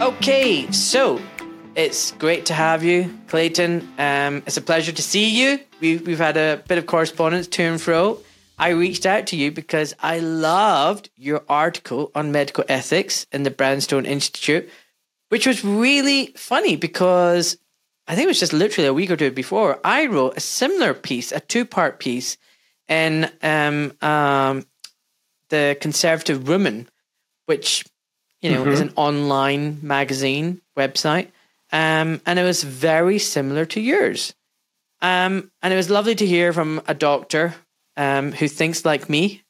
Okay, 0.00 0.70
so 0.70 1.20
it's 1.74 2.12
great 2.12 2.46
to 2.46 2.54
have 2.54 2.84
you, 2.84 3.12
Clayton. 3.26 3.80
Um, 3.98 4.44
it's 4.46 4.56
a 4.56 4.62
pleasure 4.62 4.92
to 4.92 5.02
see 5.02 5.28
you. 5.28 5.58
We've, 5.80 6.06
we've 6.06 6.18
had 6.18 6.36
a 6.36 6.62
bit 6.68 6.78
of 6.78 6.86
correspondence 6.86 7.48
to 7.48 7.64
and 7.64 7.80
fro. 7.80 8.20
I 8.58 8.68
reached 8.68 9.06
out 9.06 9.26
to 9.28 9.36
you 9.36 9.50
because 9.50 9.94
I 10.00 10.20
loved 10.20 11.10
your 11.16 11.44
article 11.48 12.12
on 12.14 12.30
medical 12.30 12.64
ethics 12.68 13.26
in 13.32 13.42
the 13.42 13.50
Brownstone 13.50 14.06
Institute, 14.06 14.70
which 15.30 15.48
was 15.48 15.64
really 15.64 16.32
funny 16.36 16.76
because 16.76 17.58
I 18.06 18.14
think 18.14 18.26
it 18.26 18.28
was 18.28 18.40
just 18.40 18.52
literally 18.52 18.86
a 18.86 18.94
week 18.94 19.10
or 19.10 19.16
two 19.16 19.32
before 19.32 19.80
I 19.82 20.06
wrote 20.06 20.36
a 20.36 20.40
similar 20.40 20.94
piece, 20.94 21.32
a 21.32 21.40
two 21.40 21.64
part 21.64 21.98
piece 21.98 22.36
in 22.86 23.28
um, 23.42 23.92
um, 24.00 24.64
the 25.48 25.76
Conservative 25.80 26.46
Woman, 26.46 26.88
which 27.46 27.84
you 28.40 28.50
know 28.52 28.62
mm-hmm. 28.62 28.72
is 28.72 28.80
an 28.80 28.92
online 28.96 29.78
magazine 29.82 30.60
website, 30.76 31.28
um, 31.72 32.20
and 32.26 32.38
it 32.38 32.44
was 32.44 32.62
very 32.62 33.18
similar 33.18 33.64
to 33.66 33.80
yours. 33.80 34.34
Um, 35.00 35.50
and 35.62 35.72
it 35.72 35.76
was 35.76 35.90
lovely 35.90 36.14
to 36.16 36.26
hear 36.26 36.52
from 36.52 36.82
a 36.88 36.94
doctor 36.94 37.54
um, 37.96 38.32
who 38.32 38.48
thinks 38.48 38.84
like 38.84 39.08
me. 39.08 39.42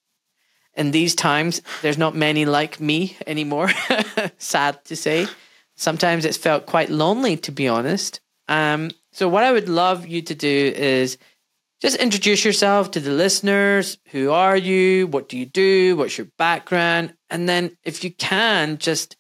In 0.74 0.92
these 0.92 1.14
times, 1.14 1.60
there's 1.82 1.98
not 1.98 2.14
many 2.14 2.44
like 2.44 2.78
me 2.78 3.16
anymore. 3.26 3.70
Sad 4.38 4.84
to 4.84 4.94
say. 4.94 5.26
Sometimes 5.74 6.24
it's 6.24 6.36
felt 6.36 6.66
quite 6.66 6.88
lonely, 6.88 7.36
to 7.38 7.50
be 7.50 7.66
honest. 7.66 8.20
Um, 8.46 8.90
so, 9.12 9.28
what 9.28 9.42
I 9.42 9.50
would 9.50 9.68
love 9.68 10.06
you 10.06 10.22
to 10.22 10.34
do 10.34 10.72
is 10.76 11.18
just 11.80 11.96
introduce 11.96 12.44
yourself 12.44 12.92
to 12.92 13.00
the 13.00 13.10
listeners. 13.10 13.98
Who 14.08 14.30
are 14.30 14.56
you? 14.56 15.08
What 15.08 15.28
do 15.28 15.36
you 15.36 15.46
do? 15.46 15.96
What's 15.96 16.16
your 16.16 16.28
background? 16.38 17.14
And 17.30 17.48
then, 17.48 17.76
if 17.84 18.04
you 18.04 18.10
can, 18.10 18.78
just 18.78 19.16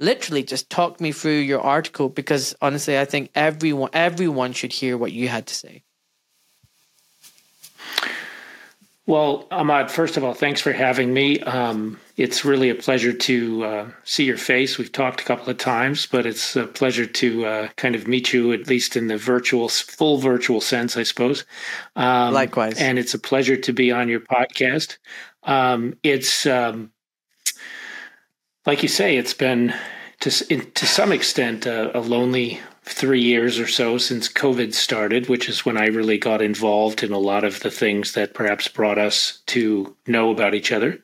literally 0.00 0.42
just 0.42 0.70
talk 0.70 1.00
me 1.00 1.12
through 1.12 1.38
your 1.38 1.60
article 1.60 2.08
because 2.08 2.54
honestly, 2.60 2.98
I 2.98 3.04
think 3.04 3.30
everyone 3.34 3.90
everyone 3.92 4.52
should 4.52 4.72
hear 4.72 4.96
what 4.96 5.12
you 5.12 5.28
had 5.28 5.46
to 5.46 5.54
say. 5.54 5.84
Well, 9.06 9.48
Ahmad, 9.50 9.90
first 9.90 10.16
of 10.16 10.22
all, 10.22 10.34
thanks 10.34 10.60
for 10.60 10.72
having 10.72 11.12
me. 11.12 11.40
Um, 11.40 11.98
it's 12.16 12.44
really 12.44 12.70
a 12.70 12.76
pleasure 12.76 13.12
to 13.12 13.64
uh, 13.64 13.88
see 14.04 14.24
your 14.24 14.36
face. 14.36 14.78
We've 14.78 14.92
talked 14.92 15.20
a 15.20 15.24
couple 15.24 15.50
of 15.50 15.58
times, 15.58 16.06
but 16.06 16.26
it's 16.26 16.54
a 16.54 16.66
pleasure 16.66 17.06
to 17.06 17.44
uh, 17.44 17.68
kind 17.76 17.96
of 17.96 18.06
meet 18.06 18.32
you, 18.32 18.52
at 18.52 18.68
least 18.68 18.96
in 18.96 19.08
the 19.08 19.16
virtual, 19.16 19.68
full 19.68 20.18
virtual 20.18 20.60
sense, 20.60 20.96
I 20.96 21.02
suppose. 21.02 21.44
Um, 21.96 22.32
Likewise. 22.32 22.80
And 22.80 23.00
it's 23.00 23.12
a 23.12 23.18
pleasure 23.18 23.56
to 23.56 23.72
be 23.72 23.90
on 23.90 24.08
your 24.08 24.20
podcast. 24.20 24.98
Um, 25.42 25.96
it's, 26.04 26.46
um, 26.46 26.92
like 28.66 28.82
you 28.82 28.88
say, 28.88 29.16
it's 29.16 29.34
been 29.34 29.74
to, 30.20 30.30
to 30.30 30.86
some 30.86 31.12
extent 31.12 31.66
a, 31.66 31.96
a 31.96 32.00
lonely 32.00 32.60
three 32.82 33.20
years 33.20 33.58
or 33.58 33.66
so 33.66 33.98
since 33.98 34.28
COVID 34.28 34.74
started, 34.74 35.28
which 35.28 35.48
is 35.48 35.64
when 35.64 35.76
I 35.76 35.86
really 35.86 36.18
got 36.18 36.42
involved 36.42 37.02
in 37.02 37.12
a 37.12 37.18
lot 37.18 37.44
of 37.44 37.60
the 37.60 37.70
things 37.70 38.12
that 38.12 38.34
perhaps 38.34 38.68
brought 38.68 38.98
us 38.98 39.42
to 39.46 39.96
know 40.06 40.30
about 40.30 40.54
each 40.54 40.72
other. 40.72 41.00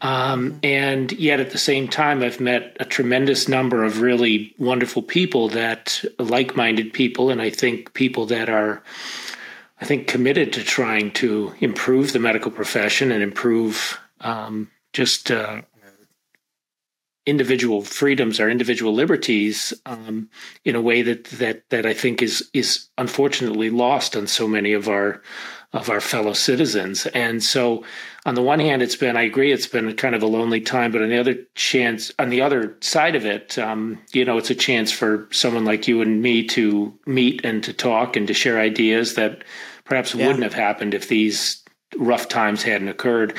Um, 0.00 0.58
and 0.62 1.12
yet 1.12 1.40
at 1.40 1.50
the 1.50 1.58
same 1.58 1.88
time, 1.88 2.22
I've 2.22 2.40
met 2.40 2.76
a 2.78 2.84
tremendous 2.84 3.48
number 3.48 3.84
of 3.84 4.00
really 4.00 4.54
wonderful 4.58 5.02
people 5.02 5.48
that 5.50 6.04
like 6.18 6.56
minded 6.56 6.92
people, 6.92 7.30
and 7.30 7.40
I 7.40 7.48
think 7.48 7.94
people 7.94 8.26
that 8.26 8.50
are, 8.50 8.82
I 9.80 9.86
think, 9.86 10.06
committed 10.06 10.52
to 10.54 10.62
trying 10.62 11.10
to 11.12 11.54
improve 11.60 12.12
the 12.12 12.18
medical 12.18 12.50
profession 12.50 13.12
and 13.12 13.22
improve 13.22 13.98
um, 14.20 14.70
just 14.92 15.30
uh, 15.30 15.62
individual 17.26 17.82
freedoms, 17.82 18.38
our 18.38 18.50
individual 18.50 18.92
liberties, 18.92 19.72
um, 19.86 20.28
in 20.64 20.74
a 20.74 20.80
way 20.80 21.02
that 21.02 21.24
that 21.24 21.68
that 21.70 21.86
I 21.86 21.94
think 21.94 22.22
is 22.22 22.48
is 22.52 22.88
unfortunately 22.98 23.70
lost 23.70 24.16
on 24.16 24.26
so 24.26 24.46
many 24.46 24.72
of 24.72 24.88
our 24.88 25.22
of 25.72 25.90
our 25.90 26.00
fellow 26.00 26.32
citizens. 26.32 27.06
And 27.06 27.42
so, 27.42 27.84
on 28.26 28.36
the 28.36 28.42
one 28.42 28.60
hand, 28.60 28.82
it's 28.82 28.96
been 28.96 29.16
I 29.16 29.22
agree 29.22 29.52
it's 29.52 29.66
been 29.66 29.94
kind 29.96 30.14
of 30.14 30.22
a 30.22 30.26
lonely 30.26 30.60
time, 30.60 30.92
but 30.92 31.02
on 31.02 31.08
the 31.08 31.18
other 31.18 31.36
chance, 31.54 32.12
on 32.18 32.30
the 32.30 32.40
other 32.42 32.76
side 32.80 33.16
of 33.16 33.24
it, 33.24 33.58
um, 33.58 33.98
you 34.12 34.24
know, 34.24 34.38
it's 34.38 34.50
a 34.50 34.54
chance 34.54 34.92
for 34.92 35.28
someone 35.32 35.64
like 35.64 35.88
you 35.88 36.02
and 36.02 36.22
me 36.22 36.44
to 36.48 36.92
meet 37.06 37.44
and 37.44 37.64
to 37.64 37.72
talk 37.72 38.16
and 38.16 38.26
to 38.28 38.34
share 38.34 38.60
ideas 38.60 39.14
that 39.14 39.44
perhaps 39.84 40.14
yeah. 40.14 40.26
wouldn't 40.26 40.44
have 40.44 40.54
happened 40.54 40.94
if 40.94 41.08
these 41.08 41.62
rough 41.96 42.28
times 42.28 42.62
hadn't 42.62 42.88
occurred. 42.88 43.36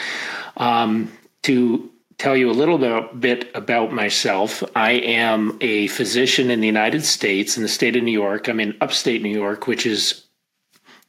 Um, 0.57 1.11
to 1.43 1.91
tell 2.17 2.37
you 2.37 2.49
a 2.49 2.53
little 2.53 2.77
bit 3.19 3.51
about 3.55 3.91
myself. 3.91 4.63
I 4.75 4.91
am 4.91 5.57
a 5.61 5.87
physician 5.87 6.49
in 6.49 6.61
the 6.61 6.67
United 6.67 7.03
States, 7.03 7.57
in 7.57 7.63
the 7.63 7.69
state 7.69 7.95
of 7.95 8.03
New 8.03 8.11
York. 8.11 8.47
I'm 8.47 8.59
in 8.59 8.77
upstate 8.81 9.21
New 9.21 9.33
York, 9.33 9.67
which 9.67 9.85
is 9.85 10.25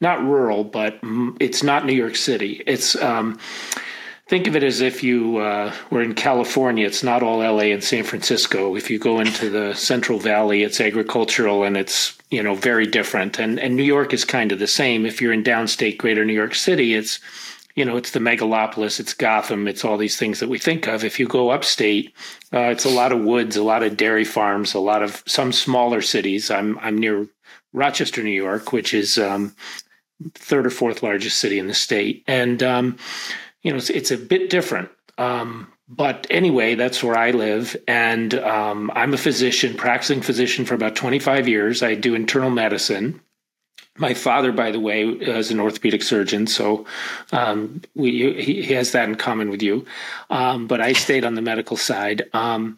not 0.01 0.23
rural, 0.23 0.65
but 0.65 0.99
it's 1.41 1.63
not 1.63 1.87
New 1.87 1.95
York 1.95 2.17
City. 2.17 2.63
It's 2.67 2.97
um, 2.97 3.39
think 4.29 4.47
of 4.47 4.57
it 4.57 4.63
as 4.63 4.81
if 4.81 5.03
you 5.03 5.39
uh, 5.39 5.73
were 5.91 6.03
in 6.03 6.15
California. 6.15 6.87
It's 6.87 7.03
not 7.03 7.23
all 7.23 7.39
LA 7.39 7.73
and 7.73 7.83
San 7.83 8.05
Francisco. 8.05 8.77
If 8.77 8.91
you 8.91 8.99
go 8.99 9.21
into 9.21 9.49
the 9.49 9.75
Central 9.75 10.19
Valley, 10.19 10.65
it's 10.65 10.81
agricultural 10.81 11.65
and 11.65 11.77
it's 11.77 12.17
you 12.31 12.43
know 12.43 12.55
very 12.55 12.87
different. 12.87 13.39
And 13.39 13.59
and 13.59 13.77
New 13.77 13.85
York 13.85 14.13
is 14.13 14.25
kind 14.25 14.53
of 14.53 14.59
the 14.59 14.67
same. 14.67 15.07
If 15.07 15.23
you're 15.23 15.33
in 15.33 15.45
downstate 15.45 15.99
Greater 15.99 16.25
New 16.25 16.35
York 16.35 16.55
City, 16.55 16.95
it's 16.95 17.21
you 17.77 17.85
know, 17.85 17.97
it's 17.99 18.13
the 18.13 18.19
megalopolis, 18.19 18.99
it's 18.99 19.13
Gotham, 19.13 19.69
it's 19.69 19.85
all 19.85 19.99
these 19.99 20.17
things 20.17 20.41
that 20.41 20.49
we 20.49 20.59
think 20.59 20.89
of. 20.89 21.05
If 21.05 21.21
you 21.21 21.29
go 21.29 21.51
upstate, 21.51 22.15
uh, 22.53 22.71
it's 22.71 22.87
a 22.87 22.91
lot 22.91 23.13
of 23.13 23.21
woods, 23.21 23.55
a 23.55 23.63
lot 23.63 23.83
of 23.83 23.99
dairy 23.99 24.25
farms, 24.25 24.73
a 24.73 24.81
lot 24.81 25.03
of 25.03 25.23
some 25.27 25.53
smaller 25.53 26.01
cities. 26.01 26.51
I'm 26.51 26.79
I'm 26.79 26.97
near 26.97 27.29
Rochester, 27.75 28.23
New 28.23 28.31
York, 28.31 28.73
which 28.73 28.95
is 28.95 29.19
um, 29.19 29.55
third 30.35 30.67
or 30.67 30.71
fourth 30.71 31.03
largest 31.03 31.39
city 31.39 31.59
in 31.59 31.67
the 31.67 31.75
state, 31.75 32.25
and 32.27 32.63
um, 32.63 32.97
you 33.63 33.71
know, 33.71 33.77
it's, 33.77 33.91
it's 33.91 34.11
a 34.11 34.19
bit 34.19 34.49
different. 34.49 34.89
Um, 35.19 35.71
but 35.89 36.27
anyway, 36.31 36.75
that's 36.75 37.03
where 37.03 37.17
I 37.17 37.31
live, 37.31 37.77
and 37.87 38.35
um, 38.37 38.91
I'm 38.95 39.13
a 39.13 39.19
physician, 39.19 39.75
practicing 39.75 40.23
physician 40.23 40.65
for 40.65 40.75
about 40.75 40.97
25 40.97 41.47
years. 41.47 41.83
I 41.83 41.95
do 41.95 42.15
internal 42.15 42.51
medicine 42.51 43.21
my 43.99 44.15
father, 44.15 44.53
by 44.53 44.71
the 44.71 44.81
way, 44.81 45.05
is 45.05 45.51
an 45.51 45.61
orthopedic 45.61 46.03
surgeon, 46.03 46.47
so 46.47 46.87
um, 47.33 47.81
we, 47.95 48.35
he, 48.35 48.63
he, 48.63 48.75
has 48.75 48.93
that 48.93 49.09
in 49.09 49.15
common 49.15 49.51
with 49.51 49.63
you. 49.63 49.87
Um, 50.31 50.67
but 50.67 50.81
I 50.81 50.93
stayed 50.93 51.25
on 51.25 51.35
the 51.35 51.43
medical 51.43 51.77
side, 51.77 52.29
um, 52.33 52.77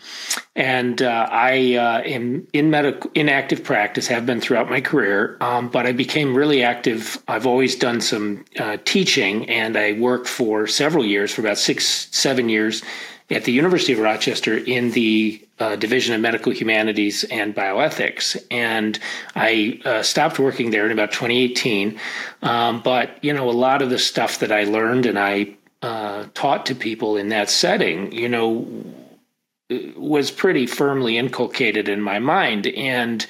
and 0.55 1.03
uh, 1.03 1.29
I 1.31 1.75
uh, 1.75 2.01
am 2.03 2.47
in 2.53 2.71
medical 2.71 3.11
in 3.15 3.29
active 3.29 3.65
practice. 3.65 4.07
Have 4.07 4.27
been 4.27 4.41
throughout 4.41 4.71
my 4.71 4.81
career, 4.81 5.37
um, 5.41 5.69
but 5.69 5.87
I 5.87 5.93
became 5.93 6.35
really 6.35 6.63
active. 6.63 7.23
I've 7.29 7.47
always 7.47 7.77
done 7.77 8.01
some 8.01 8.45
uh, 8.59 8.79
teaching, 8.85 9.49
and 9.49 9.77
I 9.77 9.93
worked 9.93 10.29
for 10.29 10.67
several 10.67 11.05
years, 11.05 11.33
for 11.33 11.41
about 11.41 11.59
six, 11.59 12.09
seven 12.13 12.49
years, 12.49 12.83
at 13.31 13.45
the 13.45 13.53
University 13.53 13.93
of 13.93 13.99
Rochester 13.99 14.57
in 14.57 14.93
the 14.93 15.43
uh, 15.61 15.77
Division 15.77 16.15
of 16.15 16.21
Medical 16.21 16.53
Humanities 16.53 17.25
and 17.25 17.55
Bioethics. 17.55 18.37
And 18.51 18.99
I 19.35 19.81
uh, 19.85 20.03
stopped 20.03 20.39
working 20.39 20.71
there 20.71 20.87
in 20.87 20.93
about 20.93 21.13
2018. 21.13 21.99
Um, 22.43 22.81
but, 22.81 23.23
you 23.23 23.33
know, 23.33 23.49
a 23.49 23.53
lot 23.53 23.83
of 23.83 23.91
the 23.91 23.99
stuff 23.99 24.39
that 24.41 24.53
I 24.53 24.65
learned 24.65 25.07
and 25.07 25.19
I 25.19 25.57
uh, 25.83 26.27
taught 26.35 26.67
to 26.67 26.75
people 26.75 27.17
in 27.17 27.29
that 27.29 27.51
setting, 27.51 28.13
you 28.13 28.29
know, 28.29 28.67
was 29.97 30.31
pretty 30.31 30.67
firmly 30.67 31.19
inculcated 31.19 31.89
in 31.89 32.01
my 32.01 32.19
mind. 32.19 32.67
And 32.67 33.27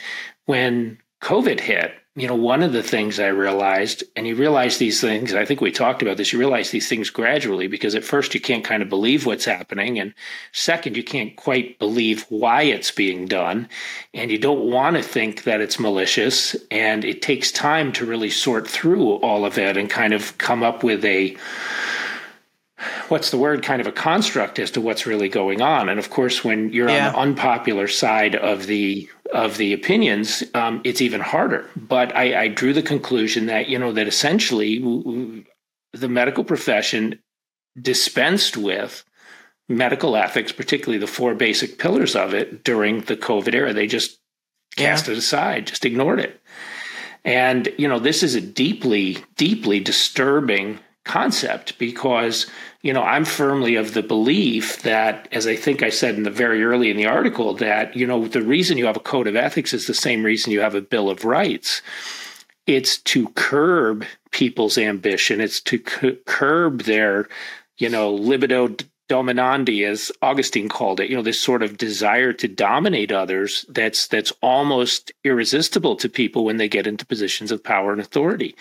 when 0.47 0.99
COVID 1.21 1.61
hit, 1.61 1.93
you 2.19 2.27
know, 2.27 2.35
one 2.35 2.63
of 2.63 2.73
the 2.73 2.83
things 2.83 3.21
I 3.21 3.29
realized, 3.29 4.03
and 4.17 4.27
you 4.27 4.35
realize 4.35 4.79
these 4.79 5.01
things, 5.01 5.35
I 5.35 5.45
think 5.45 5.61
we 5.61 5.71
talked 5.71 6.03
about 6.03 6.17
this, 6.17 6.33
you 6.33 6.39
realize 6.39 6.71
these 6.71 6.89
things 6.89 7.11
gradually 7.11 7.69
because 7.69 7.95
at 7.95 8.05
first 8.05 8.35
you 8.35 8.41
can't 8.41 8.65
kind 8.65 8.83
of 8.83 8.89
believe 8.89 9.25
what's 9.25 9.45
happening. 9.45 9.99
And 9.99 10.15
second, 10.53 10.97
you 10.97 11.05
can't 11.05 11.37
quite 11.37 11.79
believe 11.79 12.27
why 12.29 12.63
it's 12.63 12.91
being 12.91 13.27
done. 13.27 13.69
And 14.13 14.31
you 14.31 14.39
don't 14.39 14.71
want 14.71 14.97
to 14.97 15.03
think 15.03 15.45
that 15.45 15.61
it's 15.61 15.79
malicious. 15.79 16.57
And 16.71 17.05
it 17.05 17.23
takes 17.23 17.53
time 17.53 17.93
to 17.93 18.07
really 18.07 18.31
sort 18.31 18.69
through 18.69 19.15
all 19.17 19.45
of 19.45 19.59
it 19.59 19.77
and 19.77 19.89
kind 19.89 20.13
of 20.13 20.37
come 20.39 20.63
up 20.63 20.83
with 20.83 21.05
a, 21.05 21.37
what's 23.09 23.31
the 23.31 23.39
word 23.39 23.63
kind 23.63 23.81
of 23.81 23.87
a 23.87 23.93
construct 23.93 24.59
as 24.59 24.71
to 24.71 24.81
what's 24.81 25.07
really 25.07 25.29
going 25.29 25.61
on 25.61 25.89
and 25.89 25.99
of 25.99 26.11
course 26.11 26.45
when 26.45 26.73
you're 26.73 26.89
yeah. 26.89 27.09
on 27.09 27.13
the 27.13 27.19
unpopular 27.19 27.89
side 27.89 28.37
of 28.37 28.67
the 28.67 29.09
of 29.33 29.57
the 29.57 29.73
opinions 29.73 30.45
um, 30.55 30.81
it's 30.85 31.01
even 31.01 31.21
harder 31.21 31.69
but 31.77 32.15
I, 32.15 32.43
I 32.43 32.49
drew 32.49 32.73
the 32.73 32.83
conclusion 32.83 33.47
that 33.47 33.69
you 33.69 33.79
know 33.79 33.93
that 33.93 34.07
essentially 34.07 35.45
the 35.93 36.09
medical 36.09 36.45
profession 36.45 37.19
dispensed 37.81 38.57
with 38.57 39.05
medical 39.69 40.17
ethics 40.17 40.53
particularly 40.53 40.99
the 40.99 41.07
four 41.07 41.35
basic 41.35 41.79
pillars 41.79 42.15
of 42.15 42.33
it 42.33 42.65
during 42.65 43.01
the 43.03 43.17
covid 43.17 43.55
era 43.55 43.73
they 43.73 43.87
just 43.87 44.19
cast 44.77 45.07
yeah. 45.07 45.13
it 45.13 45.19
aside 45.19 45.67
just 45.67 45.85
ignored 45.85 46.21
it 46.21 46.41
and 47.25 47.73
you 47.77 47.89
know 47.89 47.99
this 47.99 48.23
is 48.23 48.35
a 48.35 48.41
deeply 48.41 49.19
deeply 49.37 49.81
disturbing 49.81 50.79
concept 51.09 51.79
because 51.79 52.47
you 52.83 52.93
know 52.93 53.03
i'm 53.03 53.25
firmly 53.25 53.75
of 53.75 53.95
the 53.95 54.03
belief 54.03 54.83
that 54.83 55.27
as 55.33 55.47
i 55.47 55.57
think 55.57 55.83
i 55.83 55.89
said 55.89 56.15
in 56.15 56.23
the 56.23 56.31
very 56.31 56.63
early 56.63 56.91
in 56.91 56.97
the 56.97 57.07
article 57.07 57.55
that 57.55 57.97
you 57.97 58.07
know 58.07 58.29
the 58.29 58.43
reason 58.43 58.79
you 58.79 58.87
have 58.87 58.97
a 58.97 59.01
code 59.01 59.27
of 59.27 59.35
ethics 59.35 59.73
is 59.73 59.87
the 59.87 59.95
same 59.95 60.23
reason 60.23 60.53
you 60.53 60.61
have 60.61 60.75
a 60.75 60.81
bill 60.81 61.11
of 61.11 61.25
rights. 61.25 61.83
It's 62.67 62.99
to 62.99 63.29
curb 63.31 64.05
people's 64.31 64.77
ambition. 64.77 65.41
It's 65.41 65.61
to 65.63 65.79
c- 65.79 66.19
curb 66.27 66.83
their 66.83 67.29
you 67.79 67.89
know 67.89 68.13
libido 68.13 68.75
dominandi 69.09 69.87
as 69.89 70.13
augustine 70.23 70.69
called 70.69 71.01
it 71.01 71.09
you 71.09 71.17
know 71.17 71.23
this 71.23 71.41
sort 71.41 71.63
of 71.63 71.79
desire 71.79 72.33
to 72.33 72.47
dominate 72.47 73.11
others 73.11 73.65
that's 73.69 74.07
that's 74.09 74.33
almost 74.43 75.13
irresistible 75.25 75.97
to 75.97 76.09
people 76.09 76.45
when 76.45 76.57
they 76.57 76.69
get 76.69 76.87
into 76.87 77.07
positions 77.07 77.51
of 77.51 77.63
power 77.63 77.93
and 77.93 78.01
authority. 78.01 78.55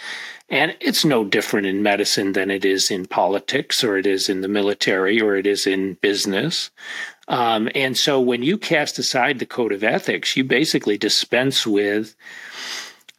And 0.50 0.76
it's 0.80 1.04
no 1.04 1.26
different 1.26 1.68
in 1.68 1.84
medicine 1.84 2.34
than 2.34 2.50
it 2.50 2.64
is 2.64 2.90
in 2.90 3.06
politics 3.06 3.84
or 3.84 3.98
it 3.98 4.06
is 4.06 4.30
in 4.30 4.42
the 4.42 4.48
military 4.48 5.22
or 5.22 5.36
it 5.36 5.46
is 5.46 5.68
in 5.68 5.96
business. 5.96 6.70
Um, 7.28 7.70
and 7.76 7.98
so 7.98 8.22
when 8.22 8.44
you 8.44 8.58
cast 8.58 8.98
aside 9.00 9.40
the 9.40 9.46
code 9.46 9.74
of 9.74 9.84
ethics 9.84 10.38
you 10.38 10.44
basically 10.44 10.98
dispense 10.98 11.68
with 11.68 12.16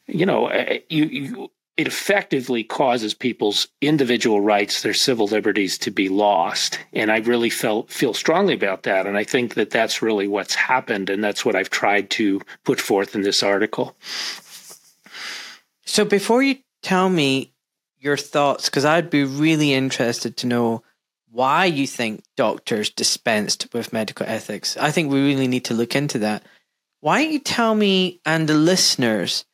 you 0.07 0.25
know 0.25 0.47
uh, 0.47 0.79
you, 0.89 1.05
you 1.05 1.51
it 1.79 1.87
effectively 1.87 2.65
causes 2.65 3.15
people's 3.15 3.69
individual 3.81 4.41
rights, 4.41 4.83
their 4.83 4.93
civil 4.93 5.29
liberties 5.29 5.79
to 5.79 5.93
be 5.93 6.09
lost. 6.09 6.81
And 6.93 7.11
I 7.11 7.19
really 7.19 7.51
felt 7.51 7.89
feel 7.89 8.13
strongly 8.13 8.53
about 8.53 8.83
that. 8.83 9.07
And 9.07 9.17
I 9.17 9.23
think 9.23 9.55
that 9.55 9.71
that's 9.71 10.03
really 10.03 10.27
what's 10.27 10.57
happened. 10.57 11.09
And 11.09 11.23
that's 11.23 11.45
what 11.45 11.55
I've 11.55 11.71
tried 11.71 12.11
to 12.11 12.41
put 12.65 12.81
forth 12.81 13.15
in 13.15 13.23
this 13.23 13.45
article. 13.45 13.97
So 15.85 16.05
before 16.05 16.43
you 16.43 16.57
tell 16.83 17.09
me 17.09 17.53
your 18.01 18.17
thoughts, 18.17 18.69
because 18.69 18.85
I'd 18.85 19.09
be 19.09 19.23
really 19.23 19.73
interested 19.73 20.37
to 20.39 20.49
know 20.49 20.83
why 21.31 21.67
you 21.67 21.87
think 21.87 22.25
doctors 22.37 22.91
dispensed 22.91 23.73
with 23.73 23.93
medical 23.93 24.27
ethics. 24.27 24.77
I 24.79 24.91
think 24.91 25.13
we 25.13 25.25
really 25.25 25.47
need 25.47 25.67
to 25.67 25.75
look 25.75 25.95
into 25.95 26.19
that. 26.21 26.43
Why 27.01 27.23
don't 27.23 27.33
you 27.33 27.39
tell 27.39 27.77
me 27.77 28.21
and 28.27 28.49
the 28.49 28.55
listeners 28.55 29.45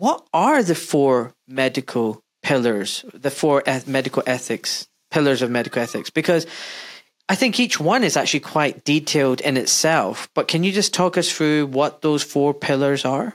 what 0.00 0.26
are 0.32 0.62
the 0.62 0.74
four 0.74 1.34
medical 1.46 2.22
pillars, 2.42 3.04
the 3.12 3.30
four 3.30 3.62
medical 3.86 4.22
ethics, 4.26 4.88
pillars 5.10 5.42
of 5.42 5.50
medical 5.50 5.82
ethics? 5.82 6.10
Because 6.10 6.46
I 7.28 7.34
think 7.34 7.60
each 7.60 7.78
one 7.78 8.02
is 8.02 8.16
actually 8.16 8.40
quite 8.40 8.84
detailed 8.84 9.40
in 9.42 9.56
itself. 9.56 10.28
But 10.34 10.48
can 10.48 10.64
you 10.64 10.72
just 10.72 10.94
talk 10.94 11.16
us 11.16 11.30
through 11.30 11.66
what 11.66 12.00
those 12.00 12.22
four 12.22 12.54
pillars 12.54 13.04
are? 13.04 13.34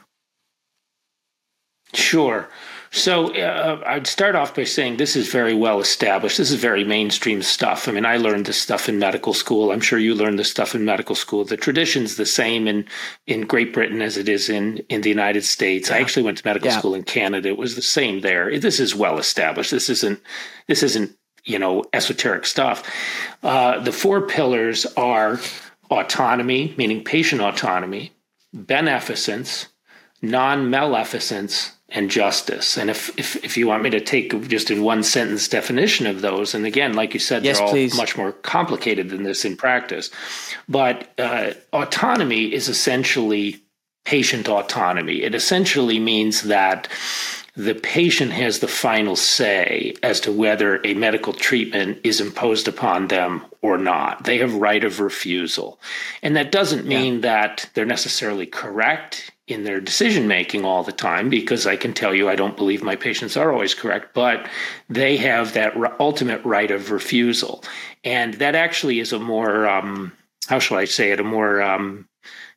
Sure. 1.93 2.49
So 2.95 3.35
uh, 3.35 3.83
I'd 3.85 4.07
start 4.07 4.35
off 4.35 4.55
by 4.55 4.63
saying 4.63 4.95
this 4.95 5.17
is 5.17 5.27
very 5.27 5.53
well 5.53 5.81
established. 5.81 6.37
This 6.37 6.49
is 6.49 6.55
very 6.55 6.85
mainstream 6.85 7.41
stuff. 7.41 7.89
I 7.89 7.91
mean, 7.91 8.05
I 8.05 8.15
learned 8.15 8.45
this 8.45 8.61
stuff 8.61 8.87
in 8.87 8.99
medical 8.99 9.33
school. 9.33 9.73
I'm 9.73 9.81
sure 9.81 9.99
you 9.99 10.15
learned 10.15 10.39
this 10.39 10.49
stuff 10.49 10.73
in 10.73 10.85
medical 10.85 11.13
school. 11.13 11.43
The 11.43 11.57
tradition's 11.57 12.15
the 12.15 12.25
same 12.25 12.69
in 12.69 12.85
in 13.27 13.41
Great 13.41 13.73
Britain 13.73 14.01
as 14.01 14.15
it 14.15 14.29
is 14.29 14.47
in 14.47 14.77
in 14.87 15.01
the 15.01 15.09
United 15.09 15.43
States. 15.43 15.89
Yeah. 15.89 15.97
I 15.97 15.99
actually 15.99 16.23
went 16.23 16.37
to 16.37 16.47
medical 16.47 16.69
yeah. 16.69 16.79
school 16.79 16.95
in 16.95 17.03
Canada. 17.03 17.49
It 17.49 17.57
was 17.57 17.75
the 17.75 17.81
same 17.81 18.21
there. 18.21 18.57
This 18.57 18.79
is 18.79 18.95
well 18.95 19.17
established. 19.17 19.71
This 19.71 19.89
isn't 19.89 20.21
this 20.69 20.81
isn't 20.81 21.17
you 21.43 21.59
know 21.59 21.83
esoteric 21.91 22.45
stuff. 22.45 22.81
Uh, 23.43 23.77
the 23.79 23.91
four 23.91 24.21
pillars 24.21 24.85
are 24.95 25.41
autonomy, 25.91 26.73
meaning 26.77 27.03
patient 27.03 27.41
autonomy, 27.41 28.13
beneficence, 28.53 29.67
non 30.21 30.69
maleficence, 30.71 31.74
and 31.89 32.09
justice. 32.09 32.77
And 32.77 32.89
if, 32.89 33.17
if, 33.17 33.43
if 33.43 33.57
you 33.57 33.67
want 33.67 33.83
me 33.83 33.89
to 33.91 34.01
take 34.01 34.47
just 34.47 34.71
in 34.71 34.81
one 34.81 35.03
sentence 35.03 35.47
definition 35.47 36.07
of 36.07 36.21
those, 36.21 36.55
and 36.55 36.65
again, 36.65 36.93
like 36.93 37.13
you 37.13 37.19
said, 37.19 37.45
yes, 37.45 37.57
they're 37.57 37.67
all 37.67 37.71
please. 37.71 37.95
much 37.95 38.17
more 38.17 38.31
complicated 38.31 39.09
than 39.09 39.23
this 39.23 39.45
in 39.45 39.55
practice. 39.55 40.09
But 40.67 41.11
uh, 41.19 41.53
autonomy 41.71 42.53
is 42.53 42.69
essentially 42.69 43.61
patient 44.03 44.47
autonomy. 44.47 45.23
It 45.23 45.35
essentially 45.35 45.99
means 45.99 46.43
that 46.43 46.87
the 47.55 47.75
patient 47.75 48.31
has 48.31 48.59
the 48.59 48.67
final 48.67 49.15
say 49.15 49.93
as 50.03 50.19
to 50.21 50.31
whether 50.31 50.85
a 50.85 50.93
medical 50.93 51.33
treatment 51.33 51.99
is 52.03 52.19
imposed 52.19 52.67
upon 52.67 53.07
them 53.07 53.45
or 53.61 53.77
not. 53.77 54.25
They 54.25 54.39
have 54.39 54.55
right 54.55 54.83
of 54.83 54.99
refusal. 54.99 55.79
And 56.21 56.35
that 56.35 56.51
doesn't 56.51 56.85
mean 56.85 57.15
yeah. 57.15 57.21
that 57.21 57.69
they're 57.73 57.85
necessarily 57.85 58.45
correct 58.45 59.31
in 59.47 59.63
their 59.63 59.79
decision 59.79 60.27
making 60.27 60.65
all 60.65 60.83
the 60.83 60.91
time 60.91 61.29
because 61.29 61.67
I 61.67 61.75
can 61.75 61.93
tell 61.93 62.15
you 62.15 62.27
I 62.27 62.35
don't 62.35 62.57
believe 62.57 62.81
my 62.81 62.95
patients 62.95 63.37
are 63.37 63.51
always 63.51 63.75
correct, 63.75 64.13
but 64.13 64.47
they 64.89 65.17
have 65.17 65.53
that 65.53 65.75
ultimate 65.99 66.43
right 66.43 66.71
of 66.71 66.89
refusal. 66.89 67.63
And 68.03 68.35
that 68.35 68.55
actually 68.55 68.99
is 68.99 69.13
a 69.13 69.19
more, 69.19 69.67
um, 69.67 70.13
how 70.47 70.59
shall 70.59 70.77
I 70.77 70.85
say 70.85 71.11
it, 71.11 71.19
a 71.19 71.23
more 71.23 71.61
um, 71.61 72.07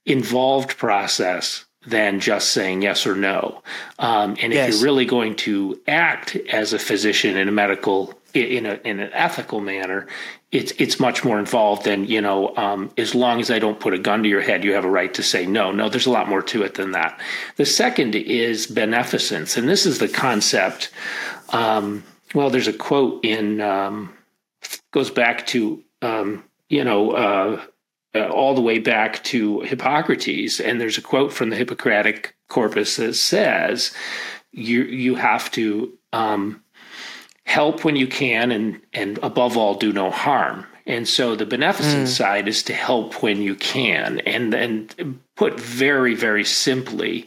involved 0.06 0.79
process 0.79 1.67
than 1.87 2.20
just 2.20 2.52
saying 2.52 2.82
yes 2.82 3.06
or 3.06 3.14
no. 3.14 3.62
Um, 3.99 4.37
and 4.41 4.52
yes. 4.52 4.69
if 4.69 4.75
you're 4.75 4.84
really 4.84 5.06
going 5.06 5.37
to 5.37 5.81
act 5.87 6.37
as 6.37 6.73
a 6.73 6.79
physician 6.79 7.37
in 7.37 7.49
a 7.49 7.52
medical 7.52 8.14
in 8.34 8.67
a 8.67 8.75
in 8.84 9.00
an 9.00 9.11
ethical 9.12 9.61
manner, 9.61 10.06
it's 10.50 10.72
it's 10.78 10.98
much 10.98 11.24
more 11.24 11.38
involved 11.38 11.84
than 11.84 12.04
you 12.04 12.20
know. 12.20 12.56
Um, 12.56 12.90
as 12.96 13.14
long 13.14 13.40
as 13.40 13.50
I 13.50 13.58
don't 13.58 13.78
put 13.78 13.92
a 13.92 13.98
gun 13.98 14.22
to 14.22 14.28
your 14.28 14.40
head, 14.40 14.64
you 14.64 14.72
have 14.74 14.84
a 14.84 14.90
right 14.90 15.12
to 15.14 15.22
say 15.22 15.44
no. 15.44 15.72
No, 15.72 15.88
there's 15.88 16.06
a 16.06 16.10
lot 16.10 16.28
more 16.28 16.42
to 16.42 16.62
it 16.62 16.74
than 16.74 16.92
that. 16.92 17.20
The 17.56 17.66
second 17.66 18.14
is 18.14 18.66
beneficence, 18.66 19.56
and 19.56 19.68
this 19.68 19.84
is 19.84 19.98
the 19.98 20.08
concept. 20.08 20.90
Um, 21.50 22.04
well, 22.34 22.48
there's 22.50 22.68
a 22.68 22.72
quote 22.72 23.24
in 23.24 23.60
um, 23.60 24.14
goes 24.90 25.10
back 25.10 25.46
to 25.48 25.82
um, 26.02 26.44
you 26.68 26.84
know. 26.84 27.12
Uh, 27.12 27.62
uh, 28.14 28.26
all 28.30 28.54
the 28.54 28.62
way 28.62 28.78
back 28.78 29.22
to 29.22 29.60
Hippocrates, 29.60 30.60
and 30.60 30.80
there's 30.80 30.96
a 30.96 31.02
quote 31.02 31.30
from 31.30 31.50
the 31.50 31.56
Hippocratic 31.56 32.34
corpus 32.48 32.96
that 32.96 33.14
says, 33.14 33.92
"You 34.50 34.84
you 34.84 35.14
have 35.16 35.50
to 35.52 35.92
um, 36.14 36.62
help 37.48 37.82
when 37.82 37.96
you 37.96 38.06
can 38.06 38.52
and 38.52 38.80
and 38.92 39.18
above 39.22 39.56
all 39.56 39.74
do 39.74 39.90
no 39.90 40.10
harm. 40.10 40.66
And 40.86 41.08
so 41.08 41.34
the 41.34 41.46
beneficent 41.46 42.06
mm. 42.06 42.08
side 42.08 42.46
is 42.46 42.62
to 42.64 42.74
help 42.74 43.22
when 43.22 43.40
you 43.40 43.54
can. 43.54 44.20
And 44.20 44.52
and 44.54 45.18
put 45.34 45.58
very 45.58 46.14
very 46.14 46.44
simply 46.44 47.26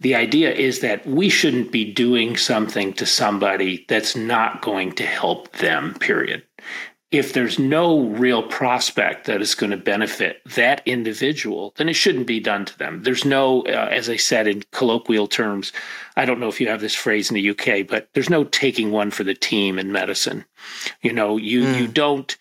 the 0.00 0.14
idea 0.14 0.52
is 0.52 0.80
that 0.80 1.06
we 1.06 1.30
shouldn't 1.30 1.72
be 1.72 1.90
doing 1.90 2.36
something 2.36 2.92
to 2.94 3.06
somebody 3.06 3.86
that's 3.88 4.14
not 4.14 4.60
going 4.60 4.92
to 4.92 5.06
help 5.06 5.50
them 5.52 5.94
period 5.94 6.42
if 7.14 7.32
there's 7.32 7.60
no 7.60 8.00
real 8.00 8.42
prospect 8.42 9.26
that 9.26 9.40
is 9.40 9.54
going 9.54 9.70
to 9.70 9.76
benefit 9.76 10.42
that 10.56 10.82
individual, 10.84 11.72
then 11.76 11.88
it 11.88 11.94
shouldn't 11.94 12.26
be 12.26 12.40
done 12.40 12.64
to 12.64 12.76
them. 12.76 13.04
There's 13.04 13.24
no, 13.24 13.62
uh, 13.62 13.88
as 13.88 14.10
I 14.10 14.16
said 14.16 14.48
in 14.48 14.64
colloquial 14.72 15.28
terms, 15.28 15.72
I 16.16 16.24
don't 16.24 16.40
know 16.40 16.48
if 16.48 16.60
you 16.60 16.68
have 16.68 16.80
this 16.80 16.94
phrase 16.94 17.30
in 17.30 17.36
the 17.36 17.50
UK, 17.50 17.86
but 17.86 18.08
there's 18.14 18.28
no 18.28 18.42
taking 18.42 18.90
one 18.90 19.12
for 19.12 19.22
the 19.22 19.32
team 19.32 19.78
in 19.78 19.92
medicine. 19.92 20.44
You 21.02 21.12
know, 21.12 21.36
you 21.36 21.62
mm. 21.62 21.78
you 21.78 21.86
don't 21.86 22.36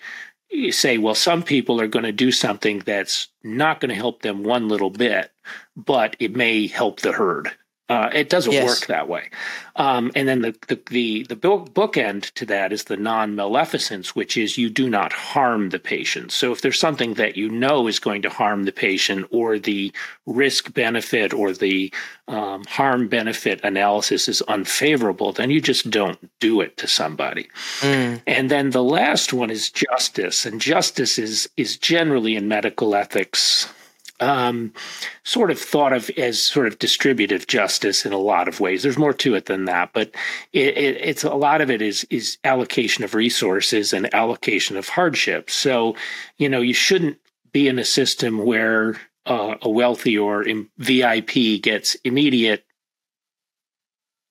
say, 0.72 0.98
well, 0.98 1.16
some 1.16 1.44
people 1.44 1.80
are 1.80 1.88
going 1.88 2.06
to 2.06 2.12
do 2.12 2.32
something 2.32 2.80
that's 2.80 3.28
not 3.44 3.80
going 3.80 3.90
to 3.90 3.96
help 3.96 4.24
them 4.24 4.44
one 4.44 4.70
little 4.70 4.90
bit, 4.90 5.32
but 5.76 6.16
it 6.20 6.36
may 6.36 6.66
help 6.66 7.02
the 7.02 7.12
herd. 7.12 7.52
Uh, 7.90 8.10
it 8.14 8.30
doesn't 8.30 8.54
yes. 8.54 8.66
work 8.66 8.88
that 8.88 9.10
way. 9.10 9.30
Um, 9.76 10.10
and 10.16 10.26
then 10.26 10.42
the 10.42 10.56
the 10.68 10.80
the, 10.90 11.24
the 11.24 11.36
book, 11.36 11.74
bookend 11.74 12.32
to 12.36 12.46
that 12.46 12.72
is 12.72 12.86
the 12.86 12.96
non 12.96 13.36
maleficence, 13.36 14.16
which 14.16 14.38
is 14.38 14.58
you 14.58 14.70
do 14.70 14.90
not 14.90 15.12
harm 15.12 15.70
the 15.70 15.80
patient. 15.80 16.32
So 16.32 16.54
if 16.54 16.62
there's 16.62 16.80
something 16.80 17.16
that 17.16 17.36
you 17.36 17.50
know 17.50 17.88
is 17.88 18.00
going 18.00 18.22
to 18.22 18.30
harm 18.30 18.64
the 18.64 18.72
patient, 18.72 19.28
or 19.32 19.60
the 19.60 19.92
risk 20.26 20.74
benefit 20.74 21.34
or 21.34 21.52
the 21.52 21.94
um, 22.30 22.64
harm 22.66 23.10
benefit 23.10 23.60
analysis 23.64 24.30
is 24.30 24.42
unfavorable, 24.44 25.34
then 25.34 25.50
you 25.50 25.60
just 25.60 25.90
don't 25.90 26.32
do 26.40 26.62
it 26.62 26.78
to 26.78 26.88
somebody. 26.88 27.50
Mm. 27.82 28.22
And 28.26 28.50
then 28.50 28.70
the 28.70 28.84
last 28.84 29.34
one 29.34 29.50
is 29.50 29.70
justice, 29.70 30.46
and 30.46 30.62
justice 30.62 31.20
is 31.20 31.50
is 31.58 31.76
generally 31.76 32.38
in 32.38 32.48
medical 32.48 32.96
ethics 32.96 33.68
um, 34.24 34.74
sort 35.24 35.52
of 35.52 35.60
thought 35.60 35.94
of 35.94 36.10
as 36.12 36.42
sort 36.42 36.68
of 36.68 36.80
distributive 36.80 37.48
justice 37.48 38.06
in 38.06 38.14
a 38.14 38.18
lot 38.18 38.48
of 38.48 38.60
ways. 38.60 38.82
There's 38.82 38.98
more 38.98 39.14
to 39.14 39.36
it 39.36 39.46
than 39.46 39.66
that, 39.66 39.92
but 39.94 40.16
it, 40.54 40.78
it, 40.78 40.98
it's 41.02 41.24
a 41.24 41.36
lot 41.36 41.62
of 41.62 41.70
it 41.70 41.82
is 41.82 42.06
is 42.10 42.38
allocation 42.44 43.04
of 43.04 43.14
resources 43.14 43.94
and 43.94 44.14
allocation 44.14 44.78
of 44.78 44.88
hardship. 44.88 45.50
So, 45.50 45.96
you 46.38 46.48
know, 46.48 46.62
you 46.62 46.74
shouldn't 46.74 47.18
be 47.52 47.68
in 47.68 47.78
a 47.78 47.86
system 47.86 48.46
where 48.46 49.00
uh, 49.26 49.56
a 49.62 49.70
wealthy 49.70 50.18
or 50.18 50.46
VIP 50.78 51.62
gets 51.62 51.96
immediate 52.04 52.66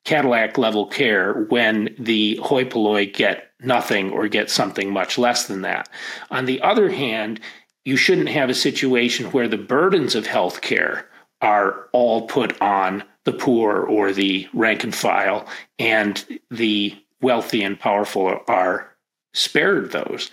Cadillac 0.04 0.58
level 0.58 0.86
care 0.86 1.32
when 1.48 1.94
the 1.96 2.36
hoi 2.42 2.64
polloi 2.64 3.06
get 3.06 3.52
nothing 3.60 4.10
or 4.10 4.26
get 4.26 4.50
something 4.50 4.90
much 4.90 5.16
less 5.16 5.46
than 5.46 5.62
that. 5.62 5.88
On 6.30 6.46
the 6.46 6.60
other 6.60 6.90
hand, 6.90 7.40
you 7.84 7.96
shouldn't 7.96 8.28
have 8.28 8.50
a 8.50 8.54
situation 8.54 9.26
where 9.26 9.48
the 9.48 9.56
burdens 9.56 10.14
of 10.14 10.26
healthcare 10.26 11.04
are 11.40 11.88
all 11.92 12.22
put 12.26 12.60
on 12.60 13.02
the 13.24 13.32
poor 13.32 13.82
or 13.82 14.12
the 14.12 14.48
rank 14.52 14.84
and 14.84 14.94
file, 14.94 15.46
and 15.78 16.40
the 16.50 16.96
wealthy 17.20 17.62
and 17.62 17.78
powerful 17.78 18.40
are 18.48 18.92
spared 19.34 19.92
those. 19.92 20.30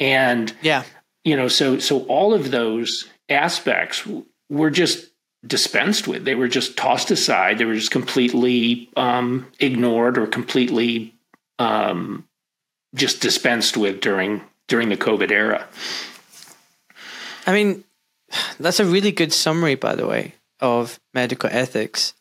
And 0.00 0.54
yeah, 0.62 0.84
you 1.24 1.36
know, 1.36 1.48
so 1.48 1.78
so 1.78 2.04
all 2.04 2.34
of 2.34 2.50
those 2.50 3.08
aspects 3.28 4.06
were 4.48 4.70
just 4.70 5.10
dispensed 5.46 6.06
with. 6.06 6.24
They 6.24 6.34
were 6.34 6.48
just 6.48 6.76
tossed 6.76 7.10
aside. 7.10 7.58
They 7.58 7.64
were 7.64 7.74
just 7.74 7.90
completely 7.90 8.88
um, 8.96 9.46
ignored 9.58 10.18
or 10.18 10.26
completely 10.26 11.14
um, 11.58 12.26
just 12.94 13.20
dispensed 13.20 13.76
with 13.76 14.00
during 14.00 14.42
during 14.68 14.88
the 14.88 14.96
COVID 14.96 15.30
era. 15.30 15.66
I 17.46 17.52
mean, 17.52 17.84
that's 18.58 18.80
a 18.80 18.84
really 18.84 19.12
good 19.12 19.32
summary, 19.32 19.74
by 19.74 19.94
the 19.94 20.06
way, 20.06 20.34
of 20.60 20.98
medical 21.12 21.50
ethics. 21.52 22.14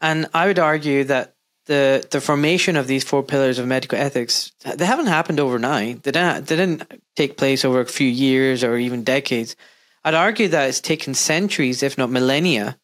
And 0.00 0.28
I 0.32 0.46
would 0.46 0.58
argue 0.58 1.04
that 1.04 1.34
the 1.66 2.06
the 2.10 2.20
formation 2.20 2.76
of 2.76 2.86
these 2.86 3.04
four 3.04 3.22
pillars 3.22 3.58
of 3.58 3.66
medical 3.66 3.98
ethics 3.98 4.50
they 4.76 4.86
haven't 4.86 5.06
happened 5.06 5.38
overnight. 5.38 6.02
They 6.02 6.10
didn't, 6.10 6.46
they 6.46 6.56
didn't 6.56 7.00
take 7.16 7.36
place 7.36 7.64
over 7.64 7.80
a 7.80 7.86
few 7.86 8.08
years 8.08 8.64
or 8.64 8.76
even 8.76 9.04
decades. 9.04 9.56
I'd 10.02 10.14
argue 10.14 10.48
that 10.48 10.68
it's 10.68 10.80
taken 10.80 11.14
centuries, 11.14 11.82
if 11.82 11.98
not 11.98 12.10
millennia, 12.10 12.78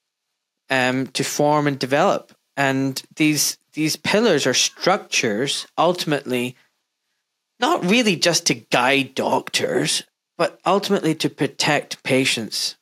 um, 0.68 1.06
to 1.08 1.24
form 1.24 1.66
and 1.66 1.78
develop. 1.78 2.32
And 2.56 3.02
these 3.16 3.58
these 3.72 3.96
pillars 3.96 4.46
are 4.46 4.54
structures 4.54 5.66
ultimately 5.76 6.56
not 7.58 7.84
really 7.84 8.16
just 8.16 8.46
to 8.46 8.54
guide 8.54 9.14
doctors, 9.14 10.02
but 10.36 10.60
ultimately 10.64 11.14
to 11.16 11.30
protect 11.30 12.02
patients. 12.02 12.76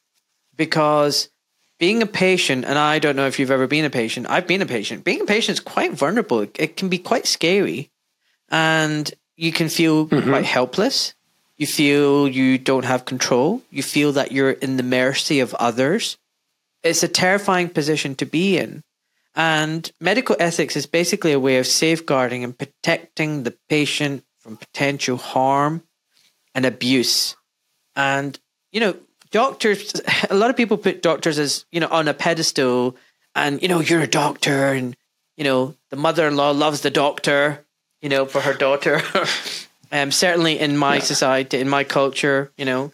Because 0.57 1.29
being 1.79 2.03
a 2.03 2.07
patient, 2.07 2.65
and 2.65 2.79
I 2.79 2.99
don't 2.99 3.17
know 3.17 3.27
if 3.27 3.39
you've 3.39 3.51
ever 3.51 3.67
been 3.67 3.85
a 3.85 3.91
patient, 3.91 4.27
I've 4.29 4.47
been 4.47 4.63
a 4.63 4.67
patient. 4.67 5.05
Being 5.05 5.23
a 5.23 5.27
patient 5.27 5.59
is 5.59 5.65
quite 5.65 5.93
vulnerable. 5.93 6.41
It 6.41 6.77
can 6.77 6.89
be 6.89 6.99
quite 6.99 7.27
scary. 7.27 7.91
And 8.49 9.13
you 9.37 9.53
can 9.53 9.69
feel 9.69 10.07
mm-hmm. 10.07 10.29
quite 10.29 10.45
helpless. 10.45 11.15
You 11.57 11.67
feel 11.67 12.29
you 12.29 12.59
don't 12.59 12.85
have 12.85 13.05
control. 13.05 13.63
You 13.71 13.83
feel 13.83 14.13
that 14.13 14.33
you're 14.33 14.51
in 14.51 14.77
the 14.77 14.83
mercy 14.83 15.41
of 15.41 15.55
others. 15.55 16.19
It's 16.83 17.03
a 17.03 17.09
terrifying 17.09 17.69
position 17.69 18.15
to 18.17 18.27
be 18.27 18.59
in. 18.59 18.83
And 19.35 19.91
medical 20.01 20.37
ethics 20.39 20.77
is 20.77 20.87
basically 20.87 21.33
a 21.33 21.41
way 21.41 21.59
of 21.59 21.67
safeguarding 21.67 22.45
and 22.45 22.57
protecting 22.57 23.43
the 23.43 23.57
patient 23.69 24.25
from 24.39 24.57
potential 24.57 25.17
harm 25.17 25.83
and 26.55 26.65
abuse. 26.65 27.37
And, 27.97 28.39
you 28.73 28.81
know, 28.81 28.97
doctors, 29.31 29.93
a 30.31 30.35
lot 30.35 30.51
of 30.51 30.57
people 30.57 30.77
put 30.77 31.03
doctors 31.03 31.39
as, 31.39 31.65
you 31.73 31.81
know, 31.81 31.89
on 31.89 32.09
a 32.09 32.15
pedestal 32.15 32.97
and, 33.35 33.61
you 33.63 33.69
know, 33.69 33.81
you're 33.81 34.03
a 34.03 34.07
doctor 34.07 34.73
and, 34.73 34.97
you 35.37 35.45
know, 35.45 35.75
the 35.91 35.97
mother 35.97 36.27
in 36.29 36.37
law 36.37 36.51
loves 36.51 36.83
the 36.83 36.91
doctor, 36.91 37.65
you 38.01 38.09
know, 38.09 38.27
for 38.27 38.41
her 38.41 38.55
daughter. 38.55 39.01
um, 39.93 40.11
certainly 40.11 40.59
in 40.59 40.77
my 40.77 40.97
yeah. 40.97 41.03
society, 41.03 41.61
in 41.61 41.69
my 41.69 41.85
culture, 41.85 42.53
you 42.57 42.65
know. 42.65 42.93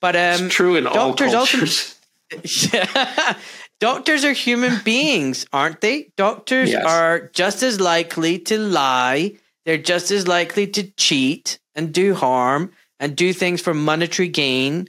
But 0.00 0.16
um, 0.16 0.46
it's 0.46 0.54
true 0.54 0.76
in 0.76 0.84
doctors 0.84 1.32
all 1.32 1.46
cultures. 1.46 1.98
doctors 3.80 4.24
are 4.24 4.32
human 4.32 4.80
beings, 4.84 5.46
aren't 5.52 5.80
they? 5.80 6.10
Doctors 6.16 6.70
yes. 6.70 6.84
are 6.84 7.30
just 7.32 7.62
as 7.62 7.80
likely 7.80 8.38
to 8.40 8.58
lie. 8.58 9.32
They're 9.64 9.78
just 9.78 10.10
as 10.10 10.28
likely 10.28 10.66
to 10.68 10.82
cheat 10.92 11.58
and 11.74 11.92
do 11.92 12.14
harm 12.14 12.72
and 13.00 13.16
do 13.16 13.32
things 13.32 13.60
for 13.60 13.74
monetary 13.74 14.28
gain 14.28 14.88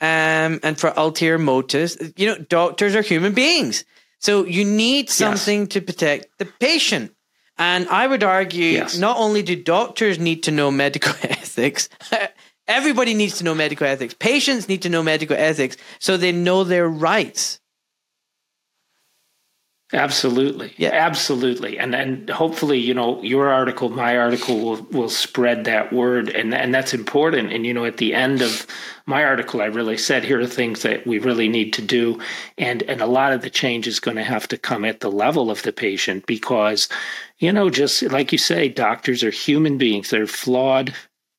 um, 0.00 0.60
and 0.62 0.78
for 0.78 0.92
ulterior 0.96 1.38
motives. 1.38 1.96
You 2.16 2.26
know, 2.26 2.38
doctors 2.38 2.94
are 2.94 3.02
human 3.02 3.32
beings. 3.32 3.84
So 4.18 4.44
you 4.44 4.64
need 4.64 5.10
something 5.10 5.60
yes. 5.60 5.68
to 5.70 5.80
protect 5.80 6.38
the 6.38 6.46
patient. 6.46 7.14
And 7.56 7.88
I 7.88 8.06
would 8.06 8.24
argue 8.24 8.64
yes. 8.64 8.98
not 8.98 9.16
only 9.18 9.42
do 9.42 9.54
doctors 9.54 10.18
need 10.18 10.42
to 10.44 10.50
know 10.50 10.70
medical 10.70 11.12
ethics, 11.22 11.88
everybody 12.66 13.14
needs 13.14 13.38
to 13.38 13.44
know 13.44 13.54
medical 13.54 13.86
ethics. 13.86 14.14
Patients 14.18 14.68
need 14.68 14.82
to 14.82 14.88
know 14.88 15.02
medical 15.02 15.36
ethics 15.36 15.76
so 15.98 16.16
they 16.16 16.32
know 16.32 16.64
their 16.64 16.88
rights. 16.88 17.60
Absolutely. 19.94 20.74
Yeah. 20.76 20.90
Absolutely. 20.92 21.78
And 21.78 21.94
and 21.94 22.28
hopefully, 22.28 22.78
you 22.78 22.94
know, 22.94 23.22
your 23.22 23.48
article, 23.48 23.88
my 23.90 24.18
article 24.18 24.58
will, 24.58 24.82
will 24.90 25.08
spread 25.08 25.64
that 25.64 25.92
word 25.92 26.28
and 26.30 26.52
and 26.52 26.74
that's 26.74 26.92
important. 26.92 27.52
And 27.52 27.64
you 27.64 27.72
know, 27.72 27.84
at 27.84 27.98
the 27.98 28.12
end 28.12 28.42
of 28.42 28.66
my 29.06 29.22
article 29.24 29.62
I 29.62 29.66
really 29.66 29.96
said 29.96 30.24
here 30.24 30.40
are 30.40 30.46
things 30.46 30.82
that 30.82 31.06
we 31.06 31.20
really 31.20 31.48
need 31.48 31.72
to 31.74 31.82
do 31.82 32.20
and 32.58 32.82
and 32.84 33.00
a 33.00 33.06
lot 33.06 33.32
of 33.32 33.42
the 33.42 33.50
change 33.50 33.86
is 33.86 34.00
going 34.00 34.16
to 34.16 34.24
have 34.24 34.48
to 34.48 34.58
come 34.58 34.84
at 34.84 34.98
the 35.00 35.10
level 35.10 35.48
of 35.50 35.62
the 35.62 35.72
patient 35.72 36.26
because 36.26 36.88
you 37.38 37.52
know, 37.52 37.70
just 37.70 38.02
like 38.02 38.32
you 38.32 38.38
say, 38.38 38.68
doctors 38.68 39.22
are 39.22 39.30
human 39.30 39.78
beings. 39.78 40.10
They're 40.10 40.26
flawed, 40.26 40.92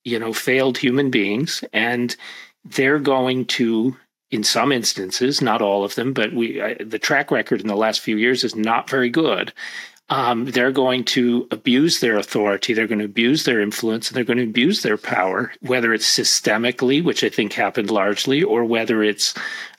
you 0.05 0.17
know, 0.17 0.31
failed 0.31 0.77
human 0.77 1.09
beings 1.09 1.62
and 1.74 2.15
they're 2.63 3.00
going 3.00 3.45
to 3.45 3.97
in 4.32 4.44
some 4.44 4.72
instances, 4.72 5.41
not 5.41 5.62
all 5.62 5.84
of 5.84 5.96
them, 5.96 6.13
but 6.13 6.34
we 6.34 6.60
uh, 6.60 6.75
the 6.79 7.00
track 7.00 7.32
record 7.32 7.62
in 7.62 7.67
the 7.67 7.75
last 7.75 8.01
few 8.01 8.17
years 8.17 8.44
is 8.44 8.55
not 8.55 8.89
very 8.89 9.10
good. 9.10 9.53
Um, 10.08 10.46
they're 10.46 10.72
going 10.72 11.03
to 11.05 11.48
abuse 11.50 12.00
their 12.00 12.17
authority, 12.17 12.74
they're 12.74 12.86
going 12.86 13.00
to 13.00 13.05
abuse 13.05 13.44
their 13.44 13.60
influence, 13.60 14.08
and 14.08 14.15
they're 14.15 14.24
going 14.24 14.38
to 14.38 14.44
abuse 14.44 14.84
their 14.84 14.98
power, 14.98 15.51
whether 15.62 15.96
it's 15.96 16.05
systemically, 16.05 17.03
which 17.03 17.24
I 17.24 17.29
think 17.29 17.53
happened 17.53 17.89
largely, 17.89 18.44
or 18.44 18.65
whether 18.65 19.01
it's 19.01 19.34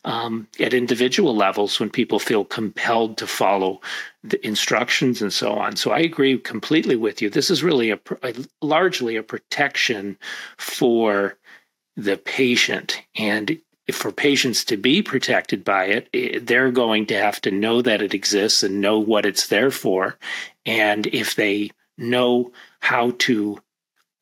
um, 0.04 0.48
at 0.58 0.74
individual 0.74 1.36
levels 1.36 1.78
when 1.78 1.90
people 1.90 2.18
feel 2.18 2.44
compelled 2.44 3.18
to 3.18 3.26
follow 3.28 3.80
the 4.24 4.44
instructions 4.44 5.22
and 5.22 5.32
so 5.32 5.52
on. 5.52 5.76
So 5.76 5.92
I 5.92 6.00
agree 6.00 6.38
completely 6.38 6.96
with 6.96 7.22
you. 7.22 7.30
This 7.30 7.48
is 7.48 7.62
really 7.62 7.92
a, 7.92 8.00
a 8.24 8.34
largely 8.60 9.14
a 9.14 9.22
protection 9.22 10.18
for 10.58 11.36
the 11.96 12.16
patient 12.16 13.00
and 13.16 13.58
for 13.92 14.10
patients 14.10 14.64
to 14.64 14.76
be 14.76 15.02
protected 15.02 15.64
by 15.64 15.84
it, 15.84 16.46
they're 16.46 16.72
going 16.72 17.06
to 17.06 17.16
have 17.16 17.40
to 17.42 17.50
know 17.50 17.82
that 17.82 18.02
it 18.02 18.14
exists 18.14 18.62
and 18.62 18.80
know 18.80 18.98
what 18.98 19.24
it's 19.24 19.46
there 19.46 19.70
for. 19.70 20.18
And 20.64 21.06
if 21.08 21.36
they 21.36 21.70
know 21.96 22.52
how 22.80 23.12
to 23.18 23.60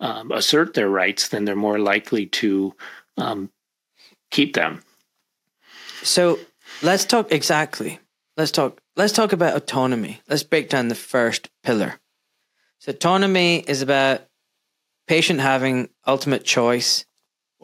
um, 0.00 0.32
assert 0.32 0.74
their 0.74 0.88
rights, 0.88 1.28
then 1.28 1.44
they're 1.44 1.56
more 1.56 1.78
likely 1.78 2.26
to 2.26 2.74
um, 3.16 3.50
keep 4.30 4.54
them. 4.54 4.82
So 6.02 6.38
let's 6.82 7.04
talk 7.06 7.32
exactly. 7.32 8.00
Let's 8.36 8.50
talk. 8.50 8.80
Let's 8.96 9.12
talk 9.12 9.32
about 9.32 9.56
autonomy. 9.56 10.20
Let's 10.28 10.42
break 10.42 10.68
down 10.68 10.88
the 10.88 10.94
first 10.94 11.48
pillar. 11.62 11.94
So 12.80 12.90
autonomy 12.90 13.64
is 13.66 13.80
about 13.80 14.26
patient 15.06 15.40
having 15.40 15.88
ultimate 16.06 16.44
choice 16.44 17.06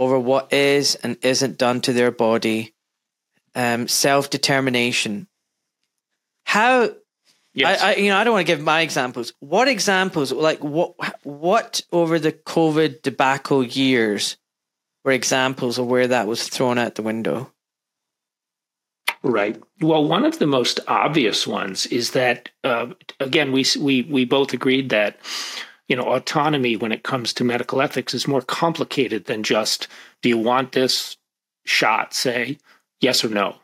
over 0.01 0.19
what 0.19 0.53
is 0.53 0.97
and 0.97 1.19
isn't 1.23 1.59
done 1.59 1.81
to 1.83 1.93
their 1.93 2.11
body, 2.11 2.75
um, 3.55 3.87
self 3.87 4.31
determination. 4.31 5.29
How? 6.45 6.91
Yes. 7.53 7.83
I, 7.83 7.93
I, 7.93 7.95
you 7.97 8.09
know, 8.09 8.17
I 8.17 8.25
don't 8.25 8.33
want 8.33 8.47
to 8.47 8.53
give 8.53 8.65
my 8.65 8.81
examples. 8.81 9.33
What 9.41 9.69
examples, 9.69 10.33
like 10.33 10.65
what, 10.65 10.95
what 11.23 11.83
over 11.93 12.19
the 12.19 12.33
COVID 12.33 13.03
debacle 13.03 13.63
years, 13.63 14.37
were 15.05 15.13
examples 15.13 15.79
of 15.79 15.87
where 15.87 16.09
that 16.09 16.27
was 16.27 16.49
thrown 16.49 16.79
out 16.79 16.95
the 16.95 17.03
window? 17.03 17.53
Right. 19.23 19.61
Well, 19.81 20.07
one 20.07 20.25
of 20.25 20.39
the 20.39 20.47
most 20.47 20.81
obvious 20.89 21.47
ones 21.47 21.87
is 21.87 22.13
that 22.13 22.49
uh, 22.65 22.87
again, 23.19 23.53
we 23.53 23.67
we 23.79 24.03
we 24.03 24.25
both 24.25 24.55
agreed 24.55 24.89
that 24.91 25.19
you 25.91 25.97
know, 25.97 26.05
autonomy 26.05 26.77
when 26.77 26.93
it 26.93 27.03
comes 27.03 27.33
to 27.33 27.43
medical 27.43 27.83
ethics 27.83 28.15
is 28.15 28.29
more 28.29 28.43
complicated 28.43 29.25
than 29.25 29.43
just 29.43 29.89
do 30.23 30.29
you 30.29 30.39
want 30.39 30.71
this 30.71 31.17
shot, 31.67 32.15
say 32.15 32.59
yes 33.01 33.25
or 33.25 33.29
no. 33.29 33.57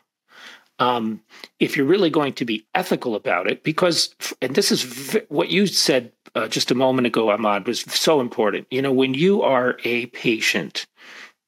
Um, 0.77 1.21
if 1.59 1.77
you're 1.77 1.85
really 1.85 2.09
going 2.09 2.33
to 2.33 2.45
be 2.45 2.65
ethical 2.75 3.15
about 3.15 3.49
it, 3.49 3.63
because, 3.63 4.13
and 4.41 4.55
this 4.55 4.73
is 4.73 4.83
v- 4.83 5.21
what 5.29 5.49
you 5.49 5.67
said 5.67 6.11
uh, 6.35 6.49
just 6.49 6.69
a 6.69 6.75
moment 6.75 7.07
ago, 7.07 7.31
Ahmad, 7.31 7.65
was 7.65 7.81
so 7.81 8.19
important. 8.19 8.67
You 8.69 8.81
know, 8.81 8.91
when 8.91 9.13
you 9.13 9.41
are 9.41 9.77
a 9.85 10.07
patient, 10.07 10.85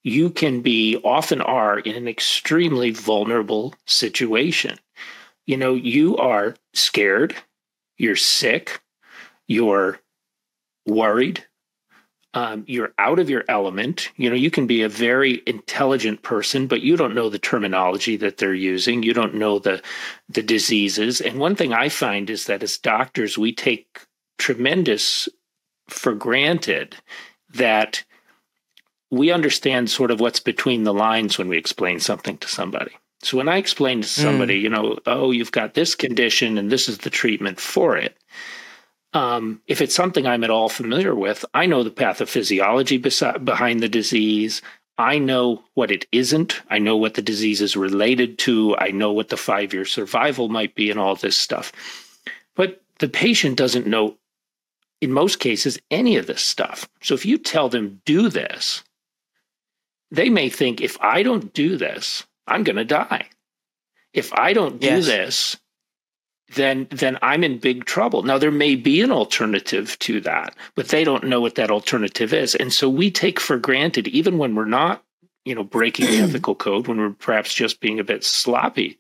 you 0.04 0.30
can 0.30 0.62
be, 0.62 0.96
often 1.04 1.42
are, 1.42 1.80
in 1.80 1.96
an 1.96 2.08
extremely 2.08 2.92
vulnerable 2.92 3.76
situation. 3.86 4.80
You 5.46 5.58
know, 5.58 5.74
you 5.74 6.16
are 6.16 6.56
scared, 6.74 7.36
you're 7.98 8.16
sick, 8.16 8.82
you're 9.48 10.00
worried. 10.90 11.46
Um, 12.34 12.64
you're 12.68 12.94
out 13.00 13.18
of 13.18 13.30
your 13.30 13.44
element. 13.48 14.12
You 14.16 14.30
know, 14.30 14.36
you 14.36 14.52
can 14.52 14.68
be 14.68 14.84
a 14.84 14.90
very 14.90 15.42
intelligent 15.48 16.22
person, 16.22 16.68
but 16.68 16.82
you 16.82 16.96
don't 16.96 17.16
know 17.16 17.30
the 17.30 17.40
terminology 17.40 18.18
that 18.18 18.38
they're 18.38 18.54
using. 18.54 19.02
You 19.02 19.14
don't 19.14 19.36
know 19.36 19.58
the 19.58 19.82
the 20.28 20.44
diseases. 20.44 21.22
And 21.22 21.40
one 21.40 21.56
thing 21.56 21.74
I 21.74 21.90
find 21.90 22.30
is 22.30 22.46
that 22.46 22.62
as 22.62 22.78
doctors, 22.78 23.38
we 23.38 23.52
take 23.52 24.06
tremendous 24.38 25.28
for 25.88 26.14
granted 26.14 26.96
that 27.56 28.04
we 29.12 29.32
understand 29.32 29.90
sort 29.90 30.12
of 30.12 30.20
what's 30.20 30.40
between 30.40 30.84
the 30.84 30.94
lines 30.94 31.38
when 31.38 31.48
we 31.48 31.58
explain 31.58 32.00
something 32.00 32.38
to 32.38 32.48
somebody. 32.48 32.92
So 33.22 33.38
when 33.38 33.50
I 33.50 33.58
explain 33.58 34.02
to 34.02 34.08
somebody, 34.08 34.60
mm. 34.60 34.64
you 34.64 34.70
know, 34.70 34.98
oh, 35.06 35.32
you've 35.32 35.52
got 35.52 35.74
this 35.74 35.96
condition 35.96 36.58
and 36.58 36.72
this 36.72 36.88
is 36.88 37.00
the 37.00 37.10
treatment 37.10 37.60
for 37.60 37.98
it, 37.98 38.16
um, 39.14 39.62
if 39.68 39.82
it's 39.82 39.96
something 39.96 40.28
I'm 40.28 40.44
at 40.44 40.50
all 40.50 40.70
familiar 40.70 41.16
with, 41.16 41.44
I 41.54 41.66
know 41.66 41.84
the 41.84 41.92
pathophysiology 41.92 43.02
besi- 43.02 43.44
behind 43.44 43.82
the 43.82 43.90
disease. 43.90 44.62
I 44.98 45.18
know 45.18 45.64
what 45.74 45.92
it 45.92 46.06
isn't. 46.12 46.62
I 46.70 46.78
know 46.80 46.98
what 46.98 47.14
the 47.14 47.22
disease 47.22 47.62
is 47.62 47.76
related 47.76 48.38
to. 48.40 48.76
I 48.78 48.92
know 48.92 49.12
what 49.12 49.30
the 49.30 49.38
five 49.38 49.74
year 49.74 49.86
survival 49.86 50.50
might 50.50 50.76
be 50.76 50.92
and 50.92 51.00
all 51.00 51.16
this 51.16 51.38
stuff. 51.38 51.72
But 52.56 52.82
the 53.00 53.08
patient 53.08 53.58
doesn't 53.58 53.88
know, 53.88 54.18
in 55.02 55.12
most 55.12 55.40
cases, 55.40 55.80
any 55.90 56.18
of 56.18 56.28
this 56.28 56.42
stuff. 56.42 56.88
So 57.02 57.14
if 57.14 57.26
you 57.26 57.38
tell 57.38 57.70
them, 57.70 58.02
do 58.06 58.30
this, 58.30 58.84
they 60.12 60.30
may 60.30 60.50
think, 60.50 60.82
if 60.82 60.98
I 61.02 61.24
don't 61.24 61.54
do 61.54 61.78
this, 61.78 62.26
I'm 62.46 62.64
going 62.64 62.76
to 62.76 62.86
die. 62.86 63.30
If 64.14 64.34
I 64.34 64.54
don't 64.54 64.82
do 64.82 64.88
yes. 64.88 65.06
this, 65.06 65.58
then 66.56 66.88
then 66.90 67.18
I'm 67.22 67.44
in 67.44 67.60
big 67.60 67.86
trouble. 67.86 68.24
Now 68.24 68.38
there 68.38 68.52
may 68.52 68.76
be 68.76 69.02
an 69.02 69.12
alternative 69.12 69.98
to 70.00 70.22
that, 70.22 70.56
but 70.76 70.90
they 70.90 71.04
don't 71.04 71.26
know 71.26 71.42
what 71.42 71.56
that 71.56 71.72
alternative 71.72 72.34
is. 72.34 72.56
And 72.56 72.74
so 72.74 72.90
we 72.90 73.12
take 73.12 73.40
for 73.40 73.58
granted 73.58 74.08
even 74.08 74.38
when 74.38 74.56
we're 74.56 74.66
not, 74.66 75.04
you 75.46 75.56
know, 75.56 75.64
breaking 75.64 76.08
the 76.08 76.18
ethical 76.24 76.56
code, 76.56 76.88
when 76.88 76.98
we're 76.98 77.12
perhaps 77.12 77.54
just 77.54 77.80
being 77.80 78.00
a 78.00 78.04
bit 78.04 78.24
sloppy, 78.24 79.00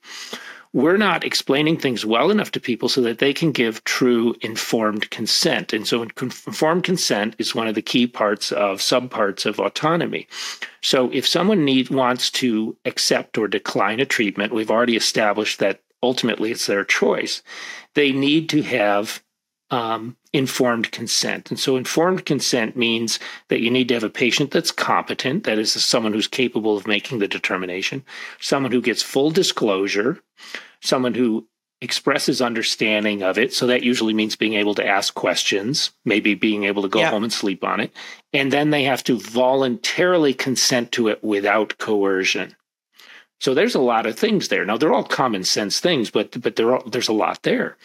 we're 0.72 0.98
not 0.98 1.24
explaining 1.24 1.78
things 1.78 2.06
well 2.06 2.30
enough 2.30 2.52
to 2.52 2.60
people 2.60 2.90
so 2.90 3.02
that 3.02 3.18
they 3.18 3.34
can 3.34 3.52
give 3.52 3.84
true 3.86 4.36
informed 4.42 5.10
consent. 5.10 5.74
And 5.74 5.88
so 5.88 6.04
informed 6.04 6.84
consent 6.84 7.36
is 7.40 7.56
one 7.56 7.68
of 7.68 7.74
the 7.74 7.82
key 7.82 8.06
parts 8.06 8.52
of 8.52 8.80
subparts 8.80 9.48
of 9.48 9.60
autonomy. 9.60 10.28
So 10.82 11.10
if 11.12 11.28
someone 11.28 11.66
need 11.66 11.90
wants 11.90 12.30
to 12.32 12.78
accept 12.86 13.38
or 13.38 13.48
decline 13.48 14.00
a 14.00 14.06
treatment, 14.06 14.54
we've 14.54 14.70
already 14.70 14.96
established 14.96 15.58
that 15.60 15.82
ultimately 16.02 16.52
it's 16.52 16.66
their 16.66 16.84
choice. 16.84 17.42
They 17.96 18.12
need 18.12 18.50
to 18.50 18.62
have 18.62 19.22
um, 19.72 20.18
informed 20.34 20.92
consent. 20.92 21.52
And 21.52 21.60
so, 21.60 21.76
informed 21.76 22.26
consent 22.26 22.76
means 22.76 23.20
that 23.50 23.62
you 23.62 23.70
need 23.70 23.88
to 23.90 23.94
have 23.94 24.04
a 24.04 24.10
patient 24.10 24.52
that's 24.52 24.72
competent, 24.72 25.44
that 25.44 25.60
is, 25.60 25.72
someone 25.72 26.14
who's 26.14 26.28
capable 26.28 26.76
of 26.76 26.88
making 26.88 27.20
the 27.20 27.28
determination, 27.28 28.04
someone 28.40 28.72
who 28.72 28.82
gets 28.82 29.04
full 29.04 29.32
disclosure, 29.32 30.20
someone 30.82 31.14
who 31.14 31.48
expresses 31.82 32.42
understanding 32.42 33.22
of 33.24 33.38
it. 33.38 33.54
So, 33.54 33.68
that 33.68 33.84
usually 33.84 34.14
means 34.14 34.36
being 34.36 34.56
able 34.56 34.76
to 34.76 34.86
ask 34.86 35.14
questions, 35.14 35.92
maybe 36.04 36.34
being 36.34 36.64
able 36.64 36.82
to 36.82 36.90
go 36.90 37.00
yeah. 37.00 37.12
home 37.12 37.24
and 37.24 37.34
sleep 37.34 37.64
on 37.64 37.80
it. 37.80 37.92
And 38.34 38.52
then 38.52 38.72
they 38.72 38.84
have 38.84 39.04
to 39.06 39.20
voluntarily 39.20 40.34
consent 40.34 40.92
to 40.94 41.10
it 41.10 41.24
without 41.24 41.78
coercion. 41.78 42.56
So 43.40 43.54
there's 43.54 43.76
a 43.76 43.80
lot 43.80 44.06
of 44.06 44.20
things 44.20 44.50
there. 44.50 44.66
Now 44.66 44.78
they're 44.78 44.94
all 44.94 45.04
common 45.04 45.46
sense 45.46 45.80
things, 45.80 46.10
but 46.12 46.40
but 46.42 46.58
there's 46.58 47.08
a 47.08 47.14
lot 47.14 47.44
there. 47.44 47.78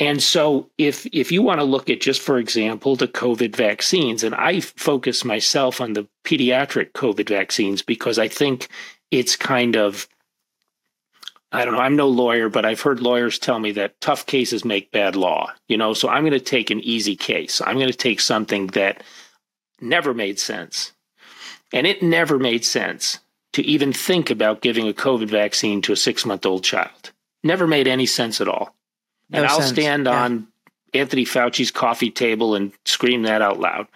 And 0.00 0.22
so 0.22 0.70
if 0.78 1.06
if 1.12 1.30
you 1.30 1.42
want 1.42 1.60
to 1.60 1.64
look 1.64 1.90
at 1.90 2.00
just 2.00 2.22
for 2.22 2.38
example 2.38 2.96
the 2.96 3.08
COVID 3.08 3.54
vaccines, 3.54 4.24
and 4.24 4.34
I 4.34 4.60
focus 4.60 5.24
myself 5.24 5.80
on 5.80 5.92
the 5.92 6.08
pediatric 6.24 6.92
COVID 6.92 7.28
vaccines 7.28 7.82
because 7.82 8.18
I 8.18 8.28
think 8.28 8.68
it's 9.10 9.36
kind 9.36 9.76
of 9.76 10.08
I 11.52 11.64
don't 11.64 11.74
know. 11.74 11.80
I'm 11.80 11.96
no 11.96 12.08
lawyer, 12.08 12.48
but 12.48 12.64
I've 12.64 12.80
heard 12.80 13.00
lawyers 13.00 13.38
tell 13.38 13.60
me 13.60 13.70
that 13.72 14.00
tough 14.00 14.26
cases 14.26 14.64
make 14.64 14.90
bad 14.90 15.14
law. 15.14 15.52
You 15.68 15.76
know, 15.76 15.92
so 15.92 16.08
I'm 16.08 16.22
going 16.22 16.32
to 16.32 16.40
take 16.40 16.70
an 16.70 16.80
easy 16.80 17.14
case. 17.14 17.60
I'm 17.60 17.76
going 17.76 17.92
to 17.92 17.96
take 17.96 18.20
something 18.20 18.68
that 18.68 19.04
never 19.80 20.14
made 20.14 20.40
sense. 20.40 20.92
And 21.72 21.86
it 21.86 22.02
never 22.02 22.38
made 22.38 22.64
sense 22.64 23.20
to 23.54 23.62
even 23.62 23.92
think 23.92 24.30
about 24.30 24.60
giving 24.60 24.88
a 24.88 24.92
COVID 24.92 25.28
vaccine 25.28 25.80
to 25.82 25.92
a 25.92 25.96
six 25.96 26.26
month 26.26 26.44
old 26.44 26.64
child. 26.64 27.12
Never 27.42 27.66
made 27.66 27.88
any 27.88 28.06
sense 28.06 28.40
at 28.40 28.48
all. 28.48 28.74
No 29.30 29.38
and 29.38 29.46
I'll 29.46 29.60
sense. 29.60 29.70
stand 29.72 30.06
yeah. 30.06 30.22
on 30.22 30.48
Anthony 30.92 31.24
Fauci's 31.24 31.70
coffee 31.70 32.10
table 32.10 32.54
and 32.54 32.72
scream 32.84 33.22
that 33.22 33.42
out 33.42 33.60
loud. 33.60 33.86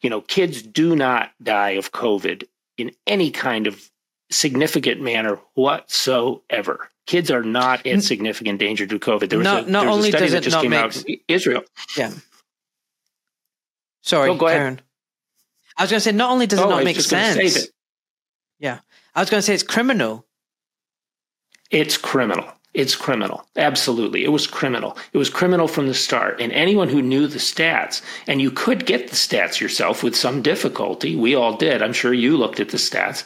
You 0.00 0.10
know, 0.10 0.20
kids 0.20 0.62
do 0.62 0.96
not 0.96 1.30
die 1.42 1.70
of 1.70 1.92
COVID 1.92 2.44
in 2.78 2.92
any 3.06 3.30
kind 3.30 3.66
of 3.66 3.90
significant 4.30 5.00
manner 5.00 5.38
whatsoever. 5.54 6.90
Kids 7.06 7.30
are 7.30 7.42
not 7.42 7.84
in 7.86 8.00
significant 8.00 8.58
danger 8.58 8.86
to 8.86 8.98
COVID. 8.98 9.28
There 9.28 9.38
was 9.38 9.44
not, 9.44 9.66
a, 9.66 9.70
not 9.70 9.86
only 9.86 10.08
a 10.08 10.12
study 10.12 10.24
does 10.24 10.32
that 10.32 10.42
just 10.42 10.60
came 10.60 10.70
make, 10.70 10.80
out 10.80 11.04
Israel. 11.28 11.62
Yeah. 11.96 12.12
Sorry, 14.02 14.30
oh, 14.30 14.36
go 14.36 14.46
Karen. 14.46 14.66
Ahead. 14.66 14.82
I 15.76 15.82
was 15.82 15.90
going 15.90 15.98
to 16.00 16.04
say, 16.04 16.12
not 16.12 16.30
only 16.30 16.46
does 16.46 16.58
oh, 16.58 16.66
it 16.66 16.70
not 16.70 16.84
make 16.84 17.00
sense. 17.00 17.68
Yeah. 18.58 18.80
I 19.16 19.20
was 19.20 19.30
going 19.30 19.38
to 19.38 19.42
say 19.42 19.54
it's 19.54 19.62
criminal. 19.62 20.26
It's 21.70 21.96
criminal. 21.96 22.52
It's 22.74 22.94
criminal. 22.94 23.48
Absolutely. 23.56 24.22
It 24.22 24.28
was 24.28 24.46
criminal. 24.46 24.98
It 25.14 25.16
was 25.16 25.30
criminal 25.30 25.66
from 25.66 25.86
the 25.86 25.94
start. 25.94 26.38
And 26.42 26.52
anyone 26.52 26.90
who 26.90 27.00
knew 27.00 27.26
the 27.26 27.38
stats, 27.38 28.02
and 28.26 28.42
you 28.42 28.50
could 28.50 28.84
get 28.84 29.08
the 29.08 29.16
stats 29.16 29.58
yourself 29.58 30.02
with 30.02 30.14
some 30.14 30.42
difficulty. 30.42 31.16
We 31.16 31.34
all 31.34 31.56
did. 31.56 31.80
I'm 31.80 31.94
sure 31.94 32.12
you 32.12 32.36
looked 32.36 32.60
at 32.60 32.68
the 32.68 32.76
stats, 32.76 33.24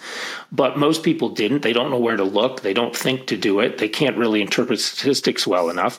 but 0.53 0.79
most 0.79 1.03
people 1.03 1.31
didn't. 1.31 1.63
They 1.63 1.73
don't 1.73 1.91
know 1.91 1.99
where 1.99 2.17
to 2.17 2.23
look. 2.23 2.61
They 2.61 2.73
don't 2.73 2.95
think 2.95 3.27
to 3.27 3.37
do 3.37 3.59
it. 3.59 3.79
They 3.79 3.89
can't 3.89 4.17
really 4.17 4.41
interpret 4.41 4.79
statistics 4.79 5.49
well 5.49 5.69
enough. 5.69 5.99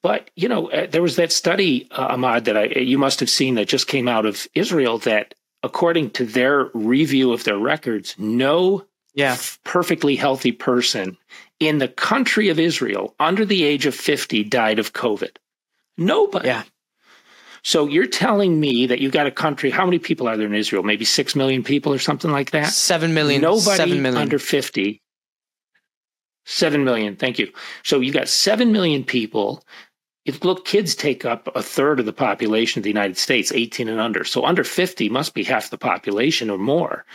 But, 0.00 0.30
you 0.36 0.48
know, 0.48 0.70
uh, 0.70 0.86
there 0.86 1.02
was 1.02 1.16
that 1.16 1.32
study, 1.32 1.88
uh, 1.90 2.06
Ahmad, 2.10 2.44
that 2.44 2.56
I, 2.56 2.64
you 2.66 2.98
must 2.98 3.18
have 3.18 3.28
seen 3.28 3.56
that 3.56 3.66
just 3.66 3.88
came 3.88 4.06
out 4.06 4.26
of 4.26 4.46
Israel 4.54 4.98
that 4.98 5.34
according 5.64 6.10
to 6.10 6.24
their 6.24 6.70
review 6.74 7.32
of 7.32 7.42
their 7.42 7.58
records, 7.58 8.14
no 8.16 8.84
yeah. 9.14 9.36
perfectly 9.64 10.16
healthy 10.16 10.52
person 10.52 11.16
in 11.60 11.78
the 11.78 11.88
country 11.88 12.48
of 12.48 12.58
Israel 12.58 13.14
under 13.18 13.44
the 13.44 13.64
age 13.64 13.86
of 13.86 13.94
50 13.94 14.44
died 14.44 14.78
of 14.78 14.92
COVID. 14.92 15.36
Nobody. 15.96 16.48
Yeah. 16.48 16.62
So 17.62 17.86
you're 17.86 18.06
telling 18.06 18.60
me 18.60 18.86
that 18.86 19.00
you've 19.00 19.12
got 19.12 19.26
a 19.26 19.32
country, 19.32 19.70
how 19.70 19.84
many 19.84 19.98
people 19.98 20.28
are 20.28 20.36
there 20.36 20.46
in 20.46 20.54
Israel? 20.54 20.82
Maybe 20.82 21.04
6 21.04 21.34
million 21.34 21.64
people 21.64 21.92
or 21.92 21.98
something 21.98 22.30
like 22.30 22.52
that? 22.52 22.68
7 22.68 23.12
million. 23.12 23.42
Nobody 23.42 23.76
7 23.76 24.02
million. 24.02 24.20
under 24.20 24.38
50. 24.38 25.02
7 26.46 26.84
million. 26.84 27.16
Thank 27.16 27.38
you. 27.38 27.52
So 27.82 28.00
you've 28.00 28.14
got 28.14 28.28
7 28.28 28.72
million 28.72 29.04
people 29.04 29.64
if 30.28 30.44
look, 30.44 30.66
kids 30.66 30.94
take 30.94 31.24
up 31.24 31.48
a 31.54 31.62
third 31.62 31.98
of 31.98 32.04
the 32.04 32.12
population 32.12 32.80
of 32.80 32.82
the 32.82 32.90
United 32.90 33.16
States, 33.16 33.50
18 33.50 33.88
and 33.88 33.98
under. 33.98 34.24
So 34.24 34.44
under 34.44 34.62
50 34.62 35.08
must 35.08 35.32
be 35.32 35.42
half 35.42 35.70
the 35.70 35.78
population 35.78 36.50
or 36.50 36.58
more. 36.58 37.06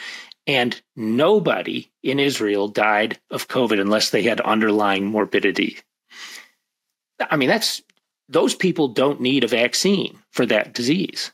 And 0.46 0.82
nobody 0.96 1.90
in 2.02 2.20
Israel 2.20 2.68
died 2.68 3.20
of 3.32 3.48
COVID 3.48 3.80
unless 3.80 4.10
they 4.10 4.24
had 4.24 4.42
underlying 4.42 5.06
morbidity. 5.06 5.78
I 7.20 7.38
mean, 7.38 7.48
that's 7.50 7.82
those 8.28 8.56
people 8.56 8.90
don't 8.90 9.22
need 9.22 9.44
a 9.44 9.48
vaccine 9.48 10.20
for 10.32 10.46
that 10.48 10.74
disease. 10.74 11.32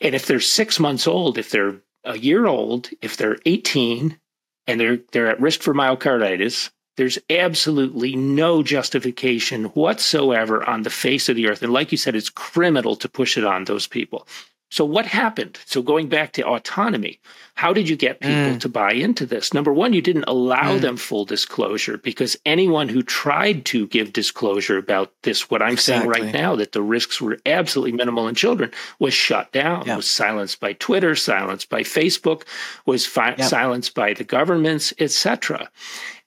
And 0.00 0.14
if 0.14 0.26
they're 0.26 0.40
six 0.40 0.78
months 0.78 1.06
old, 1.06 1.38
if 1.38 1.50
they're 1.50 1.80
a 2.04 2.16
year 2.16 2.46
old, 2.46 2.90
if 3.02 3.16
they're 3.16 3.38
18 3.46 4.18
and 4.66 4.80
they're 4.80 4.98
they're 5.12 5.28
at 5.28 5.40
risk 5.40 5.62
for 5.62 5.74
myocarditis, 5.74 6.70
there's 6.96 7.18
absolutely 7.30 8.16
no 8.16 8.62
justification 8.62 9.64
whatsoever 9.66 10.68
on 10.68 10.82
the 10.82 10.90
face 10.90 11.28
of 11.28 11.36
the 11.36 11.48
earth. 11.48 11.62
And 11.62 11.72
like 11.72 11.92
you 11.92 11.98
said, 11.98 12.16
it's 12.16 12.30
criminal 12.30 12.96
to 12.96 13.08
push 13.08 13.36
it 13.36 13.44
on 13.44 13.64
those 13.64 13.86
people. 13.86 14.26
So, 14.70 14.84
what 14.84 15.06
happened? 15.06 15.58
So, 15.64 15.80
going 15.80 16.08
back 16.08 16.32
to 16.34 16.46
autonomy, 16.46 17.18
how 17.54 17.72
did 17.72 17.88
you 17.88 17.96
get 17.96 18.20
people 18.20 18.54
mm. 18.54 18.60
to 18.60 18.68
buy 18.68 18.92
into 18.92 19.24
this? 19.24 19.54
Number 19.54 19.72
one, 19.72 19.94
you 19.94 20.02
didn't 20.02 20.24
allow 20.28 20.76
mm. 20.76 20.80
them 20.80 20.96
full 20.96 21.24
disclosure 21.24 21.96
because 21.96 22.36
anyone 22.44 22.88
who 22.88 23.02
tried 23.02 23.64
to 23.66 23.86
give 23.86 24.12
disclosure 24.12 24.76
about 24.76 25.12
this, 25.22 25.50
what 25.50 25.62
I'm 25.62 25.72
exactly. 25.72 26.14
saying 26.14 26.24
right 26.24 26.34
now, 26.34 26.54
that 26.56 26.72
the 26.72 26.82
risks 26.82 27.20
were 27.20 27.38
absolutely 27.46 27.92
minimal 27.92 28.28
in 28.28 28.34
children, 28.34 28.70
was 28.98 29.14
shut 29.14 29.50
down, 29.52 29.86
yeah. 29.86 29.96
was 29.96 30.08
silenced 30.08 30.60
by 30.60 30.74
Twitter, 30.74 31.14
silenced 31.14 31.70
by 31.70 31.82
Facebook, 31.82 32.42
was 32.84 33.06
fi- 33.06 33.36
yeah. 33.38 33.46
silenced 33.46 33.94
by 33.94 34.12
the 34.12 34.24
governments, 34.24 34.92
etc. 34.98 35.70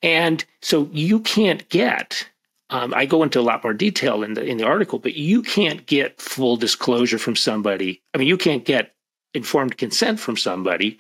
And 0.02 0.44
so 0.62 0.90
you 0.92 1.20
can't 1.20 1.68
get 1.70 2.28
um, 2.72 2.94
I 2.96 3.06
go 3.06 3.22
into 3.22 3.40
a 3.40 3.44
lot 3.44 3.64
more 3.64 3.74
detail 3.74 4.24
in 4.24 4.34
the 4.34 4.44
in 4.44 4.58
the 4.58 4.66
article, 4.66 4.98
but 4.98 5.16
you 5.16 5.42
can't 5.42 5.86
get 5.86 6.20
full 6.20 6.56
disclosure 6.56 7.18
from 7.18 7.36
somebody. 7.36 8.02
I 8.14 8.18
mean, 8.18 8.28
you 8.28 8.38
can't 8.38 8.66
get 8.66 8.96
informed 9.34 9.78
consent 9.78 10.20
from 10.20 10.38
somebody 10.38 10.98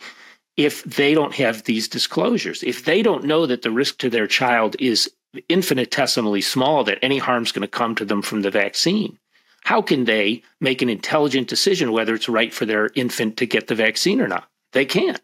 if 0.57 0.83
they 0.83 1.13
don't 1.13 1.33
have 1.35 1.63
these 1.63 1.87
disclosures. 1.87 2.61
If 2.61 2.85
they 2.85 3.01
don't 3.01 3.23
know 3.23 3.45
that 3.45 3.61
the 3.61 3.71
risk 3.71 3.97
to 3.99 4.09
their 4.09 4.27
child 4.27 4.75
is 4.79 5.11
infinitesimally 5.47 6.41
small, 6.41 6.83
that 6.83 6.99
any 7.01 7.17
harm's 7.17 7.53
going 7.53 7.61
to 7.61 7.67
come 7.67 7.95
to 7.95 8.05
them 8.05 8.21
from 8.21 8.41
the 8.41 8.51
vaccine, 8.51 9.17
how 9.63 9.81
can 9.81 10.03
they 10.03 10.43
make 10.59 10.81
an 10.81 10.89
intelligent 10.89 11.47
decision 11.47 11.93
whether 11.93 12.13
it's 12.13 12.27
right 12.27 12.53
for 12.53 12.65
their 12.65 12.89
infant 12.95 13.37
to 13.37 13.45
get 13.45 13.67
the 13.67 13.75
vaccine 13.75 14.19
or 14.19 14.27
not? 14.27 14.49
They 14.73 14.85
can't. 14.85 15.21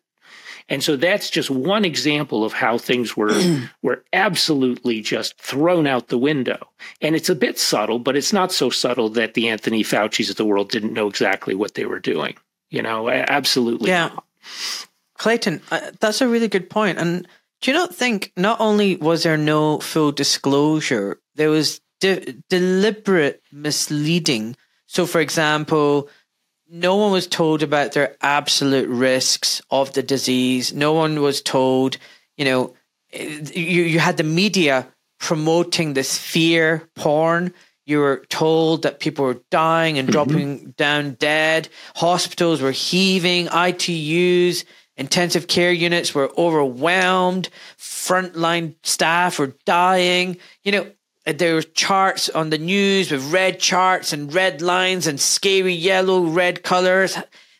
And 0.69 0.83
so 0.83 0.95
that's 0.95 1.29
just 1.29 1.49
one 1.49 1.85
example 1.85 2.43
of 2.43 2.53
how 2.53 2.77
things 2.77 3.15
were 3.15 3.33
were 3.81 4.03
absolutely 4.13 5.01
just 5.01 5.39
thrown 5.39 5.87
out 5.87 6.09
the 6.09 6.17
window. 6.17 6.69
And 7.01 7.15
it's 7.15 7.29
a 7.29 7.35
bit 7.35 7.57
subtle, 7.57 7.99
but 7.99 8.17
it's 8.17 8.33
not 8.33 8.51
so 8.51 8.69
subtle 8.69 9.09
that 9.09 9.33
the 9.33 9.47
Anthony 9.47 9.83
Fauci's 9.83 10.29
of 10.29 10.35
the 10.35 10.45
world 10.45 10.69
didn't 10.69 10.93
know 10.93 11.07
exactly 11.07 11.55
what 11.55 11.75
they 11.75 11.85
were 11.85 11.99
doing. 11.99 12.35
You 12.69 12.81
know, 12.81 13.09
absolutely. 13.09 13.89
Yeah. 13.89 14.09
Not. 14.09 14.23
Clayton, 15.17 15.61
uh, 15.71 15.91
that's 15.99 16.21
a 16.21 16.27
really 16.27 16.47
good 16.47 16.69
point. 16.69 16.99
And 16.99 17.27
do 17.61 17.71
you 17.71 17.77
not 17.77 17.95
think 17.95 18.31
not 18.37 18.59
only 18.59 18.97
was 18.97 19.23
there 19.23 19.37
no 19.37 19.79
full 19.79 20.11
disclosure, 20.11 21.19
there 21.35 21.49
was 21.49 21.81
de- 21.99 22.33
deliberate 22.49 23.41
misleading 23.51 24.55
So, 24.85 25.05
for 25.05 25.19
example, 25.19 26.09
no 26.69 26.95
one 26.95 27.11
was 27.11 27.27
told 27.27 27.63
about 27.63 27.93
their 27.93 28.15
absolute 28.21 28.89
risks 28.89 29.61
of 29.71 29.93
the 29.93 30.03
disease. 30.03 30.73
No 30.73 30.93
one 30.93 31.21
was 31.21 31.41
told, 31.41 31.97
you 32.35 32.45
know, 32.45 32.73
you, 33.13 33.83
you 33.83 33.99
had 33.99 34.17
the 34.17 34.23
media 34.23 34.87
promoting 35.19 35.93
this 35.93 36.17
fear 36.17 36.89
porn. 36.95 37.53
You 37.85 37.99
were 37.99 38.25
told 38.29 38.81
that 38.83 38.99
people 38.99 39.25
were 39.25 39.41
dying 39.49 39.97
and 39.97 40.07
mm-hmm. 40.07 40.11
dropping 40.11 40.71
down 40.71 41.13
dead. 41.13 41.69
Hospitals 41.95 42.61
were 42.61 42.71
heaving. 42.71 43.47
ITUs, 43.47 44.65
intensive 44.97 45.47
care 45.47 45.71
units 45.71 46.13
were 46.13 46.31
overwhelmed. 46.37 47.49
Frontline 47.77 48.75
staff 48.83 49.39
were 49.39 49.55
dying. 49.65 50.37
You 50.63 50.71
know, 50.73 50.91
there 51.33 51.55
were 51.55 51.61
charts 51.61 52.29
on 52.29 52.49
the 52.49 52.57
news 52.57 53.11
with 53.11 53.33
red 53.33 53.59
charts 53.59 54.13
and 54.13 54.33
red 54.33 54.61
lines 54.61 55.07
and 55.07 55.19
scary 55.19 55.73
yellow 55.73 56.23
red 56.23 56.63
colors 56.63 57.17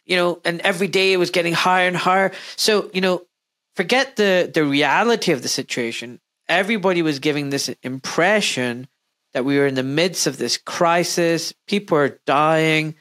you 0.07 0.15
know 0.15 0.41
and 0.43 0.59
every 0.61 0.87
day 0.87 1.13
it 1.13 1.17
was 1.17 1.29
getting 1.29 1.53
higher 1.53 1.87
and 1.87 1.97
higher. 1.97 2.31
So 2.55 2.89
you 2.93 3.01
know 3.01 3.27
forget 3.75 4.15
the 4.15 4.49
the 4.51 4.65
reality 4.65 5.31
of 5.31 5.43
the 5.43 5.47
situation. 5.47 6.19
Everybody 6.49 7.01
was 7.01 7.19
giving 7.19 7.49
this 7.49 7.69
impression 7.83 8.87
that 9.33 9.45
we 9.45 9.57
were 9.59 9.67
in 9.67 9.75
the 9.75 9.83
midst 9.83 10.25
of 10.25 10.37
this 10.37 10.57
crisis. 10.57 11.53
People 11.67 11.97
are 11.97 12.19
dying. 12.25 12.95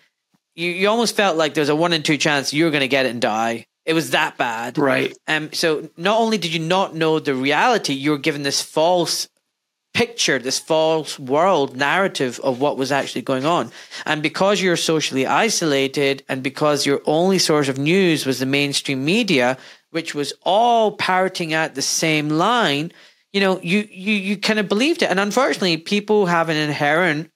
You, 0.56 0.70
you 0.70 0.88
almost 0.88 1.14
felt 1.14 1.36
like 1.36 1.54
there's 1.54 1.68
a 1.68 1.76
one 1.76 1.92
in 1.92 2.02
two 2.02 2.18
chance 2.18 2.52
you 2.52 2.64
were 2.64 2.70
going 2.70 2.80
to 2.80 2.88
get 2.88 3.06
it 3.06 3.10
and 3.10 3.20
die. 3.20 3.66
It 3.84 3.92
was 3.92 4.10
that 4.10 4.36
bad. 4.36 4.78
Right. 4.78 5.16
Um 5.28 5.52
so 5.52 5.88
not 5.96 6.20
only 6.20 6.38
did 6.38 6.52
you 6.52 6.60
not 6.60 6.94
know 6.94 7.20
the 7.20 7.34
reality 7.34 7.94
you 7.94 8.10
were 8.10 8.18
given 8.18 8.42
this 8.42 8.60
false 8.60 9.28
picture, 9.96 10.38
this 10.38 10.58
false 10.58 11.18
world 11.18 11.74
narrative 11.74 12.38
of 12.44 12.60
what 12.60 12.76
was 12.76 12.92
actually 12.92 13.22
going 13.22 13.46
on. 13.46 13.72
And 14.04 14.22
because 14.22 14.60
you're 14.60 14.76
socially 14.76 15.26
isolated 15.26 16.22
and 16.28 16.42
because 16.42 16.84
your 16.84 17.00
only 17.06 17.38
source 17.38 17.68
of 17.68 17.78
news 17.78 18.26
was 18.26 18.38
the 18.38 18.44
mainstream 18.44 19.06
media, 19.06 19.56
which 19.92 20.14
was 20.14 20.34
all 20.42 20.92
parroting 20.92 21.54
at 21.54 21.74
the 21.74 21.80
same 21.80 22.28
line, 22.28 22.92
you 23.32 23.40
know, 23.40 23.58
you, 23.62 23.88
you, 23.90 24.12
you 24.12 24.36
kind 24.36 24.58
of 24.58 24.68
believed 24.68 25.00
it. 25.02 25.10
And 25.10 25.18
unfortunately, 25.18 25.78
people 25.78 26.26
have 26.26 26.50
an 26.50 26.58
inherent 26.58 27.30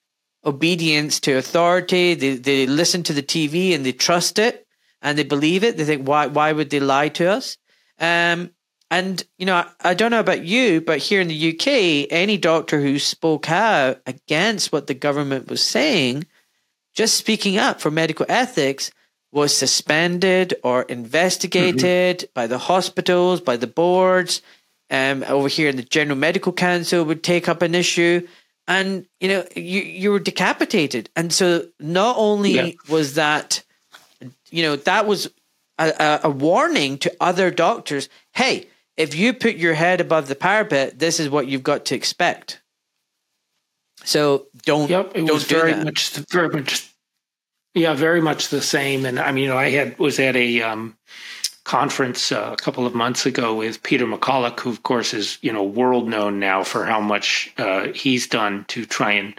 obedience 0.45 1.19
to 1.21 1.37
authority. 1.37 2.13
They, 2.13 2.35
they 2.35 2.67
listen 2.67 3.01
to 3.03 3.13
the 3.13 3.23
TV 3.23 3.73
and 3.73 3.83
they 3.83 3.91
trust 3.91 4.37
it 4.37 4.67
and 5.01 5.17
they 5.17 5.23
believe 5.23 5.63
it. 5.63 5.77
They 5.77 5.85
think, 5.85 6.07
why, 6.07 6.27
why 6.27 6.51
would 6.51 6.69
they 6.69 6.79
lie 6.79 7.09
to 7.09 7.25
us? 7.25 7.57
Um, 7.99 8.51
and, 8.91 9.23
you 9.37 9.45
know, 9.45 9.65
I, 9.79 9.93
don't 9.93 10.11
know 10.11 10.19
about 10.19 10.43
you, 10.43 10.81
but 10.81 10.99
here 10.99 11.21
in 11.21 11.29
the 11.29 11.51
UK, 11.53 12.11
any 12.11 12.37
doctor 12.37 12.81
who 12.81 12.99
spoke 12.99 13.49
out 13.49 14.01
against 14.05 14.73
what 14.73 14.87
the 14.87 14.93
government 14.93 15.47
was 15.49 15.63
saying, 15.63 16.25
just 16.93 17.15
speaking 17.15 17.57
up 17.57 17.79
for 17.79 17.89
medical 17.89 18.25
ethics, 18.27 18.91
was 19.31 19.55
suspended 19.55 20.55
or 20.61 20.81
investigated 20.83 22.17
mm-hmm. 22.17 22.31
by 22.33 22.47
the 22.47 22.57
hospitals, 22.57 23.39
by 23.39 23.55
the 23.55 23.65
boards. 23.65 24.41
Um, 24.89 25.23
over 25.29 25.47
here 25.47 25.69
in 25.69 25.77
the 25.77 25.83
General 25.83 26.17
Medical 26.17 26.51
Council 26.51 27.05
would 27.05 27.23
take 27.23 27.47
up 27.47 27.61
an 27.61 27.73
issue, 27.73 28.27
and 28.67 29.05
you 29.21 29.29
know 29.29 29.45
you 29.55 29.79
you 29.83 30.11
were 30.11 30.19
decapitated. 30.19 31.09
And 31.15 31.31
so 31.31 31.65
not 31.79 32.17
only 32.17 32.51
yeah. 32.51 32.71
was 32.89 33.13
that, 33.13 33.63
you 34.49 34.63
know, 34.63 34.75
that 34.75 35.07
was 35.07 35.31
a, 35.79 36.19
a 36.25 36.29
warning 36.29 36.97
to 36.97 37.15
other 37.21 37.51
doctors. 37.51 38.09
Hey, 38.33 38.67
if 39.01 39.15
you 39.15 39.33
put 39.33 39.55
your 39.55 39.73
head 39.73 39.99
above 39.99 40.27
the 40.27 40.35
parapet, 40.35 40.99
this 40.99 41.19
is 41.19 41.29
what 41.29 41.47
you've 41.47 41.63
got 41.63 41.85
to 41.85 41.95
expect. 41.95 42.61
So 44.03 44.47
don't. 44.63 44.89
Yep, 44.89 45.11
it 45.15 45.25
don't 45.25 45.33
was 45.33 45.43
very 45.43 45.73
that. 45.73 45.85
much, 45.85 46.09
very 46.31 46.49
much. 46.49 46.87
Yeah, 47.73 47.93
very 47.93 48.21
much 48.21 48.49
the 48.49 48.61
same. 48.61 49.05
And 49.05 49.19
I 49.19 49.31
mean, 49.31 49.45
you 49.45 49.49
know, 49.49 49.57
I 49.57 49.71
had 49.71 49.97
was 49.97 50.19
at 50.19 50.35
a 50.35 50.61
um, 50.61 50.97
conference 51.63 52.31
uh, 52.31 52.49
a 52.53 52.57
couple 52.57 52.85
of 52.85 52.93
months 52.93 53.25
ago 53.25 53.55
with 53.55 53.81
Peter 53.83 54.05
McCullough, 54.05 54.59
who 54.59 54.69
of 54.69 54.83
course 54.83 55.13
is 55.13 55.37
you 55.41 55.51
know 55.51 55.63
world 55.63 56.07
known 56.07 56.39
now 56.39 56.63
for 56.63 56.85
how 56.85 56.99
much 56.99 57.51
uh, 57.57 57.87
he's 57.89 58.27
done 58.27 58.65
to 58.69 58.85
try 58.85 59.11
and 59.13 59.33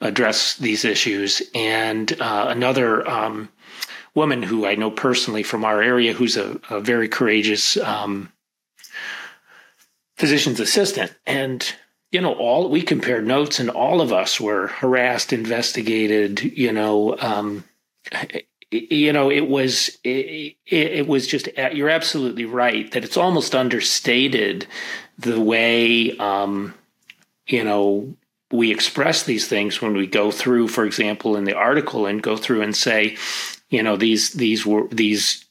address 0.00 0.56
these 0.56 0.84
issues, 0.84 1.42
and 1.54 2.20
uh, 2.20 2.46
another. 2.48 3.08
Um, 3.08 3.48
woman 4.14 4.42
who 4.42 4.64
I 4.64 4.76
know 4.76 4.90
personally 4.90 5.42
from 5.42 5.62
our 5.62 5.82
area, 5.82 6.14
who's 6.14 6.38
a, 6.38 6.58
a 6.70 6.80
very 6.80 7.06
courageous 7.06 7.76
um, 7.76 8.32
physician's 10.16 10.60
assistant. 10.60 11.14
And, 11.26 11.64
you 12.10 12.20
know, 12.20 12.34
all 12.34 12.68
we 12.68 12.82
compared 12.82 13.26
notes 13.26 13.58
and 13.60 13.70
all 13.70 14.00
of 14.00 14.12
us 14.12 14.40
were 14.40 14.68
harassed, 14.68 15.32
investigated, 15.32 16.42
you 16.42 16.72
know, 16.72 17.16
um, 17.18 17.64
you 18.70 19.12
know, 19.12 19.30
it 19.30 19.48
was 19.48 19.96
it, 20.02 20.56
it, 20.66 21.06
was 21.06 21.26
just 21.26 21.48
you're 21.72 21.88
absolutely 21.88 22.44
right 22.44 22.90
that 22.92 23.04
it's 23.04 23.16
almost 23.16 23.54
understated 23.54 24.66
the 25.18 25.40
way 25.40 26.16
um, 26.18 26.74
you 27.46 27.62
know 27.62 28.16
we 28.52 28.70
express 28.70 29.22
these 29.24 29.48
things 29.48 29.80
when 29.80 29.94
we 29.94 30.06
go 30.06 30.30
through, 30.30 30.68
for 30.68 30.84
example, 30.84 31.36
in 31.36 31.44
the 31.44 31.54
article 31.54 32.06
and 32.06 32.22
go 32.22 32.36
through 32.36 32.62
and 32.62 32.76
say, 32.76 33.16
you 33.70 33.82
know, 33.82 33.96
these 33.96 34.32
these 34.34 34.64
were 34.64 34.86
these 34.88 35.45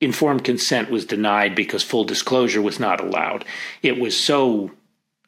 informed 0.00 0.44
consent 0.44 0.90
was 0.90 1.04
denied 1.04 1.54
because 1.54 1.82
full 1.82 2.04
disclosure 2.04 2.62
was 2.62 2.80
not 2.80 3.00
allowed. 3.00 3.44
It 3.82 3.98
was 3.98 4.18
so 4.18 4.70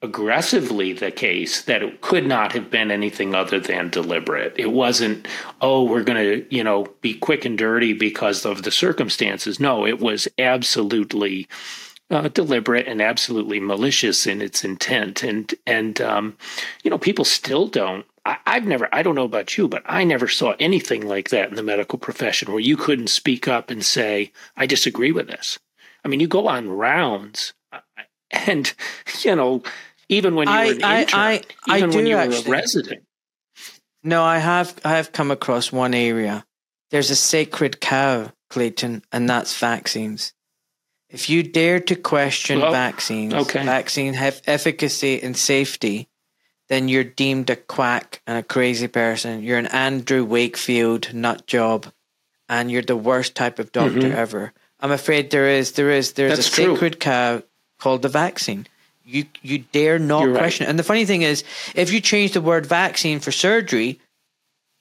aggressively 0.03 0.93
the 0.93 1.13
case 1.13 1.63
that 1.63 1.83
it 1.83 2.01
could 2.01 2.27
not 2.27 2.53
have 2.53 2.71
been 2.71 2.91
anything 2.91 3.35
other 3.35 3.61
than 3.61 3.89
deliberate. 3.89 4.53
It 4.57 4.73
wasn't, 4.73 5.29
oh, 5.61 5.85
we're 5.85 6.03
going 6.03 6.19
to, 6.19 6.55
you 6.55 6.65
know, 6.65 6.89
be 7.01 7.15
quick 7.15 7.45
and 7.45 7.57
dirty 7.57 7.93
because 7.93 8.45
of 8.45 8.65
the 8.65 8.73
circumstances. 8.73 9.61
No, 9.61 9.87
it 9.87 10.01
was 10.01 10.27
absolutely 10.39 11.47
uh, 12.11 12.29
deliberate 12.29 12.89
and 12.89 13.01
absolutely 13.01 13.61
malicious 13.61 14.27
in 14.27 14.43
its 14.43 14.65
intent. 14.65 15.23
And 15.23 15.55
and 15.67 16.01
um, 16.01 16.37
you 16.83 16.91
know, 16.91 16.99
people 16.99 17.25
still 17.25 17.67
don't 17.69 18.05
I, 18.25 18.39
have 18.47 18.67
never, 18.67 18.89
I 18.93 19.03
don't 19.03 19.15
know 19.15 19.25
about 19.25 19.57
you, 19.57 19.67
but 19.67 19.83
I 19.87 20.05
never 20.05 20.29
saw 20.29 20.55
anything 20.61 21.07
like 21.07 21.31
that 21.31 21.49
in 21.49 21.57
the 21.57 21.63
medical 21.63 21.99
profession 21.99 22.51
where 22.53 22.61
you 22.61 22.77
couldn't 22.77 23.09
speak 23.09 23.49
up 23.49 23.71
and 23.71 23.85
say, 23.85 24.33
I 24.57 24.67
disagree 24.67 25.11
with 25.13 25.27
this. 25.27 25.59
I 26.05 26.09
mean, 26.09 26.21
you 26.21 26.29
go 26.29 26.47
on 26.47 26.69
rounds 26.69 27.53
uh, 27.73 27.81
and, 28.31 28.73
you 29.23 29.35
know, 29.35 29.63
even 30.09 30.35
when 30.35 30.49
you 30.49 30.55
were 30.55 30.61
an 30.61 30.85
I, 30.85 31.01
intern, 31.01 31.21
I, 31.21 31.43
I, 31.69 31.77
even 31.79 31.91
when 31.91 32.07
you 32.07 32.15
were 32.15 32.23
actually. 32.23 32.47
a 32.47 32.51
resident. 32.51 33.03
No, 34.05 34.23
I 34.23 34.39
have, 34.39 34.75
I 34.85 34.97
have 34.97 35.13
come 35.13 35.31
across 35.31 35.73
one 35.73 35.95
area. 35.95 36.45
There's 36.91 37.11
a 37.11 37.17
sacred 37.17 37.81
cow, 37.81 38.33
Clayton, 38.51 39.03
and 39.11 39.29
that's 39.29 39.57
vaccines. 39.59 40.33
If 41.09 41.29
you 41.29 41.43
dare 41.43 41.81
to 41.81 41.97
question 41.97 42.61
well, 42.61 42.73
vaccines, 42.73 43.35
okay. 43.35 43.65
vaccine 43.65 44.15
have 44.15 44.41
efficacy 44.47 45.23
and 45.23 45.37
safety, 45.37 46.09
then 46.69 46.89
you're 46.89 47.05
deemed 47.05 47.51
a 47.51 47.57
quack 47.57 48.23
and 48.27 48.39
a 48.39 48.43
crazy 48.43 48.89
person. 48.89 49.43
You're 49.43 49.59
an 49.59 49.67
Andrew 49.67 50.25
Wakefield 50.25 51.13
nut 51.13 51.47
job, 51.47 51.93
and 52.49 52.71
you're 52.71 52.83
the 52.83 52.97
worst 52.97 53.35
type 53.35 53.59
of 53.59 53.73
doctor 53.73 54.01
mm-hmm. 54.01 54.17
ever. 54.17 54.53
I'm 54.81 54.91
afraid 54.91 55.31
there 55.31 55.49
is 55.49 55.73
there 55.73 55.91
is 55.91 56.13
there's 56.13 56.37
That's 56.37 56.49
a 56.49 56.51
true. 56.51 56.75
sacred 56.75 57.01
cow 57.01 57.43
called 57.79 58.03
the 58.03 58.09
vaccine. 58.09 58.67
You 59.05 59.27
you 59.43 59.59
dare 59.59 59.99
not 59.99 60.23
you're 60.23 60.37
question 60.37 60.65
right. 60.65 60.69
it. 60.69 60.71
And 60.71 60.79
the 60.79 60.85
funny 60.85 61.05
thing 61.05 61.23
is, 61.23 61.45
if 61.75 61.93
you 61.93 62.01
change 62.01 62.33
the 62.33 62.41
word 62.41 62.67
vaccine 62.67 63.21
for 63.21 63.33
surgery, 63.33 64.01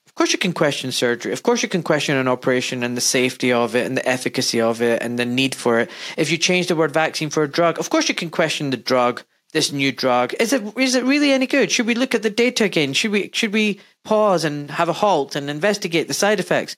of 0.08 0.16
course 0.16 0.34
you 0.34 0.40
can 0.40 0.54
question 0.54 0.92
surgery. 0.92 1.34
Of 1.34 1.44
course 1.44 1.64
you 1.64 1.70
can 1.70 1.84
question 1.84 2.18
an 2.18 2.28
operation 2.28 2.84
and 2.84 2.98
the 2.98 3.02
safety 3.02 3.52
of 3.52 3.76
it 3.76 3.86
and 3.86 3.98
the 3.98 4.08
efficacy 4.08 4.62
of 4.62 4.82
it 4.82 5.02
and 5.02 5.18
the 5.18 5.26
need 5.26 5.56
for 5.56 5.80
it. 5.80 5.90
If 6.18 6.32
you 6.32 6.38
change 6.38 6.68
the 6.68 6.76
word 6.76 6.92
vaccine 6.92 7.30
for 7.30 7.44
a 7.44 7.48
drug, 7.48 7.80
of 7.80 7.90
course 7.90 8.10
you 8.10 8.16
can 8.16 8.30
question 8.30 8.70
the 8.70 8.78
drug 8.78 9.24
this 9.52 9.72
new 9.72 9.92
drug. 9.92 10.34
Is 10.40 10.54
it 10.54 10.78
is 10.78 10.96
it 10.96 11.04
really 11.04 11.32
any 11.32 11.48
good? 11.48 11.72
Should 11.72 11.88
we 11.88 11.96
look 11.96 12.16
at 12.16 12.24
the 12.24 12.30
data 12.30 12.64
again? 12.64 12.94
Should 12.94 13.12
we 13.12 13.30
should 13.34 13.54
we 13.54 13.80
pause 14.04 14.44
and 14.44 14.72
have 14.72 14.90
a 14.90 14.94
halt 14.94 15.36
and 15.36 15.50
investigate 15.50 16.08
the 16.08 16.14
side 16.14 16.40
effects? 16.40 16.76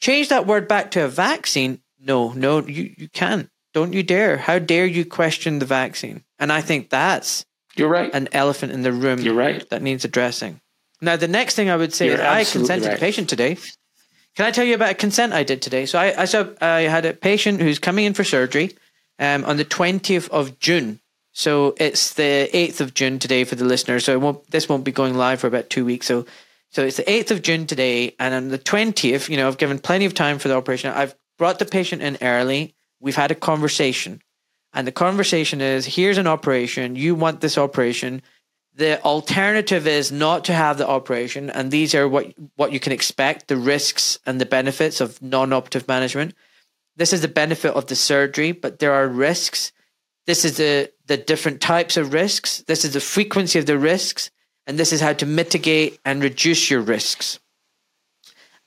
Change 0.00 0.28
that 0.28 0.46
word 0.46 0.68
back 0.68 0.90
to 0.92 1.04
a 1.04 1.08
vaccine. 1.08 1.80
No, 2.00 2.32
no, 2.32 2.64
you, 2.66 2.94
you 2.96 3.08
can't. 3.08 3.50
Don't 3.74 3.92
you 3.92 4.02
dare. 4.02 4.36
How 4.36 4.58
dare 4.58 4.86
you 4.86 5.04
question 5.04 5.58
the 5.58 5.66
vaccine? 5.66 6.24
And 6.38 6.52
I 6.52 6.60
think 6.60 6.90
that's 6.90 7.44
You're 7.76 7.88
right. 7.88 8.12
An 8.14 8.28
elephant 8.32 8.72
in 8.72 8.82
the 8.82 8.92
room 8.92 9.20
You're 9.20 9.34
right. 9.34 9.68
that 9.70 9.82
needs 9.82 10.04
addressing. 10.04 10.60
Now 11.00 11.16
the 11.16 11.28
next 11.28 11.54
thing 11.54 11.68
I 11.68 11.76
would 11.76 11.92
say 11.92 12.06
You're 12.06 12.14
is 12.16 12.20
I 12.20 12.44
consented 12.44 12.88
right. 12.88 12.96
a 12.96 13.00
patient 13.00 13.28
today. 13.28 13.56
Can 14.36 14.46
I 14.46 14.50
tell 14.52 14.64
you 14.64 14.74
about 14.74 14.92
a 14.92 14.94
consent 14.94 15.32
I 15.32 15.42
did 15.42 15.60
today? 15.60 15.84
So 15.84 15.98
I 15.98 16.22
I, 16.22 16.24
saw, 16.24 16.46
I 16.60 16.82
had 16.82 17.04
a 17.04 17.12
patient 17.12 17.60
who's 17.60 17.78
coming 17.78 18.04
in 18.04 18.14
for 18.14 18.24
surgery 18.24 18.76
um, 19.18 19.44
on 19.44 19.56
the 19.56 19.64
20th 19.64 20.28
of 20.30 20.58
June 20.60 21.00
so 21.38 21.72
it's 21.76 22.14
the 22.14 22.50
8th 22.52 22.80
of 22.80 22.94
June 22.94 23.20
today 23.20 23.44
for 23.44 23.54
the 23.54 23.64
listeners. 23.64 24.04
So 24.04 24.18
won't, 24.18 24.50
this 24.50 24.68
won't 24.68 24.82
be 24.82 24.90
going 24.90 25.14
live 25.14 25.38
for 25.38 25.46
about 25.46 25.70
two 25.70 25.84
weeks. 25.84 26.04
So 26.04 26.26
so 26.70 26.84
it's 26.84 26.96
the 26.96 27.04
8th 27.04 27.30
of 27.30 27.42
June 27.42 27.64
today. 27.64 28.16
And 28.18 28.34
on 28.34 28.48
the 28.48 28.58
20th, 28.58 29.28
you 29.28 29.36
know, 29.36 29.46
I've 29.46 29.56
given 29.56 29.78
plenty 29.78 30.04
of 30.04 30.14
time 30.14 30.40
for 30.40 30.48
the 30.48 30.56
operation. 30.56 30.92
I've 30.92 31.14
brought 31.38 31.60
the 31.60 31.64
patient 31.64 32.02
in 32.02 32.18
early. 32.22 32.74
We've 32.98 33.14
had 33.14 33.30
a 33.30 33.36
conversation. 33.36 34.20
And 34.72 34.84
the 34.84 34.90
conversation 34.90 35.60
is 35.60 35.86
here's 35.86 36.18
an 36.18 36.26
operation. 36.26 36.96
You 36.96 37.14
want 37.14 37.40
this 37.40 37.56
operation. 37.56 38.20
The 38.74 39.00
alternative 39.02 39.86
is 39.86 40.10
not 40.10 40.44
to 40.46 40.52
have 40.52 40.76
the 40.76 40.88
operation, 40.88 41.50
and 41.50 41.70
these 41.70 41.94
are 41.94 42.08
what 42.08 42.34
what 42.56 42.72
you 42.72 42.78
can 42.78 42.92
expect: 42.92 43.48
the 43.48 43.56
risks 43.56 44.18
and 44.26 44.40
the 44.40 44.46
benefits 44.46 45.00
of 45.00 45.22
non-operative 45.22 45.88
management. 45.88 46.34
This 46.96 47.12
is 47.12 47.22
the 47.22 47.28
benefit 47.28 47.74
of 47.74 47.86
the 47.86 47.96
surgery, 47.96 48.52
but 48.52 48.78
there 48.78 48.92
are 48.92 49.08
risks. 49.08 49.72
This 50.28 50.44
is 50.44 50.58
the 50.58 50.92
the 51.06 51.16
different 51.16 51.62
types 51.62 51.96
of 51.96 52.12
risks. 52.12 52.58
This 52.66 52.84
is 52.84 52.92
the 52.92 53.00
frequency 53.00 53.58
of 53.58 53.64
the 53.64 53.78
risks, 53.78 54.30
and 54.66 54.78
this 54.78 54.92
is 54.92 55.00
how 55.00 55.14
to 55.14 55.24
mitigate 55.24 55.98
and 56.04 56.22
reduce 56.22 56.70
your 56.70 56.82
risks. 56.82 57.40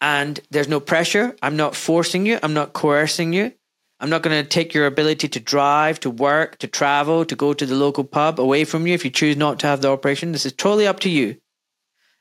And 0.02 0.40
there's 0.50 0.68
no 0.68 0.80
pressure. 0.80 1.36
I'm 1.44 1.56
not 1.56 1.76
forcing 1.76 2.26
you. 2.26 2.40
I'm 2.42 2.56
not 2.56 2.74
coercing 2.74 3.32
you. 3.32 3.54
I'm 4.00 4.10
not 4.10 4.24
going 4.24 4.44
to 4.44 4.50
take 4.50 4.74
your 4.74 4.88
ability 4.88 5.28
to 5.28 5.40
drive, 5.40 6.00
to 6.00 6.10
work, 6.10 6.58
to 6.58 6.68
travel, 6.68 7.26
to 7.26 7.36
go 7.36 7.54
to 7.54 7.66
the 7.68 7.76
local 7.76 8.06
pub 8.06 8.40
away 8.40 8.64
from 8.66 8.88
you 8.88 8.96
if 8.96 9.06
you 9.06 9.12
choose 9.12 9.38
not 9.38 9.60
to 9.60 9.68
have 9.68 9.84
the 9.84 9.92
operation. 9.92 10.32
This 10.32 10.48
is 10.48 10.54
totally 10.54 10.88
up 10.88 11.00
to 11.02 11.10
you. 11.12 11.38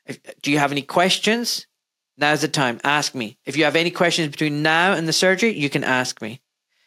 If, 0.04 0.20
do 0.42 0.52
you 0.52 0.58
have 0.58 0.72
any 0.72 0.82
questions? 0.82 1.66
Now's 2.18 2.42
the 2.42 2.48
time. 2.48 2.78
Ask 2.84 3.14
me. 3.14 3.38
If 3.46 3.56
you 3.56 3.64
have 3.64 3.76
any 3.76 3.90
questions 3.90 4.28
between 4.28 4.62
now 4.62 4.92
and 4.92 5.08
the 5.08 5.14
surgery, 5.14 5.58
you 5.58 5.70
can 5.70 5.82
ask 5.82 6.20
me. 6.20 6.42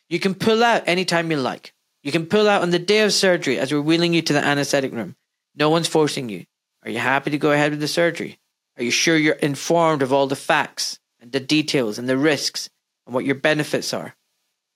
You 0.07 0.19
can 0.19 0.35
pull 0.35 0.63
out 0.63 0.83
anytime 0.85 1.31
you 1.31 1.37
like. 1.37 1.72
You 2.03 2.11
can 2.11 2.25
pull 2.25 2.49
out 2.49 2.61
on 2.61 2.69
the 2.69 2.79
day 2.79 3.01
of 3.01 3.13
surgery 3.13 3.57
as 3.57 3.71
we're 3.71 3.81
wheeling 3.81 4.13
you 4.13 4.21
to 4.21 4.33
the 4.33 4.45
anesthetic 4.45 4.91
room. 4.91 5.15
No 5.55 5.69
one's 5.69 5.87
forcing 5.87 6.29
you. 6.29 6.45
Are 6.83 6.91
you 6.91 6.99
happy 6.99 7.31
to 7.31 7.37
go 7.37 7.51
ahead 7.51 7.71
with 7.71 7.79
the 7.79 7.87
surgery? 7.87 8.39
Are 8.77 8.83
you 8.83 8.91
sure 8.91 9.15
you're 9.15 9.35
informed 9.35 10.01
of 10.01 10.11
all 10.11 10.27
the 10.27 10.35
facts 10.35 10.99
and 11.21 11.31
the 11.31 11.39
details 11.39 11.97
and 11.97 12.09
the 12.09 12.17
risks 12.17 12.69
and 13.05 13.15
what 13.15 13.23
your 13.23 13.35
benefits 13.35 13.93
are? 13.93 14.15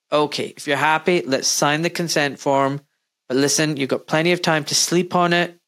Okay, 0.10 0.54
if 0.56 0.68
you're 0.68 0.78
happy, 0.78 1.22
let's 1.26 1.50
sign 1.50 1.82
the 1.82 1.90
consent 1.90 2.40
form. 2.40 2.80
But 3.28 3.38
listen, 3.38 3.76
you've 3.76 3.90
got 3.90 4.08
plenty 4.08 4.32
of 4.32 4.42
time 4.42 4.63
to 4.66 4.76
sleep 4.76 5.13
on 5.13 5.34
it. 5.34 5.60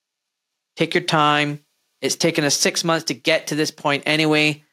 Take 0.78 0.94
your 0.94 1.04
time. 1.04 1.60
It's 2.02 2.16
taken 2.16 2.46
us 2.46 2.56
six 2.56 2.86
months 2.86 3.06
to 3.06 3.14
get 3.14 3.48
to 3.48 3.56
this 3.56 3.72
point 3.72 4.04
anyway. 4.06 4.64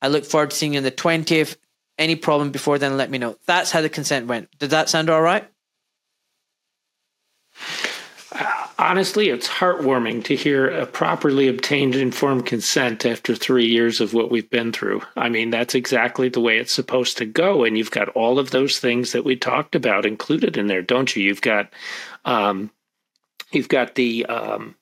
I 0.00 0.08
look 0.08 0.24
forward 0.24 0.50
to 0.50 0.56
seeing 0.56 0.74
you 0.74 0.78
on 0.78 0.84
the 0.84 0.92
20th. 0.92 1.56
Any 1.98 2.14
problem 2.14 2.52
before 2.52 2.78
then, 2.78 2.96
let 2.96 3.10
me 3.10 3.18
know. 3.18 3.36
That's 3.46 3.72
how 3.72 3.80
the 3.80 3.88
consent 3.88 4.28
went. 4.28 4.56
Did 4.58 4.70
that 4.70 4.88
sound 4.88 5.10
all 5.10 5.22
right? 5.22 5.48
Honestly, 8.78 9.28
it's 9.28 9.48
heartwarming 9.48 10.24
to 10.24 10.36
hear 10.36 10.68
a 10.68 10.86
properly 10.86 11.48
obtained 11.48 11.94
informed 11.94 12.46
consent 12.46 13.06
after 13.06 13.34
three 13.34 13.66
years 13.66 14.00
of 14.00 14.14
what 14.14 14.30
we've 14.30 14.50
been 14.50 14.72
through. 14.72 15.02
I 15.16 15.28
mean, 15.28 15.50
that's 15.50 15.74
exactly 15.74 16.28
the 16.28 16.40
way 16.40 16.58
it's 16.58 16.72
supposed 16.72 17.18
to 17.18 17.24
go. 17.24 17.64
And 17.64 17.78
you've 17.78 17.90
got 17.90 18.08
all 18.10 18.38
of 18.38 18.50
those 18.50 18.78
things 18.78 19.12
that 19.12 19.24
we 19.24 19.36
talked 19.36 19.74
about 19.74 20.06
included 20.06 20.56
in 20.56 20.66
there, 20.66 20.82
don't 20.82 21.14
you? 21.14 21.22
You've 21.22 21.42
got, 21.42 21.72
um, 22.24 22.70
you've 23.52 23.68
got 23.68 23.94
the, 23.94 24.26
um, 24.26 24.74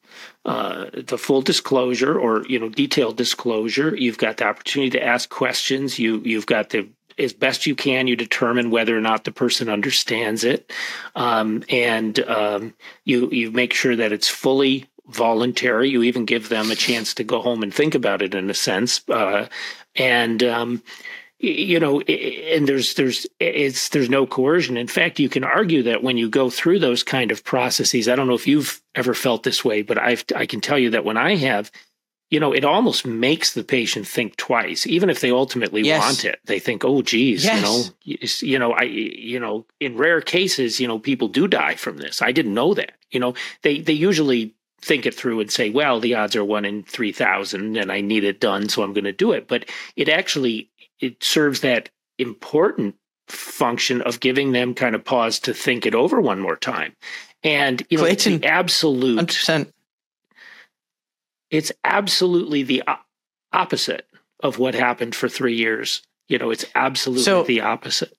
uh, 0.44 0.90
the 0.92 1.18
full 1.18 1.42
disclosure 1.42 2.18
or 2.18 2.44
you 2.46 2.58
know 2.58 2.68
detailed 2.68 3.16
disclosure. 3.16 3.96
You've 3.96 4.18
got 4.18 4.36
the 4.36 4.44
opportunity 4.44 4.90
to 4.90 5.02
ask 5.02 5.30
questions. 5.30 5.98
You 5.98 6.20
you've 6.24 6.46
got 6.46 6.70
the 6.70 6.88
as 7.18 7.32
best 7.32 7.66
you 7.66 7.74
can, 7.74 8.06
you 8.06 8.16
determine 8.16 8.70
whether 8.70 8.96
or 8.96 9.00
not 9.00 9.24
the 9.24 9.32
person 9.32 9.68
understands 9.68 10.44
it, 10.44 10.72
um, 11.14 11.62
and 11.68 12.18
um, 12.20 12.74
you 13.04 13.30
you 13.30 13.50
make 13.50 13.72
sure 13.72 13.96
that 13.96 14.12
it's 14.12 14.28
fully 14.28 14.86
voluntary. 15.08 15.90
You 15.90 16.02
even 16.02 16.24
give 16.24 16.48
them 16.48 16.70
a 16.70 16.76
chance 16.76 17.14
to 17.14 17.24
go 17.24 17.40
home 17.40 17.62
and 17.62 17.72
think 17.72 17.94
about 17.94 18.22
it 18.22 18.34
in 18.34 18.50
a 18.50 18.54
sense, 18.54 19.02
uh, 19.08 19.46
and 19.96 20.42
um, 20.42 20.82
you 21.38 21.78
know, 21.78 22.00
and 22.00 22.66
there's 22.66 22.94
there's 22.94 23.26
it's 23.38 23.90
there's 23.90 24.08
no 24.08 24.26
coercion. 24.26 24.76
In 24.76 24.86
fact, 24.86 25.18
you 25.18 25.28
can 25.28 25.44
argue 25.44 25.82
that 25.82 26.02
when 26.02 26.16
you 26.16 26.28
go 26.28 26.48
through 26.48 26.78
those 26.78 27.02
kind 27.02 27.30
of 27.30 27.44
processes, 27.44 28.08
I 28.08 28.16
don't 28.16 28.28
know 28.28 28.34
if 28.34 28.46
you've 28.46 28.80
ever 28.94 29.14
felt 29.14 29.42
this 29.42 29.64
way, 29.64 29.82
but 29.82 29.98
I've 29.98 30.24
I 30.34 30.46
can 30.46 30.60
tell 30.60 30.78
you 30.78 30.90
that 30.90 31.04
when 31.04 31.16
I 31.16 31.36
have 31.36 31.70
you 32.30 32.40
know, 32.40 32.52
it 32.52 32.64
almost 32.64 33.06
makes 33.06 33.52
the 33.52 33.62
patient 33.62 34.06
think 34.06 34.36
twice, 34.36 34.86
even 34.86 35.10
if 35.10 35.20
they 35.20 35.30
ultimately 35.30 35.82
yes. 35.82 36.00
want 36.00 36.24
it. 36.24 36.40
They 36.46 36.58
think, 36.58 36.84
"Oh, 36.84 37.02
geez, 37.02 37.44
yes. 37.44 37.56
you 37.56 37.62
know, 37.62 38.28
you 38.40 38.58
know, 38.58 38.72
I, 38.72 38.82
you 38.82 39.38
know, 39.38 39.66
in 39.78 39.96
rare 39.96 40.20
cases, 40.20 40.80
you 40.80 40.88
know, 40.88 40.98
people 40.98 41.28
do 41.28 41.46
die 41.46 41.74
from 41.74 41.98
this. 41.98 42.22
I 42.22 42.32
didn't 42.32 42.54
know 42.54 42.74
that. 42.74 42.92
You 43.10 43.20
know, 43.20 43.34
they 43.62 43.80
they 43.80 43.92
usually 43.92 44.54
think 44.80 45.06
it 45.06 45.14
through 45.14 45.40
and 45.40 45.50
say, 45.50 45.70
well, 45.70 46.00
the 46.00 46.14
odds 46.14 46.36
are 46.36 46.44
one 46.44 46.64
in 46.64 46.82
three 46.82 47.12
thousand, 47.12 47.76
and 47.76 47.92
I 47.92 48.00
need 48.00 48.24
it 48.24 48.40
done, 48.40 48.68
so 48.68 48.82
I'm 48.82 48.92
going 48.92 49.04
to 49.04 49.12
do 49.12 49.32
it. 49.32 49.46
But 49.46 49.66
it 49.96 50.08
actually 50.08 50.70
it 51.00 51.22
serves 51.22 51.60
that 51.60 51.90
important 52.18 52.96
function 53.28 54.02
of 54.02 54.20
giving 54.20 54.52
them 54.52 54.74
kind 54.74 54.94
of 54.94 55.04
pause 55.04 55.38
to 55.40 55.54
think 55.54 55.86
it 55.86 55.94
over 55.94 56.20
one 56.20 56.40
more 56.40 56.56
time. 56.56 56.94
And 57.42 57.86
you 57.90 57.98
know, 57.98 58.04
Clayton, 58.04 58.34
it's 58.34 58.42
the 58.42 58.48
absolute 58.48 59.20
100%. 59.20 59.70
It's 61.54 61.70
absolutely 61.84 62.64
the 62.64 62.82
opposite 63.52 64.08
of 64.42 64.58
what 64.58 64.74
happened 64.74 65.14
for 65.14 65.28
three 65.28 65.54
years. 65.54 66.02
You 66.26 66.36
know, 66.36 66.50
it's 66.50 66.64
absolutely 66.74 67.22
so, 67.22 67.44
the 67.44 67.60
opposite. 67.60 68.12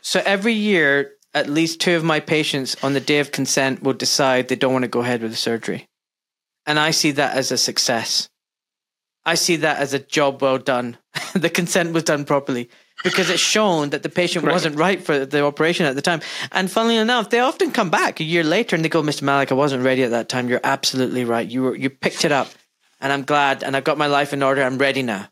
So 0.00 0.20
every 0.26 0.54
year, 0.54 1.12
at 1.32 1.48
least 1.48 1.80
two 1.80 1.94
of 1.94 2.02
my 2.02 2.18
patients 2.18 2.74
on 2.82 2.92
the 2.92 2.98
day 2.98 3.20
of 3.20 3.30
consent 3.30 3.84
will 3.84 3.92
decide 3.92 4.48
they 4.48 4.56
don't 4.56 4.72
want 4.72 4.82
to 4.82 4.88
go 4.88 4.98
ahead 4.98 5.22
with 5.22 5.30
the 5.30 5.36
surgery. 5.36 5.86
And 6.66 6.76
I 6.76 6.90
see 6.90 7.12
that 7.12 7.36
as 7.36 7.52
a 7.52 7.56
success. 7.56 8.28
I 9.24 9.36
see 9.36 9.54
that 9.56 9.78
as 9.78 9.94
a 9.94 10.00
job 10.00 10.42
well 10.42 10.58
done. 10.58 10.98
the 11.34 11.50
consent 11.50 11.92
was 11.92 12.02
done 12.02 12.24
properly 12.24 12.68
because 13.04 13.30
it's 13.30 13.40
shown 13.40 13.90
that 13.90 14.02
the 14.02 14.08
patient 14.08 14.44
right. 14.44 14.52
wasn't 14.52 14.74
right 14.74 15.00
for 15.00 15.24
the 15.24 15.44
operation 15.44 15.86
at 15.86 15.94
the 15.94 16.02
time. 16.02 16.20
And 16.50 16.68
funnily 16.68 16.96
enough, 16.96 17.30
they 17.30 17.38
often 17.38 17.70
come 17.70 17.90
back 17.90 18.18
a 18.18 18.24
year 18.24 18.42
later 18.42 18.74
and 18.74 18.84
they 18.84 18.88
go, 18.88 19.02
Mr. 19.02 19.22
Malik, 19.22 19.52
I 19.52 19.54
wasn't 19.54 19.84
ready 19.84 20.02
at 20.02 20.10
that 20.10 20.28
time. 20.28 20.48
You're 20.48 20.60
absolutely 20.64 21.24
right. 21.24 21.48
You 21.48 21.62
were, 21.62 21.76
you 21.76 21.88
picked 21.88 22.24
it 22.24 22.32
up 22.32 22.48
and 23.02 23.12
I'm 23.12 23.24
glad 23.24 23.62
and 23.62 23.76
I've 23.76 23.84
got 23.84 23.98
my 23.98 24.06
life 24.06 24.32
in 24.32 24.42
order. 24.42 24.62
I'm 24.62 24.78
ready 24.78 25.02
now. 25.02 25.28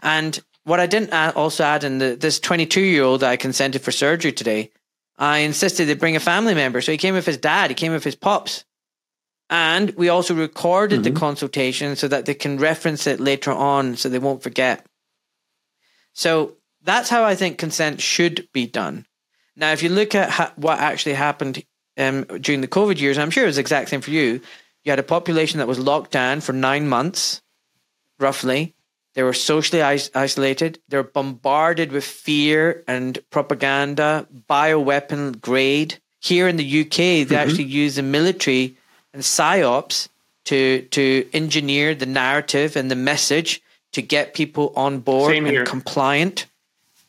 And 0.00 0.40
what 0.62 0.80
I 0.80 0.86
didn't 0.86 1.12
also 1.12 1.64
add 1.64 1.84
in 1.84 1.98
the, 1.98 2.16
this 2.16 2.40
22 2.40 2.80
year 2.80 3.02
old 3.02 3.22
I 3.22 3.36
consented 3.36 3.82
for 3.82 3.92
surgery 3.92 4.32
today, 4.32 4.70
I 5.18 5.38
insisted 5.38 5.86
they 5.86 5.94
bring 5.94 6.16
a 6.16 6.20
family 6.20 6.54
member. 6.54 6.80
So 6.80 6.92
he 6.92 6.98
came 6.98 7.14
with 7.14 7.26
his 7.26 7.36
dad, 7.36 7.70
he 7.70 7.74
came 7.74 7.92
with 7.92 8.04
his 8.04 8.14
pops. 8.14 8.64
And 9.50 9.90
we 9.90 10.08
also 10.08 10.34
recorded 10.34 11.02
mm-hmm. 11.02 11.14
the 11.14 11.20
consultation 11.20 11.96
so 11.96 12.08
that 12.08 12.24
they 12.24 12.34
can 12.34 12.58
reference 12.58 13.06
it 13.06 13.20
later 13.20 13.52
on 13.52 13.96
so 13.96 14.08
they 14.08 14.18
won't 14.18 14.42
forget. 14.42 14.86
So 16.14 16.56
that's 16.82 17.10
how 17.10 17.24
I 17.24 17.34
think 17.34 17.58
consent 17.58 18.00
should 18.00 18.48
be 18.52 18.66
done. 18.66 19.04
Now, 19.56 19.72
if 19.72 19.82
you 19.82 19.90
look 19.90 20.14
at 20.14 20.30
ha- 20.30 20.52
what 20.56 20.78
actually 20.78 21.14
happened 21.14 21.62
um, 21.98 22.24
during 22.40 22.62
the 22.62 22.68
COVID 22.68 22.98
years, 22.98 23.18
I'm 23.18 23.30
sure 23.30 23.44
it 23.44 23.48
was 23.48 23.56
the 23.56 23.60
exact 23.60 23.90
same 23.90 24.00
for 24.00 24.10
you. 24.10 24.40
You 24.84 24.90
had 24.90 24.98
a 24.98 25.04
population 25.04 25.58
that 25.58 25.68
was 25.68 25.78
locked 25.78 26.10
down 26.10 26.40
for 26.40 26.52
nine 26.52 26.88
months, 26.88 27.42
roughly. 28.18 28.74
They 29.14 29.22
were 29.22 29.32
socially 29.32 29.80
is- 29.80 30.10
isolated. 30.14 30.78
They 30.88 30.98
were 30.98 31.04
bombarded 31.04 31.92
with 31.92 32.04
fear 32.04 32.84
and 32.86 33.18
propaganda, 33.30 34.26
bioweapon 34.48 35.40
grade. 35.40 35.98
Here 36.20 36.48
in 36.48 36.56
the 36.56 36.80
UK, 36.80 36.96
they 36.96 37.24
mm-hmm. 37.24 37.34
actually 37.34 37.64
use 37.64 37.96
the 37.96 38.02
military 38.02 38.76
and 39.12 39.22
psyops 39.22 40.08
to 40.46 40.82
to 40.90 41.28
engineer 41.32 41.94
the 41.94 42.06
narrative 42.06 42.76
and 42.76 42.90
the 42.90 42.96
message 42.96 43.62
to 43.92 44.02
get 44.02 44.34
people 44.34 44.72
on 44.76 45.00
board 45.00 45.34
and 45.34 45.66
compliant. 45.66 46.46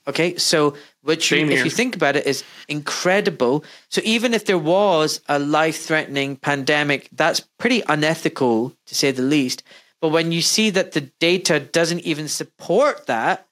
Okay, 0.08 0.38
so 0.38 0.76
which 1.02 1.32
you, 1.32 1.50
if 1.50 1.66
you 1.66 1.72
think 1.72 1.96
about 1.96 2.16
it 2.16 2.28
is 2.28 2.44
incredible. 2.68 3.64
So 3.90 4.02
even 4.04 4.34
if 4.34 4.46
there 4.46 4.58
was 4.58 5.20
a 5.28 5.40
life-threatening 5.40 6.36
pandemic, 6.38 7.10
that's 7.12 7.40
pretty 7.40 7.82
unethical 7.88 8.76
to 8.86 8.96
say 8.96 9.12
the 9.12 9.24
least. 9.24 9.64
But 10.02 10.10
when 10.10 10.32
you 10.32 10.42
see 10.42 10.70
that 10.70 10.92
the 10.92 11.02
data 11.20 11.60
doesn't 11.60 12.02
even 12.02 12.28
support 12.28 13.08
that, 13.08 13.48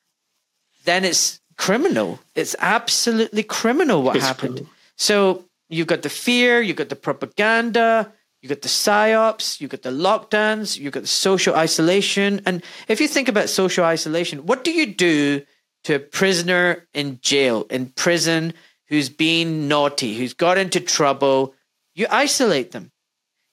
then 0.86 1.06
it's 1.06 1.42
criminal. 1.58 2.20
It's 2.36 2.56
absolutely 2.60 3.44
criminal 3.44 4.04
what 4.04 4.18
it's 4.18 4.26
happened. 4.26 4.58
Criminal. 4.58 4.74
So 4.96 5.46
you've 5.70 5.88
got 5.88 6.04
the 6.04 6.10
fear, 6.10 6.62
you've 6.62 6.78
got 6.78 6.90
the 6.90 6.96
propaganda, 6.96 8.12
you 8.42 8.50
got 8.50 8.62
the 8.62 8.68
psyops, 8.68 9.60
you 9.60 9.68
got 9.68 9.82
the 9.82 9.90
lockdowns, 9.90 10.78
you've 10.78 10.94
got 10.94 11.04
the 11.04 11.08
social 11.08 11.56
isolation. 11.56 12.42
And 12.46 12.62
if 12.88 13.02
you 13.02 13.08
think 13.08 13.28
about 13.28 13.50
social 13.50 13.86
isolation, 13.86 14.46
what 14.46 14.64
do 14.64 14.72
you 14.72 14.86
do 14.86 15.42
to 15.84 15.96
a 15.96 16.00
prisoner 16.00 16.88
in 16.94 17.20
jail, 17.22 17.66
in 17.70 17.88
prison, 17.88 18.54
who's 18.88 19.10
been 19.10 19.68
naughty, 19.68 20.18
who's 20.18 20.34
got 20.34 20.58
into 20.58 20.80
trouble, 20.80 21.54
you 21.96 22.08
isolate 22.10 22.72
them 22.72 22.92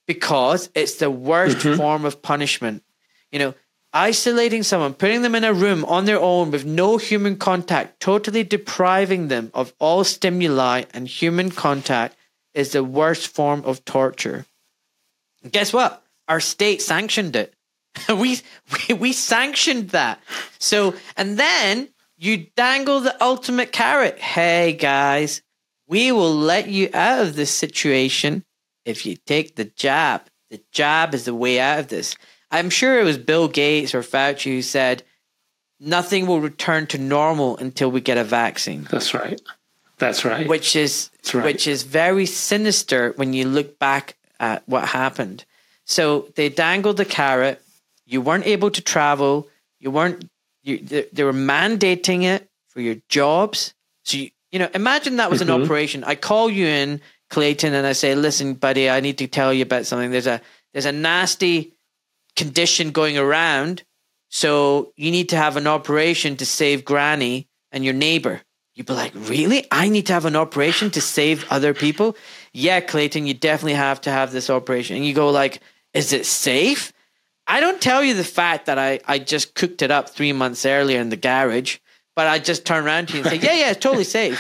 because 0.07 0.71
it's 0.75 0.97
the 0.97 1.11
worst 1.11 1.59
mm-hmm. 1.59 1.77
form 1.77 2.05
of 2.05 2.21
punishment. 2.23 2.83
You 3.31 3.39
know, 3.39 3.55
isolating 3.93 4.63
someone, 4.63 4.95
putting 4.95 5.23
them 5.23 5.35
in 5.35 5.45
a 5.45 5.53
room 5.53 5.85
on 5.85 6.05
their 6.05 6.21
own 6.21 6.51
with 6.51 6.65
no 6.65 6.97
human 6.97 7.37
contact, 7.37 8.01
totally 8.01 8.45
depriving 8.45 9.29
them 9.29 9.51
of 9.55 9.73
all 9.79 10.05
stimuli 10.05 10.85
and 10.93 11.07
human 11.07 11.51
contact 11.51 12.17
is 12.55 12.73
the 12.73 12.85
worst 12.85 13.29
form 13.29 13.63
of 13.65 13.85
torture. 13.85 14.47
And 15.43 15.53
guess 15.53 15.73
what? 15.73 16.03
Our 16.29 16.41
state 16.41 16.83
sanctioned 16.83 17.37
it. 17.37 17.55
we, 18.09 18.41
we 18.89 18.95
we 18.95 19.13
sanctioned 19.13 19.91
that. 19.91 20.21
So 20.59 20.95
and 21.17 21.39
then 21.39 21.89
you 22.21 22.47
dangle 22.55 23.01
the 23.01 23.17
ultimate 23.25 23.73
carrot. 23.73 24.19
Hey 24.19 24.75
guys, 24.75 25.41
we 25.89 26.13
will 26.13 26.35
let 26.35 26.69
you 26.69 26.91
out 26.93 27.23
of 27.23 27.35
this 27.35 27.51
situation 27.51 28.45
if 28.85 29.07
you 29.07 29.17
take 29.17 29.57
the 29.57 29.65
jab. 29.65 30.23
the 30.51 30.61
jab 30.71 31.15
is 31.15 31.25
the 31.25 31.35
way 31.35 31.59
out 31.59 31.79
of 31.79 31.89
this. 31.89 32.15
I'm 32.51 32.69
sure 32.69 33.01
it 33.01 33.05
was 33.05 33.17
Bill 33.17 33.49
Gates 33.49 33.95
or 33.95 34.03
Fauci 34.03 34.53
who 34.53 34.61
said 34.63 35.03
nothing 35.79 36.27
will 36.27 36.41
return 36.41 36.87
to 36.89 36.99
normal 36.99 37.57
until 37.57 37.91
we 37.91 38.03
get 38.03 38.19
a 38.19 38.25
vaccine. 38.25 38.87
That's 38.91 39.15
right. 39.15 39.41
That's 39.97 40.23
right. 40.25 40.47
Which 40.47 40.77
is 40.77 41.11
right. 41.33 41.45
which 41.45 41.67
is 41.67 41.85
very 41.85 42.27
sinister 42.27 43.13
when 43.17 43.33
you 43.33 43.47
look 43.47 43.79
back 43.79 44.17
at 44.39 44.69
what 44.69 44.89
happened. 44.89 45.47
So 45.87 46.29
they 46.35 46.51
dangled 46.51 46.99
the 46.99 47.07
carrot. 47.07 47.63
You 48.05 48.21
weren't 48.21 48.47
able 48.47 48.71
to 48.73 48.83
travel. 48.83 49.49
You 49.79 49.91
weren't. 49.91 50.29
You, 50.63 50.79
they, 50.79 51.07
they 51.13 51.25
were 51.25 51.33
mandating 51.33 52.25
it 52.25 52.49
for 52.69 52.81
your 52.81 52.97
jobs. 53.09 53.75
So 54.05 54.19
you, 54.19 54.31
you 54.53 54.59
know, 54.59 54.69
imagine 54.75 55.17
that 55.17 55.31
was 55.31 55.41
mm-hmm. 55.41 55.51
an 55.51 55.63
operation. 55.63 56.05
I 56.05 56.15
call 56.15 56.51
you 56.51 56.67
in, 56.67 57.01
Clayton, 57.31 57.75
and 57.75 57.87
I 57.87 57.93
say, 57.93 58.15
"Listen, 58.15 58.55
buddy, 58.55 58.91
I 58.91 59.01
need 59.01 59.19
to 59.19 59.27
tell 59.27 59.55
you 59.55 59.63
about 59.63 59.87
something. 59.87 60.11
There's 60.11 60.27
a 60.27 60.41
there's 60.73 60.87
a 60.87 60.93
nasty 60.93 61.73
condition 62.37 62.91
going 62.91 63.17
around, 63.17 63.85
so 64.29 64.93
you 64.97 65.11
need 65.11 65.29
to 65.31 65.37
have 65.37 65.57
an 65.57 65.67
operation 65.67 66.37
to 66.37 66.47
save 66.47 66.85
Granny 66.85 67.49
and 67.73 67.85
your 67.85 67.95
neighbor." 67.95 68.43
You'd 68.75 68.87
be 68.87 68.95
like, 68.95 69.13
"Really? 69.15 69.67
I 69.71 69.89
need 69.89 70.07
to 70.07 70.13
have 70.13 70.25
an 70.25 70.37
operation 70.37 70.91
to 70.91 71.01
save 71.01 71.47
other 71.51 71.73
people?" 71.73 72.17
Yeah, 72.53 72.81
Clayton, 72.81 73.27
you 73.27 73.35
definitely 73.35 73.75
have 73.75 74.01
to 74.03 74.11
have 74.11 74.33
this 74.33 74.51
operation. 74.51 74.97
And 74.97 75.07
you 75.07 75.15
go 75.15 75.31
like, 75.31 75.61
"Is 75.95 76.13
it 76.13 76.27
safe?" 76.27 76.93
I 77.51 77.61
don't 77.61 77.81
tell 77.81 78.03
you 78.03 78.15
the 78.15 78.25
fact 78.25 78.67
that 78.67 78.79
I, 78.79 79.01
I 79.07 79.19
just 79.19 79.55
cooked 79.55 79.83
it 79.83 79.91
up 79.91 80.09
three 80.09 80.33
months 80.33 80.65
earlier 80.65 81.01
in 81.01 81.09
the 81.09 81.17
garage 81.17 81.79
but 82.21 82.27
I 82.27 82.39
just 82.39 82.67
turn 82.67 82.85
around 82.85 83.09
to 83.09 83.15
you 83.15 83.21
and 83.23 83.31
say, 83.31 83.37
yeah, 83.37 83.55
yeah, 83.55 83.71
it's 83.71 83.81
totally 83.81 84.05
safe. 84.21 84.39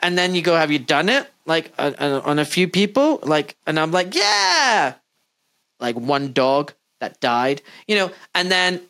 and 0.00 0.16
then 0.16 0.36
you 0.36 0.42
go, 0.42 0.56
have 0.56 0.70
you 0.70 0.78
done 0.78 1.08
it? 1.08 1.28
Like 1.46 1.72
uh, 1.78 1.90
uh, 1.98 2.20
on 2.24 2.38
a 2.38 2.44
few 2.44 2.68
people, 2.68 3.18
like, 3.24 3.56
and 3.66 3.78
I'm 3.78 3.90
like, 3.90 4.14
yeah, 4.14 4.94
like 5.80 5.96
one 5.96 6.32
dog 6.32 6.72
that 7.00 7.18
died, 7.20 7.62
you 7.88 7.96
know. 7.96 8.12
And 8.36 8.52
then, 8.52 8.82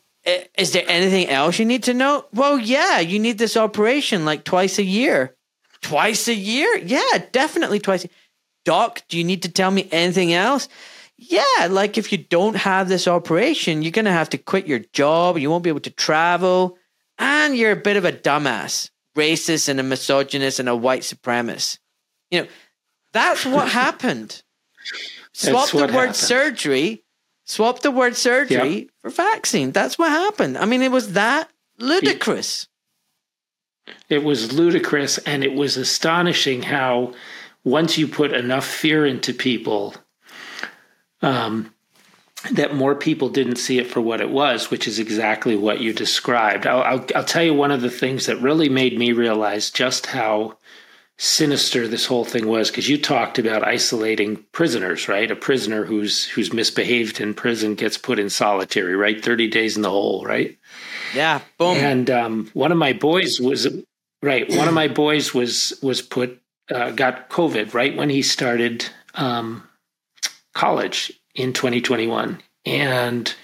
is 0.58 0.72
there 0.72 0.84
anything 0.88 1.28
else 1.30 1.58
you 1.58 1.64
need 1.64 1.84
to 1.84 1.94
know? 1.94 2.26
Well, 2.34 2.58
yeah, 2.58 2.98
you 2.98 3.18
need 3.18 3.38
this 3.38 3.56
operation 3.56 4.26
like 4.26 4.44
twice 4.44 4.78
a 4.78 4.84
year. 4.84 5.34
Twice 5.80 6.28
a 6.28 6.34
year? 6.34 6.76
Yeah, 6.76 7.24
definitely 7.32 7.78
twice. 7.78 8.06
Doc, 8.66 9.00
do 9.08 9.16
you 9.16 9.24
need 9.24 9.44
to 9.44 9.50
tell 9.50 9.70
me 9.70 9.88
anything 9.90 10.34
else? 10.34 10.68
Yeah, 11.30 11.68
like 11.70 11.96
if 11.96 12.10
you 12.10 12.18
don't 12.18 12.56
have 12.56 12.88
this 12.88 13.06
operation, 13.06 13.82
you're 13.82 13.92
gonna 13.92 14.12
have 14.12 14.30
to 14.30 14.38
quit 14.38 14.66
your 14.66 14.80
job. 14.92 15.38
You 15.38 15.48
won't 15.48 15.62
be 15.62 15.70
able 15.70 15.80
to 15.80 15.90
travel 15.90 16.76
and 17.20 17.56
you're 17.56 17.70
a 17.70 17.76
bit 17.76 17.96
of 17.96 18.04
a 18.04 18.12
dumbass, 18.12 18.90
racist 19.16 19.68
and 19.68 19.78
a 19.78 19.84
misogynist 19.84 20.58
and 20.58 20.68
a 20.68 20.74
white 20.74 21.02
supremacist. 21.02 21.78
You 22.30 22.42
know, 22.42 22.48
that's 23.12 23.46
what 23.46 23.68
happened. 23.84 24.42
Swap 25.32 25.70
the 25.70 25.76
word 25.76 25.90
happened. 25.90 26.16
surgery, 26.16 27.04
swap 27.44 27.80
the 27.80 27.92
word 27.92 28.16
surgery 28.16 28.74
yep. 28.74 28.88
for 29.00 29.10
vaccine. 29.10 29.70
That's 29.70 29.98
what 29.98 30.10
happened. 30.10 30.58
I 30.58 30.64
mean, 30.64 30.82
it 30.82 30.90
was 30.90 31.12
that 31.12 31.48
ludicrous. 31.78 32.66
It 34.08 34.24
was 34.24 34.52
ludicrous, 34.52 35.18
and 35.18 35.44
it 35.44 35.54
was 35.54 35.76
astonishing 35.76 36.62
how 36.62 37.12
once 37.64 37.98
you 37.98 38.08
put 38.08 38.32
enough 38.32 38.66
fear 38.66 39.06
into 39.06 39.32
people, 39.32 39.94
um, 41.22 41.72
that 42.52 42.74
more 42.74 42.94
people 42.94 43.28
didn't 43.28 43.56
see 43.56 43.78
it 43.78 43.86
for 43.86 44.00
what 44.00 44.20
it 44.20 44.30
was, 44.30 44.70
which 44.70 44.88
is 44.88 44.98
exactly 44.98 45.56
what 45.56 45.80
you 45.80 45.92
described. 45.92 46.66
I'll, 46.66 46.82
I'll, 46.82 47.06
I'll, 47.14 47.24
tell 47.24 47.42
you 47.42 47.52
one 47.52 47.70
of 47.70 47.82
the 47.82 47.90
things 47.90 48.26
that 48.26 48.40
really 48.40 48.68
made 48.68 48.98
me 48.98 49.12
realize 49.12 49.70
just 49.70 50.06
how 50.06 50.56
sinister 51.18 51.86
this 51.86 52.06
whole 52.06 52.24
thing 52.24 52.46
was, 52.46 52.70
because 52.70 52.88
you 52.88 52.96
talked 52.96 53.38
about 53.38 53.66
isolating 53.66 54.36
prisoners, 54.52 55.06
right? 55.06 55.30
A 55.30 55.36
prisoner 55.36 55.84
who's 55.84 56.24
who's 56.24 56.52
misbehaved 56.52 57.20
in 57.20 57.34
prison 57.34 57.74
gets 57.74 57.98
put 57.98 58.18
in 58.18 58.30
solitary, 58.30 58.96
right? 58.96 59.22
Thirty 59.22 59.46
days 59.46 59.76
in 59.76 59.82
the 59.82 59.90
hole, 59.90 60.24
right? 60.24 60.56
Yeah, 61.14 61.40
boom. 61.58 61.76
And 61.76 62.10
um, 62.10 62.50
one 62.54 62.72
of 62.72 62.78
my 62.78 62.94
boys 62.94 63.38
was 63.38 63.68
right. 64.22 64.48
One 64.48 64.66
of 64.66 64.72
my 64.72 64.88
boys 64.88 65.34
was 65.34 65.78
was 65.82 66.00
put 66.00 66.40
uh, 66.74 66.92
got 66.92 67.28
COVID 67.28 67.74
right 67.74 67.94
when 67.94 68.08
he 68.08 68.22
started 68.22 68.86
um, 69.14 69.68
college 70.54 71.12
in 71.34 71.52
2021. 71.52 72.40
And 72.66 73.34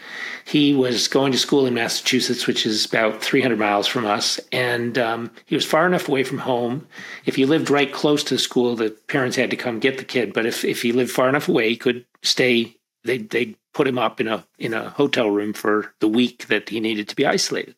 he 0.47 0.75
was 0.75 1.09
going 1.09 1.33
to 1.33 1.38
school 1.38 1.66
in 1.66 1.75
Massachusetts, 1.75 2.47
which 2.47 2.66
is 2.66 2.85
about 2.85 3.23
300 3.23 3.59
miles 3.59 3.87
from 3.88 4.07
us. 4.07 4.38
And 4.53 4.97
um, 4.97 5.31
he 5.47 5.57
was 5.57 5.64
far 5.64 5.87
enough 5.87 6.09
away 6.09 6.23
from 6.23 6.38
home. 6.38 6.87
If 7.25 7.35
he 7.35 7.47
lived 7.47 7.69
right 7.69 7.92
close 7.92 8.23
to 8.25 8.35
the 8.35 8.38
school, 8.38 8.77
the 8.77 8.90
parents 9.09 9.37
had 9.37 9.51
to 9.51 9.57
come 9.57 9.81
get 9.81 9.99
the 9.99 10.05
kid. 10.05 10.33
But 10.33 10.47
if, 10.47 10.64
if 10.64 10.83
he 10.83 10.92
lived 10.92 11.11
far 11.11 11.29
enough 11.29 11.49
away, 11.49 11.71
he 11.71 11.77
could 11.77 12.05
stay. 12.23 12.77
They 13.03 13.19
they 13.19 13.57
put 13.73 13.87
him 13.87 13.99
up 13.99 14.21
in 14.21 14.29
a 14.29 14.45
in 14.59 14.73
a 14.73 14.90
hotel 14.90 15.31
room 15.31 15.53
for 15.53 15.92
the 16.01 16.09
week 16.09 16.47
that 16.47 16.69
he 16.69 16.81
needed 16.81 17.09
to 17.09 17.16
be 17.16 17.27
isolated. 17.27 17.75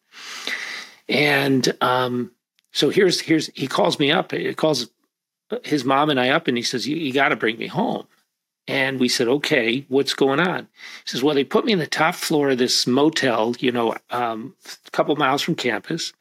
And 1.09 1.75
um, 1.81 2.33
so 2.73 2.91
here's 2.91 3.21
here's 3.21 3.49
he 3.55 3.67
calls 3.67 3.99
me 3.99 4.12
up. 4.12 4.33
He 4.33 4.55
calls 4.55 4.88
his 5.64 5.85
mom 5.85 6.11
and 6.11 6.21
I 6.21 6.31
up, 6.31 6.49
and 6.49 6.57
he 6.57 6.62
says, 6.62 6.87
"You, 6.87 6.97
you 6.97 7.12
got 7.12 7.31
to 7.31 7.37
bring 7.37 7.59
me 7.59 7.67
home." 7.67 8.07
And 8.68 9.00
we 9.00 9.09
said, 9.09 9.28
okay, 9.28 9.87
what's 9.88 10.12
going 10.12 10.40
on? 10.40 10.64
He 11.04 11.11
says, 11.11 11.22
well, 11.22 11.35
they 11.35 11.42
put 11.42 11.64
me 11.64 11.72
in 11.72 11.78
the 11.78 11.87
top 11.87 12.14
floor 12.14 12.50
of 12.50 12.59
this 12.59 12.87
motel, 12.87 13.54
you 13.59 13.72
know, 13.72 13.96
um, 14.11 14.54
a 14.87 14.90
couple 14.90 15.16
miles 15.16 15.40
from 15.40 15.54
campus. 15.54 16.12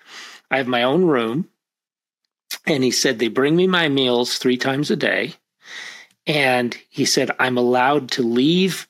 I 0.50 0.58
have 0.58 0.68
my 0.68 0.84
own 0.84 1.04
room. 1.04 1.50
And 2.66 2.86
he 2.86 2.92
said, 2.92 3.20
they 3.20 3.28
bring 3.28 3.58
me 3.58 3.68
my 3.68 3.90
meals 3.90 4.38
three 4.38 4.56
times 4.56 4.90
a 4.90 4.96
day. 4.96 5.34
And 6.26 6.78
he 6.90 7.04
said, 7.04 7.32
I'm 7.38 7.58
allowed 7.58 8.12
to 8.12 8.24
leave 8.24 8.88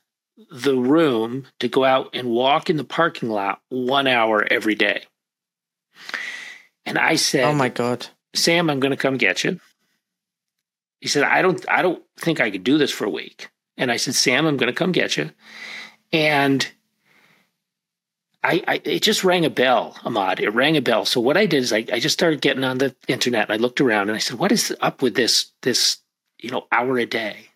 the 0.52 0.78
room 0.78 1.48
to 1.60 1.68
go 1.68 1.84
out 1.84 2.12
and 2.14 2.30
walk 2.30 2.70
in 2.70 2.78
the 2.78 2.84
parking 2.84 3.30
lot 3.30 3.60
one 3.70 4.06
hour 4.06 4.46
every 4.50 4.76
day. 4.76 5.06
And 6.86 7.00
I 7.00 7.16
said, 7.16 7.46
Oh 7.46 7.54
my 7.54 7.70
God. 7.70 8.08
Sam, 8.36 8.70
I'm 8.70 8.80
going 8.80 8.92
to 8.92 8.98
come 8.98 9.18
get 9.18 9.44
you. 9.44 9.60
He 11.00 11.08
said, 11.08 11.24
I 11.24 11.42
don't, 11.42 11.64
I 11.70 11.82
don't 11.82 12.04
think 12.18 12.40
I 12.40 12.50
could 12.50 12.64
do 12.64 12.78
this 12.78 12.92
for 12.92 13.06
a 13.06 13.10
week. 13.10 13.50
And 13.78 13.92
I 13.92 13.98
said, 13.98 14.16
Sam, 14.16 14.46
I'm 14.46 14.58
going 14.58 14.72
to 14.72 14.78
come 14.78 14.92
get 14.92 15.18
you. 15.18 15.32
And 16.12 16.68
I, 18.44 18.64
I, 18.68 18.82
it 18.84 19.02
just 19.02 19.24
rang 19.24 19.46
a 19.46 19.50
bell, 19.50 19.98
Ahmad. 20.04 20.40
It 20.40 20.50
rang 20.50 20.78
a 20.78 20.82
bell. 20.82 21.06
So 21.06 21.20
what 21.20 21.38
I 21.38 21.46
did 21.46 21.64
is 21.64 21.74
I, 21.74 21.86
I 21.92 22.00
just 22.00 22.14
started 22.14 22.42
getting 22.42 22.64
on 22.64 22.78
the 22.78 22.96
internet 23.08 23.50
and 23.50 23.54
I 23.54 23.58
looked 23.62 23.82
around 23.82 24.10
and 24.10 24.16
I 24.16 24.20
said, 24.20 24.40
what 24.40 24.52
is 24.52 24.76
up 24.82 25.02
with 25.02 25.16
this, 25.16 25.52
this, 25.62 25.98
you 26.40 26.50
know, 26.50 26.66
hour 26.72 26.98
a 26.98 27.06
day? 27.06 27.50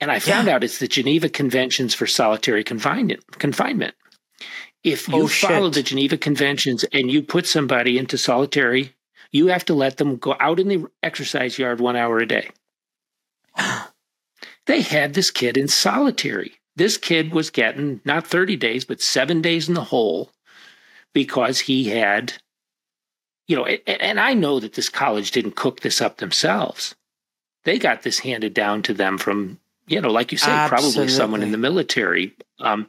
And 0.00 0.10
I 0.10 0.18
found 0.18 0.46
yeah. 0.46 0.54
out 0.54 0.64
it's 0.64 0.78
the 0.78 0.88
Geneva 0.88 1.28
Conventions 1.28 1.94
for 1.94 2.06
Solitary 2.06 2.64
Confinement. 2.64 3.24
Confinement. 3.38 3.94
If 4.84 5.08
you 5.08 5.22
oh, 5.22 5.26
follow 5.26 5.70
the 5.70 5.82
Geneva 5.82 6.16
Conventions 6.16 6.84
and 6.92 7.10
you 7.10 7.22
put 7.22 7.46
somebody 7.46 7.98
into 7.98 8.16
solitary, 8.16 8.94
you 9.32 9.48
have 9.48 9.64
to 9.66 9.74
let 9.74 9.96
them 9.96 10.16
go 10.16 10.36
out 10.38 10.60
in 10.60 10.68
the 10.68 10.86
exercise 11.02 11.58
yard 11.58 11.80
one 11.80 11.96
hour 11.96 12.18
a 12.18 12.26
day. 12.26 12.50
they 14.66 14.80
had 14.80 15.14
this 15.14 15.30
kid 15.30 15.56
in 15.56 15.68
solitary. 15.68 16.52
This 16.76 16.96
kid 16.96 17.32
was 17.32 17.50
getting 17.50 18.00
not 18.04 18.26
30 18.26 18.56
days, 18.56 18.84
but 18.84 19.00
seven 19.00 19.42
days 19.42 19.68
in 19.68 19.74
the 19.74 19.84
hole 19.84 20.30
because 21.12 21.60
he 21.60 21.88
had, 21.88 22.34
you 23.48 23.56
know, 23.56 23.64
and 23.64 24.20
I 24.20 24.34
know 24.34 24.60
that 24.60 24.74
this 24.74 24.88
college 24.88 25.32
didn't 25.32 25.56
cook 25.56 25.80
this 25.80 26.00
up 26.00 26.18
themselves. 26.18 26.94
They 27.64 27.78
got 27.78 28.02
this 28.02 28.20
handed 28.20 28.54
down 28.54 28.82
to 28.82 28.94
them 28.94 29.18
from, 29.18 29.58
you 29.88 30.00
know, 30.00 30.10
like 30.10 30.30
you 30.30 30.38
say, 30.38 30.50
Absolutely. 30.50 30.92
probably 30.92 31.08
someone 31.08 31.42
in 31.42 31.50
the 31.50 31.58
military. 31.58 32.32
Um, 32.60 32.86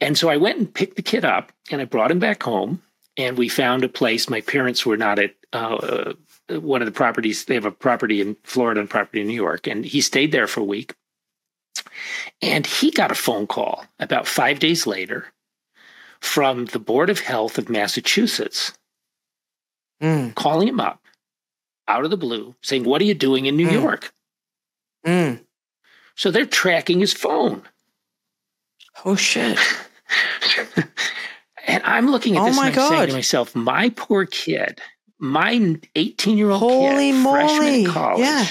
and 0.00 0.18
so 0.18 0.28
I 0.28 0.36
went 0.36 0.58
and 0.58 0.74
picked 0.74 0.96
the 0.96 1.02
kid 1.02 1.24
up 1.24 1.52
and 1.70 1.80
I 1.80 1.84
brought 1.84 2.10
him 2.10 2.18
back 2.18 2.42
home 2.42 2.82
and 3.16 3.38
we 3.38 3.48
found 3.48 3.84
a 3.84 3.88
place. 3.88 4.28
My 4.28 4.40
parents 4.40 4.84
were 4.84 4.96
not 4.96 5.18
at 5.20 5.34
uh, 5.52 6.14
one 6.48 6.82
of 6.82 6.86
the 6.86 6.92
properties. 6.92 7.44
They 7.44 7.54
have 7.54 7.64
a 7.64 7.70
property 7.70 8.20
in 8.20 8.36
Florida 8.44 8.80
and 8.80 8.90
property 8.90 9.20
in 9.20 9.26
New 9.26 9.34
York, 9.34 9.66
and 9.66 9.84
he 9.84 10.00
stayed 10.00 10.32
there 10.32 10.46
for 10.46 10.60
a 10.60 10.64
week. 10.64 10.94
And 12.40 12.66
he 12.66 12.90
got 12.90 13.10
a 13.10 13.16
phone 13.16 13.46
call 13.46 13.84
about 13.98 14.26
five 14.26 14.58
days 14.58 14.86
later 14.86 15.32
from 16.20 16.66
the 16.66 16.78
Board 16.78 17.10
of 17.10 17.20
Health 17.20 17.58
of 17.58 17.68
Massachusetts, 17.68 18.72
mm. 20.02 20.34
calling 20.34 20.68
him 20.68 20.80
up 20.80 21.02
out 21.88 22.04
of 22.04 22.10
the 22.10 22.16
blue, 22.16 22.54
saying, 22.62 22.84
"What 22.84 23.00
are 23.00 23.06
you 23.06 23.14
doing 23.14 23.46
in 23.46 23.56
New 23.56 23.68
mm. 23.68 23.72
York?" 23.72 24.12
Mm. 25.06 25.40
So 26.14 26.30
they're 26.30 26.46
tracking 26.46 27.00
his 27.00 27.12
phone. 27.12 27.62
Oh 29.04 29.16
shit! 29.16 29.58
and 31.66 31.82
I'm 31.84 32.10
looking 32.10 32.36
at 32.36 32.42
oh 32.42 32.46
this 32.46 32.58
and 32.58 32.66
I'm 32.66 32.74
God. 32.74 32.88
saying 32.88 33.08
to 33.08 33.14
myself, 33.14 33.56
"My 33.56 33.90
poor 33.90 34.26
kid." 34.26 34.80
My 35.22 35.78
18 35.94 36.36
year 36.36 36.50
old 36.50 36.60
kid, 36.60 37.14
moly. 37.14 37.22
freshman 37.22 37.86
college, 37.86 38.20
yeah. 38.20 38.46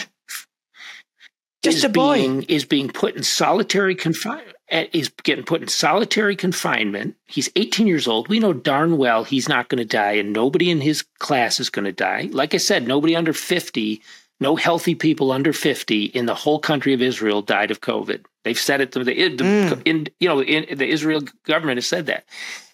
just 1.62 1.84
a 1.84 1.90
boy, 1.90 2.16
being, 2.16 2.44
is 2.44 2.64
being 2.64 2.90
put 2.90 3.16
in 3.16 3.24
solitary 3.24 3.94
confinement. 3.94 4.56
Is 4.94 5.10
getting 5.24 5.44
put 5.44 5.62
in 5.62 5.68
solitary 5.68 6.34
confinement. 6.38 7.18
He's 7.28 7.50
18 7.58 7.88
years 7.88 8.08
old. 8.08 8.30
We 8.30 8.40
know 8.40 8.54
darn 8.54 8.96
well 8.96 9.26
he's 9.26 9.50
not 9.50 9.68
going 9.68 9.80
to 9.80 9.86
die, 9.86 10.14
and 10.14 10.32
nobody 10.32 10.70
in 10.70 10.80
his 10.80 11.04
class 11.20 11.60
is 11.60 11.70
going 11.70 11.84
to 11.84 11.92
die. 11.92 12.30
Like 12.32 12.54
I 12.54 12.58
said, 12.58 12.88
nobody 12.88 13.14
under 13.14 13.34
50 13.34 14.02
no 14.40 14.56
healthy 14.56 14.96
people 14.96 15.32
under 15.32 15.54
50 15.54 16.06
in 16.06 16.26
the 16.26 16.34
whole 16.34 16.60
country 16.60 16.94
of 16.94 17.02
Israel 17.02 17.44
died 17.44 17.70
of 17.70 17.82
COVID. 17.82 18.26
They've 18.44 18.58
said 18.58 18.82
it. 18.82 18.92
The, 18.92 19.04
the 19.04 19.14
mm. 19.14 19.82
in, 19.86 20.08
you 20.20 20.28
know, 20.28 20.42
in, 20.42 20.78
the 20.78 20.88
Israel 20.88 21.22
government 21.46 21.78
has 21.78 21.86
said 21.86 22.08
that, 22.08 22.26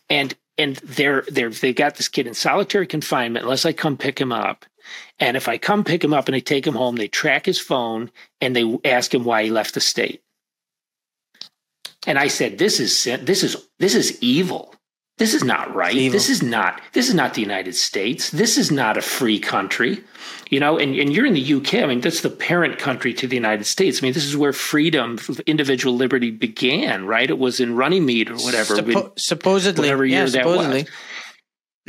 and 0.10 0.34
and 0.58 0.76
they're 0.78 1.24
they're 1.28 1.49
they 1.49 1.74
got 1.74 1.95
this 1.95 2.08
kid 2.08 2.28
in 2.28 2.34
solitary 2.34 2.88
confinement 2.88 3.43
unless 3.43 3.66
I 3.66 3.74
come 3.74 3.97
pick 3.97 4.20
him 4.20 4.32
up. 4.32 4.66
And 5.20 5.36
if 5.38 5.47
I 5.47 5.58
come 5.58 5.84
pick 5.84 6.03
him 6.03 6.14
up 6.14 6.28
and 6.28 6.36
I 6.36 6.39
take 6.39 6.66
him 6.66 6.76
home, 6.76 6.95
they 6.95 7.08
track 7.08 7.45
his 7.45 7.60
phone 7.60 8.12
and 8.41 8.55
they 8.55 8.78
ask 8.86 9.14
him 9.14 9.24
why 9.24 9.43
he 9.43 9.51
left 9.51 9.74
the 9.74 9.82
state. 9.82 10.22
And 12.05 12.18
I 12.18 12.28
said, 12.28 12.58
"This 12.58 12.80
is 12.80 13.03
this 13.03 13.43
is 13.43 13.58
this 13.80 13.95
is 13.95 14.18
evil. 14.22 14.74
This 15.18 15.34
is 15.34 15.43
not 15.43 15.74
right. 15.74 16.11
This 16.11 16.30
is 16.30 16.43
not 16.43 16.80
this 16.93 17.09
is 17.09 17.15
not 17.15 17.34
the 17.34 17.41
United 17.41 17.76
States. 17.76 18.30
This 18.30 18.57
is 18.57 18.72
not 18.72 18.97
a 18.97 19.01
free 19.01 19.39
country." 19.39 20.03
You 20.49 20.59
know, 20.59 20.78
and, 20.78 20.95
and 20.95 21.11
you're 21.11 21.26
in 21.26 21.34
the 21.34 21.53
UK. 21.55 21.76
I 21.76 21.86
mean, 21.88 21.99
that's 21.99 22.22
the 22.22 22.30
parent 22.30 22.80
country 22.80 23.13
to 23.15 23.28
the 23.28 23.36
United 23.36 23.65
States. 23.65 24.01
I 24.01 24.05
mean, 24.05 24.13
this 24.13 24.24
is 24.24 24.38
where 24.38 24.53
freedom, 24.53 25.20
individual 25.45 25.93
liberty 25.95 26.32
began, 26.32 27.05
right? 27.05 27.30
It 27.30 27.38
was 27.38 27.59
in 27.59 27.76
Runnymede 27.76 28.30
or 28.30 28.38
whatever. 28.38 28.76
Suppo- 28.76 29.20
supposedly, 29.20 29.88
whatever 29.88 30.05
year 30.05 30.20
yeah, 30.20 30.26
that 30.26 30.43
supposedly. 30.43 30.84
was. 30.84 30.91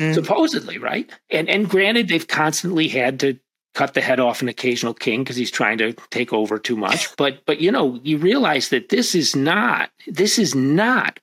Mm. 0.01 0.15
Supposedly, 0.15 0.79
right? 0.79 1.11
And 1.31 1.49
and 1.49 1.69
granted, 1.69 2.09
they've 2.09 2.27
constantly 2.27 2.89
had 2.89 3.21
to 3.21 3.39
cut 3.75 3.95
the 3.95 4.01
head 4.01 4.21
off 4.21 4.43
an 4.43 4.49
occasional 4.49 4.95
king 4.95 5.23
because 5.23 5.37
he's 5.37 5.51
trying 5.51 5.79
to 5.79 5.93
take 6.11 6.33
over 6.33 6.59
too 6.59 6.77
much. 6.77 7.09
But 7.17 7.45
but 7.47 7.61
you 7.61 7.71
know, 7.71 8.01
you 8.03 8.19
realize 8.19 8.71
that 8.71 8.89
this 8.89 9.15
is 9.15 9.37
not 9.37 9.91
this 10.07 10.39
is 10.39 10.55
not 10.55 11.21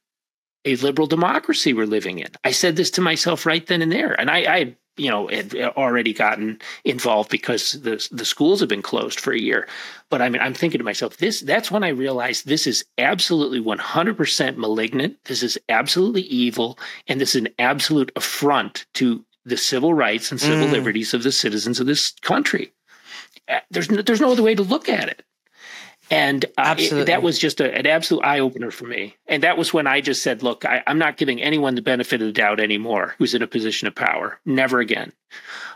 a 0.66 0.76
liberal 0.78 1.08
democracy 1.08 1.74
we're 1.74 1.86
living 1.86 2.20
in. 2.20 2.30
I 2.44 2.52
said 2.52 2.76
this 2.76 2.92
to 2.92 3.02
myself 3.02 3.46
right 3.46 3.66
then 3.66 3.82
and 3.82 3.92
there, 3.92 4.20
and 4.20 4.30
I, 4.30 4.38
I 4.38 4.76
you 4.98 5.10
know 5.10 5.28
had 5.28 5.54
already 5.56 6.14
gotten 6.14 6.60
involved 6.84 7.30
because 7.30 7.74
the 7.74 8.06
the 8.12 8.26
schools 8.26 8.60
have 8.60 8.70
been 8.70 8.82
closed 8.82 9.20
for 9.20 9.34
a 9.34 9.40
year. 9.40 9.68
But 10.10 10.22
i 10.22 10.30
mean 10.30 10.42
i'm 10.42 10.54
thinking 10.54 10.78
to 10.78 10.86
myself 10.86 11.18
this 11.18 11.42
that's 11.42 11.72
when 11.72 11.84
i 11.84 11.90
realized 11.90 12.48
this 12.48 12.68
is 12.68 12.86
absolutely 12.98 13.62
100% 13.62 14.58
malignant. 14.58 15.18
This 15.26 15.44
is 15.44 15.58
absolutely 15.70 16.24
evil. 16.24 16.80
And 17.08 17.20
this 17.20 17.36
is 17.36 17.42
an 17.42 17.50
absolute 17.60 18.12
affront 18.16 18.86
to 18.94 19.26
the 19.46 19.58
civil 19.58 19.94
rights 19.94 20.32
and 20.32 20.40
civil 20.42 20.68
mm. 20.68 20.72
liberties 20.72 21.14
of 21.14 21.24
the 21.24 21.32
citizens 21.32 21.80
of 21.80 21.86
this 21.86 22.12
country. 22.22 22.72
Uh, 23.48 23.60
there's 23.70 23.92
no, 23.92 24.02
there's 24.02 24.22
no 24.22 24.32
other 24.32 24.42
way 24.42 24.56
to 24.56 24.64
look 24.64 24.90
at 24.90 25.08
it 25.08 25.24
and 26.12 26.46
uh, 26.58 26.76
it, 26.78 27.06
that 27.06 27.24
was 27.24 27.40
just 27.40 27.60
a, 27.60 27.74
an 27.74 27.88
absolute 27.88 28.24
eye 28.24 28.40
opener 28.40 28.72
for 28.72 28.86
me. 28.86 29.16
And 29.28 29.44
that 29.44 29.58
was 29.58 29.74
when 29.74 29.88
I 29.88 30.02
just 30.02 30.22
said, 30.22 30.44
look, 30.44 30.66
I, 30.66 30.84
am 30.86 31.00
not 31.00 31.18
giving 31.18 31.42
anyone 31.42 31.76
the 31.76 31.82
benefit 31.82 32.22
of 32.22 32.28
the 32.28 32.34
doubt 32.34 32.60
anymore 32.60 33.16
who's 33.18 33.34
in 33.34 33.42
a 33.42 33.48
position 33.48 33.88
of 33.88 33.96
power. 33.96 34.40
Never 34.46 34.80
again. 34.80 35.12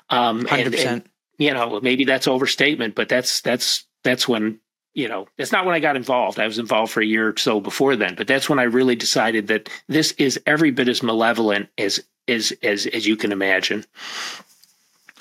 Um, 0.09 0.43
100%. 0.43 0.65
And, 0.65 0.75
and, 0.75 1.09
you 1.38 1.53
know, 1.53 1.80
maybe 1.82 2.05
that's 2.05 2.27
overstatement, 2.27 2.95
but 2.95 3.09
that's, 3.09 3.41
that's, 3.41 3.86
that's 4.03 4.27
when, 4.27 4.59
you 4.93 5.07
know, 5.07 5.27
it's 5.38 5.51
not 5.51 5.65
when 5.65 5.75
I 5.75 5.80
got 5.80 5.95
involved. 5.95 6.39
I 6.39 6.47
was 6.47 6.59
involved 6.59 6.91
for 6.91 7.01
a 7.01 7.05
year 7.05 7.30
or 7.30 7.38
so 7.38 7.59
before 7.59 7.95
then, 7.95 8.15
but 8.15 8.27
that's 8.27 8.49
when 8.49 8.59
I 8.59 8.63
really 8.63 8.95
decided 8.95 9.47
that 9.47 9.69
this 9.88 10.11
is 10.13 10.39
every 10.45 10.71
bit 10.71 10.89
as 10.89 11.01
malevolent 11.01 11.69
as, 11.77 12.03
as, 12.27 12.53
as, 12.61 12.86
as 12.86 13.07
you 13.07 13.15
can 13.15 13.32
imagine. 13.32 13.86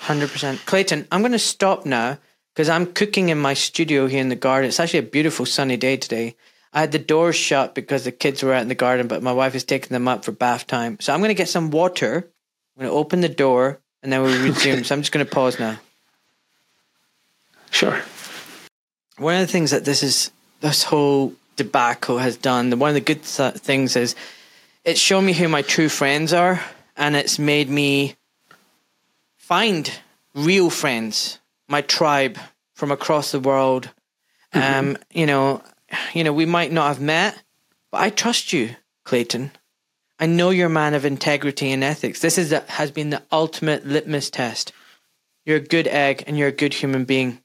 100%. 0.00 0.66
Clayton, 0.66 1.09
I'm 1.11 1.20
going 1.22 1.32
to 1.32 1.38
stop 1.38 1.86
now 1.86 2.18
because 2.59 2.70
I'm 2.70 2.92
cooking 2.92 3.28
in 3.28 3.38
my 3.38 3.54
studio 3.54 4.09
here 4.09 4.20
in 4.20 4.30
the 4.30 4.34
garden. 4.34 4.66
It's 4.66 4.80
actually 4.80 4.98
a 4.98 5.02
beautiful 5.04 5.46
sunny 5.46 5.76
day 5.76 5.96
today. 5.96 6.34
I 6.72 6.80
had 6.80 6.90
the 6.90 6.98
doors 6.98 7.36
shut 7.36 7.72
because 7.72 8.02
the 8.02 8.11
kids 8.11 8.42
were 8.42 8.52
out 8.52 8.62
in 8.62 8.66
the 8.66 8.74
garden, 8.74 9.06
but 9.06 9.22
my 9.22 9.30
wife 9.30 9.54
is 9.54 9.62
taking 9.62 9.90
them 9.90 10.09
up 10.09 10.24
for 10.24 10.32
bath 10.32 10.66
time. 10.66 10.98
So 10.98 11.14
I'm 11.14 11.20
going 11.20 11.28
to 11.28 11.34
get 11.34 11.48
some 11.48 11.70
water. 11.70 12.16
I'm 12.76 12.80
going 12.82 12.92
to 12.92 12.98
open 12.98 13.20
the 13.20 13.28
door 13.28 13.78
and 14.02 14.12
then 14.12 14.22
we'll 14.22 14.44
resume. 14.48 14.82
so 14.82 14.92
I'm 14.92 15.02
just 15.02 15.12
going 15.12 15.24
to 15.24 15.30
pause 15.30 15.61
now. 15.61 15.78
Sure. 17.70 18.02
One 19.18 19.36
of 19.36 19.40
the 19.40 19.52
things 19.52 19.70
that 19.70 19.84
this 19.84 20.02
is, 20.02 20.32
this 20.61 20.82
whole 20.82 21.34
debacle 21.54 22.18
has 22.18 22.36
done, 22.36 22.76
one 22.76 22.88
of 22.88 22.94
the 22.94 23.00
good 23.00 23.22
th- 23.22 23.54
things 23.54 23.94
is 23.94 24.16
it's 24.84 24.98
shown 24.98 25.24
me 25.24 25.32
who 25.32 25.46
my 25.46 25.62
true 25.62 25.88
friends 25.88 26.32
are 26.32 26.61
and 26.96 27.14
it's 27.14 27.38
made 27.38 27.70
me 27.70 28.16
find 29.36 29.92
real 30.34 30.70
friends 30.70 31.38
my 31.68 31.82
tribe 31.82 32.38
from 32.74 32.90
across 32.90 33.32
the 33.32 33.40
world. 33.40 33.90
Mm-hmm. 34.54 34.90
Um, 34.90 34.98
you 35.10 35.26
know, 35.26 35.62
you 36.14 36.24
know, 36.24 36.32
we 36.32 36.46
might 36.46 36.72
not 36.72 36.88
have 36.88 37.00
met, 37.00 37.42
but 37.90 38.00
I 38.00 38.10
trust 38.10 38.52
you, 38.52 38.76
Clayton. 39.04 39.52
I 40.18 40.26
know 40.26 40.50
you're 40.50 40.66
a 40.66 40.70
man 40.70 40.94
of 40.94 41.04
integrity 41.04 41.70
and 41.70 41.84
ethics. 41.84 42.20
This 42.20 42.38
is 42.38 42.52
a, 42.52 42.60
has 42.68 42.90
been 42.90 43.10
the 43.10 43.22
ultimate 43.30 43.86
litmus 43.86 44.30
test. 44.30 44.72
You're 45.44 45.58
a 45.58 45.60
good 45.60 45.86
egg 45.86 46.24
and 46.26 46.36
you're 46.36 46.48
a 46.48 46.52
good 46.52 46.74
human 46.74 47.04
being. 47.04 47.40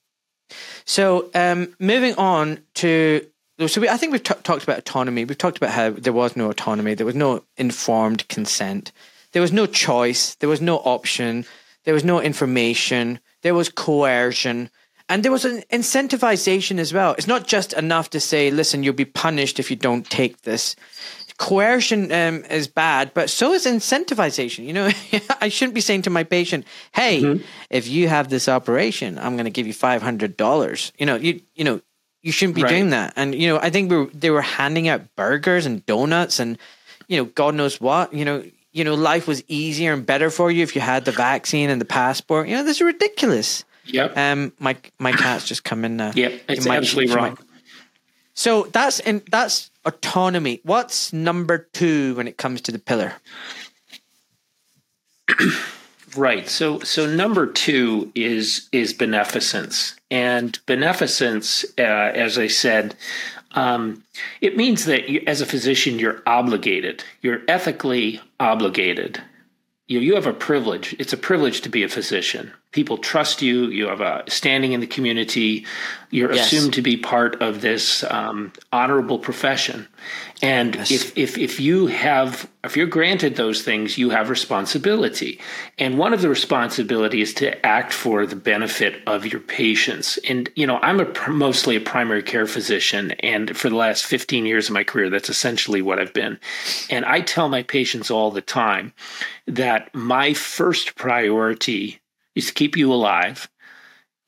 So, 0.86 1.30
um, 1.34 1.76
moving 1.80 2.16
on 2.16 2.60
to 2.76 3.26
so 3.68 3.82
we, 3.82 3.88
I 3.88 3.98
think 3.98 4.12
we've 4.12 4.24
t- 4.24 4.34
talked 4.44 4.64
about 4.64 4.80
autonomy. 4.80 5.26
We've 5.26 5.38
talked 5.38 5.58
about 5.58 5.72
how 5.72 5.92
there 5.92 6.14
was 6.14 6.36
no 6.36 6.50
autonomy, 6.50 6.96
there 6.96 7.06
was 7.06 7.16
no 7.16 7.44
informed 7.56 8.28
consent, 8.28 8.92
there 9.32 9.42
was 9.42 9.52
no 9.52 9.66
choice, 9.66 10.36
there 10.36 10.50
was 10.50 10.62
no 10.62 10.78
option, 10.78 11.46
there 11.84 11.94
was 11.94 12.04
no 12.04 12.20
information, 12.20 13.20
there 13.44 13.54
was 13.54 13.70
coercion, 13.70 14.70
and 15.10 15.22
there 15.22 15.32
was 15.32 15.46
an 15.46 15.64
incentivization 15.72 16.80
as 16.80 16.94
well. 16.94 17.14
It's 17.18 17.28
not 17.28 17.48
just 17.48 17.74
enough 17.74 18.10
to 18.12 18.20
say, 18.20 18.50
listen, 18.50 18.84
you'll 18.84 18.94
be 18.94 19.06
punished 19.06 19.60
if 19.60 19.70
you 19.70 19.76
don't 19.76 20.10
take 20.10 20.42
this. 20.42 20.76
Coercion 21.38 22.12
um, 22.12 22.46
is 22.46 22.68
bad, 22.68 23.14
but 23.14 23.30
so 23.30 23.54
is 23.54 23.66
incentivization. 23.66 24.66
You 24.66 24.74
know, 24.74 24.92
I 25.42 25.50
shouldn't 25.50 25.76
be 25.76 25.82
saying 25.82 26.04
to 26.04 26.10
my 26.10 26.24
patient, 26.24 26.66
"Hey, 26.94 27.22
mm-hmm. 27.22 27.44
if 27.70 27.88
you 27.88 28.08
have 28.08 28.30
this 28.30 28.48
operation, 28.48 29.18
I'm 29.18 29.36
going 29.36 29.46
to 29.46 29.52
give 29.52 29.68
you 29.68 29.74
five 29.74 30.02
hundred 30.02 30.38
dollars." 30.38 30.94
You 30.98 31.06
know, 31.06 31.16
you 31.16 31.42
you 31.56 31.64
know, 31.64 31.82
you 32.22 32.32
shouldn't 32.32 32.56
be 32.56 32.64
right. 32.64 32.70
doing 32.70 32.92
that. 32.92 33.14
And 33.16 33.36
you 33.36 33.48
know, 33.48 33.58
I 33.58 33.72
think 33.72 33.90
we 33.90 33.98
were, 33.98 34.10
they 34.14 34.30
were 34.30 34.42
handing 34.42 34.88
out 34.88 35.16
burgers 35.16 35.66
and 35.66 35.86
donuts 35.86 36.40
and 36.40 36.58
you 37.08 37.18
know, 37.18 37.26
God 37.26 37.56
knows 37.56 37.82
what. 37.82 38.14
You 38.14 38.26
know, 38.26 38.44
you 38.74 38.84
know, 38.84 38.96
life 38.96 39.28
was 39.28 39.44
easier 39.48 39.94
and 39.94 40.06
better 40.06 40.30
for 40.30 40.52
you 40.52 40.64
if 40.64 40.76
you 40.76 40.82
had 40.82 41.06
the 41.06 41.12
vaccine 41.12 41.70
and 41.70 41.80
the 41.80 41.86
passport. 41.86 42.48
You 42.48 42.56
know, 42.58 42.64
this 42.64 42.78
is 42.78 42.82
ridiculous. 42.82 43.64
Yep. 43.86 44.18
Um, 44.18 44.54
my 44.60 44.76
my 45.00 45.12
cat's 45.12 45.46
just 45.46 45.64
come 45.64 45.86
in 45.86 45.96
now. 45.98 46.12
Yep, 46.16 46.42
it's 46.50 46.66
might, 46.66 46.78
absolutely 46.78 47.16
wrong. 47.16 47.30
Might. 47.32 47.40
So 48.34 48.64
that's 48.72 49.00
in 49.00 49.22
that's 49.30 49.70
autonomy. 49.86 50.60
What's 50.64 51.14
number 51.14 51.70
two 51.74 52.16
when 52.16 52.28
it 52.28 52.38
comes 52.38 52.62
to 52.62 52.72
the 52.72 52.80
pillar? 52.80 53.14
right. 56.16 56.48
So 56.50 56.80
so 56.80 57.06
number 57.06 57.46
two 57.46 58.12
is 58.16 58.70
is 58.72 58.94
beneficence, 58.94 59.96
and 60.10 60.58
beneficence, 60.66 61.64
uh, 61.78 61.82
as 61.82 62.40
I 62.40 62.48
said, 62.48 62.96
um, 63.54 64.04
it 64.42 64.58
means 64.58 64.86
that 64.86 65.10
you, 65.10 65.24
as 65.28 65.42
a 65.42 65.46
physician, 65.46 66.00
you're 66.00 66.22
obligated, 66.26 67.04
you're 67.22 67.42
ethically 67.48 68.22
obligated. 68.40 69.22
You, 69.88 70.00
you 70.00 70.16
have 70.16 70.28
a 70.28 70.34
privilege. 70.34 70.96
It's 70.98 71.14
a 71.14 71.18
privilege 71.18 71.62
to 71.62 71.70
be 71.70 71.84
a 71.84 71.90
physician 71.90 72.54
people 72.74 72.98
trust 72.98 73.42
you. 73.42 73.68
You 73.68 73.88
have 73.88 74.02
a 74.02 74.24
standing 74.28 74.74
in 74.74 74.82
the 74.82 74.88
community. 74.88 75.66
You're 76.10 76.34
yes. 76.34 76.52
assumed 76.52 76.74
to 76.74 76.82
be 76.82 76.98
part 76.98 77.42
of 77.42 77.62
this 77.62 78.04
um, 78.04 78.52
honorable 78.72 79.18
profession. 79.18 79.88
And 80.42 80.76
yes. 80.76 80.92
if, 80.92 81.18
if, 81.18 81.38
if 81.38 81.60
you 81.60 81.88
have, 81.88 82.50
if 82.64 82.76
you're 82.76 82.86
granted 82.86 83.36
those 83.36 83.62
things, 83.62 83.98
you 83.98 84.10
have 84.10 84.30
responsibility. 84.30 85.40
And 85.80 85.98
one 85.98 86.14
of 86.14 86.22
the 86.22 86.30
responsibility 86.30 87.22
is 87.22 87.34
to 87.36 87.66
act 87.66 87.94
for 87.94 88.26
the 88.26 88.36
benefit 88.36 89.02
of 89.08 89.26
your 89.26 89.40
patients. 89.40 90.20
And, 90.28 90.50
you 90.56 90.68
know, 90.68 90.80
I'm 90.82 91.00
a 91.00 91.30
mostly 91.30 91.78
a 91.78 91.82
primary 91.82 92.24
care 92.24 92.46
physician. 92.46 93.12
And 93.22 93.56
for 93.56 93.70
the 93.70 93.76
last 93.76 94.06
15 94.06 94.46
years 94.46 94.68
of 94.68 94.74
my 94.74 94.84
career, 94.84 95.10
that's 95.10 95.30
essentially 95.30 95.82
what 95.82 96.00
I've 96.00 96.14
been. 96.14 96.40
And 96.90 97.06
I 97.06 97.22
tell 97.22 97.50
my 97.50 97.64
patients 97.64 98.12
all 98.12 98.30
the 98.30 98.42
time 98.42 98.94
that 99.48 99.94
my 99.96 100.34
first 100.34 100.96
priority 100.96 102.00
is 102.36 102.48
to 102.48 102.54
keep 102.54 102.78
you 102.78 102.92
alive 102.92 103.50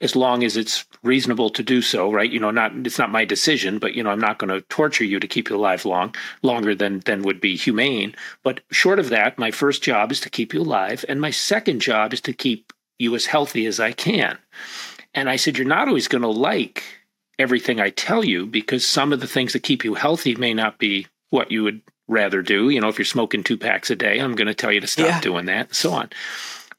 as 0.01 0.15
long 0.15 0.43
as 0.43 0.57
it's 0.57 0.85
reasonable 1.03 1.49
to 1.49 1.63
do 1.63 1.81
so 1.81 2.11
right? 2.11 2.31
You 2.31 2.39
know 2.39 2.51
not 2.51 2.73
it's 2.85 2.99
not 2.99 3.11
my 3.11 3.25
decision 3.25 3.79
but 3.79 3.93
you 3.93 4.03
know 4.03 4.09
i'm 4.09 4.19
not 4.19 4.39
going 4.39 4.49
to 4.49 4.61
torture 4.67 5.03
you 5.03 5.19
to 5.19 5.27
keep 5.27 5.49
you 5.49 5.55
alive 5.55 5.85
long 5.85 6.13
longer 6.41 6.75
than 6.75 6.99
than 7.01 7.23
would 7.23 7.39
be 7.39 7.55
humane. 7.55 8.15
But 8.43 8.61
short 8.71 8.99
of 8.99 9.09
that 9.09 9.37
my 9.37 9.51
first 9.51 9.83
job 9.83 10.11
is 10.11 10.19
to 10.21 10.29
keep 10.29 10.53
you 10.53 10.61
alive 10.61 11.05
and 11.07 11.21
my 11.21 11.31
second 11.31 11.79
job 11.79 12.13
is 12.13 12.21
to 12.21 12.33
keep 12.33 12.73
you 12.99 13.15
as 13.15 13.25
healthy 13.25 13.65
as 13.65 13.79
i 13.79 13.91
can. 13.91 14.37
And 15.13 15.29
i 15.29 15.37
said 15.37 15.57
you're 15.57 15.67
not 15.67 15.87
always 15.87 16.07
going 16.07 16.23
to 16.23 16.27
like 16.27 16.83
everything 17.39 17.79
i 17.79 17.89
tell 17.89 18.23
you 18.23 18.45
because 18.45 18.85
some 18.85 19.13
of 19.13 19.21
the 19.21 19.27
things 19.27 19.53
that 19.53 19.63
keep 19.63 19.83
you 19.83 19.93
healthy 19.93 20.35
may 20.35 20.53
not 20.53 20.77
be 20.77 21.07
what 21.29 21.51
you 21.51 21.63
would 21.63 21.81
rather 22.07 22.41
do. 22.41 22.69
You 22.69 22.81
know 22.81 22.89
if 22.89 22.99
you're 22.99 23.05
smoking 23.05 23.43
two 23.43 23.57
packs 23.57 23.89
a 23.89 23.95
day 23.95 24.19
i'm 24.19 24.35
going 24.35 24.47
to 24.47 24.53
tell 24.53 24.71
you 24.71 24.81
to 24.81 24.87
stop 24.87 25.07
yeah. 25.07 25.21
doing 25.21 25.45
that 25.45 25.67
and 25.67 25.75
so 25.75 25.93
on 25.93 26.09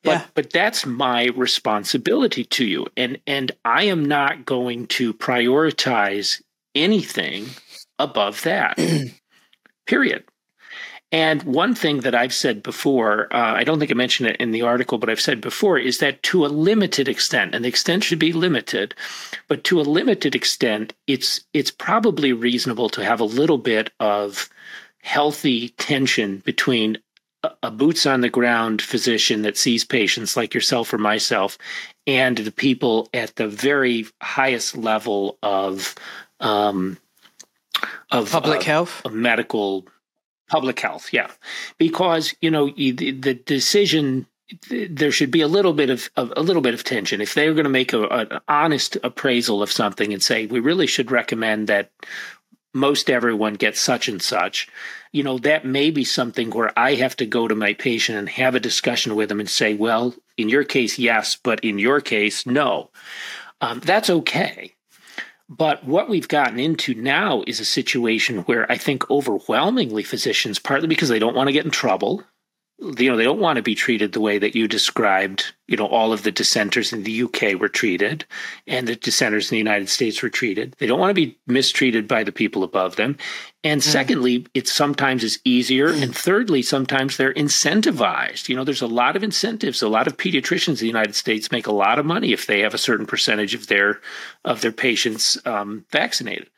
but 0.06 0.12
yeah. 0.12 0.26
but 0.34 0.50
that's 0.52 0.86
my 0.86 1.26
responsibility 1.36 2.44
to 2.44 2.64
you 2.64 2.86
and 2.96 3.18
and 3.26 3.52
i 3.66 3.84
am 3.84 4.04
not 4.04 4.46
going 4.46 4.86
to 4.86 5.12
prioritize 5.14 6.42
anything 6.74 7.46
above 7.98 8.42
that 8.42 8.78
period 9.86 10.24
And 11.12 11.42
one 11.44 11.74
thing 11.74 12.00
that 12.00 12.16
I've 12.16 12.34
said 12.34 12.62
before, 12.62 13.32
uh, 13.32 13.54
I 13.54 13.64
don't 13.64 13.78
think 13.78 13.92
I 13.92 13.94
mentioned 13.94 14.28
it 14.30 14.36
in 14.40 14.50
the 14.50 14.62
article, 14.62 14.98
but 14.98 15.08
I've 15.08 15.20
said 15.20 15.40
before, 15.40 15.78
is 15.78 15.98
that 15.98 16.22
to 16.24 16.44
a 16.44 16.48
limited 16.48 17.08
extent, 17.08 17.54
and 17.54 17.64
the 17.64 17.68
extent 17.68 18.04
should 18.04 18.18
be 18.18 18.32
limited, 18.32 18.94
but 19.48 19.64
to 19.64 19.80
a 19.80 19.82
limited 19.82 20.34
extent, 20.34 20.94
it's 21.06 21.40
it's 21.54 21.70
probably 21.70 22.32
reasonable 22.32 22.88
to 22.90 23.04
have 23.04 23.20
a 23.20 23.24
little 23.24 23.58
bit 23.58 23.92
of 24.00 24.50
healthy 25.00 25.70
tension 25.78 26.42
between 26.44 26.98
a, 27.62 27.70
boots 27.70 28.06
on 28.06 28.20
the 28.20 28.28
ground 28.28 28.82
physician 28.82 29.42
that 29.42 29.56
sees 29.56 29.84
patients 29.84 30.36
like 30.36 30.54
yourself 30.54 30.92
or 30.92 30.98
myself 30.98 31.58
and 32.06 32.38
the 32.38 32.52
people 32.52 33.08
at 33.12 33.36
the 33.36 33.48
very 33.48 34.06
highest 34.22 34.76
level 34.76 35.38
of 35.42 35.94
um, 36.40 36.98
of 38.10 38.30
public 38.30 38.60
uh, 38.60 38.64
health, 38.64 39.02
of 39.04 39.12
medical 39.12 39.86
public 40.48 40.78
health. 40.80 41.12
Yeah, 41.12 41.30
because 41.78 42.34
you 42.40 42.50
know 42.50 42.70
the, 42.70 42.92
the 42.92 43.34
decision 43.34 44.26
there 44.70 45.10
should 45.10 45.32
be 45.32 45.40
a 45.40 45.48
little 45.48 45.72
bit 45.72 45.90
of, 45.90 46.08
of, 46.16 46.32
a 46.36 46.42
little 46.42 46.62
bit 46.62 46.72
of 46.72 46.84
tension 46.84 47.20
if 47.20 47.34
they're 47.34 47.52
going 47.52 47.64
to 47.64 47.70
make 47.70 47.92
a, 47.92 48.06
an 48.06 48.40
honest 48.46 48.96
appraisal 49.02 49.60
of 49.60 49.72
something 49.72 50.12
and 50.12 50.22
say 50.22 50.46
we 50.46 50.60
really 50.60 50.86
should 50.86 51.10
recommend 51.10 51.66
that 51.66 51.90
most 52.76 53.10
everyone 53.10 53.54
gets 53.54 53.80
such 53.80 54.08
and 54.08 54.22
such 54.22 54.68
you 55.12 55.22
know 55.22 55.38
that 55.38 55.64
may 55.64 55.90
be 55.90 56.04
something 56.04 56.50
where 56.50 56.76
i 56.78 56.94
have 56.94 57.16
to 57.16 57.26
go 57.26 57.48
to 57.48 57.54
my 57.54 57.72
patient 57.72 58.18
and 58.18 58.28
have 58.28 58.54
a 58.54 58.60
discussion 58.60 59.16
with 59.16 59.28
them 59.28 59.40
and 59.40 59.50
say 59.50 59.74
well 59.74 60.14
in 60.36 60.48
your 60.48 60.64
case 60.64 60.98
yes 60.98 61.36
but 61.42 61.58
in 61.60 61.78
your 61.78 62.00
case 62.00 62.46
no. 62.46 62.90
Um, 63.60 63.80
that's 63.80 64.10
okay. 64.10 64.74
But 65.48 65.84
what 65.84 66.08
we've 66.08 66.28
gotten 66.28 66.58
into 66.58 66.94
now 66.94 67.44
is 67.46 67.60
a 67.60 67.64
situation 67.64 68.38
where 68.40 68.70
I 68.70 68.76
think 68.76 69.08
overwhelmingly 69.10 70.02
physicians, 70.02 70.58
partly 70.58 70.88
because 70.88 71.08
they 71.08 71.20
don't 71.20 71.36
want 71.36 71.48
to 71.48 71.52
get 71.52 71.64
in 71.64 71.70
trouble, 71.70 72.24
you 72.78 73.10
know, 73.10 73.16
they 73.16 73.24
don't 73.24 73.40
want 73.40 73.56
to 73.56 73.62
be 73.62 73.74
treated 73.74 74.12
the 74.12 74.20
way 74.20 74.38
that 74.38 74.54
you 74.54 74.68
described, 74.68 75.54
you 75.66 75.78
know, 75.78 75.86
all 75.86 76.12
of 76.12 76.24
the 76.24 76.30
dissenters 76.30 76.92
in 76.92 77.04
the 77.04 77.22
UK 77.22 77.58
were 77.58 77.70
treated 77.70 78.26
and 78.66 78.86
the 78.86 78.96
dissenters 78.96 79.50
in 79.50 79.54
the 79.54 79.58
United 79.58 79.88
States 79.88 80.22
were 80.22 80.28
treated. 80.28 80.76
They 80.78 80.86
don't 80.86 81.00
want 81.00 81.08
to 81.08 81.14
be 81.14 81.38
mistreated 81.46 82.06
by 82.06 82.22
the 82.22 82.32
people 82.32 82.62
above 82.62 82.96
them. 82.96 83.16
And 83.64 83.80
mm. 83.80 83.84
secondly, 83.84 84.46
it 84.52 84.68
sometimes 84.68 85.24
is 85.24 85.40
easier. 85.42 85.88
And 85.88 86.14
thirdly, 86.14 86.60
sometimes 86.60 87.16
they're 87.16 87.32
incentivized. 87.32 88.46
You 88.50 88.56
know, 88.56 88.64
there's 88.64 88.82
a 88.82 88.86
lot 88.86 89.16
of 89.16 89.24
incentives. 89.24 89.80
A 89.80 89.88
lot 89.88 90.06
of 90.06 90.18
pediatricians 90.18 90.68
in 90.68 90.76
the 90.80 90.86
United 90.86 91.14
States 91.14 91.50
make 91.50 91.66
a 91.66 91.72
lot 91.72 91.98
of 91.98 92.04
money 92.04 92.34
if 92.34 92.46
they 92.46 92.60
have 92.60 92.74
a 92.74 92.78
certain 92.78 93.06
percentage 93.06 93.54
of 93.54 93.68
their 93.68 94.02
of 94.44 94.60
their 94.60 94.72
patients 94.72 95.38
um, 95.46 95.86
vaccinated. 95.90 96.50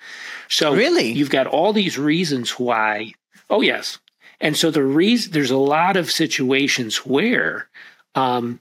So 0.49 0.75
really, 0.75 1.13
you've 1.13 1.31
got 1.31 1.47
all 1.47 1.73
these 1.73 1.97
reasons 1.97 2.59
why. 2.59 3.13
Oh 3.51 3.63
yes, 3.63 3.99
and 4.41 4.57
so 4.57 4.71
the 4.71 4.85
reason 4.85 5.33
there's 5.33 5.51
a 5.51 5.57
lot 5.57 5.97
of 5.97 6.11
situations 6.11 6.99
where 6.99 7.69
um, 8.15 8.61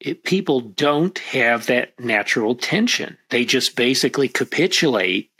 it, 0.00 0.24
people 0.24 0.60
don't 0.60 1.18
have 1.18 1.66
that 1.66 1.98
natural 1.98 2.54
tension. 2.54 3.18
They 3.30 3.44
just 3.44 3.76
basically 3.76 4.28
capitulate 4.28 5.30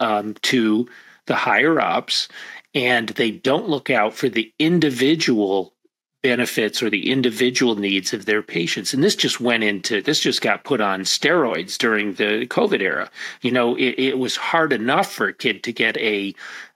um, 0.00 0.34
to 0.42 0.88
the 1.26 1.36
higher 1.36 1.80
ups 1.80 2.28
and 2.74 3.08
they 3.10 3.30
don't 3.30 3.68
look 3.68 3.90
out 3.90 4.14
for 4.14 4.28
the 4.28 4.52
individual 4.58 5.74
benefits 6.22 6.82
or 6.82 6.90
the 6.90 7.10
individual 7.10 7.76
needs 7.76 8.12
of 8.12 8.26
their 8.26 8.42
patients. 8.42 8.92
And 8.92 9.04
this 9.04 9.14
just 9.14 9.40
went 9.40 9.62
into, 9.62 10.02
this 10.02 10.20
just 10.20 10.42
got 10.42 10.64
put 10.64 10.80
on 10.80 11.02
steroids 11.02 11.78
during 11.78 12.14
the 12.14 12.46
COVID 12.46 12.80
era. 12.80 13.10
You 13.40 13.52
know, 13.52 13.76
it, 13.76 13.94
it 13.98 14.18
was 14.18 14.36
hard 14.36 14.72
enough 14.72 15.12
for 15.12 15.28
a 15.28 15.34
kid 15.34 15.62
to 15.62 15.72
get 15.72 15.96
a 15.98 16.34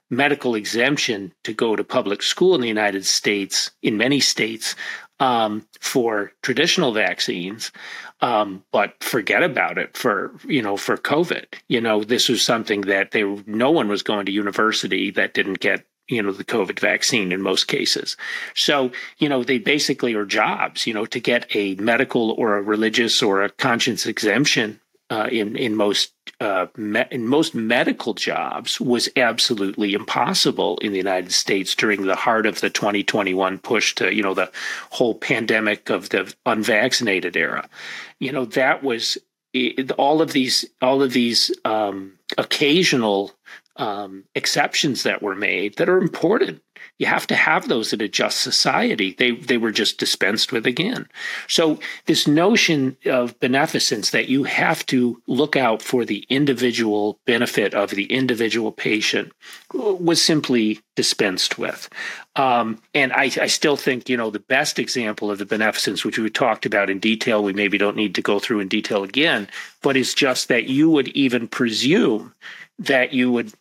medical 0.09 0.55
exemption 0.55 1.33
to 1.43 1.53
go 1.53 1.75
to 1.75 1.83
public 1.83 2.21
school 2.21 2.55
in 2.55 2.61
the 2.61 2.67
United 2.67 3.05
States, 3.05 3.71
in 3.81 3.97
many 3.97 4.19
states, 4.19 4.75
um, 5.19 5.65
for 5.79 6.33
traditional 6.41 6.91
vaccines. 6.91 7.71
Um, 8.21 8.63
but 8.71 9.01
forget 9.03 9.43
about 9.43 9.77
it 9.77 9.97
for 9.97 10.33
you 10.47 10.61
know 10.61 10.77
for 10.77 10.97
COVID. 10.97 11.45
You 11.67 11.81
know 11.81 12.03
this 12.03 12.29
was 12.29 12.43
something 12.43 12.81
that 12.81 13.11
they 13.11 13.23
no 13.45 13.71
one 13.71 13.87
was 13.87 14.03
going 14.03 14.25
to 14.25 14.31
university 14.31 15.11
that 15.11 15.33
didn't 15.33 15.59
get 15.59 15.85
you 16.07 16.21
know 16.21 16.31
the 16.31 16.45
COVID 16.45 16.79
vaccine 16.79 17.31
in 17.31 17.41
most 17.41 17.67
cases. 17.67 18.15
So 18.55 18.91
you 19.17 19.27
know 19.27 19.43
they 19.43 19.59
basically 19.59 20.13
are 20.13 20.25
jobs. 20.25 20.87
You 20.87 20.93
know 20.93 21.05
to 21.05 21.19
get 21.19 21.53
a 21.55 21.75
medical 21.75 22.31
or 22.31 22.57
a 22.57 22.61
religious 22.61 23.21
or 23.21 23.43
a 23.43 23.49
conscience 23.49 24.05
exemption 24.05 24.79
uh, 25.09 25.27
in 25.31 25.55
in 25.55 25.75
most 25.75 26.13
uh, 26.39 26.67
me- 26.75 27.05
in 27.11 27.27
most 27.27 27.53
medical 27.53 28.13
jobs 28.13 28.79
was 28.79 29.09
absolutely 29.15 29.93
impossible 29.93 30.77
in 30.79 30.91
the 30.91 30.97
United 30.97 31.31
States 31.31 31.75
during 31.75 32.03
the 32.03 32.15
heart 32.15 32.45
of 32.45 32.61
the 32.61 32.69
2021 32.69 33.59
push 33.59 33.95
to 33.95 34.13
you 34.13 34.23
know 34.23 34.33
the 34.33 34.51
whole 34.89 35.15
pandemic 35.15 35.89
of 35.89 36.09
the 36.09 36.33
unvaccinated 36.45 37.35
era. 37.35 37.67
You 38.19 38.31
know 38.31 38.45
that 38.45 38.83
was 38.83 39.17
it, 39.53 39.91
all 39.93 40.21
of 40.21 40.31
these 40.31 40.65
all 40.81 41.01
of 41.01 41.13
these 41.13 41.51
um, 41.65 42.13
occasional 42.37 43.31
um, 43.75 44.23
exceptions 44.35 45.03
that 45.03 45.21
were 45.21 45.35
made 45.35 45.77
that 45.77 45.89
are 45.89 45.97
important 45.97 46.61
you 46.99 47.05
have 47.05 47.27
to 47.27 47.35
have 47.35 47.67
those 47.67 47.93
in 47.93 48.01
a 48.01 48.07
just 48.07 48.41
society. 48.41 49.15
They 49.17 49.31
they 49.31 49.57
were 49.57 49.71
just 49.71 49.97
dispensed 49.97 50.51
with 50.51 50.65
again. 50.65 51.07
So 51.47 51.79
this 52.05 52.27
notion 52.27 52.97
of 53.05 53.39
beneficence 53.39 54.11
that 54.11 54.29
you 54.29 54.43
have 54.43 54.85
to 54.87 55.21
look 55.27 55.55
out 55.55 55.81
for 55.81 56.05
the 56.05 56.25
individual 56.29 57.19
benefit 57.25 57.73
of 57.73 57.91
the 57.91 58.05
individual 58.05 58.71
patient 58.71 59.31
was 59.73 60.21
simply 60.21 60.79
dispensed 60.95 61.57
with. 61.57 61.89
Um, 62.35 62.81
and 62.93 63.11
I, 63.13 63.23
I 63.41 63.47
still 63.47 63.77
think 63.77 64.09
you 64.09 64.17
know 64.17 64.29
the 64.29 64.39
best 64.39 64.79
example 64.79 65.31
of 65.31 65.39
the 65.39 65.45
beneficence, 65.45 66.05
which 66.05 66.17
we 66.17 66.29
talked 66.29 66.65
about 66.65 66.89
in 66.89 66.99
detail, 66.99 67.43
we 67.43 67.53
maybe 67.53 67.77
don't 67.77 67.97
need 67.97 68.15
to 68.15 68.21
go 68.21 68.39
through 68.39 68.59
in 68.59 68.67
detail 68.67 69.03
again, 69.03 69.47
but 69.81 69.97
is 69.97 70.13
just 70.13 70.47
that 70.47 70.65
you 70.65 70.89
would 70.89 71.09
even 71.09 71.47
presume 71.47 72.33
that 72.79 73.13
you 73.13 73.31
would 73.31 73.53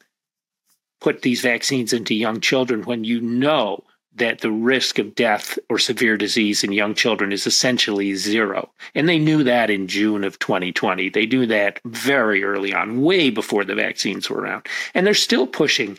put 1.03 1.23
these 1.23 1.41
vaccines 1.41 1.93
into 1.93 2.15
young 2.15 2.41
children 2.41 2.83
when 2.83 3.03
you 3.03 3.21
know 3.21 3.83
that 4.15 4.41
the 4.41 4.53
risk 4.53 5.01
of 5.01 5.17
death 5.17 5.59
or 5.69 5.79
severe 5.79 6.17
disease 6.17 6.63
in 6.63 6.71
young 6.71 6.95
children 6.95 7.33
is 7.33 7.45
essentially 7.45 8.15
zero. 8.15 8.71
And 8.95 9.09
they 9.09 9.19
knew 9.19 9.43
that 9.43 9.69
in 9.69 9.89
June 9.89 10.23
of 10.23 10.39
2020. 10.39 11.09
They 11.09 11.27
knew 11.27 11.45
that 11.47 11.81
very 11.85 12.45
early 12.45 12.73
on, 12.73 13.01
way 13.03 13.31
before 13.31 13.65
the 13.65 13.75
vaccines 13.75 14.31
were 14.31 14.41
around. 14.41 14.69
And 14.95 15.05
they're 15.05 15.15
still 15.15 15.47
pushing 15.47 15.99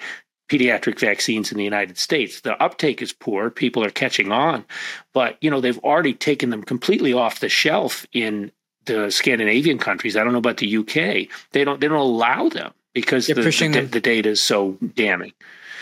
pediatric 0.49 0.99
vaccines 0.99 1.51
in 1.51 1.58
the 1.58 1.64
United 1.66 1.97
States. 1.97 2.41
The 2.41 2.62
uptake 2.64 3.01
is 3.01 3.12
poor, 3.12 3.49
people 3.49 3.84
are 3.84 3.89
catching 3.89 4.32
on, 4.32 4.64
but 5.12 5.38
you 5.41 5.49
know, 5.49 5.60
they've 5.60 5.80
already 5.80 6.14
taken 6.14 6.49
them 6.49 6.64
completely 6.64 7.12
off 7.12 7.39
the 7.39 7.49
shelf 7.49 8.06
in 8.14 8.51
the 8.86 9.10
Scandinavian 9.10 9.80
countries. 9.80 10.16
I 10.16 10.24
don't 10.24 10.34
know 10.34 10.39
about 10.39 10.58
the 10.58 10.78
UK. 10.78 11.28
They 11.51 11.64
don't 11.64 11.80
they 11.80 11.88
don't 11.88 11.97
allow 11.97 12.49
them 12.49 12.74
because 12.94 13.28
the, 13.28 13.34
the, 13.34 13.88
the, 13.91 14.00
data 14.00 14.30
is 14.30 14.41
so 14.41 14.78
damning. 14.96 15.34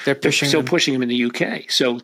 They're 0.05 0.15
pushing 0.15 0.45
They're 0.45 0.49
still 0.49 0.61
them. 0.61 0.69
pushing 0.69 0.93
them 0.93 1.03
in 1.03 1.09
the 1.09 1.25
UK. 1.25 1.69
So 1.69 1.99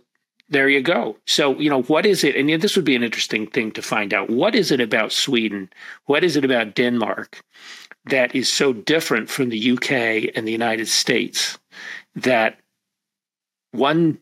there 0.50 0.70
you 0.70 0.82
go. 0.82 1.18
So, 1.26 1.58
you 1.60 1.70
know, 1.70 1.82
what 1.84 2.06
is 2.06 2.24
it? 2.24 2.36
And 2.36 2.50
this 2.62 2.76
would 2.76 2.86
be 2.86 2.96
an 2.96 3.04
interesting 3.04 3.48
thing 3.48 3.72
to 3.72 3.82
find 3.82 4.14
out. 4.14 4.30
What 4.30 4.56
is 4.56 4.72
it 4.72 4.80
about 4.80 5.12
Sweden? 5.12 5.70
What 6.06 6.24
is 6.24 6.36
it 6.36 6.46
about 6.46 6.76
Denmark 6.76 7.42
that 8.06 8.34
is 8.34 8.52
so 8.52 8.72
different 8.74 9.30
from 9.30 9.50
the 9.50 9.72
UK 9.72 10.32
and 10.36 10.48
the 10.48 10.52
United 10.52 10.88
States 10.88 11.58
that 12.16 12.58
one, 13.72 14.20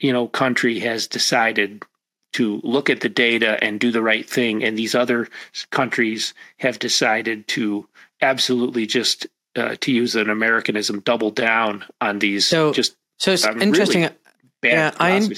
you 0.00 0.12
know, 0.12 0.26
country 0.26 0.80
has 0.80 1.06
decided 1.06 1.84
to 2.32 2.60
look 2.62 2.90
at 2.90 3.00
the 3.00 3.08
data 3.08 3.62
and 3.62 3.80
do 3.80 3.90
the 3.90 4.02
right 4.02 4.28
thing, 4.28 4.62
and 4.62 4.78
these 4.78 4.94
other 4.94 5.28
countries 5.70 6.32
have 6.58 6.78
decided 6.78 7.46
to 7.48 7.88
absolutely 8.20 8.86
just 8.86 9.26
uh, 9.56 9.76
to 9.80 9.92
use 9.92 10.14
an 10.16 10.30
Americanism, 10.30 11.00
double 11.00 11.30
down 11.30 11.84
on 12.00 12.18
these. 12.18 12.46
So 12.46 12.72
just 12.72 12.96
so 13.18 13.32
it's 13.32 13.44
um, 13.44 13.60
interesting. 13.60 14.02
Really 14.02 14.14
yeah, 14.62 14.92
I 14.98 15.12
in, 15.12 15.32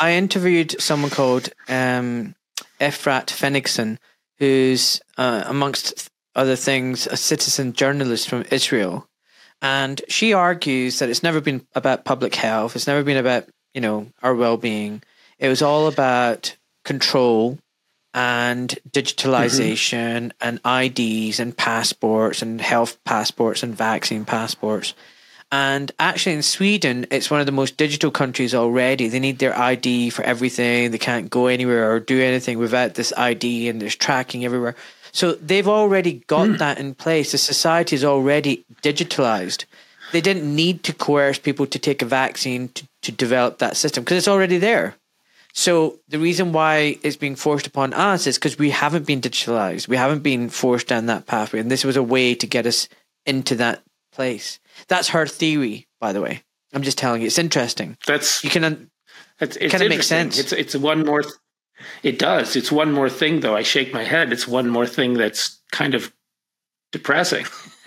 I 0.00 0.12
interviewed 0.12 0.80
someone 0.80 1.10
called 1.10 1.48
um, 1.68 2.34
Efrat 2.80 3.26
Fenigson, 3.26 3.98
who's 4.38 5.00
uh, 5.16 5.44
amongst 5.46 6.10
other 6.34 6.56
things 6.56 7.06
a 7.06 7.16
citizen 7.16 7.72
journalist 7.72 8.28
from 8.28 8.44
Israel, 8.50 9.08
and 9.62 10.00
she 10.08 10.32
argues 10.32 10.98
that 10.98 11.08
it's 11.08 11.22
never 11.22 11.40
been 11.40 11.66
about 11.74 12.04
public 12.04 12.34
health. 12.34 12.76
It's 12.76 12.86
never 12.86 13.02
been 13.02 13.16
about 13.16 13.48
you 13.74 13.80
know 13.80 14.08
our 14.22 14.34
well 14.34 14.56
being. 14.56 15.02
It 15.38 15.48
was 15.48 15.62
all 15.62 15.86
about 15.86 16.56
control 16.84 17.58
and 18.14 18.78
digitalization 18.90 20.32
mm-hmm. 20.32 20.58
and 20.64 20.98
IDs 20.98 21.40
and 21.40 21.56
passports 21.56 22.42
and 22.42 22.60
health 22.60 23.02
passports 23.04 23.62
and 23.62 23.74
vaccine 23.74 24.24
passports. 24.24 24.94
And 25.52 25.90
actually, 25.98 26.36
in 26.36 26.42
Sweden, 26.42 27.06
it's 27.10 27.30
one 27.30 27.40
of 27.40 27.46
the 27.46 27.52
most 27.52 27.76
digital 27.76 28.12
countries 28.12 28.54
already. 28.54 29.08
They 29.08 29.18
need 29.18 29.40
their 29.40 29.56
ID 29.58 30.10
for 30.10 30.22
everything. 30.22 30.92
They 30.92 30.98
can't 30.98 31.28
go 31.28 31.48
anywhere 31.48 31.92
or 31.92 31.98
do 31.98 32.20
anything 32.20 32.58
without 32.58 32.94
this 32.94 33.12
ID, 33.16 33.68
and 33.68 33.82
there's 33.82 33.96
tracking 33.96 34.44
everywhere. 34.44 34.76
So 35.10 35.32
they've 35.32 35.66
already 35.66 36.22
got 36.28 36.48
mm. 36.48 36.58
that 36.58 36.78
in 36.78 36.94
place. 36.94 37.32
The 37.32 37.38
society 37.38 37.96
is 37.96 38.04
already 38.04 38.64
digitalized. 38.82 39.64
They 40.12 40.20
didn't 40.20 40.54
need 40.54 40.84
to 40.84 40.92
coerce 40.92 41.38
people 41.38 41.66
to 41.66 41.78
take 41.80 42.00
a 42.00 42.06
vaccine 42.06 42.68
to 42.68 42.86
to 43.02 43.12
develop 43.12 43.58
that 43.58 43.76
system 43.76 44.04
because 44.04 44.18
it's 44.18 44.28
already 44.28 44.58
there. 44.58 44.94
So 45.52 45.98
the 46.08 46.18
reason 46.18 46.52
why 46.52 46.98
it's 47.02 47.16
being 47.16 47.36
forced 47.36 47.66
upon 47.66 47.92
us 47.92 48.26
is 48.26 48.36
because 48.38 48.58
we 48.58 48.70
haven't 48.70 49.06
been 49.06 49.20
digitalized. 49.20 49.88
We 49.88 49.96
haven't 49.96 50.22
been 50.22 50.48
forced 50.48 50.88
down 50.88 51.06
that 51.06 51.26
pathway. 51.26 51.60
And 51.60 51.70
this 51.70 51.84
was 51.84 51.96
a 51.96 52.02
way 52.02 52.34
to 52.34 52.46
get 52.46 52.66
us 52.66 52.88
into 53.26 53.56
that 53.56 53.82
place. 54.12 54.60
That's 54.88 55.08
her 55.08 55.26
theory, 55.26 55.88
by 56.00 56.12
the 56.12 56.20
way. 56.20 56.42
I'm 56.72 56.82
just 56.82 56.98
telling 56.98 57.20
you, 57.20 57.26
it's 57.26 57.38
interesting. 57.38 57.96
That's 58.06 58.44
you 58.44 58.50
can. 58.50 58.90
It's, 59.40 59.56
it's 59.56 59.72
kind 59.72 59.82
of 59.82 59.88
makes 59.88 60.06
sense. 60.06 60.38
It's 60.38 60.52
it's 60.52 60.76
one 60.76 61.04
more. 61.04 61.22
Th- 61.22 61.34
it 62.02 62.18
does. 62.18 62.56
It's 62.56 62.70
one 62.70 62.92
more 62.92 63.08
thing, 63.08 63.40
though. 63.40 63.56
I 63.56 63.62
shake 63.62 63.92
my 63.92 64.04
head. 64.04 64.32
It's 64.32 64.46
one 64.46 64.68
more 64.68 64.86
thing 64.86 65.14
that's 65.14 65.60
kind 65.72 65.94
of 65.94 66.12
depressing. 66.92 67.46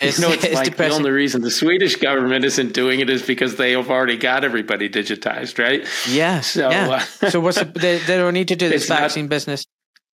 It's, 0.00 0.18
you 0.18 0.26
know, 0.26 0.32
it's, 0.32 0.44
it's 0.44 0.54
like 0.54 0.64
depressing. 0.64 0.90
the 0.90 0.96
only 0.96 1.10
reason 1.10 1.42
the 1.42 1.50
Swedish 1.50 1.96
government 1.96 2.44
isn't 2.44 2.72
doing 2.72 3.00
it 3.00 3.08
is 3.08 3.22
because 3.22 3.56
they 3.56 3.72
have 3.72 3.88
already 3.88 4.16
got 4.16 4.44
everybody 4.44 4.88
digitized, 4.88 5.58
right? 5.58 5.86
Yeah. 6.08 6.40
So, 6.40 6.70
yeah. 6.70 7.06
Uh, 7.22 7.30
so 7.30 7.40
what's 7.40 7.58
the, 7.58 7.66
they, 7.66 7.98
they 7.98 8.16
don't 8.16 8.34
need 8.34 8.48
to 8.48 8.56
do 8.56 8.68
this 8.70 8.88
vaccine 8.88 9.26
not, 9.26 9.30
business 9.30 9.66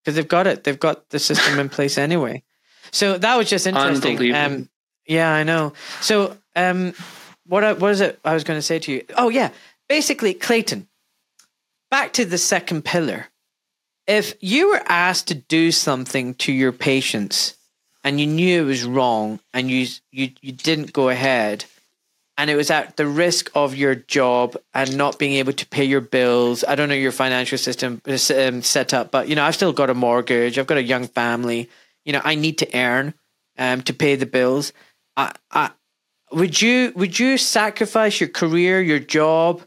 because 0.04 0.16
they've 0.16 0.28
got 0.28 0.48
it. 0.48 0.64
They've 0.64 0.80
got 0.80 1.10
the 1.10 1.20
system 1.20 1.60
in 1.60 1.70
place 1.70 1.98
anyway. 1.98 2.44
So 2.92 3.18
that 3.18 3.36
was 3.36 3.50
just 3.50 3.68
interesting. 3.68 4.34
Um, 4.34 4.70
yeah, 5.06 5.34
I 5.34 5.44
know. 5.44 5.74
So 6.02 6.38
um, 6.56 6.94
what 7.46 7.80
what 7.80 7.92
is 7.92 8.02
it 8.02 8.20
I 8.24 8.34
was 8.34 8.44
going 8.44 8.58
to 8.58 8.62
say 8.62 8.80
to 8.80 8.92
you? 8.92 9.04
Oh 9.18 9.30
yeah, 9.30 9.50
basically, 9.90 10.34
Clayton. 10.34 10.88
Back 11.90 12.14
to 12.14 12.26
the 12.26 12.38
second 12.38 12.84
pillar. 12.86 13.28
If 14.08 14.36
you 14.42 14.70
were 14.70 14.84
asked 14.88 15.28
to 15.28 15.36
do 15.36 15.72
something 15.72 16.36
to 16.36 16.54
your 16.54 16.72
patients 16.72 17.57
and 18.08 18.22
you 18.22 18.26
knew 18.26 18.62
it 18.62 18.66
was 18.66 18.86
wrong 18.86 19.38
and 19.54 19.70
you 19.70 19.86
you 20.14 20.32
you 20.42 20.54
didn't 20.54 20.94
go 20.94 21.10
ahead 21.10 21.66
and 22.38 22.50
it 22.50 22.56
was 22.56 22.72
at 22.72 22.96
the 22.96 23.06
risk 23.06 23.52
of 23.54 23.76
your 23.76 23.96
job 23.96 24.56
and 24.74 24.96
not 24.96 25.20
being 25.20 25.34
able 25.34 25.52
to 25.52 25.66
pay 25.66 25.84
your 25.84 26.00
bills. 26.00 26.64
I 26.64 26.76
don't 26.76 26.88
know 26.88 26.96
your 26.96 27.12
financial 27.12 27.58
system 27.58 28.00
um, 28.06 28.62
set 28.62 28.94
up, 28.94 29.12
but 29.12 29.28
you 29.28 29.36
know 29.36 29.44
I've 29.44 29.56
still 29.56 29.74
got 29.74 29.90
a 29.90 29.94
mortgage. 29.94 30.58
I've 30.58 30.68
got 30.68 30.78
a 30.78 30.84
young 30.84 31.08
family. 31.08 31.70
You 32.06 32.14
know 32.14 32.22
I 32.24 32.36
need 32.36 32.60
to 32.60 32.74
earn 32.74 33.14
um, 33.58 33.82
to 33.82 33.94
pay 33.94 34.16
the 34.16 34.26
bills. 34.26 34.72
I, 35.18 35.34
I 35.52 35.72
would 36.32 36.62
you 36.62 36.94
would 36.96 37.20
you 37.20 37.38
sacrifice 37.38 38.22
your 38.22 38.30
career, 38.30 38.82
your 38.82 39.00
job, 39.00 39.64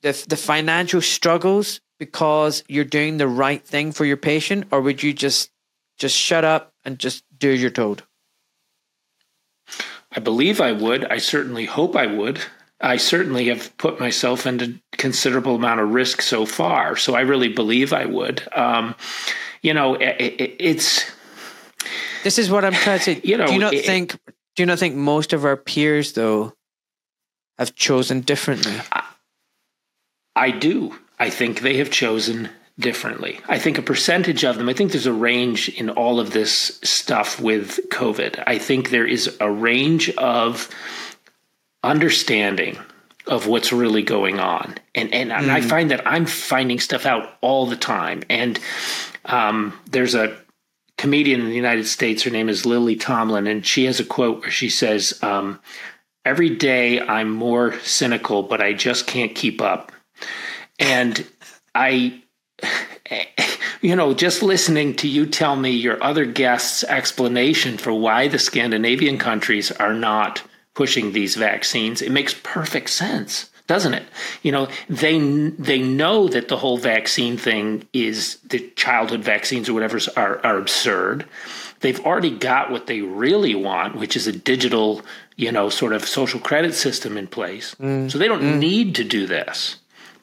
the 0.00 0.24
the 0.26 0.38
financial 0.38 1.02
struggles 1.02 1.82
because 1.98 2.64
you're 2.66 2.84
doing 2.84 3.18
the 3.18 3.28
right 3.28 3.62
thing 3.62 3.92
for 3.92 4.06
your 4.06 4.16
patient, 4.16 4.68
or 4.70 4.80
would 4.80 5.02
you 5.02 5.12
just 5.12 5.50
just 5.98 6.16
shut 6.16 6.44
up 6.44 6.72
and 6.88 6.98
just 6.98 7.22
do 7.38 7.50
your 7.50 7.70
you're? 7.70 8.02
I 10.10 10.20
believe 10.20 10.58
I 10.58 10.72
would. 10.72 11.04
I 11.04 11.18
certainly 11.18 11.66
hope 11.66 11.94
I 11.94 12.06
would. 12.06 12.40
I 12.80 12.96
certainly 12.96 13.48
have 13.48 13.76
put 13.76 14.00
myself 14.00 14.46
into 14.46 14.80
considerable 14.92 15.56
amount 15.56 15.80
of 15.80 15.92
risk 15.92 16.22
so 16.22 16.46
far, 16.46 16.96
so 16.96 17.14
I 17.14 17.20
really 17.20 17.50
believe 17.50 17.92
I 17.92 18.06
would. 18.06 18.42
Um, 18.56 18.94
you 19.60 19.74
know, 19.74 19.96
it, 19.96 20.16
it, 20.18 20.56
it's. 20.58 21.04
This 22.24 22.38
is 22.38 22.50
what 22.50 22.64
I'm 22.64 22.72
trying 22.72 22.98
to 22.98 23.04
say. 23.04 23.20
You 23.24 23.36
know, 23.36 23.48
do 23.48 23.52
you 23.52 23.58
not 23.58 23.74
it, 23.74 23.84
think? 23.84 24.16
Do 24.56 24.62
you 24.62 24.66
not 24.66 24.78
think 24.78 24.94
most 24.96 25.34
of 25.34 25.44
our 25.44 25.58
peers, 25.58 26.14
though, 26.14 26.54
have 27.58 27.74
chosen 27.74 28.22
differently? 28.22 28.72
I, 28.90 29.04
I 30.34 30.50
do. 30.52 30.96
I 31.18 31.28
think 31.28 31.60
they 31.60 31.76
have 31.76 31.90
chosen 31.90 32.48
differently. 32.78 33.40
I 33.48 33.58
think 33.58 33.78
a 33.78 33.82
percentage 33.82 34.44
of 34.44 34.56
them, 34.56 34.68
I 34.68 34.72
think 34.72 34.92
there's 34.92 35.06
a 35.06 35.12
range 35.12 35.68
in 35.68 35.90
all 35.90 36.20
of 36.20 36.32
this 36.32 36.78
stuff 36.84 37.40
with 37.40 37.80
COVID. 37.90 38.42
I 38.46 38.58
think 38.58 38.90
there 38.90 39.06
is 39.06 39.36
a 39.40 39.50
range 39.50 40.10
of 40.10 40.68
understanding 41.82 42.78
of 43.26 43.46
what's 43.46 43.72
really 43.72 44.02
going 44.02 44.40
on. 44.40 44.76
And 44.94 45.12
and, 45.12 45.30
mm. 45.30 45.50
I 45.50 45.60
mm. 45.60 45.68
find 45.68 45.90
that 45.90 46.06
I'm 46.06 46.26
finding 46.26 46.80
stuff 46.80 47.04
out 47.04 47.36
all 47.40 47.66
the 47.66 47.76
time. 47.76 48.22
And 48.30 48.58
um, 49.24 49.78
there's 49.90 50.14
a 50.14 50.36
comedian 50.96 51.40
in 51.40 51.48
the 51.48 51.54
United 51.54 51.86
States, 51.86 52.22
her 52.24 52.30
name 52.30 52.48
is 52.48 52.66
Lily 52.66 52.96
Tomlin, 52.96 53.46
and 53.46 53.64
she 53.64 53.84
has 53.84 54.00
a 54.00 54.04
quote 54.04 54.40
where 54.40 54.50
she 54.50 54.68
says, 54.68 55.18
um, 55.22 55.60
Every 56.24 56.50
day 56.50 57.00
I'm 57.00 57.30
more 57.30 57.78
cynical, 57.80 58.42
but 58.42 58.60
I 58.60 58.74
just 58.74 59.06
can't 59.06 59.34
keep 59.34 59.62
up. 59.62 59.92
And 60.78 61.26
I 61.74 62.22
you 63.80 63.96
know, 63.96 64.14
just 64.14 64.42
listening 64.42 64.94
to 64.96 65.08
you 65.08 65.26
tell 65.26 65.56
me 65.56 65.70
your 65.70 66.02
other 66.02 66.24
guests' 66.24 66.84
explanation 66.84 67.78
for 67.78 67.92
why 67.92 68.28
the 68.28 68.38
Scandinavian 68.38 69.18
countries 69.18 69.70
are 69.72 69.94
not 69.94 70.42
pushing 70.78 71.10
these 71.10 71.34
vaccines, 71.34 72.00
it 72.00 72.12
makes 72.12 72.34
perfect 72.44 72.88
sense, 72.88 73.50
doesn't 73.66 73.94
it? 73.94 74.04
You 74.44 74.52
know, 74.52 74.68
they 74.88 75.18
they 75.58 75.82
know 75.82 76.28
that 76.28 76.46
the 76.46 76.56
whole 76.56 76.78
vaccine 76.78 77.36
thing 77.36 77.86
is 77.92 78.38
the 78.48 78.60
childhood 78.76 79.24
vaccines 79.24 79.68
or 79.68 79.74
whatever 79.74 79.98
are 80.16 80.40
are 80.46 80.56
absurd. 80.56 81.26
They've 81.80 82.04
already 82.06 82.30
got 82.30 82.70
what 82.70 82.86
they 82.86 83.00
really 83.02 83.56
want, 83.56 83.96
which 83.96 84.16
is 84.16 84.28
a 84.28 84.32
digital, 84.32 85.02
you 85.34 85.50
know, 85.50 85.68
sort 85.68 85.92
of 85.92 86.06
social 86.06 86.38
credit 86.38 86.74
system 86.74 87.16
in 87.16 87.26
place. 87.26 87.74
Mm. 87.80 88.08
So 88.08 88.18
they 88.18 88.28
don't 88.28 88.42
mm. 88.42 88.58
need 88.58 88.94
to 88.96 89.04
do 89.04 89.26
this. 89.26 89.76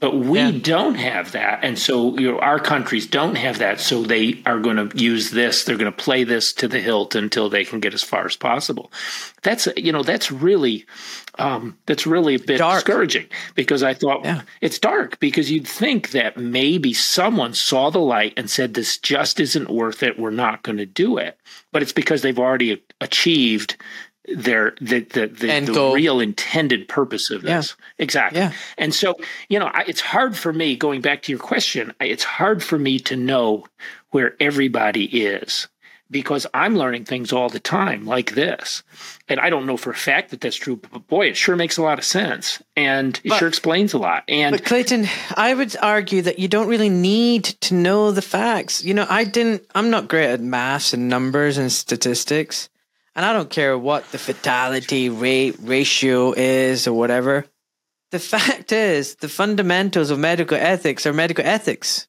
But 0.06 0.18
we 0.18 0.38
yeah. 0.38 0.52
don't 0.52 0.94
have 0.94 1.32
that, 1.32 1.62
and 1.64 1.80
so 1.80 2.16
you 2.20 2.32
know 2.32 2.38
our 2.38 2.60
countries 2.60 3.08
don't 3.08 3.34
have 3.34 3.58
that. 3.58 3.80
So 3.80 4.04
they 4.04 4.40
are 4.46 4.60
going 4.60 4.76
to 4.76 4.96
use 4.96 5.32
this. 5.32 5.64
They're 5.64 5.78
going 5.78 5.92
to 5.92 6.04
play 6.04 6.24
this 6.24 6.54
to 6.54 6.68
the 6.68 6.80
hilt 6.80 7.16
until 7.16 7.50
they 7.50 7.66
can 7.66 7.80
get 7.80 7.96
as 7.96 8.04
far 8.04 8.24
as 8.24 8.36
possible. 8.36 8.92
That's 9.42 9.68
you 9.76 9.92
know 9.92 10.04
that's 10.04 10.32
really 10.32 10.86
um, 11.40 11.76
that's 11.88 12.06
really 12.06 12.36
a 12.36 12.40
bit 12.40 12.60
dark. 12.60 12.86
discouraging 12.86 13.26
because 13.56 13.82
I 13.82 13.96
thought 13.96 14.24
yeah. 14.24 14.44
it's 14.62 14.78
dark 14.78 15.20
because 15.20 15.50
you'd 15.50 15.68
think 15.68 16.12
that 16.12 16.38
maybe 16.38 16.94
someone 16.94 17.56
saw 17.56 17.90
the 17.90 17.98
light 17.98 18.34
and 18.38 18.48
said 18.48 18.76
this 18.76 19.00
just 19.00 19.40
isn't 19.40 19.72
worth 19.72 20.04
it. 20.04 20.20
We're 20.20 20.30
not 20.30 20.62
going 20.62 20.78
to 20.78 20.86
do 20.86 21.18
it. 21.18 21.40
But 21.72 21.82
it's 21.82 21.94
because 21.94 22.22
they've 22.22 22.38
already 22.38 22.84
achieved 23.02 23.76
their 24.28 24.76
the 24.82 25.02
the, 25.02 25.28
the, 25.28 25.72
the 25.72 25.92
real 25.94 26.20
intended 26.20 26.88
purpose 26.88 27.30
of 27.30 27.42
this. 27.42 27.76
Yeah. 27.78 27.86
exactly. 28.04 28.40
Yeah. 28.40 28.52
and 28.78 28.94
so 28.94 29.16
you 29.50 29.60
know 29.60 29.68
I, 29.68 29.84
it's 29.88 30.02
hard 30.02 30.36
for 30.36 30.54
me 30.54 30.76
going 30.76 31.02
back 31.02 31.24
to 31.24 31.32
your 31.32 31.40
question 31.40 31.94
it's 32.00 32.24
hard 32.24 32.64
for 32.64 32.80
me 32.80 33.00
to 33.00 33.16
know 33.16 33.66
where 34.12 34.36
everybody 34.40 35.06
is 35.06 35.68
because 36.12 36.46
i'm 36.54 36.76
learning 36.76 37.06
things 37.06 37.34
all 37.34 37.50
the 37.50 37.60
time 37.60 38.06
like 38.06 38.34
this. 38.36 38.84
And 39.28 39.40
i 39.40 39.50
don't 39.50 39.66
know 39.66 39.78
for 39.78 39.92
a 39.92 39.96
fact 39.96 40.32
that 40.32 40.42
that's 40.42 40.56
true 40.56 40.78
but 40.78 41.08
boy 41.08 41.28
it 41.28 41.38
sure 41.38 41.56
makes 41.56 41.78
a 41.78 41.82
lot 41.84 42.00
of 42.00 42.06
sense 42.06 42.62
and 42.76 43.20
it 43.24 43.30
but, 43.30 43.40
sure 43.40 43.48
explains 43.48 43.94
a 43.94 43.98
lot. 43.98 44.24
And 44.28 44.54
but 44.56 44.66
clayton 44.66 45.08
i 45.36 45.54
would 45.54 45.76
argue 45.82 46.22
that 46.24 46.40
you 46.40 46.48
don't 46.48 46.68
really 46.68 46.90
need 46.90 47.44
to 47.44 47.74
know 47.74 48.12
the 48.12 48.22
facts. 48.22 48.84
You 48.84 48.94
know 48.94 49.06
i 49.10 49.24
didn't 49.24 49.64
i'm 49.76 49.90
not 49.90 50.08
great 50.08 50.32
at 50.32 50.42
maths 50.42 50.94
and 50.94 51.10
numbers 51.10 51.58
and 51.58 51.72
statistics 51.72 52.70
and 53.16 53.26
I 53.26 53.34
don't 53.34 53.50
care 53.50 53.78
what 53.78 54.12
the 54.12 54.18
fatality 54.18 55.10
rate 55.10 55.56
ratio 55.62 56.34
is 56.34 56.88
or 56.88 56.94
whatever. 56.94 57.46
The 58.12 58.20
fact 58.20 58.72
is, 58.72 59.16
the 59.16 59.30
fundamentals 59.30 60.12
of 60.12 60.20
medical 60.20 60.58
ethics 60.58 61.06
are 61.06 61.14
medical 61.14 61.46
ethics. 61.46 62.08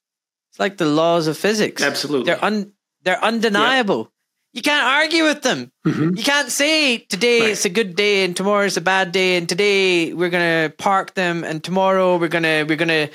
It's 0.50 0.60
like 0.60 0.76
the 0.76 0.86
laws 0.86 1.26
of 1.26 1.36
physics. 1.36 1.82
Absolutely. 1.82 2.26
They're 2.26 2.44
un, 2.44 2.72
they're 3.02 3.22
undeniable. 3.22 3.98
Yep. 3.98 4.10
You 4.54 4.62
can't 4.62 4.86
argue 4.86 5.24
with 5.24 5.42
them. 5.42 5.70
Mm-hmm. 5.86 6.16
You 6.16 6.24
can't 6.24 6.50
say 6.50 6.98
today 6.98 7.40
right. 7.40 7.50
it's 7.50 7.66
a 7.66 7.68
good 7.68 7.94
day 7.94 8.24
and 8.24 8.34
tomorrow 8.34 8.64
is 8.64 8.78
a 8.78 8.80
bad 8.80 9.12
day 9.12 9.36
and 9.36 9.46
today 9.46 10.14
we're 10.14 10.30
going 10.30 10.70
to 10.70 10.74
park 10.76 11.12
them 11.12 11.44
and 11.44 11.62
tomorrow 11.62 12.16
we're 12.16 12.28
going 12.28 12.44
to 12.44 12.64
we're 12.64 12.78
going 12.78 12.88
to 12.88 13.08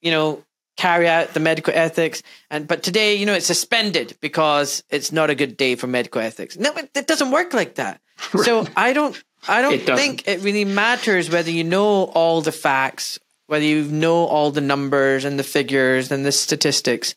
you 0.00 0.12
know 0.12 0.44
carry 0.76 1.08
out 1.08 1.34
the 1.34 1.40
medical 1.40 1.72
ethics. 1.74 2.22
And 2.50 2.66
but 2.66 2.82
today 2.82 3.14
you 3.14 3.26
know 3.26 3.34
it's 3.34 3.46
suspended 3.46 4.16
because 4.20 4.82
it's 4.90 5.12
not 5.12 5.30
a 5.30 5.34
good 5.34 5.56
day 5.56 5.74
for 5.74 5.86
medical 5.86 6.20
ethics. 6.20 6.56
No 6.56 6.72
it, 6.74 6.90
it 6.94 7.06
doesn't 7.06 7.30
work 7.30 7.54
like 7.54 7.76
that. 7.76 8.00
Right. 8.32 8.44
so 8.44 8.66
i 8.76 8.92
don't 8.92 9.20
i 9.48 9.60
don't 9.60 9.74
it 9.74 9.86
think 9.86 10.28
it 10.28 10.40
really 10.42 10.64
matters 10.64 11.28
whether 11.28 11.50
you 11.50 11.64
know 11.64 12.04
all 12.14 12.42
the 12.42 12.52
facts 12.52 13.18
whether 13.46 13.64
you 13.64 13.84
know 13.84 14.26
all 14.26 14.50
the 14.50 14.60
numbers 14.60 15.24
and 15.24 15.38
the 15.38 15.44
figures 15.44 16.10
and 16.10 16.24
the 16.24 16.32
statistics. 16.32 17.14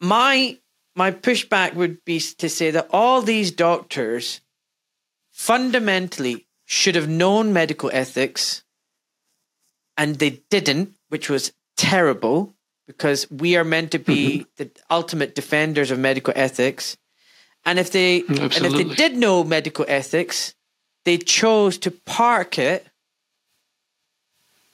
My 0.00 0.58
my 0.94 1.10
pushback 1.10 1.74
would 1.74 2.04
be 2.04 2.20
to 2.20 2.48
say 2.48 2.70
that 2.70 2.88
all 2.90 3.20
these 3.20 3.50
doctors 3.50 4.40
fundamentally 5.30 6.46
should 6.64 6.94
have 6.94 7.08
known 7.08 7.52
medical 7.52 7.90
ethics 7.92 8.62
and 9.96 10.16
they 10.16 10.42
didn't 10.50 10.94
which 11.08 11.28
was 11.28 11.52
terrible 11.76 12.53
because 12.86 13.30
we 13.30 13.56
are 13.56 13.64
meant 13.64 13.92
to 13.92 13.98
be 13.98 14.40
mm-hmm. 14.40 14.44
the 14.56 14.70
ultimate 14.90 15.34
defenders 15.34 15.90
of 15.90 15.98
medical 15.98 16.32
ethics. 16.36 16.96
And 17.64 17.78
if 17.78 17.92
they 17.92 18.20
Absolutely. 18.20 18.56
and 18.56 18.66
if 18.66 18.72
they 18.72 18.94
did 18.94 19.16
know 19.16 19.42
medical 19.42 19.84
ethics, 19.88 20.54
they 21.04 21.18
chose 21.18 21.78
to 21.78 21.90
park 21.90 22.58
it 22.58 22.86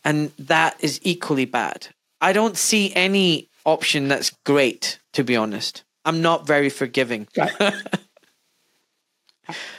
and 0.04 0.32
that 0.38 0.76
is 0.80 1.00
equally 1.02 1.44
bad. 1.44 1.88
I 2.20 2.32
don't 2.32 2.56
see 2.56 2.92
any 2.94 3.48
option 3.64 4.08
that's 4.08 4.30
great, 4.44 4.98
to 5.12 5.24
be 5.24 5.36
honest. 5.36 5.84
I'm 6.04 6.22
not 6.22 6.46
very 6.46 6.70
forgiving. 6.70 7.28
I 7.38 7.54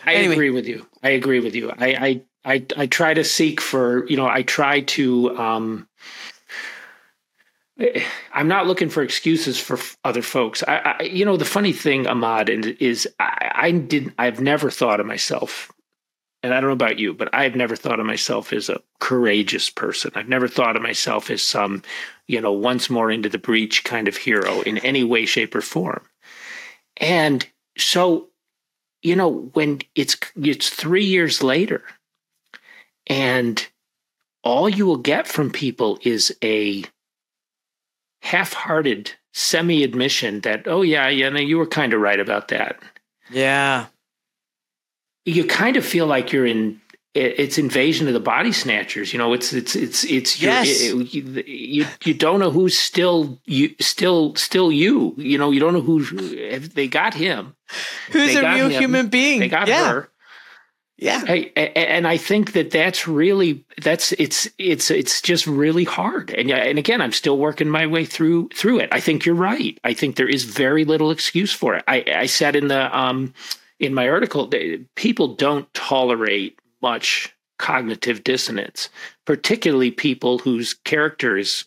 anyway. 0.06 0.34
agree 0.34 0.50
with 0.50 0.68
you. 0.68 0.86
I 1.02 1.10
agree 1.10 1.40
with 1.40 1.56
you. 1.56 1.72
I, 1.72 1.88
I 1.88 2.22
I 2.44 2.66
I 2.76 2.88
try 2.88 3.14
to 3.14 3.24
seek 3.24 3.62
for 3.62 4.08
you 4.08 4.18
know 4.18 4.28
I 4.28 4.42
try 4.42 4.82
to 4.82 5.38
um 5.38 5.88
I'm 8.34 8.48
not 8.48 8.68
looking 8.68 8.90
for 8.90 9.04
excuses 9.04 9.60
for 9.60 9.80
other 10.04 10.22
folks. 10.22 10.64
I, 10.68 10.96
I 11.00 11.04
you 11.04 11.26
know 11.26 11.38
the 11.38 11.46
funny 11.46 11.74
thing 11.74 12.08
Ahmad 12.08 12.50
is 12.50 13.08
I, 13.20 13.52
I 13.56 13.72
didn't 13.72 14.14
I've 14.18 14.42
never 14.42 14.70
thought 14.70 15.00
of 15.00 15.06
myself 15.06 15.72
and 16.44 16.54
I 16.54 16.60
don't 16.60 16.70
know 16.70 16.74
about 16.74 17.00
you, 17.00 17.14
but 17.14 17.30
I've 17.34 17.56
never 17.56 17.76
thought 17.76 18.00
of 18.00 18.06
myself 18.06 18.52
as 18.52 18.68
a 18.68 18.82
courageous 19.00 19.70
person. 19.70 20.12
I've 20.16 20.30
never 20.30 20.48
thought 20.48 20.76
of 20.76 20.82
myself 20.82 21.30
as 21.30 21.44
some, 21.44 21.84
you 22.28 22.42
know, 22.42 22.52
once 22.52 22.90
more 22.90 23.12
into 23.12 23.30
the 23.30 23.38
breach 23.38 23.84
kind 23.84 24.08
of 24.08 24.18
hero 24.18 24.62
in 24.62 24.80
any 24.80 25.04
way, 25.04 25.26
shape, 25.26 25.54
or 25.54 25.62
form. 25.62 26.04
And 26.98 27.48
so, 27.78 28.30
you 29.04 29.16
know, 29.16 29.52
when 29.54 29.82
it's 29.96 30.18
it's 30.36 30.70
three 30.70 31.06
years 31.06 31.44
later, 31.44 31.84
and 33.06 33.66
all 34.44 34.68
you 34.68 34.88
will 34.88 34.98
get 34.98 35.28
from 35.28 35.52
people 35.52 36.00
is 36.02 36.36
a 36.44 36.84
half-hearted 38.22 39.12
semi-admission 39.34 40.42
that, 40.42 40.68
oh 40.68 40.82
yeah, 40.82 41.10
yeah, 41.10 41.30
no, 41.30 41.40
you 41.40 41.58
were 41.58 41.68
kind 41.68 41.94
of 41.94 42.02
right 42.02 42.20
about 42.20 42.48
that. 42.48 42.80
Yeah 43.30 43.88
you 45.26 45.46
kind 45.46 45.78
of 45.78 45.86
feel 45.86 46.08
like 46.08 46.32
you're 46.32 46.46
in 46.46 46.80
it's 47.14 47.58
invasion 47.58 48.08
of 48.08 48.14
the 48.14 48.22
body 48.22 48.54
snatchers 48.54 49.12
you 49.12 49.20
know 49.20 49.34
it's 49.34 49.52
it's 49.52 49.76
it's 49.76 50.06
it's 50.06 50.42
yes. 50.42 50.82
It, 50.82 51.14
you, 51.14 51.44
you 51.46 51.86
you 52.06 52.14
don't 52.14 52.40
know 52.40 52.52
who's 52.52 52.78
still 52.78 53.38
you 53.46 53.76
still 53.82 54.34
still 54.36 54.72
you 54.72 55.14
you 55.18 55.38
know 55.38 55.52
you 55.52 55.60
don't 55.60 55.74
know 55.74 55.82
who 55.82 56.02
they 56.04 56.88
got 56.88 57.14
him 57.14 57.56
who's 58.12 58.36
a 58.36 58.42
real 58.54 58.70
him, 58.70 58.80
human 58.80 59.08
being 59.10 59.42
they 59.42 59.50
got 59.50 59.68
yeah. 59.68 59.90
her 59.90 60.10
yeah. 61.02 61.24
I, 61.28 61.52
and 61.58 62.08
i 62.08 62.16
think 62.16 62.54
that 62.54 62.72
that's 62.72 63.08
really 63.08 63.66
that's 63.82 64.14
it's 64.14 64.48
it's 64.58 64.90
it's 64.90 65.22
just 65.22 65.46
really 65.48 65.84
hard. 65.84 66.32
And 66.32 66.48
yeah, 66.48 66.58
and 66.58 66.80
again 66.80 67.02
i'm 67.02 67.12
still 67.12 67.38
working 67.38 67.70
my 67.70 67.86
way 67.88 68.06
through 68.06 68.50
through 68.54 68.80
it. 68.80 68.90
I 68.94 69.02
think 69.02 69.26
you're 69.26 69.36
right. 69.36 69.78
I 69.84 69.94
think 69.94 70.16
there 70.16 70.30
is 70.30 70.46
very 70.46 70.86
little 70.86 71.12
excuse 71.12 71.52
for 71.52 71.76
it. 71.76 71.84
I 71.88 72.06
i 72.16 72.26
said 72.28 72.56
in 72.56 72.70
the 72.70 72.98
um 72.98 73.34
in 73.82 73.96
my 73.96 74.08
article, 74.08 74.50
people 74.96 75.36
don't 75.36 75.74
tolerate 75.74 76.60
much 76.84 77.36
cognitive 77.58 78.24
dissonance, 78.24 78.90
particularly 79.26 79.90
people 79.92 80.38
whose 80.38 80.76
character 80.76 81.36
is, 81.36 81.66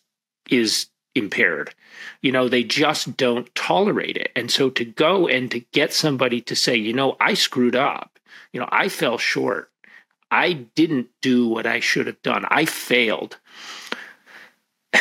is 0.48 0.86
impaired. 1.16 1.74
You 2.22 2.30
know, 2.30 2.48
they 2.48 2.62
just 2.62 3.16
don't 3.16 3.52
tolerate 3.56 4.16
it. 4.16 4.30
And 4.36 4.50
so 4.50 4.70
to 4.70 4.84
go 4.84 5.26
and 5.26 5.50
to 5.50 5.60
get 5.72 5.92
somebody 5.92 6.40
to 6.42 6.54
say, 6.54 6.76
you 6.76 6.92
know, 6.92 7.16
I 7.20 7.34
screwed 7.34 7.76
up, 7.76 8.13
you 8.54 8.60
know, 8.60 8.68
I 8.70 8.88
fell 8.88 9.18
short, 9.18 9.70
I 10.30 10.52
didn't 10.52 11.08
do 11.20 11.48
what 11.48 11.66
I 11.66 11.80
should 11.80 12.06
have 12.06 12.22
done, 12.22 12.46
I 12.48 12.64
failed. 12.64 13.38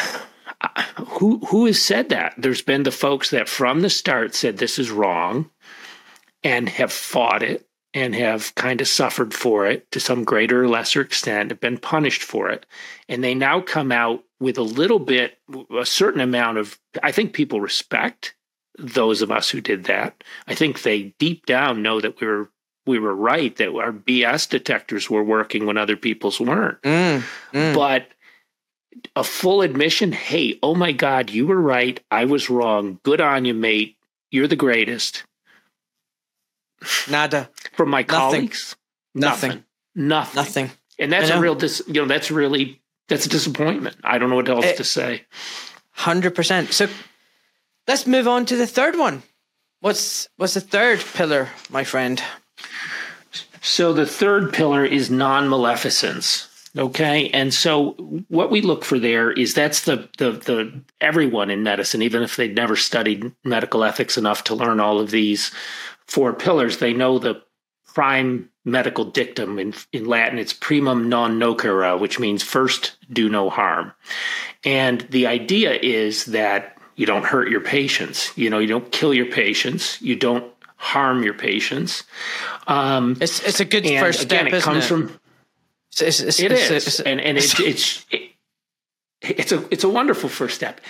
who 0.98 1.38
who 1.46 1.66
has 1.68 1.82
said 1.82 2.10
that? 2.10 2.34
There's 2.38 2.64
been 2.64 2.84
the 2.84 2.92
folks 2.92 3.30
that 3.30 3.48
from 3.48 3.82
the 3.82 3.90
start 3.90 4.34
said 4.34 4.58
this 4.58 4.80
is 4.80 4.90
wrong 4.90 5.52
and 6.44 6.68
have 6.68 6.92
fought 6.92 7.44
it 7.44 7.68
and 7.94 8.16
have 8.16 8.56
kind 8.56 8.82
of 8.82 8.88
suffered 8.88 9.36
for 9.36 9.68
it 9.68 9.90
to 9.92 10.00
some 10.00 10.24
greater 10.24 10.64
or 10.64 10.68
lesser 10.68 11.02
extent, 11.02 11.52
have 11.52 11.60
been 11.60 11.78
punished 11.78 12.24
for 12.24 12.50
it. 12.50 12.66
And 13.08 13.24
they 13.24 13.36
now 13.36 13.62
come 13.62 13.92
out 13.92 14.24
with 14.40 14.58
a 14.58 14.64
little 14.64 14.98
bit, 14.98 15.38
a 15.78 15.86
certain 15.86 16.22
amount 16.22 16.58
of, 16.58 16.80
I 17.04 17.12
think 17.12 17.34
people 17.34 17.62
respect 17.62 18.34
those 18.80 19.22
of 19.22 19.30
us 19.30 19.52
who 19.52 19.62
did 19.62 19.84
that. 19.84 20.24
I 20.48 20.56
think 20.56 20.82
they 20.82 21.14
deep 21.20 21.46
down 21.46 21.84
know 21.84 22.02
that 22.02 22.20
we 22.20 22.26
were 22.26 22.50
we 22.86 23.00
were 23.00 23.16
right 23.16 23.56
that 23.58 23.70
our 23.70 23.92
BS 23.92 24.50
detectors 24.50 25.10
were 25.10 25.24
working 25.24 25.66
when 25.66 25.78
other 25.78 25.96
people's 25.96 26.40
weren't. 26.40 26.82
Mm, 26.82 27.24
mm. 27.54 27.76
But 27.76 28.08
a 29.16 29.24
full 29.24 29.62
admission, 29.62 30.12
hey, 30.12 30.60
oh 30.62 30.76
my 30.76 30.92
God, 30.92 31.30
you 31.30 31.48
were 31.48 31.62
right. 31.62 32.00
I 32.12 32.26
was 32.26 32.50
wrong. 32.50 33.00
Good 33.04 33.22
on 33.22 33.46
you, 33.46 33.54
mate. 33.54 33.98
You're 34.32 34.48
the 34.48 34.56
greatest. 34.56 35.24
Nada. 37.10 37.50
From 37.74 37.90
my 37.90 38.04
colleagues? 38.04 38.76
Nothing. 39.16 39.50
Nothing. 39.50 39.64
Nothing. 39.96 40.36
Nothing. 40.36 40.72
And 41.00 41.12
that's 41.12 41.30
a 41.30 41.40
real 41.40 41.56
dis 41.56 41.82
you 41.88 42.02
know, 42.02 42.08
that's 42.08 42.30
really 42.30 42.82
that's 43.08 43.26
a 43.26 43.30
disappointment. 43.30 43.98
I 44.04 44.18
don't 44.18 44.30
know 44.30 44.36
what 44.36 44.50
else 44.50 44.66
it, 44.66 44.78
to 44.78 44.84
say. 44.84 45.24
Hundred 45.92 46.36
percent. 46.36 46.72
So 46.72 46.88
let's 47.88 48.06
move 48.06 48.28
on 48.28 48.46
to 48.48 48.56
the 48.56 48.68
third 48.68 48.98
one. 48.98 49.24
What's 49.82 50.28
what's 50.38 50.54
the 50.54 50.62
third 50.62 51.04
pillar, 51.14 51.50
my 51.70 51.84
friend? 51.84 52.22
So 53.62 53.94
the 53.94 54.06
third 54.06 54.54
pillar 54.54 54.84
is 54.84 55.10
non-maleficence. 55.10 56.50
Okay. 56.78 57.30
And 57.30 57.54
so 57.54 57.92
what 58.30 58.50
we 58.50 58.62
look 58.62 58.84
for 58.84 58.98
there 58.98 59.32
is 59.32 59.54
that's 59.54 59.82
the, 59.82 60.10
the, 60.18 60.32
the, 60.32 60.82
everyone 61.00 61.52
in 61.52 61.62
medicine, 61.64 62.02
even 62.02 62.24
if 62.24 62.36
they'd 62.36 62.56
never 62.56 62.76
studied 62.76 63.32
medical 63.44 63.84
ethics 63.84 64.18
enough 64.18 64.44
to 64.46 64.56
learn 64.56 64.80
all 64.80 65.00
of 65.00 65.12
these 65.12 65.52
four 66.08 66.34
pillars, 66.34 66.78
they 66.78 66.94
know 66.94 67.20
the 67.20 67.42
prime 67.86 68.50
medical 68.66 69.06
dictum 69.06 69.60
in, 69.60 69.74
in 69.92 70.06
Latin. 70.06 70.40
It's 70.40 70.54
primum 70.54 71.10
non 71.10 71.40
nocere, 71.40 72.00
which 72.00 72.20
means 72.20 72.42
first 72.42 72.96
do 73.12 73.30
no 73.30 73.50
harm. 73.50 73.94
And 74.64 75.02
the 75.12 75.28
idea 75.28 75.74
is 75.74 76.26
that 76.26 76.78
you 76.96 77.06
don't 77.06 77.26
hurt 77.26 77.50
your 77.50 77.62
patients. 77.62 78.36
You 78.38 78.50
know, 78.50 78.60
you 78.60 78.68
don't 78.68 78.92
kill 78.92 79.14
your 79.14 79.26
patients. 79.26 80.02
You 80.02 80.16
don't 80.16 80.53
harm 80.84 81.24
your 81.24 81.34
patients. 81.34 82.04
Um, 82.68 83.18
it's 83.22 83.42
it's 83.44 83.60
a 83.60 83.66
good 83.66 83.88
first 83.88 84.22
step. 84.22 84.48
Again, 84.48 84.54
it 84.54 84.64
comes 84.64 84.86
it? 84.86 84.88
from. 84.88 85.20
It's, 85.92 86.20
it's, 86.20 86.40
it 86.40 86.52
is, 86.52 86.72
it's, 86.72 87.00
and 87.00 87.22
and 87.22 87.38
it, 87.38 87.60
it's 87.60 88.06
it, 88.12 88.34
it's 89.22 89.52
a 89.52 89.66
it's 89.72 89.84
a 89.84 89.90
wonderful 89.90 90.28
first 90.28 90.56
step 90.56 90.82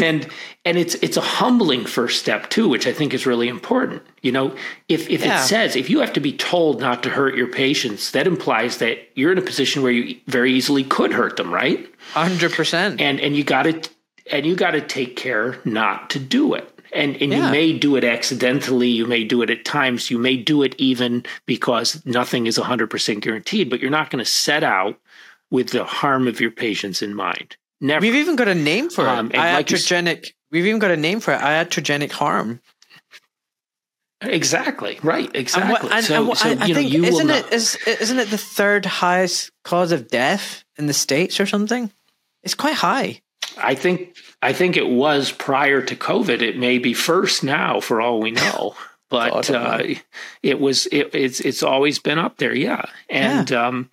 and 0.00 0.28
and 0.64 0.78
it's 0.78 0.94
it's 0.96 1.16
a 1.16 1.20
humbling 1.20 1.84
first 1.84 2.20
step 2.20 2.48
too 2.48 2.68
which 2.68 2.86
i 2.86 2.92
think 2.92 3.12
is 3.12 3.26
really 3.26 3.48
important 3.48 4.02
you 4.22 4.30
know 4.30 4.54
if 4.88 5.10
if 5.10 5.24
yeah. 5.24 5.40
it 5.40 5.44
says 5.44 5.74
if 5.74 5.90
you 5.90 5.98
have 6.00 6.12
to 6.12 6.20
be 6.20 6.32
told 6.32 6.80
not 6.80 7.02
to 7.02 7.10
hurt 7.10 7.34
your 7.34 7.48
patients 7.48 8.12
that 8.12 8.26
implies 8.26 8.78
that 8.78 8.98
you're 9.14 9.32
in 9.32 9.38
a 9.38 9.42
position 9.42 9.82
where 9.82 9.90
you 9.90 10.16
very 10.28 10.52
easily 10.52 10.84
could 10.84 11.12
hurt 11.12 11.36
them 11.36 11.52
right 11.52 11.88
100% 12.12 13.00
and 13.00 13.20
and 13.20 13.36
you 13.36 13.42
got 13.42 13.64
to 13.64 13.90
and 14.30 14.46
you 14.46 14.54
got 14.54 14.72
to 14.72 14.80
take 14.80 15.16
care 15.16 15.58
not 15.64 16.08
to 16.10 16.20
do 16.20 16.54
it 16.54 16.71
and 16.94 17.20
and 17.20 17.32
yeah. 17.32 17.46
you 17.46 17.50
may 17.50 17.72
do 17.72 17.96
it 17.96 18.04
accidentally 18.04 18.88
you 18.88 19.06
may 19.06 19.24
do 19.24 19.42
it 19.42 19.50
at 19.50 19.64
times 19.64 20.10
you 20.10 20.18
may 20.18 20.36
do 20.36 20.62
it 20.62 20.74
even 20.78 21.24
because 21.46 22.04
nothing 22.04 22.46
is 22.46 22.58
100% 22.58 23.20
guaranteed 23.20 23.70
but 23.70 23.80
you're 23.80 23.90
not 23.90 24.10
going 24.10 24.24
to 24.24 24.30
set 24.30 24.62
out 24.62 24.96
with 25.50 25.70
the 25.70 25.84
harm 25.84 26.26
of 26.28 26.40
your 26.40 26.50
patients 26.50 27.02
in 27.02 27.14
mind 27.14 27.56
Never. 27.82 28.00
We've 28.00 28.14
even 28.14 28.36
got 28.36 28.46
a 28.46 28.54
name 28.54 28.90
for 28.90 29.06
um, 29.08 29.26
it. 29.26 29.34
Iatrogenic. 29.34 30.06
Like 30.06 30.36
we've 30.52 30.66
even 30.66 30.78
got 30.78 30.92
a 30.92 30.96
name 30.96 31.18
for 31.18 31.34
it. 31.34 31.40
Iatrogenic 31.40 32.12
harm. 32.12 32.60
Exactly. 34.20 35.00
Right. 35.02 35.28
Exactly. 35.34 35.88
And, 35.88 35.98
and, 35.98 36.04
so, 36.04 36.28
and, 36.28 36.38
so, 36.38 36.48
I, 36.48 36.52
I 36.52 36.72
think 36.72 36.94
isn't 36.94 37.28
it 37.28 37.52
is, 37.52 37.76
isn't 37.84 38.20
it 38.20 38.30
the 38.30 38.38
third 38.38 38.86
highest 38.86 39.50
cause 39.64 39.90
of 39.90 40.06
death 40.06 40.62
in 40.78 40.86
the 40.86 40.92
states 40.92 41.40
or 41.40 41.46
something? 41.46 41.90
It's 42.44 42.54
quite 42.54 42.76
high. 42.76 43.20
I 43.58 43.74
think 43.74 44.16
I 44.42 44.52
think 44.52 44.76
it 44.76 44.88
was 44.88 45.32
prior 45.32 45.82
to 45.82 45.96
COVID. 45.96 46.42
It 46.42 46.56
may 46.58 46.78
be 46.78 46.94
first 46.94 47.44
now, 47.44 47.80
for 47.80 48.00
all 48.00 48.20
we 48.20 48.32
know. 48.32 48.74
but 49.12 49.50
uh, 49.50 49.82
it 50.42 50.58
was 50.58 50.86
it, 50.86 51.14
it's 51.14 51.38
it's 51.40 51.62
always 51.62 51.98
been 51.98 52.18
up 52.18 52.38
there, 52.38 52.54
yeah. 52.54 52.86
And 53.10 53.50
yeah. 53.50 53.66
Um, 53.66 53.90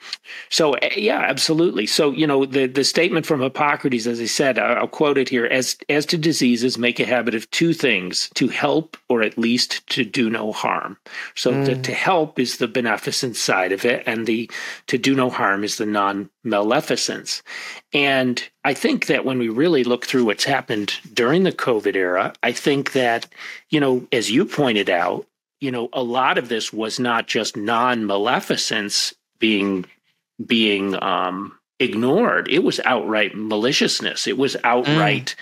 so 0.48 0.74
eh, 0.76 0.94
yeah, 0.96 1.20
absolutely. 1.20 1.88
So 1.88 2.12
you 2.12 2.26
know 2.26 2.46
the 2.46 2.68
the 2.68 2.86
statement 2.86 3.26
from 3.26 3.42
Hippocrates, 3.42 4.08
as 4.08 4.22
I 4.22 4.26
said, 4.26 4.58
I'll 4.58 4.88
quote 4.88 5.18
it 5.18 5.28
here: 5.28 5.46
as 5.46 5.78
as 5.90 6.06
to 6.08 6.18
diseases, 6.18 6.78
make 6.78 7.02
a 7.02 7.06
habit 7.06 7.36
of 7.36 7.52
two 7.52 7.74
things: 7.74 8.30
to 8.36 8.48
help 8.48 8.96
or 9.10 9.22
at 9.22 9.38
least 9.38 9.86
to 9.90 10.06
do 10.06 10.30
no 10.30 10.54
harm. 10.54 10.96
So 11.36 11.52
mm. 11.52 11.66
to, 11.66 11.82
to 11.82 11.94
help 11.94 12.40
is 12.40 12.58
the 12.58 12.70
beneficence 12.70 13.40
side 13.40 13.74
of 13.74 13.84
it, 13.84 14.04
and 14.06 14.26
the 14.26 14.50
to 14.88 14.98
do 14.98 15.14
no 15.16 15.30
harm 15.30 15.66
is 15.66 15.78
the 15.78 15.86
non 15.86 16.30
maleficence. 16.46 17.44
And 17.92 18.42
I 18.64 18.74
think 18.74 19.06
that 19.08 19.24
when 19.24 19.40
we 19.40 19.50
really 19.50 19.84
look 19.84 20.06
through 20.06 20.26
what's 20.26 20.44
happened 20.44 21.00
during 21.14 21.44
the 21.44 21.52
COVID 21.52 21.96
era, 21.96 22.34
I 22.44 22.52
think 22.52 22.92
that, 22.92 23.28
you 23.70 23.80
know, 23.80 24.06
as 24.12 24.30
you 24.30 24.46
pointed 24.46 24.90
out, 24.90 25.26
you 25.62 25.72
know, 25.72 25.90
a 25.94 26.04
lot 26.04 26.38
of 26.38 26.50
this 26.50 26.74
was 26.74 27.00
not 27.00 27.28
just 27.28 27.56
non 27.56 28.06
maleficence 28.06 29.14
being 29.40 29.86
being 30.46 31.02
um, 31.02 31.58
ignored. 31.80 32.50
It 32.50 32.64
was 32.64 32.80
outright 32.86 33.36
maliciousness. 33.36 34.28
It 34.28 34.38
was 34.38 34.56
outright 34.64 35.36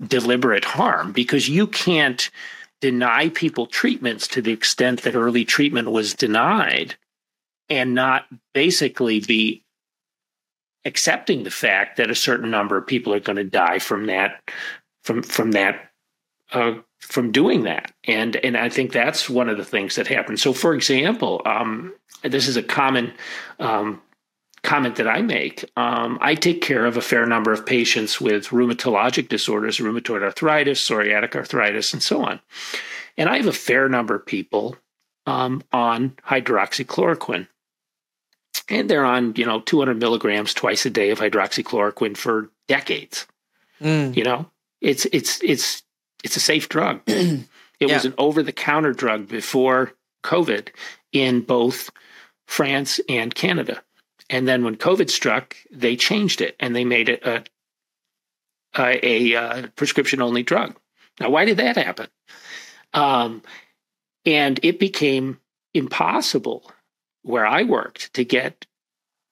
mm. 0.00 0.08
deliberate 0.08 0.64
harm 0.64 1.12
because 1.12 1.48
you 1.48 1.66
can't 1.66 2.30
deny 2.80 3.28
people 3.30 3.66
treatments 3.66 4.28
to 4.28 4.42
the 4.42 4.52
extent 4.52 5.02
that 5.02 5.14
early 5.16 5.44
treatment 5.44 5.90
was 5.90 6.14
denied 6.14 6.94
and 7.68 7.94
not 7.94 8.26
basically 8.54 9.20
be 9.20 9.62
accepting 10.84 11.42
the 11.42 11.50
fact 11.50 11.96
that 11.96 12.10
a 12.10 12.14
certain 12.14 12.50
number 12.50 12.76
of 12.76 12.86
people 12.86 13.12
are 13.12 13.20
going 13.20 13.36
to 13.36 13.44
die 13.44 13.78
from 13.78 14.06
that 14.06 14.40
from 15.02 15.22
from 15.22 15.52
that 15.52 15.90
uh, 16.52 16.74
from 17.00 17.32
doing 17.32 17.64
that. 17.64 17.92
And 18.04 18.36
and 18.36 18.56
I 18.56 18.68
think 18.68 18.92
that's 18.92 19.28
one 19.28 19.48
of 19.48 19.56
the 19.56 19.64
things 19.64 19.96
that 19.96 20.06
happened. 20.06 20.40
So, 20.40 20.52
for 20.52 20.74
example, 20.74 21.42
um, 21.44 21.92
this 22.22 22.48
is 22.48 22.56
a 22.56 22.62
common 22.62 23.12
um, 23.58 24.00
comment 24.62 24.96
that 24.96 25.08
I 25.08 25.22
make. 25.22 25.64
Um, 25.76 26.18
I 26.20 26.34
take 26.34 26.62
care 26.62 26.84
of 26.84 26.96
a 26.96 27.02
fair 27.02 27.26
number 27.26 27.52
of 27.52 27.66
patients 27.66 28.20
with 28.20 28.48
rheumatologic 28.48 29.28
disorders, 29.28 29.78
rheumatoid 29.78 30.22
arthritis, 30.22 30.86
psoriatic 30.86 31.34
arthritis, 31.34 31.92
and 31.92 32.02
so 32.02 32.24
on. 32.24 32.40
And 33.16 33.28
I 33.28 33.36
have 33.36 33.46
a 33.46 33.52
fair 33.52 33.88
number 33.88 34.14
of 34.14 34.26
people 34.26 34.76
um, 35.26 35.62
on 35.72 36.10
hydroxychloroquine. 36.26 37.48
And 38.68 38.88
they're 38.88 39.04
on, 39.04 39.34
you 39.36 39.46
know, 39.46 39.60
200 39.60 39.98
milligrams 39.98 40.52
twice 40.52 40.84
a 40.84 40.90
day 40.90 41.10
of 41.10 41.18
hydroxychloroquine 41.18 42.16
for 42.16 42.50
decades. 42.66 43.26
Mm. 43.80 44.16
You 44.16 44.24
know, 44.24 44.50
it's 44.80 45.06
it's 45.06 45.42
it's 45.42 45.82
it's 46.22 46.36
a 46.36 46.40
safe 46.40 46.68
drug. 46.68 47.00
it 47.06 47.46
yeah. 47.80 47.94
was 47.94 48.04
an 48.04 48.14
over 48.18 48.42
the 48.42 48.52
counter 48.52 48.92
drug 48.92 49.28
before 49.28 49.92
COVID 50.24 50.68
in 51.12 51.40
both 51.40 51.90
France 52.46 53.00
and 53.08 53.34
Canada. 53.34 53.82
And 54.30 54.46
then 54.46 54.64
when 54.64 54.76
COVID 54.76 55.08
struck, 55.08 55.56
they 55.70 55.96
changed 55.96 56.40
it 56.40 56.54
and 56.60 56.76
they 56.76 56.84
made 56.84 57.08
it 57.08 57.24
a 57.24 57.44
a, 58.76 59.06
a, 59.06 59.32
a 59.32 59.40
uh, 59.40 59.66
prescription 59.76 60.20
only 60.20 60.42
drug. 60.42 60.76
Now, 61.20 61.30
why 61.30 61.44
did 61.44 61.56
that 61.56 61.76
happen? 61.76 62.08
Um, 62.92 63.42
and 64.24 64.60
it 64.62 64.78
became 64.78 65.40
impossible 65.74 66.70
where 67.28 67.46
I 67.46 67.62
worked 67.62 68.14
to 68.14 68.24
get 68.24 68.66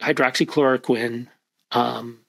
hydroxychloroquine 0.02 1.28
um, 1.72 2.20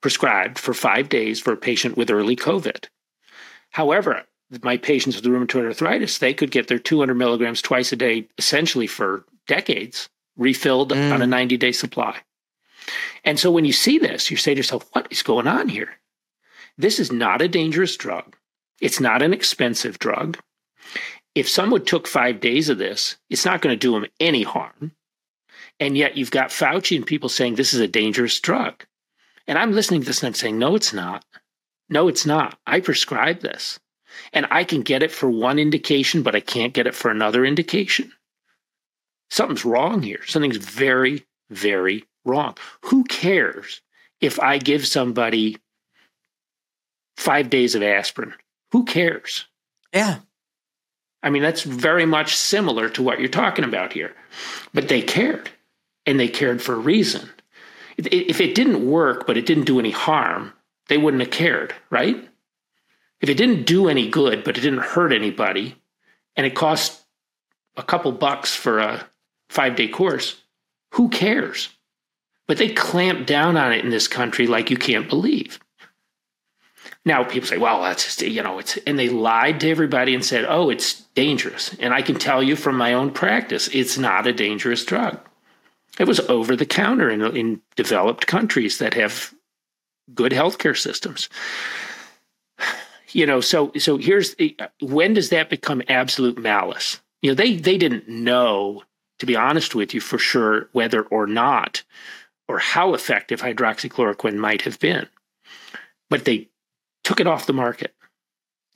prescribed 0.00 0.58
for 0.58 0.72
five 0.72 1.10
days 1.10 1.38
for 1.38 1.52
a 1.52 1.56
patient 1.56 1.98
with 1.98 2.10
early 2.10 2.34
COVID. 2.34 2.86
However, 3.70 4.24
my 4.62 4.78
patients 4.78 5.16
with 5.16 5.26
rheumatoid 5.26 5.66
arthritis, 5.66 6.16
they 6.16 6.32
could 6.32 6.50
get 6.50 6.68
their 6.68 6.78
200 6.78 7.14
milligrams 7.14 7.60
twice 7.60 7.92
a 7.92 7.96
day 7.96 8.26
essentially 8.38 8.86
for 8.86 9.26
decades, 9.46 10.08
refilled 10.38 10.92
mm. 10.92 11.12
on 11.12 11.20
a 11.20 11.26
90 11.26 11.58
day 11.58 11.72
supply. 11.72 12.16
And 13.24 13.38
so 13.38 13.50
when 13.50 13.66
you 13.66 13.74
see 13.74 13.98
this, 13.98 14.30
you 14.30 14.38
say 14.38 14.54
to 14.54 14.58
yourself, 14.58 14.88
what 14.92 15.08
is 15.10 15.22
going 15.22 15.46
on 15.46 15.68
here? 15.68 15.98
This 16.78 16.98
is 16.98 17.12
not 17.12 17.42
a 17.42 17.48
dangerous 17.48 17.98
drug. 17.98 18.34
It's 18.80 18.98
not 18.98 19.20
an 19.20 19.34
expensive 19.34 19.98
drug. 19.98 20.38
If 21.38 21.48
someone 21.48 21.84
took 21.84 22.08
five 22.08 22.40
days 22.40 22.68
of 22.68 22.78
this, 22.78 23.16
it's 23.30 23.44
not 23.44 23.62
going 23.62 23.72
to 23.72 23.78
do 23.78 23.92
them 23.92 24.06
any 24.18 24.42
harm. 24.42 24.90
And 25.78 25.96
yet 25.96 26.16
you've 26.16 26.32
got 26.32 26.50
Fauci 26.50 26.96
and 26.96 27.06
people 27.06 27.28
saying 27.28 27.54
this 27.54 27.72
is 27.72 27.78
a 27.78 27.86
dangerous 27.86 28.40
drug. 28.40 28.84
And 29.46 29.56
I'm 29.56 29.70
listening 29.70 30.00
to 30.00 30.06
this 30.08 30.20
and 30.20 30.26
I'm 30.26 30.34
saying, 30.34 30.58
no, 30.58 30.74
it's 30.74 30.92
not. 30.92 31.24
No, 31.88 32.08
it's 32.08 32.26
not. 32.26 32.58
I 32.66 32.80
prescribe 32.80 33.38
this. 33.38 33.78
And 34.32 34.48
I 34.50 34.64
can 34.64 34.82
get 34.82 35.04
it 35.04 35.12
for 35.12 35.30
one 35.30 35.60
indication, 35.60 36.24
but 36.24 36.34
I 36.34 36.40
can't 36.40 36.74
get 36.74 36.88
it 36.88 36.96
for 36.96 37.08
another 37.08 37.44
indication. 37.44 38.10
Something's 39.30 39.64
wrong 39.64 40.02
here. 40.02 40.26
Something's 40.26 40.56
very, 40.56 41.24
very 41.50 42.04
wrong. 42.24 42.56
Who 42.86 43.04
cares 43.04 43.80
if 44.20 44.40
I 44.40 44.58
give 44.58 44.88
somebody 44.88 45.58
five 47.16 47.48
days 47.48 47.76
of 47.76 47.84
aspirin? 47.84 48.34
Who 48.72 48.84
cares? 48.84 49.46
Yeah. 49.94 50.18
I 51.22 51.30
mean, 51.30 51.42
that's 51.42 51.62
very 51.62 52.06
much 52.06 52.36
similar 52.36 52.88
to 52.90 53.02
what 53.02 53.18
you're 53.18 53.28
talking 53.28 53.64
about 53.64 53.92
here. 53.92 54.14
But 54.72 54.88
they 54.88 55.02
cared, 55.02 55.50
and 56.06 56.18
they 56.18 56.28
cared 56.28 56.62
for 56.62 56.74
a 56.74 56.78
reason. 56.78 57.28
If 57.96 58.40
it 58.40 58.54
didn't 58.54 58.88
work, 58.88 59.26
but 59.26 59.36
it 59.36 59.46
didn't 59.46 59.64
do 59.64 59.80
any 59.80 59.90
harm, 59.90 60.52
they 60.88 60.98
wouldn't 60.98 61.22
have 61.22 61.32
cared, 61.32 61.74
right? 61.90 62.28
If 63.20 63.28
it 63.28 63.34
didn't 63.34 63.64
do 63.64 63.88
any 63.88 64.08
good, 64.08 64.44
but 64.44 64.56
it 64.56 64.60
didn't 64.60 64.80
hurt 64.80 65.12
anybody, 65.12 65.74
and 66.36 66.46
it 66.46 66.54
cost 66.54 67.04
a 67.76 67.82
couple 67.82 68.12
bucks 68.12 68.54
for 68.54 68.78
a 68.78 69.08
five 69.50 69.74
day 69.74 69.88
course, 69.88 70.40
who 70.92 71.08
cares? 71.08 71.70
But 72.46 72.58
they 72.58 72.68
clamp 72.68 73.26
down 73.26 73.56
on 73.56 73.72
it 73.72 73.84
in 73.84 73.90
this 73.90 74.08
country 74.08 74.46
like 74.46 74.70
you 74.70 74.76
can't 74.76 75.08
believe. 75.08 75.58
Now 77.04 77.24
people 77.24 77.48
say, 77.48 77.58
well, 77.58 77.82
that's 77.82 78.04
just, 78.04 78.22
you 78.22 78.42
know, 78.42 78.58
it's, 78.58 78.76
and 78.78 78.98
they 78.98 79.08
lied 79.08 79.60
to 79.60 79.70
everybody 79.70 80.14
and 80.14 80.24
said, 80.24 80.44
oh, 80.46 80.68
it's 80.68 81.02
dangerous. 81.14 81.74
And 81.80 81.94
I 81.94 82.02
can 82.02 82.16
tell 82.16 82.42
you 82.42 82.54
from 82.54 82.76
my 82.76 82.92
own 82.92 83.12
practice, 83.12 83.68
it's 83.72 83.96
not 83.96 84.26
a 84.26 84.32
dangerous 84.32 84.84
drug. 84.84 85.18
It 85.98 86.06
was 86.06 86.20
over 86.20 86.54
the 86.54 86.66
counter 86.66 87.10
in, 87.10 87.22
in 87.36 87.62
developed 87.76 88.26
countries 88.26 88.78
that 88.78 88.94
have 88.94 89.34
good 90.14 90.32
healthcare 90.32 90.76
systems. 90.76 91.28
You 93.10 93.24
know, 93.24 93.40
so 93.40 93.72
so 93.78 93.96
here's 93.96 94.36
when 94.82 95.14
does 95.14 95.30
that 95.30 95.48
become 95.48 95.82
absolute 95.88 96.38
malice? 96.38 97.00
You 97.22 97.30
know, 97.30 97.34
they 97.34 97.56
they 97.56 97.78
didn't 97.78 98.06
know, 98.06 98.82
to 99.18 99.26
be 99.26 99.34
honest 99.34 99.74
with 99.74 99.94
you, 99.94 100.00
for 100.00 100.18
sure 100.18 100.68
whether 100.72 101.02
or 101.02 101.26
not 101.26 101.82
or 102.48 102.58
how 102.58 102.94
effective 102.94 103.40
hydroxychloroquine 103.40 104.36
might 104.36 104.62
have 104.62 104.78
been, 104.78 105.06
but 106.10 106.26
they 106.26 106.48
took 107.08 107.20
it 107.20 107.26
off 107.26 107.46
the 107.46 107.54
market. 107.54 107.94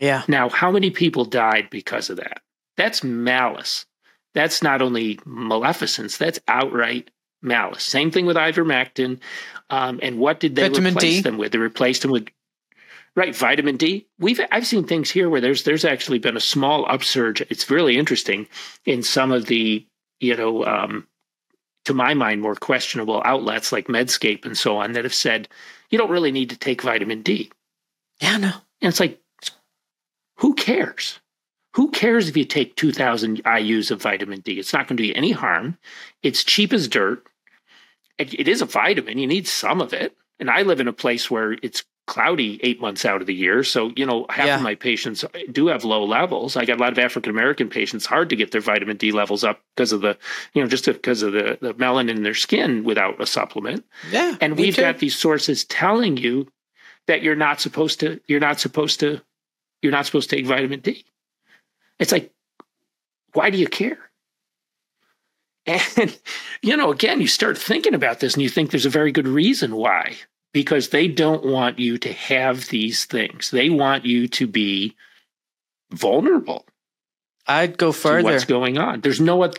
Yeah. 0.01 0.23
Now, 0.27 0.49
how 0.49 0.71
many 0.71 0.91
people 0.91 1.27
died 1.27 1.69
because 1.69 2.09
of 2.09 2.17
that? 2.17 2.41
That's 2.79 3.05
malice. 3.05 3.85
That's 4.33 4.63
not 4.63 4.81
only 4.81 5.19
maleficence, 5.27 6.17
that's 6.17 6.41
outright 6.49 7.11
malice. 7.43 7.83
Same 7.83 8.11
thing 8.11 8.25
with 8.25 8.37
ivermectin. 8.37 9.21
Um, 9.69 10.01
and 10.03 10.19
what 10.19 10.41
did 10.41 10.55
they 10.55 10.67
vitamin 10.69 10.95
replace 10.95 11.17
D. 11.17 11.21
them 11.21 11.37
with? 11.37 11.53
They 11.53 11.59
replaced 11.59 12.01
them 12.01 12.11
with 12.11 12.29
right 13.15 13.37
vitamin 13.37 13.77
D. 13.77 14.07
We've 14.19 14.41
I've 14.51 14.67
seen 14.67 14.85
things 14.87 15.11
here 15.11 15.29
where 15.29 15.43
there's 15.43 15.65
there's 15.65 15.85
actually 15.85 16.19
been 16.19 16.37
a 16.37 16.41
small 16.41 16.87
upsurge. 16.89 17.43
It's 17.43 17.71
really 17.71 17.99
interesting 17.99 18.49
in 18.87 19.03
some 19.03 19.31
of 19.31 19.45
the 19.45 19.87
you 20.21 20.35
know 20.35 20.65
um, 20.65 21.07
to 21.85 21.93
my 21.93 22.15
mind 22.15 22.41
more 22.41 22.55
questionable 22.55 23.21
outlets 23.27 23.73
like 23.73 23.89
Medscape 23.89 24.47
and 24.47 24.57
so 24.57 24.79
on 24.79 24.93
that 24.93 25.05
have 25.05 25.13
said 25.13 25.49
you 25.91 25.99
don't 25.99 26.11
really 26.11 26.33
need 26.33 26.49
to 26.49 26.57
take 26.57 26.81
vitamin 26.81 27.21
D. 27.21 27.51
Yeah, 28.23 28.39
no. 28.39 28.53
And 28.81 28.89
it's 28.89 29.01
like, 29.01 29.21
who 30.39 30.55
cares? 30.55 31.21
Who 31.75 31.91
cares 31.91 32.29
if 32.29 32.37
you 32.37 32.45
take 32.45 32.77
2,000 32.77 33.45
IUs 33.45 33.91
of 33.91 34.03
vitamin 34.03 34.41
D? 34.41 34.59
It's 34.59 34.73
not 34.73 34.89
going 34.89 34.97
to 34.97 35.03
do 35.03 35.09
you 35.09 35.15
any 35.15 35.33
harm. 35.33 35.79
It's 36.23 36.45
cheap 36.45 36.73
as 36.73 36.89
dirt 36.89 37.27
it, 38.23 38.41
it 38.41 38.49
is 38.49 38.63
a 38.63 38.67
vitamin. 38.67 39.19
You 39.19 39.27
need 39.27 39.47
some 39.47 39.81
of 39.81 39.93
it. 39.93 40.17
And 40.39 40.51
I 40.51 40.63
live 40.63 40.81
in 40.81 40.89
a 40.89 40.93
place 40.93 41.31
where 41.31 41.53
it's 41.63 41.85
cloudy 42.09 42.59
eight 42.63 42.81
months 42.81 43.05
out 43.05 43.21
of 43.21 43.27
the 43.27 43.35
year. 43.35 43.63
So, 43.63 43.93
you 43.97 44.05
know, 44.05 44.27
half 44.29 44.47
yeah. 44.47 44.57
of 44.57 44.63
my 44.63 44.75
patients 44.75 45.25
do 45.53 45.69
have 45.69 45.85
low 45.85 46.05
levels. 46.05 46.57
I 46.57 46.65
got 46.65 46.79
a 46.79 46.81
lot 46.81 46.93
of 46.93 46.99
African 46.99 47.31
American 47.31 47.69
patients, 47.69 48.07
hard 48.07 48.29
to 48.31 48.37
get 48.37 48.51
their 48.51 48.61
vitamin 48.61 48.97
D 48.97 49.13
levels 49.13 49.45
up 49.45 49.61
because 49.77 49.93
of 49.93 50.01
the, 50.01 50.17
you 50.53 50.63
know, 50.63 50.69
just 50.69 50.87
because 50.87 51.23
of 51.23 51.33
the, 51.33 51.59
the 51.61 51.75
melanin 51.75 52.17
in 52.17 52.23
their 52.23 52.35
skin 52.35 52.83
without 52.83 53.21
a 53.21 53.27
supplement. 53.27 53.85
Yeah. 54.11 54.37
And 54.41 54.57
we've 54.57 54.75
too. 54.75 54.83
got 54.83 54.99
these 54.99 55.17
sources 55.17 55.65
telling 55.65 56.17
you 56.17 56.49
that 57.07 57.23
you're 57.23 57.37
not 57.37 57.61
supposed 57.61 58.01
to, 58.01 58.21
you're 58.27 58.41
not 58.41 58.61
supposed 58.61 59.01
to, 59.01 59.21
you're 59.81 59.93
not 59.93 60.07
supposed 60.07 60.31
to 60.31 60.37
take 60.37 60.47
vitamin 60.47 60.81
D. 60.81 61.05
It's 61.99 62.13
like, 62.13 62.33
why 63.33 63.51
do 63.51 63.59
you 63.59 63.67
care? 63.67 63.99
And, 65.67 66.19
you 66.63 66.77
know, 66.77 66.91
again, 66.91 67.21
you 67.21 67.29
start 67.29 67.59
thinking 67.59 67.95
about 67.95 68.21
this 68.21 68.35
and 68.35 68.43
you 68.43 68.49
think 68.49 68.71
there's 68.71 68.87
a 68.87 68.91
very 68.91 69.13
good 69.13 69.29
reason 69.29 69.77
why, 69.77 70.15
because 70.53 70.89
they 70.89 71.09
don't 71.09 71.45
want 71.45 71.79
you 71.79 71.99
to 71.99 72.13
have 72.13 72.69
these 72.69 73.05
things. 73.05 73.51
They 73.51 73.71
want 73.71 74.05
you 74.05 74.29
to 74.29 74.47
be 74.47 74.97
vulnerable. 75.91 76.67
I'd 77.47 77.77
go 77.77 77.93
further. 77.93 78.23
what's 78.23 78.45
going 78.45 78.79
on? 78.79 79.01
There's 79.01 79.21
no 79.21 79.43
other. 79.43 79.59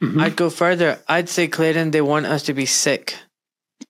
Mm-hmm. 0.00 0.20
I'd 0.20 0.36
go 0.36 0.50
further. 0.50 0.98
I'd 1.06 1.28
say, 1.28 1.48
Clayton, 1.48 1.90
they 1.90 2.00
want 2.00 2.26
us 2.26 2.44
to 2.44 2.54
be 2.54 2.66
sick. 2.66 3.16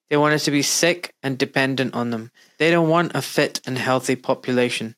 They 0.08 0.16
want 0.16 0.34
us 0.34 0.44
to 0.44 0.50
be 0.50 0.62
sick 0.62 1.14
and 1.22 1.38
dependent 1.38 1.94
on 1.94 2.10
them. 2.10 2.32
They 2.60 2.70
don't 2.70 2.90
want 2.90 3.12
a 3.14 3.22
fit 3.22 3.62
and 3.66 3.78
healthy 3.78 4.16
population. 4.16 4.94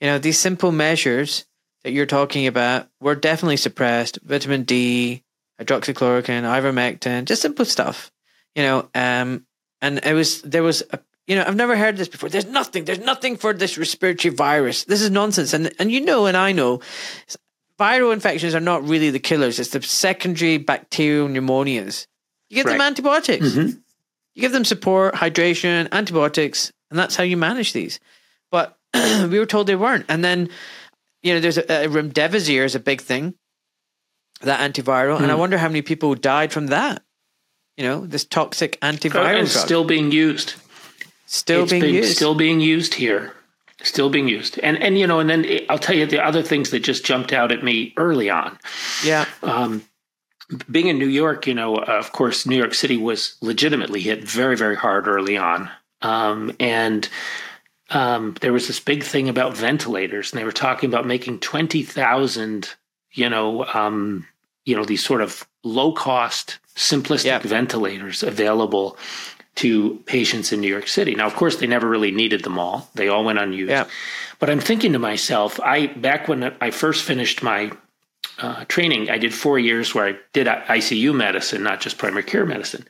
You 0.00 0.08
know, 0.08 0.18
these 0.18 0.40
simple 0.40 0.72
measures 0.72 1.46
that 1.84 1.92
you're 1.92 2.04
talking 2.04 2.48
about 2.48 2.88
were 3.00 3.14
definitely 3.14 3.58
suppressed. 3.58 4.18
Vitamin 4.24 4.64
D, 4.64 5.22
hydroxychloroquine, 5.60 6.42
ivermectin, 6.42 7.26
just 7.26 7.42
simple 7.42 7.64
stuff, 7.64 8.10
you 8.56 8.64
know. 8.64 8.88
Um, 8.92 9.46
and 9.80 10.00
it 10.04 10.14
was 10.14 10.42
there 10.42 10.64
was 10.64 10.82
a 10.90 10.98
you 11.28 11.36
know 11.36 11.44
I've 11.46 11.54
never 11.54 11.76
heard 11.76 11.96
this 11.96 12.08
before. 12.08 12.28
There's 12.28 12.46
nothing. 12.46 12.84
There's 12.84 12.98
nothing 12.98 13.36
for 13.36 13.52
this 13.52 13.78
respiratory 13.78 14.34
virus. 14.34 14.82
This 14.82 15.00
is 15.00 15.10
nonsense. 15.10 15.52
And 15.52 15.72
and 15.78 15.92
you 15.92 16.00
know, 16.00 16.26
and 16.26 16.36
I 16.36 16.50
know, 16.50 16.80
viral 17.78 18.12
infections 18.12 18.56
are 18.56 18.60
not 18.60 18.82
really 18.82 19.10
the 19.10 19.20
killers. 19.20 19.60
It's 19.60 19.70
the 19.70 19.82
secondary 19.82 20.58
bacterial 20.58 21.28
pneumonias. 21.28 22.08
You 22.48 22.56
give 22.56 22.66
right. 22.66 22.72
them 22.72 22.80
antibiotics. 22.80 23.46
Mm-hmm. 23.46 23.78
You 24.38 24.42
give 24.42 24.52
them 24.52 24.64
support, 24.64 25.16
hydration, 25.16 25.90
antibiotics, 25.90 26.72
and 26.90 26.98
that's 26.98 27.16
how 27.16 27.24
you 27.24 27.36
manage 27.36 27.72
these. 27.72 27.98
But 28.52 28.78
we 28.94 29.36
were 29.36 29.46
told 29.46 29.66
they 29.66 29.74
weren't. 29.74 30.06
And 30.08 30.24
then, 30.24 30.48
you 31.24 31.34
know, 31.34 31.40
there's 31.40 31.58
a, 31.58 31.62
a 31.62 31.88
remdesivir 31.88 32.64
is 32.64 32.76
a 32.76 32.78
big 32.78 33.00
thing 33.00 33.34
that 34.42 34.60
antiviral, 34.60 35.16
mm. 35.16 35.22
and 35.22 35.32
I 35.32 35.34
hmm. 35.34 35.40
wonder 35.40 35.58
how 35.58 35.66
many 35.66 35.82
people 35.82 36.14
died 36.14 36.52
from 36.52 36.68
that. 36.68 37.02
You 37.76 37.82
know, 37.82 38.06
this 38.06 38.24
toxic 38.24 38.78
antiviral 38.80 39.42
it's 39.42 39.54
drug. 39.54 39.64
still 39.64 39.84
being 39.84 40.12
used. 40.12 40.54
Still 41.26 41.64
it's 41.64 41.72
being 41.72 41.92
used. 41.92 42.14
Still 42.14 42.36
being 42.36 42.60
used 42.60 42.94
here. 42.94 43.32
Still 43.82 44.08
being 44.08 44.28
used, 44.28 44.60
and 44.60 44.80
and 44.80 44.96
you 44.96 45.08
know, 45.08 45.18
and 45.18 45.28
then 45.28 45.46
I'll 45.68 45.80
tell 45.80 45.96
you 45.96 46.06
the 46.06 46.24
other 46.24 46.44
things 46.44 46.70
that 46.70 46.80
just 46.84 47.04
jumped 47.04 47.32
out 47.32 47.50
at 47.50 47.64
me 47.64 47.92
early 47.96 48.30
on. 48.30 48.56
Yeah. 49.04 49.24
Um, 49.42 49.84
being 50.70 50.86
in 50.88 50.98
New 50.98 51.08
York, 51.08 51.46
you 51.46 51.54
know, 51.54 51.76
uh, 51.76 51.98
of 51.98 52.12
course, 52.12 52.46
New 52.46 52.56
York 52.56 52.74
City 52.74 52.96
was 52.96 53.36
legitimately 53.40 54.00
hit 54.00 54.24
very, 54.24 54.56
very 54.56 54.76
hard 54.76 55.06
early 55.06 55.36
on, 55.36 55.70
um, 56.02 56.52
and 56.58 57.08
um, 57.90 58.34
there 58.40 58.52
was 58.52 58.66
this 58.66 58.80
big 58.80 59.02
thing 59.02 59.28
about 59.28 59.56
ventilators, 59.56 60.32
and 60.32 60.40
they 60.40 60.44
were 60.44 60.52
talking 60.52 60.88
about 60.88 61.06
making 61.06 61.40
twenty 61.40 61.82
thousand, 61.82 62.74
you 63.12 63.28
know, 63.28 63.64
um, 63.66 64.26
you 64.64 64.74
know, 64.74 64.84
these 64.84 65.04
sort 65.04 65.20
of 65.20 65.46
low 65.64 65.92
cost, 65.92 66.58
simplistic 66.74 67.24
yep. 67.24 67.42
ventilators 67.42 68.22
available 68.22 68.96
to 69.56 69.96
patients 70.06 70.52
in 70.52 70.60
New 70.60 70.68
York 70.68 70.86
City. 70.86 71.14
Now, 71.14 71.26
of 71.26 71.34
course, 71.34 71.56
they 71.56 71.66
never 71.66 71.88
really 71.88 72.10
needed 72.10 72.42
them 72.42 72.58
all; 72.58 72.88
they 72.94 73.08
all 73.08 73.24
went 73.24 73.38
unused. 73.38 73.70
Yep. 73.70 73.90
But 74.38 74.50
I'm 74.50 74.60
thinking 74.60 74.92
to 74.94 74.98
myself, 74.98 75.60
I 75.60 75.88
back 75.88 76.26
when 76.26 76.54
I 76.60 76.70
first 76.70 77.04
finished 77.04 77.42
my 77.42 77.72
uh, 78.38 78.64
training, 78.66 79.10
I 79.10 79.18
did 79.18 79.34
four 79.34 79.58
years 79.58 79.94
where 79.94 80.06
I 80.06 80.18
did 80.32 80.46
ICU 80.46 81.14
medicine, 81.14 81.62
not 81.62 81.80
just 81.80 81.98
primary 81.98 82.22
care 82.22 82.46
medicine. 82.46 82.86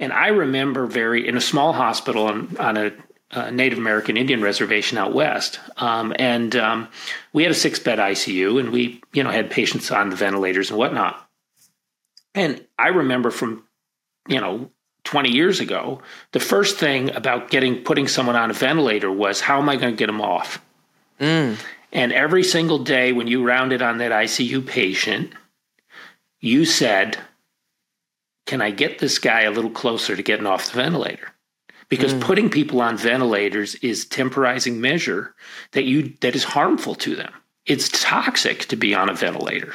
And 0.00 0.12
I 0.12 0.28
remember 0.28 0.86
very 0.86 1.26
in 1.26 1.36
a 1.36 1.40
small 1.40 1.72
hospital 1.72 2.26
on, 2.26 2.56
on 2.58 2.76
a 2.76 2.92
uh, 3.30 3.50
Native 3.50 3.78
American 3.78 4.16
Indian 4.16 4.40
reservation 4.40 4.96
out 4.96 5.12
west, 5.12 5.60
um, 5.76 6.14
and 6.18 6.56
um, 6.56 6.88
we 7.32 7.42
had 7.42 7.52
a 7.52 7.54
six 7.54 7.78
bed 7.78 7.98
ICU, 7.98 8.58
and 8.58 8.70
we 8.70 9.02
you 9.12 9.22
know 9.22 9.30
had 9.30 9.50
patients 9.50 9.90
on 9.90 10.08
the 10.08 10.16
ventilators 10.16 10.70
and 10.70 10.78
whatnot. 10.78 11.28
And 12.34 12.64
I 12.78 12.88
remember 12.88 13.30
from 13.30 13.64
you 14.28 14.40
know 14.40 14.70
20 15.04 15.30
years 15.30 15.60
ago, 15.60 16.00
the 16.32 16.40
first 16.40 16.78
thing 16.78 17.14
about 17.14 17.50
getting 17.50 17.82
putting 17.82 18.08
someone 18.08 18.36
on 18.36 18.50
a 18.50 18.54
ventilator 18.54 19.12
was 19.12 19.40
how 19.40 19.58
am 19.58 19.68
I 19.68 19.76
going 19.76 19.92
to 19.92 19.98
get 19.98 20.06
them 20.06 20.22
off? 20.22 20.64
Mm. 21.20 21.58
And 21.92 22.12
every 22.12 22.42
single 22.42 22.78
day 22.78 23.12
when 23.12 23.26
you 23.26 23.46
rounded 23.46 23.82
on 23.82 23.98
that 23.98 24.12
ICU 24.12 24.66
patient, 24.66 25.32
you 26.40 26.64
said, 26.64 27.18
"Can 28.46 28.60
I 28.60 28.70
get 28.70 28.98
this 28.98 29.18
guy 29.18 29.42
a 29.42 29.50
little 29.50 29.70
closer 29.70 30.14
to 30.14 30.22
getting 30.22 30.46
off 30.46 30.66
the 30.66 30.76
ventilator?" 30.76 31.32
because 31.88 32.12
mm. 32.12 32.20
putting 32.20 32.50
people 32.50 32.80
on 32.80 32.96
ventilators 32.96 33.74
is 33.76 34.04
temporizing 34.04 34.80
measure 34.80 35.34
that 35.72 35.84
you 35.84 36.14
that 36.20 36.34
is 36.34 36.44
harmful 36.44 36.94
to 36.94 37.16
them. 37.16 37.32
It's 37.66 37.88
toxic 37.92 38.66
to 38.66 38.76
be 38.76 38.94
on 38.94 39.08
a 39.08 39.14
ventilator. 39.14 39.74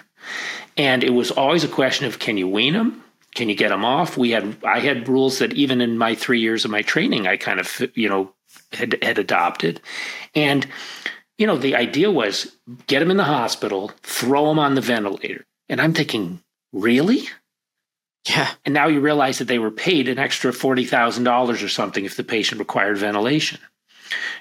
And 0.77 1.03
it 1.03 1.11
was 1.11 1.31
always 1.31 1.63
a 1.63 1.67
question 1.67 2.05
of 2.05 2.19
can 2.19 2.37
you 2.37 2.47
wean 2.47 2.73
them? 2.73 3.03
Can 3.35 3.49
you 3.49 3.55
get 3.55 3.69
them 3.69 3.85
off? 3.85 4.17
We 4.17 4.31
had 4.31 4.57
I 4.63 4.79
had 4.79 5.07
rules 5.07 5.39
that 5.39 5.53
even 5.53 5.81
in 5.81 5.97
my 5.97 6.15
3 6.15 6.39
years 6.39 6.65
of 6.65 6.71
my 6.71 6.81
training 6.81 7.27
I 7.27 7.37
kind 7.37 7.59
of 7.59 7.81
you 7.95 8.09
know 8.09 8.33
had 8.71 8.97
had 9.03 9.17
adopted. 9.17 9.81
And 10.35 10.67
you 11.37 11.47
know 11.47 11.57
the 11.57 11.75
idea 11.75 12.11
was 12.11 12.55
get 12.87 12.99
them 12.99 13.11
in 13.11 13.17
the 13.17 13.23
hospital, 13.23 13.91
throw 14.03 14.47
them 14.47 14.59
on 14.59 14.75
the 14.75 14.81
ventilator. 14.81 15.45
And 15.69 15.81
I'm 15.81 15.93
thinking, 15.93 16.41
really? 16.71 17.27
Yeah. 18.27 18.51
And 18.65 18.73
now 18.73 18.87
you 18.87 18.99
realize 18.99 19.39
that 19.39 19.47
they 19.47 19.59
were 19.59 19.71
paid 19.71 20.07
an 20.07 20.17
extra 20.17 20.51
$40,000 20.51 21.63
or 21.63 21.67
something 21.67 22.05
if 22.05 22.15
the 22.15 22.23
patient 22.23 22.59
required 22.59 22.97
ventilation. 22.97 23.59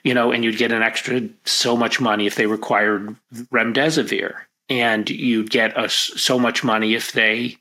You 0.04 0.14
know, 0.14 0.32
and 0.32 0.44
you'd 0.44 0.58
get 0.58 0.72
an 0.72 0.82
extra 0.82 1.28
so 1.44 1.76
much 1.76 2.00
money 2.00 2.26
if 2.26 2.34
they 2.34 2.46
required 2.46 3.16
remdesivir. 3.34 4.34
And 4.68 5.08
you'd 5.08 5.50
get 5.50 5.76
a, 5.76 5.88
so 5.88 6.38
much 6.38 6.62
money 6.62 6.94
if 6.94 7.12
they 7.12 7.56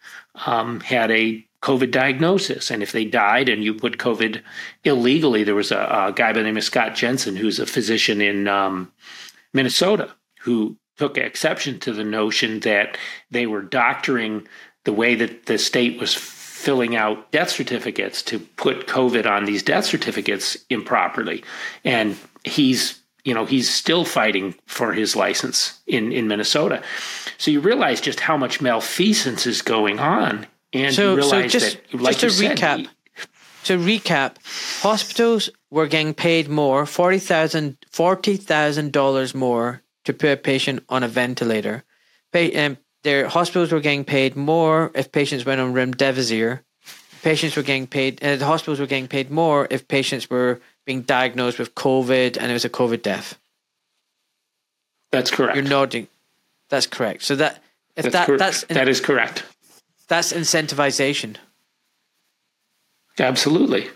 um, 0.46 0.80
had 0.82 1.12
a 1.12 1.46
COVID 1.62 1.92
diagnosis. 1.92 2.72
And 2.72 2.82
if 2.82 2.92
they 2.92 3.06
died 3.06 3.50
and 3.50 3.64
you 3.64 3.74
put 3.74 3.98
COVID 3.98 4.42
illegally, 4.84 5.44
there 5.44 5.56
was 5.56 5.72
a, 5.72 5.78
a 5.78 6.14
guy 6.16 6.34
by 6.34 6.40
the 6.40 6.44
name 6.44 6.58
of 6.58 6.64
Scott 6.64 6.96
Jensen, 6.96 7.36
who's 7.36 7.60
a 7.60 7.66
physician 7.66 8.22
in 8.22 8.48
um, 8.48 8.92
Minnesota, 9.54 10.12
who 10.42 10.78
took 10.98 11.18
exception 11.18 11.80
to 11.80 11.94
the 11.94 12.04
notion 12.04 12.60
that 12.62 12.98
they 13.30 13.46
were 13.46 13.62
doctoring 13.62 14.48
the 14.84 14.94
way 14.94 15.16
that 15.16 15.46
the 15.46 15.58
state 15.58 16.00
was 16.00 16.14
filling 16.14 16.96
out 16.96 17.32
death 17.32 17.50
certificates 17.50 18.22
to 18.22 18.40
put 18.40 18.88
COVID 18.88 19.26
on 19.26 19.46
these 19.46 19.64
death 19.64 19.86
certificates 19.86 20.58
improperly. 20.70 21.44
And 21.84 22.18
he's 22.44 23.00
you 23.24 23.34
know 23.34 23.46
he's 23.46 23.70
still 23.70 24.06
fighting 24.06 24.56
for 24.66 24.94
his 24.94 25.16
license 25.16 25.80
in 25.88 26.12
in 26.12 26.28
Minnesota. 26.28 26.82
So 27.38 27.52
you 27.52 27.60
realize 27.60 28.02
just 28.02 28.20
how 28.20 28.38
much 28.38 28.62
malfeasance 28.62 29.46
is 29.46 29.62
going 29.62 30.00
on, 30.00 30.48
and 30.74 30.96
so, 30.96 31.20
so 31.22 31.48
just, 31.48 31.78
that, 31.92 32.02
like 32.02 32.18
just 32.18 32.40
to 32.40 32.48
said, 32.48 32.58
recap, 32.58 32.88
to 33.66 33.78
recap, 33.78 34.36
hospitals 34.82 35.50
were 35.70 35.88
getting 35.88 36.14
paid 36.14 36.50
more 36.50 36.86
forty 36.86 37.20
thousand 37.20 37.78
forty 37.92 38.38
thousand 38.38 38.92
dollars 38.92 39.36
more 39.36 39.82
to 40.06 40.14
put 40.14 40.32
a 40.32 40.38
patient 40.38 40.84
on 40.90 41.04
a 41.04 41.08
ventilator. 41.08 41.84
Pay, 42.32 42.66
um, 42.66 42.78
their 43.04 43.28
hospitals 43.28 43.72
were 43.72 43.80
getting 43.80 44.06
paid 44.06 44.36
more 44.36 44.92
if 44.96 45.12
patients 45.12 45.46
went 45.46 45.60
on 45.60 45.74
remdesivir. 45.74 46.62
Patients 47.24 47.56
were 47.56 47.64
getting 47.64 47.86
paid, 47.86 48.24
uh, 48.24 48.36
the 48.36 48.46
hospitals 48.46 48.80
were 48.80 48.88
getting 48.88 49.08
paid 49.08 49.30
more 49.30 49.68
if 49.70 49.88
patients 49.88 50.30
were 50.30 50.60
being 50.86 51.02
diagnosed 51.02 51.60
with 51.60 51.76
COVID 51.76 52.38
and 52.40 52.50
it 52.50 52.54
was 52.54 52.66
a 52.66 52.70
COVID 52.70 53.04
death. 53.04 53.38
That's 55.12 55.30
correct. 55.30 55.56
You're 55.56 55.66
nodding. 55.66 56.08
That's 56.70 56.88
correct. 56.88 57.24
So 57.24 57.36
that 57.36 57.62
if 57.96 58.12
that's 58.12 58.28
that 58.28 58.40
that's 58.40 58.64
that 58.66 58.88
is 58.88 59.02
correct. 59.02 59.44
That's 60.12 60.34
incentivization. 60.34 61.38
Absolutely. 63.18 63.88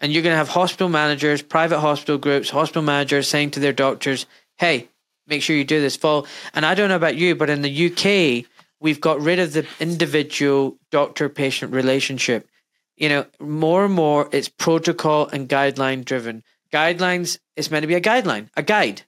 And 0.00 0.12
you're 0.12 0.24
going 0.24 0.32
to 0.32 0.36
have 0.36 0.48
hospital 0.48 0.88
managers, 0.88 1.42
private 1.42 1.78
hospital 1.78 2.18
groups, 2.18 2.50
hospital 2.50 2.82
managers 2.82 3.28
saying 3.28 3.52
to 3.52 3.60
their 3.60 3.72
doctors, 3.72 4.26
"Hey, 4.56 4.88
make 5.28 5.40
sure 5.40 5.54
you 5.54 5.62
do 5.62 5.80
this 5.80 5.94
full. 5.94 6.26
And 6.54 6.66
I 6.66 6.74
don't 6.74 6.88
know 6.88 6.96
about 6.96 7.14
you, 7.14 7.36
but 7.36 7.50
in 7.50 7.62
the 7.62 7.70
UK, 7.70 8.46
we've 8.80 9.00
got 9.00 9.20
rid 9.20 9.38
of 9.38 9.52
the 9.52 9.64
individual 9.78 10.76
doctor 10.90 11.28
patient 11.28 11.72
relationship. 11.72 12.48
You 12.96 13.08
know, 13.08 13.26
more 13.38 13.84
and 13.84 13.94
more 13.94 14.28
it's 14.32 14.48
protocol 14.48 15.28
and 15.28 15.48
guideline 15.48 16.04
driven. 16.04 16.42
Guidelines 16.72 17.38
it's 17.54 17.70
meant 17.70 17.84
to 17.84 17.86
be 17.86 17.94
a 17.94 18.00
guideline, 18.00 18.48
a 18.56 18.62
guide. 18.64 19.02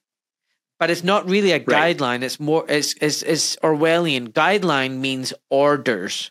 But 0.79 0.91
it's 0.91 1.05
not 1.05 1.29
really 1.29 1.53
a 1.53 1.59
right. 1.65 1.97
guideline. 1.97 2.23
It's 2.23 2.41
more 2.41 2.65
it's, 2.69 2.95
it's 3.01 3.23
it's 3.23 3.57
Orwellian. 3.57 4.33
Guideline 4.33 4.99
means 4.99 5.33
orders. 5.51 6.31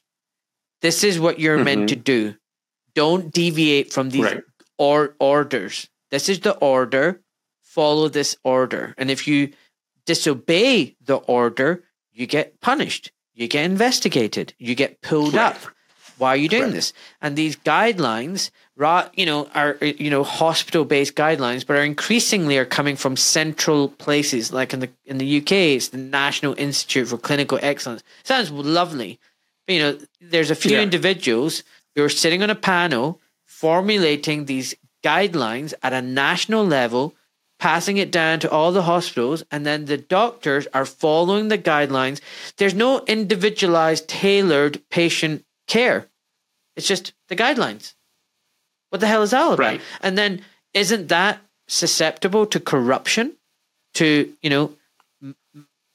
This 0.82 1.04
is 1.04 1.20
what 1.20 1.40
you're 1.40 1.56
mm-hmm. 1.56 1.66
meant 1.66 1.90
to 1.90 1.96
do. 1.96 2.36
Don't 2.94 3.34
deviate 3.34 3.94
from 3.94 4.10
these 4.10 4.24
right. 4.24 4.44
or 4.78 5.16
orders. 5.20 5.90
This 6.12 6.30
is 6.30 6.42
the 6.42 6.56
order. 6.58 7.22
Follow 7.62 8.10
this 8.10 8.38
order. 8.44 8.94
And 8.98 9.10
if 9.10 9.28
you 9.28 9.54
disobey 10.06 10.96
the 11.02 11.16
order, 11.16 11.84
you 12.12 12.28
get 12.28 12.60
punished, 12.62 13.12
you 13.34 13.48
get 13.48 13.66
investigated, 13.66 14.54
you 14.60 14.76
get 14.76 15.02
pulled 15.02 15.34
right. 15.34 15.56
up. 15.56 15.73
Why 16.18 16.30
are 16.30 16.38
you 16.38 16.50
doing 16.50 16.64
right. 16.64 16.74
this? 16.74 16.94
And 17.22 17.36
these 17.36 17.56
guidelines, 17.56 18.52
you 19.16 19.26
know, 19.26 19.50
are 19.54 19.78
uh, 19.82 19.86
you 19.86 20.10
know 20.10 20.24
hospital-based 20.24 21.16
guidelines, 21.16 21.66
but 21.66 21.78
are 21.78 21.84
increasingly 21.84 22.58
are 22.58 22.66
coming 22.66 22.96
from 22.96 23.16
central 23.16 23.90
places. 23.90 24.52
Like 24.52 24.74
in 24.74 24.80
the 24.80 24.90
in 25.06 25.18
the 25.18 25.38
UK, 25.40 25.52
it's 25.52 25.90
the 25.90 25.98
National 25.98 26.54
Institute 26.58 27.08
for 27.08 27.18
Clinical 27.18 27.60
Excellence. 27.62 28.04
Sounds 28.24 28.52
lovely. 28.52 29.20
But, 29.66 29.74
you 29.74 29.82
know, 29.82 29.98
there's 30.22 30.52
a 30.52 30.56
few 30.56 30.78
yeah. 30.78 30.82
individuals 30.82 31.64
who 31.96 32.04
are 32.04 32.10
sitting 32.10 32.44
on 32.44 32.50
a 32.50 32.56
panel 32.56 33.20
formulating 33.46 34.46
these 34.46 34.76
guidelines 35.04 35.74
at 35.84 35.94
a 35.94 36.02
national 36.02 36.66
level 36.66 37.16
passing 37.64 37.96
it 37.96 38.12
down 38.12 38.42
to 38.42 38.52
all 38.52 38.74
the 38.74 38.82
hospitals, 38.82 39.42
and 39.50 39.66
then 39.66 39.86
the 39.86 39.98
doctors 39.98 40.68
are 40.74 40.86
following 40.86 41.48
the 41.48 41.58
guidelines. 41.58 42.20
There's 42.58 42.74
no 42.74 43.06
individualized, 43.06 44.10
tailored 44.10 44.82
patient 44.90 45.46
care. 45.68 46.08
It's 46.76 46.88
just 46.88 47.14
the 47.28 47.36
guidelines. 47.36 47.94
What 48.90 49.00
the 49.00 49.08
hell 49.08 49.24
is 49.24 49.32
that 49.32 49.42
all 49.42 49.54
about? 49.54 49.60
Right. 49.60 49.82
And 50.02 50.18
then 50.18 50.42
isn't 50.74 51.08
that 51.10 51.40
susceptible 51.68 52.46
to 52.48 52.60
corruption, 52.60 53.34
to, 53.96 54.32
you 54.42 54.50
know, 54.50 54.74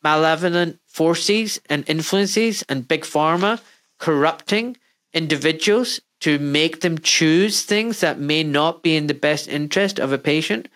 malevolent 0.03 0.79
forces 0.87 1.61
and 1.69 1.89
influences 1.89 2.65
and 2.69 2.87
big 2.89 3.03
pharma 3.03 3.61
corrupting 3.99 4.77
individuals 5.13 6.01
to 6.21 6.39
make 6.39 6.81
them 6.81 6.99
choose 6.99 7.63
things 7.63 8.01
that 8.01 8.19
may 8.19 8.43
not 8.43 8.83
be 8.83 8.97
in 8.97 9.07
the 9.07 9.15
best 9.15 9.49
interest 9.49 9.99
of 9.99 10.13
a 10.13 10.19
patient? 10.19 10.69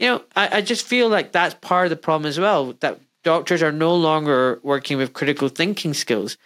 you 0.00 0.06
know, 0.06 0.22
I, 0.34 0.56
I 0.56 0.60
just 0.62 0.86
feel 0.86 1.08
like 1.10 1.30
that's 1.30 1.54
part 1.54 1.86
of 1.86 1.90
the 1.90 1.96
problem 1.96 2.26
as 2.26 2.40
well. 2.40 2.72
That 2.80 2.98
doctors 3.22 3.62
are 3.62 3.70
no 3.70 3.94
longer 3.94 4.58
working 4.62 4.96
with 4.96 5.12
critical 5.12 5.50
thinking 5.50 5.92
skills. 5.92 6.38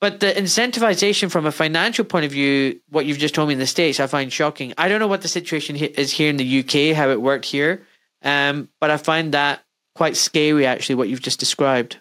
But 0.00 0.20
the 0.20 0.32
incentivization 0.32 1.30
from 1.30 1.44
a 1.44 1.52
financial 1.52 2.06
point 2.06 2.24
of 2.24 2.32
view, 2.32 2.80
what 2.88 3.04
you've 3.04 3.18
just 3.18 3.34
told 3.34 3.48
me 3.48 3.52
in 3.52 3.60
the 3.60 3.66
States, 3.66 4.00
I 4.00 4.06
find 4.06 4.32
shocking. 4.32 4.72
I 4.78 4.88
don't 4.88 4.98
know 4.98 5.06
what 5.06 5.20
the 5.20 5.28
situation 5.28 5.76
is 5.76 6.10
here 6.10 6.30
in 6.30 6.38
the 6.38 6.60
UK, 6.60 6.96
how 6.96 7.10
it 7.10 7.20
worked 7.20 7.44
here. 7.44 7.86
Um, 8.22 8.70
but 8.80 8.90
I 8.90 8.96
find 8.96 9.32
that 9.32 9.62
quite 9.94 10.16
scary, 10.16 10.64
actually, 10.64 10.94
what 10.94 11.10
you've 11.10 11.20
just 11.20 11.38
described. 11.38 11.98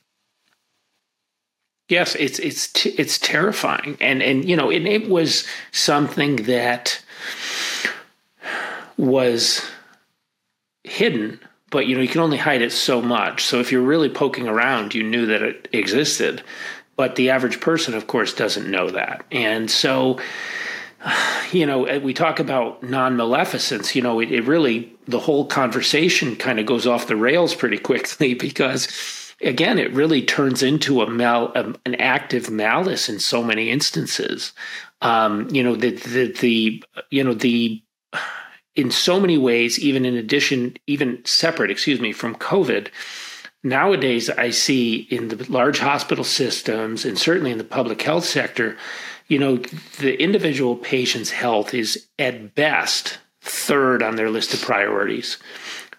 Yes, 1.89 2.15
it's 2.15 2.37
it's 2.39 2.85
it's 2.85 3.17
terrifying, 3.17 3.97
and 3.99 4.21
and 4.21 4.47
you 4.47 4.55
know, 4.55 4.69
it, 4.69 4.85
it 4.85 5.09
was 5.09 5.47
something 5.71 6.35
that 6.43 7.01
was 8.95 9.67
hidden 10.83 11.39
but 11.71 11.87
you 11.87 11.95
know 11.95 12.01
you 12.01 12.07
can 12.07 12.21
only 12.21 12.37
hide 12.37 12.61
it 12.61 12.71
so 12.71 13.01
much. 13.01 13.45
So 13.45 13.59
if 13.59 13.71
you're 13.71 13.81
really 13.81 14.09
poking 14.09 14.47
around, 14.47 14.95
you 14.95 15.03
knew 15.03 15.25
that 15.27 15.41
it 15.41 15.67
existed. 15.71 16.41
But 16.99 17.15
the 17.15 17.29
average 17.29 17.61
person, 17.61 17.93
of 17.93 18.07
course, 18.07 18.33
doesn't 18.33 18.69
know 18.69 18.89
that, 18.89 19.23
and 19.31 19.71
so 19.71 20.19
you 21.51 21.65
know, 21.65 21.99
we 21.99 22.13
talk 22.13 22.39
about 22.39 22.83
non 22.83 23.15
maleficence, 23.15 23.95
you 23.95 24.01
know, 24.01 24.19
it, 24.19 24.31
it, 24.31 24.41
really, 24.41 24.93
the 25.05 25.19
whole 25.19 25.45
conversation 25.45 26.35
kind 26.35 26.59
of 26.59 26.65
goes 26.65 26.85
off 26.85 27.07
the 27.07 27.15
rails 27.15 27.55
pretty 27.55 27.77
quickly 27.89 28.33
because, 28.33 29.33
again, 29.41 29.79
it 29.79 29.93
really 29.93 30.21
turns 30.21 30.61
into 30.61 31.01
a 31.01 31.09
mal, 31.09 31.53
an 31.85 31.95
active 31.95 32.49
malice 32.49 33.07
in 33.07 33.19
so 33.19 33.41
many 33.41 33.69
instances. 33.69 34.51
Um, 35.01 35.47
you 35.51 35.63
know, 35.63 35.75
the, 35.75 35.91
the, 35.91 36.31
the, 36.33 36.83
you 37.09 37.23
know, 37.23 37.33
the, 37.33 37.81
in 38.75 38.91
so 38.91 39.19
many 39.19 39.37
ways, 39.37 39.79
even 39.79 40.05
in 40.05 40.15
addition, 40.15 40.75
even 40.87 41.23
separate, 41.25 41.71
excuse 41.71 42.01
me, 42.01 42.11
from 42.11 42.35
COVID, 42.35 42.89
nowadays 43.63 44.29
I 44.29 44.49
see 44.51 45.07
in 45.09 45.29
the 45.29 45.51
large 45.51 45.79
hospital 45.79 46.23
systems 46.23 47.05
and 47.05 47.17
certainly 47.17 47.51
in 47.51 47.57
the 47.57 47.63
public 47.63 48.01
health 48.01 48.25
sector, 48.25 48.77
you 49.27 49.39
know, 49.39 49.57
the 49.99 50.21
individual 50.21 50.75
patient's 50.75 51.31
health 51.31 51.73
is 51.73 52.07
at 52.17 52.55
best 52.55 53.19
third 53.41 54.01
on 54.03 54.15
their 54.15 54.29
list 54.29 54.53
of 54.53 54.61
priorities. 54.61 55.37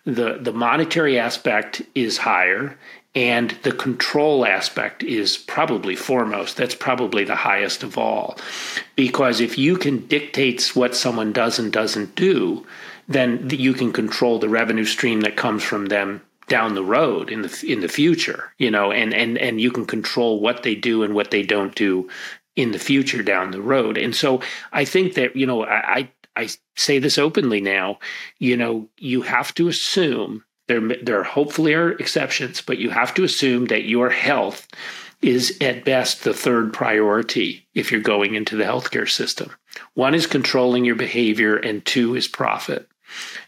The 0.05 0.39
the 0.41 0.53
monetary 0.53 1.19
aspect 1.19 1.83
is 1.95 2.19
higher 2.19 2.79
and 3.15 3.51
the 3.63 3.73
control 3.73 4.47
aspect 4.47 5.03
is 5.03 5.37
probably 5.37 5.97
foremost. 5.97 6.57
That's 6.57 6.75
probably 6.75 7.25
the 7.25 7.37
highest 7.37 7.83
of 7.83 7.99
all. 7.99 8.39
Because 8.95 9.41
if 9.41 9.59
you 9.59 9.77
can 9.77 10.07
dictate 10.07 10.71
what 10.75 10.95
someone 10.95 11.33
does 11.33 11.59
and 11.59 11.73
doesn't 11.73 12.15
do, 12.15 12.65
then 13.09 13.49
you 13.51 13.75
can 13.75 13.93
control 13.93 14.39
the 14.39 14.49
revenue 14.49 14.85
stream 14.85 15.23
that 15.23 15.37
comes 15.37 15.65
from 15.65 15.87
them 15.87 16.23
down 16.51 16.75
the 16.75 16.85
road 16.85 17.31
in 17.31 17.41
the 17.41 17.65
in 17.67 17.81
the 17.81 17.89
future 17.89 18.53
you 18.59 18.71
know 18.71 18.93
and 18.93 19.15
and 19.15 19.39
and 19.39 19.61
you 19.61 19.71
can 19.71 19.87
control 19.87 20.41
what 20.41 20.63
they 20.63 20.75
do 20.75 21.03
and 21.03 21.15
what 21.15 21.31
they 21.31 21.43
don't 21.43 21.75
do 21.75 22.07
in 22.57 22.73
the 22.73 22.79
future 22.79 23.23
down 23.23 23.51
the 23.51 23.63
road. 23.63 23.97
And 23.97 24.15
so 24.15 24.41
I 24.73 24.85
think 24.85 25.15
that, 25.15 25.35
you 25.35 25.47
know, 25.47 25.65
I, 25.65 26.11
I 26.37 26.49
say 26.77 26.99
this 26.99 27.19
openly 27.19 27.61
now, 27.61 27.99
you 28.39 28.57
know, 28.57 28.89
you 28.99 29.23
have 29.23 29.55
to 29.55 29.69
assume 29.69 30.45
there, 30.69 30.81
there 31.03 31.23
hopefully 31.23 31.75
are 31.75 31.93
exceptions, 31.93 32.61
but 32.61 32.79
you 32.79 32.91
have 32.91 33.15
to 33.15 33.25
assume 33.25 33.67
that 33.67 33.85
your 33.85 34.11
health 34.11 34.69
is 35.23 35.57
at 35.61 35.85
best 35.85 36.25
the 36.25 36.35
third 36.35 36.73
priority 36.73 37.67
if 37.75 37.91
you're 37.91 38.01
going 38.01 38.35
into 38.35 38.57
the 38.57 38.65
healthcare 38.65 39.09
system. 39.09 39.51
One 39.95 40.15
is 40.15 40.27
controlling 40.27 40.85
your 40.85 40.95
behavior, 40.95 41.57
and 41.57 41.85
two 41.85 42.15
is 42.15 42.27
profit. 42.27 42.89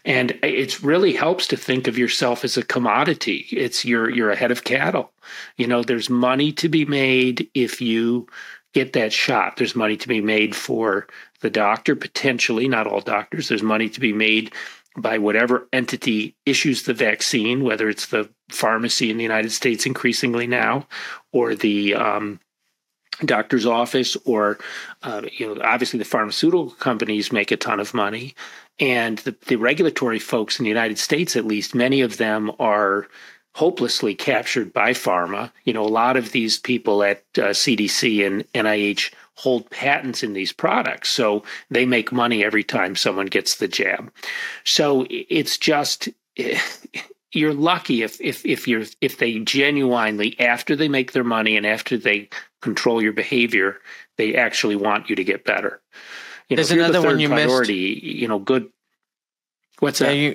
And 0.05 0.31
it 0.43 0.81
really 0.81 1.13
helps 1.13 1.47
to 1.47 1.57
think 1.57 1.87
of 1.87 1.97
yourself 1.97 2.43
as 2.43 2.57
a 2.57 2.63
commodity. 2.63 3.47
It's 3.51 3.85
you're 3.85 4.09
you're 4.09 4.31
a 4.31 4.35
head 4.35 4.51
of 4.51 4.63
cattle. 4.63 5.11
You 5.57 5.67
know, 5.67 5.83
there's 5.83 6.09
money 6.09 6.51
to 6.53 6.69
be 6.69 6.85
made 6.85 7.49
if 7.53 7.81
you 7.81 8.27
get 8.73 8.93
that 8.93 9.13
shot. 9.13 9.57
There's 9.57 9.75
money 9.75 9.97
to 9.97 10.07
be 10.07 10.21
made 10.21 10.55
for 10.55 11.07
the 11.41 11.49
doctor, 11.49 11.95
potentially, 11.95 12.67
not 12.67 12.87
all 12.87 13.01
doctors. 13.01 13.49
There's 13.49 13.63
money 13.63 13.89
to 13.89 13.99
be 13.99 14.13
made 14.13 14.53
by 14.97 15.17
whatever 15.17 15.67
entity 15.73 16.35
issues 16.45 16.83
the 16.83 16.93
vaccine, 16.93 17.63
whether 17.63 17.89
it's 17.89 18.07
the 18.07 18.29
pharmacy 18.49 19.09
in 19.09 19.17
the 19.17 19.23
United 19.23 19.51
States 19.51 19.85
increasingly 19.85 20.45
now, 20.45 20.87
or 21.31 21.55
the 21.55 21.95
um, 21.95 22.39
doctor's 23.25 23.65
office, 23.65 24.15
or 24.25 24.59
uh, 25.01 25.23
you 25.37 25.47
know, 25.47 25.61
obviously 25.63 25.97
the 25.97 26.05
pharmaceutical 26.05 26.71
companies 26.71 27.31
make 27.31 27.51
a 27.51 27.57
ton 27.57 27.79
of 27.79 27.93
money, 27.93 28.35
and 28.79 29.19
the, 29.19 29.35
the 29.47 29.55
regulatory 29.55 30.19
folks 30.19 30.59
in 30.59 30.63
the 30.63 30.69
United 30.69 30.97
States, 30.97 31.35
at 31.35 31.45
least, 31.45 31.75
many 31.75 32.01
of 32.01 32.17
them 32.17 32.51
are 32.59 33.07
hopelessly 33.55 34.15
captured 34.15 34.73
by 34.73 34.91
pharma. 34.91 35.51
You 35.63 35.73
know, 35.73 35.85
a 35.85 35.87
lot 35.87 36.17
of 36.17 36.31
these 36.31 36.57
people 36.57 37.03
at 37.03 37.23
uh, 37.37 37.49
CDC 37.49 38.25
and 38.25 38.51
NIH 38.53 39.13
hold 39.35 39.69
patents 39.69 40.23
in 40.23 40.33
these 40.33 40.51
products, 40.51 41.09
so 41.09 41.43
they 41.69 41.85
make 41.85 42.11
money 42.11 42.43
every 42.43 42.63
time 42.63 42.95
someone 42.95 43.27
gets 43.27 43.57
the 43.57 43.67
jab. 43.67 44.11
So 44.63 45.05
it's 45.09 45.57
just 45.57 46.09
you're 47.31 47.53
lucky 47.53 48.03
if 48.03 48.19
if 48.21 48.45
if 48.45 48.67
you're 48.67 48.85
if 49.01 49.17
they 49.17 49.39
genuinely 49.39 50.39
after 50.39 50.75
they 50.75 50.87
make 50.87 51.11
their 51.11 51.23
money 51.23 51.57
and 51.57 51.65
after 51.65 51.97
they 51.97 52.29
control 52.61 53.01
your 53.01 53.13
behavior, 53.13 53.79
they 54.17 54.35
actually 54.35 54.75
want 54.75 55.09
you 55.09 55.15
to 55.15 55.23
get 55.23 55.45
better. 55.45 55.81
You 56.49 56.55
There's 56.55 56.71
another 56.71 57.01
the 57.01 57.07
one 57.07 57.19
you 57.19 57.29
priority, 57.29 57.93
missed. 57.95 58.03
You 58.03 58.27
know, 58.27 58.39
good. 58.39 58.69
What's 59.79 60.01
yeah, 60.01 60.07
that? 60.07 60.15
You, 60.15 60.31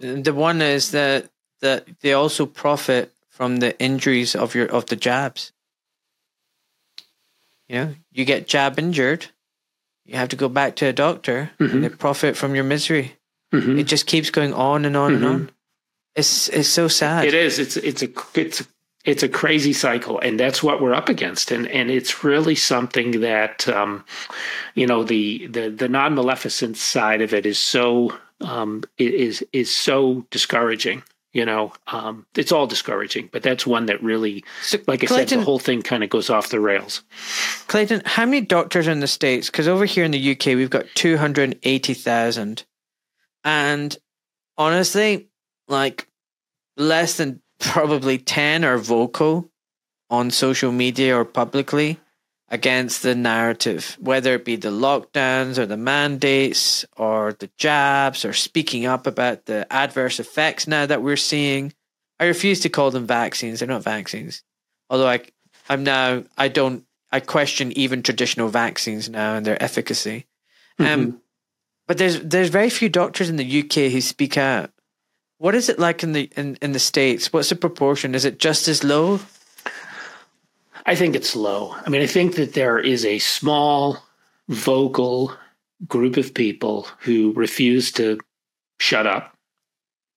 you 0.00 0.22
the 0.22 0.34
one 0.34 0.62
is 0.62 0.90
that 0.92 1.30
that 1.60 1.86
they 2.00 2.12
also 2.12 2.46
profit 2.46 3.12
from 3.28 3.58
the 3.58 3.78
injuries 3.80 4.34
of 4.34 4.54
your 4.54 4.66
of 4.66 4.86
the 4.86 4.96
jabs. 4.96 5.52
You 7.68 7.74
know, 7.76 7.94
you 8.12 8.24
get 8.24 8.46
jab 8.46 8.78
injured, 8.78 9.26
you 10.04 10.16
have 10.16 10.28
to 10.30 10.36
go 10.36 10.48
back 10.48 10.76
to 10.76 10.86
a 10.86 10.92
doctor, 10.92 11.50
mm-hmm. 11.58 11.74
and 11.74 11.84
they 11.84 11.88
profit 11.88 12.36
from 12.36 12.54
your 12.54 12.64
misery. 12.64 13.16
Mm-hmm. 13.52 13.78
It 13.78 13.84
just 13.84 14.06
keeps 14.06 14.30
going 14.30 14.52
on 14.52 14.84
and 14.84 14.96
on 14.96 15.12
mm-hmm. 15.12 15.24
and 15.24 15.34
on. 15.34 15.50
It's 16.14 16.48
it's 16.48 16.68
so 16.68 16.88
sad. 16.88 17.24
It 17.24 17.34
is. 17.34 17.58
It's 17.58 17.76
it's 17.76 18.02
a 18.02 18.08
it's 18.34 18.66
it's 19.04 19.22
a 19.22 19.28
crazy 19.28 19.72
cycle, 19.72 20.18
and 20.20 20.38
that's 20.38 20.62
what 20.62 20.80
we're 20.80 20.94
up 20.94 21.08
against. 21.08 21.50
And 21.50 21.66
and 21.68 21.90
it's 21.90 22.22
really 22.22 22.54
something 22.54 23.20
that 23.20 23.68
um, 23.68 24.04
you 24.74 24.86
know 24.86 25.04
the 25.04 25.46
the 25.48 25.70
the 25.70 25.88
non 25.88 26.14
maleficent 26.14 26.76
side 26.76 27.20
of 27.20 27.34
it 27.34 27.46
is 27.46 27.58
so 27.58 28.16
um, 28.40 28.84
is 28.98 29.44
is 29.52 29.74
so 29.74 30.26
discouraging 30.30 31.02
you 31.32 31.44
know? 31.44 31.72
Um, 31.86 32.26
it's 32.36 32.52
all 32.52 32.66
discouraging 32.66 33.28
but 33.32 33.42
that's 33.42 33.66
one 33.66 33.86
that 33.86 34.02
really 34.02 34.44
so, 34.62 34.78
like 34.86 35.02
i 35.02 35.06
clayton, 35.06 35.28
said 35.28 35.38
the 35.40 35.44
whole 35.44 35.58
thing 35.58 35.82
kind 35.82 36.04
of 36.04 36.10
goes 36.10 36.30
off 36.30 36.50
the 36.50 36.60
rails. 36.60 37.02
Clayton 37.68 38.02
how 38.04 38.24
many 38.24 38.40
doctors 38.42 38.86
in 38.86 39.00
the 39.00 39.06
states? 39.06 39.48
Because 39.50 39.68
over 39.68 39.84
here 39.84 40.04
in 40.04 40.10
the 40.10 40.32
uk 40.32 40.46
we've 40.46 40.70
got 40.70 40.86
280000 40.94 42.64
and 43.44 43.96
honestly 44.56 45.28
like 45.68 46.06
less 46.76 47.16
than 47.16 47.41
probably 47.62 48.18
10 48.18 48.64
are 48.64 48.78
vocal 48.78 49.50
on 50.10 50.30
social 50.30 50.72
media 50.72 51.16
or 51.16 51.24
publicly 51.24 51.98
against 52.48 53.02
the 53.02 53.14
narrative, 53.14 53.96
whether 53.98 54.34
it 54.34 54.44
be 54.44 54.56
the 54.56 54.70
lockdowns 54.70 55.56
or 55.56 55.64
the 55.64 55.76
mandates 55.76 56.84
or 56.96 57.32
the 57.38 57.48
jabs 57.56 58.24
or 58.24 58.34
speaking 58.34 58.84
up 58.84 59.06
about 59.06 59.46
the 59.46 59.66
adverse 59.72 60.20
effects 60.20 60.66
now 60.66 60.84
that 60.84 61.02
we're 61.02 61.16
seeing. 61.16 61.72
I 62.20 62.26
refuse 62.26 62.60
to 62.60 62.68
call 62.68 62.90
them 62.90 63.06
vaccines. 63.06 63.60
They're 63.60 63.68
not 63.68 63.82
vaccines. 63.82 64.42
Although 64.90 65.08
I, 65.08 65.20
I'm 65.70 65.82
now, 65.82 66.24
I 66.36 66.48
don't, 66.48 66.84
I 67.10 67.20
question 67.20 67.72
even 67.72 68.02
traditional 68.02 68.48
vaccines 68.48 69.08
now 69.08 69.34
and 69.36 69.46
their 69.46 69.62
efficacy. 69.62 70.26
Mm-hmm. 70.78 70.92
Um, 70.92 71.22
but 71.86 71.98
there's 71.98 72.20
there's 72.20 72.48
very 72.48 72.70
few 72.70 72.88
doctors 72.88 73.28
in 73.28 73.36
the 73.36 73.60
UK 73.60 73.92
who 73.92 74.00
speak 74.00 74.36
out. 74.38 74.70
What 75.42 75.56
is 75.56 75.68
it 75.68 75.80
like 75.80 76.04
in 76.04 76.12
the 76.12 76.30
in, 76.36 76.56
in 76.62 76.70
the 76.70 76.78
states? 76.78 77.32
What's 77.32 77.48
the 77.48 77.56
proportion? 77.56 78.14
Is 78.14 78.24
it 78.24 78.38
just 78.38 78.68
as 78.68 78.84
low? 78.84 79.18
I 80.86 80.94
think 80.94 81.16
it's 81.16 81.34
low. 81.34 81.74
I 81.84 81.90
mean, 81.90 82.00
I 82.00 82.06
think 82.06 82.36
that 82.36 82.54
there 82.54 82.78
is 82.78 83.04
a 83.04 83.18
small, 83.18 83.98
vocal 84.48 85.36
group 85.88 86.16
of 86.16 86.32
people 86.32 86.86
who 87.00 87.32
refuse 87.32 87.90
to 87.92 88.20
shut 88.78 89.04
up. 89.04 89.36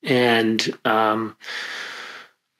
And 0.03 0.61
um, 0.85 1.35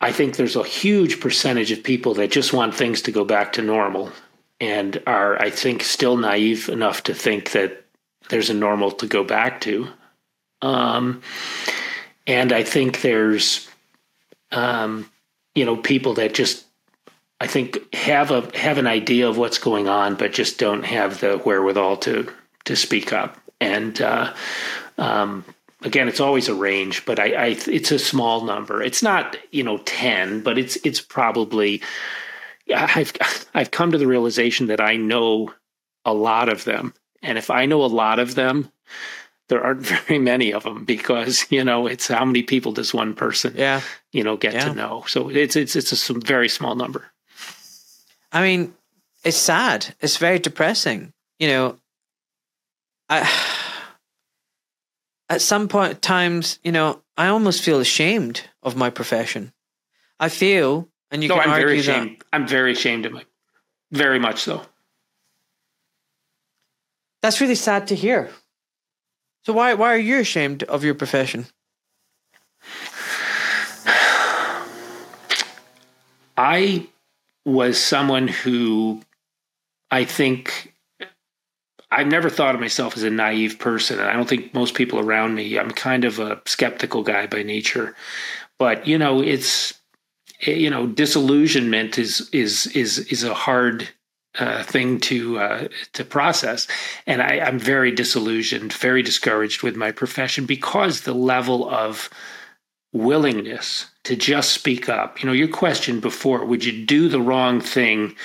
I 0.01 0.11
think 0.11 0.35
there's 0.35 0.55
a 0.55 0.63
huge 0.63 1.19
percentage 1.19 1.71
of 1.71 1.83
people 1.83 2.15
that 2.15 2.31
just 2.31 2.51
want 2.51 2.73
things 2.73 3.03
to 3.03 3.11
go 3.11 3.25
back 3.25 3.53
to 3.53 3.61
normal 3.61 4.11
and 4.59 5.03
are, 5.05 5.39
I 5.39 5.51
think, 5.51 5.83
still 5.83 6.17
naive 6.17 6.67
enough 6.69 7.03
to 7.03 7.13
think 7.13 7.51
that 7.51 7.85
there's 8.29 8.49
a 8.49 8.55
normal 8.55 8.89
to 8.93 9.05
go 9.05 9.23
back 9.23 9.61
to. 9.61 9.87
Um, 10.63 11.21
and 12.27 12.51
I 12.51 12.63
think 12.63 13.01
there's, 13.01 13.67
um, 14.51 15.09
you 15.53 15.65
know, 15.65 15.77
people 15.77 16.15
that 16.15 16.33
just 16.33 16.65
I 17.39 17.47
think 17.47 17.93
have 17.93 18.31
a 18.31 18.49
have 18.57 18.77
an 18.77 18.87
idea 18.87 19.27
of 19.27 19.37
what's 19.37 19.57
going 19.57 19.87
on, 19.87 20.15
but 20.15 20.33
just 20.33 20.57
don't 20.57 20.83
have 20.83 21.19
the 21.19 21.37
wherewithal 21.37 21.97
to 21.97 22.31
to 22.65 22.75
speak 22.75 23.13
up. 23.13 23.37
And 23.59 24.01
uh, 24.01 24.33
um, 24.97 25.45
again, 25.81 26.07
it's 26.07 26.19
always 26.19 26.49
a 26.49 26.55
range, 26.55 27.05
but 27.05 27.19
I, 27.19 27.33
I, 27.33 27.45
it's 27.67 27.91
a 27.91 27.99
small 27.99 28.45
number. 28.45 28.81
It's 28.81 29.03
not 29.03 29.37
you 29.51 29.63
know 29.63 29.77
ten, 29.79 30.41
but 30.41 30.57
it's 30.57 30.77
it's 30.77 31.01
probably. 31.01 31.81
I've 32.73 33.13
I've 33.53 33.71
come 33.71 33.91
to 33.91 33.97
the 33.97 34.07
realization 34.07 34.67
that 34.67 34.81
I 34.81 34.95
know 34.95 35.53
a 36.03 36.13
lot 36.13 36.49
of 36.49 36.63
them, 36.63 36.93
and 37.21 37.37
if 37.37 37.49
I 37.51 37.65
know 37.65 37.83
a 37.83 37.87
lot 37.87 38.19
of 38.19 38.35
them, 38.35 38.71
there 39.49 39.63
aren't 39.63 39.81
very 40.07 40.19
many 40.19 40.53
of 40.53 40.63
them 40.63 40.85
because 40.85 41.45
you 41.49 41.63
know 41.63 41.87
it's 41.87 42.07
how 42.07 42.25
many 42.25 42.43
people 42.43 42.71
does 42.71 42.93
one 42.93 43.13
person 43.13 43.53
yeah 43.55 43.81
you 44.11 44.23
know 44.23 44.37
get 44.37 44.53
yeah. 44.53 44.65
to 44.65 44.73
know 44.73 45.03
so 45.07 45.29
it's 45.29 45.55
it's 45.55 45.75
it's 45.75 46.09
a 46.09 46.13
very 46.13 46.49
small 46.49 46.75
number 46.75 47.11
I 48.35 48.41
mean, 48.41 48.73
it's 49.23 49.37
sad. 49.37 49.95
It's 50.01 50.17
very 50.17 50.39
depressing. 50.39 51.13
You 51.39 51.47
know, 51.47 51.77
I 53.07 53.29
at 55.29 55.41
some 55.41 55.69
point 55.69 56.01
times, 56.01 56.59
you 56.63 56.73
know, 56.73 57.01
I 57.15 57.27
almost 57.27 57.63
feel 57.63 57.79
ashamed 57.79 58.41
of 58.61 58.75
my 58.75 58.89
profession. 58.89 59.53
I 60.19 60.27
feel, 60.27 60.89
and 61.11 61.23
you 61.23 61.29
no, 61.29 61.35
can 61.35 61.45
I'm 61.45 61.49
argue 61.51 61.67
very 61.67 61.81
that. 61.81 61.89
ashamed. 61.89 62.23
I'm 62.33 62.45
very 62.45 62.73
ashamed 62.73 63.05
of 63.05 63.13
my, 63.13 63.23
very 63.91 64.19
much 64.19 64.41
so. 64.41 64.61
That's 67.21 67.39
really 67.39 67.55
sad 67.55 67.87
to 67.87 67.95
hear. 67.95 68.29
So 69.45 69.53
why 69.53 69.73
why 69.75 69.93
are 69.93 69.97
you 69.97 70.19
ashamed 70.19 70.63
of 70.63 70.83
your 70.83 70.95
profession? 70.95 71.45
I 76.37 76.87
was 77.45 77.81
someone 77.81 78.27
who 78.27 79.01
I 79.91 80.03
think 80.03 80.73
I've 81.91 82.07
never 82.07 82.29
thought 82.29 82.55
of 82.55 82.61
myself 82.61 82.97
as 82.97 83.03
a 83.03 83.09
naive 83.09 83.59
person, 83.59 83.99
and 83.99 84.09
I 84.09 84.13
don't 84.13 84.27
think 84.27 84.53
most 84.53 84.73
people 84.73 84.99
around 84.99 85.35
me. 85.35 85.57
I'm 85.57 85.71
kind 85.71 86.03
of 86.03 86.19
a 86.19 86.41
skeptical 86.45 87.03
guy 87.03 87.27
by 87.27 87.43
nature, 87.43 87.95
but 88.57 88.87
you 88.87 88.97
know, 88.97 89.21
it's 89.21 89.79
you 90.39 90.69
know, 90.69 90.87
disillusionment 90.87 91.97
is 91.97 92.29
is 92.31 92.67
is 92.67 92.99
is 92.99 93.23
a 93.23 93.33
hard 93.33 93.87
uh, 94.39 94.63
thing 94.63 94.99
to 95.01 95.39
uh, 95.39 95.67
to 95.93 96.03
process, 96.03 96.67
and 97.07 97.21
I, 97.21 97.39
I'm 97.39 97.59
very 97.59 97.91
disillusioned, 97.91 98.73
very 98.73 99.01
discouraged 99.01 99.63
with 99.63 99.75
my 99.75 99.91
profession 99.91 100.45
because 100.45 101.01
the 101.01 101.13
level 101.13 101.69
of 101.69 102.09
willingness 102.95 103.87
to 104.05 104.15
just 104.15 104.53
speak 104.53 104.87
up. 104.87 105.21
You 105.21 105.27
know, 105.27 105.33
your 105.33 105.49
question 105.49 105.99
before, 105.99 106.45
would 106.45 106.63
you 106.63 106.85
do 106.85 107.09
the 107.09 107.19
wrong 107.19 107.59
thing, 107.59 108.15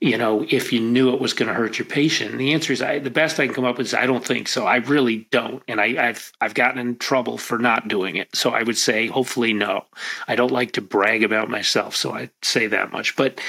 you 0.00 0.16
know, 0.16 0.46
if 0.48 0.72
you 0.72 0.80
knew 0.80 1.12
it 1.12 1.20
was 1.20 1.32
going 1.32 1.48
to 1.48 1.54
hurt 1.54 1.78
your 1.78 1.86
patient? 1.86 2.30
And 2.30 2.40
the 2.40 2.52
answer 2.52 2.72
is 2.72 2.80
I, 2.80 3.00
the 3.00 3.10
best 3.10 3.40
I 3.40 3.46
can 3.46 3.54
come 3.54 3.64
up 3.64 3.76
with 3.76 3.88
is 3.88 3.94
I 3.94 4.06
don't 4.06 4.24
think 4.24 4.46
so. 4.46 4.66
I 4.66 4.76
really 4.76 5.26
don't. 5.32 5.64
And 5.66 5.80
I, 5.80 5.94
have 5.94 6.30
I've 6.40 6.54
gotten 6.54 6.78
in 6.78 6.96
trouble 6.96 7.38
for 7.38 7.58
not 7.58 7.88
doing 7.88 8.16
it. 8.16 8.34
So 8.34 8.50
I 8.50 8.62
would 8.62 8.78
say 8.78 9.08
hopefully 9.08 9.52
no. 9.52 9.84
I 10.28 10.36
don't 10.36 10.52
like 10.52 10.72
to 10.72 10.80
brag 10.80 11.24
about 11.24 11.50
myself, 11.50 11.96
so 11.96 12.12
I 12.14 12.30
say 12.42 12.68
that 12.68 12.92
much. 12.92 13.16
But 13.16 13.40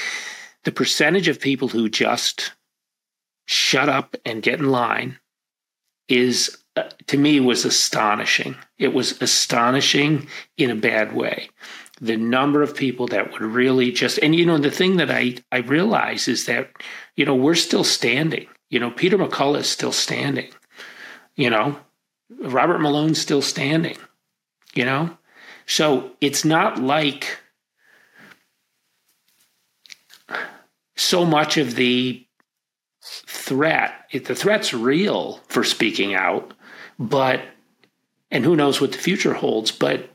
the 0.64 0.72
percentage 0.72 1.28
of 1.28 1.40
people 1.40 1.68
who 1.68 1.88
just 1.88 2.52
shut 3.46 3.88
up 3.88 4.16
and 4.24 4.42
get 4.42 4.60
in 4.60 4.70
line 4.70 5.18
is 6.08 6.58
uh, 6.76 6.88
to 7.06 7.18
me 7.18 7.40
was 7.40 7.64
astonishing. 7.64 8.56
It 8.78 8.94
was 8.94 9.20
astonishing 9.20 10.28
in 10.56 10.70
a 10.70 10.76
bad 10.76 11.14
way. 11.14 11.50
The 12.00 12.16
number 12.16 12.62
of 12.62 12.74
people 12.74 13.06
that 13.08 13.32
would 13.32 13.42
really 13.42 13.92
just 13.92 14.18
and 14.18 14.34
you 14.34 14.46
know 14.46 14.58
the 14.58 14.70
thing 14.70 14.96
that 14.96 15.10
I 15.10 15.36
I 15.50 15.58
realize 15.58 16.28
is 16.28 16.46
that 16.46 16.70
you 17.16 17.24
know 17.24 17.34
we're 17.34 17.54
still 17.54 17.84
standing. 17.84 18.46
You 18.70 18.80
know 18.80 18.90
Peter 18.90 19.18
McCullough 19.18 19.60
is 19.60 19.68
still 19.68 19.92
standing. 19.92 20.50
You 21.36 21.50
know 21.50 21.78
Robert 22.40 22.80
Malone's 22.80 23.20
still 23.20 23.42
standing. 23.42 23.96
You 24.74 24.84
know 24.84 25.16
so 25.66 26.12
it's 26.20 26.44
not 26.44 26.78
like 26.78 27.38
so 30.96 31.24
much 31.24 31.56
of 31.56 31.74
the 31.74 32.26
threat 33.04 33.92
the 34.12 34.34
threat's 34.34 34.72
real 34.72 35.40
for 35.48 35.64
speaking 35.64 36.14
out 36.14 36.54
but 36.98 37.40
and 38.30 38.44
who 38.44 38.54
knows 38.54 38.80
what 38.80 38.92
the 38.92 38.98
future 38.98 39.34
holds 39.34 39.72
but 39.72 40.08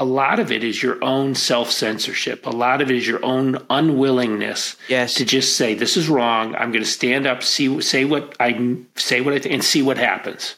a 0.00 0.04
lot 0.04 0.38
of 0.38 0.52
it 0.52 0.62
is 0.62 0.80
your 0.80 1.02
own 1.02 1.34
self-censorship. 1.34 2.46
A 2.46 2.50
lot 2.50 2.80
of 2.80 2.88
it 2.88 2.96
is 2.96 3.06
your 3.08 3.24
own 3.24 3.64
unwillingness 3.68 4.76
Yes. 4.88 5.14
to 5.14 5.24
just 5.24 5.56
say 5.56 5.74
this 5.74 5.96
is 5.96 6.08
wrong. 6.08 6.54
I'm 6.54 6.70
going 6.70 6.84
to 6.84 6.88
stand 6.90 7.26
up 7.26 7.42
see 7.42 7.80
say 7.80 8.04
what 8.04 8.36
i 8.38 8.76
say 8.94 9.20
what 9.20 9.34
i 9.34 9.38
think 9.40 9.54
and 9.54 9.64
see 9.64 9.82
what 9.82 9.98
happens. 9.98 10.56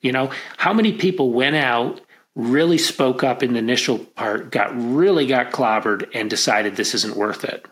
You 0.00 0.12
know 0.12 0.30
how 0.56 0.72
many 0.72 0.92
people 0.92 1.32
went 1.32 1.56
out 1.56 2.00
really 2.36 2.78
spoke 2.78 3.24
up 3.24 3.42
in 3.42 3.52
the 3.54 3.58
initial 3.58 3.98
part 3.98 4.50
got 4.50 4.70
really 4.76 5.26
got 5.26 5.50
clobbered 5.52 6.08
and 6.14 6.28
decided 6.30 6.76
this 6.76 6.94
isn't 6.94 7.16
worth 7.16 7.44
it 7.44 7.66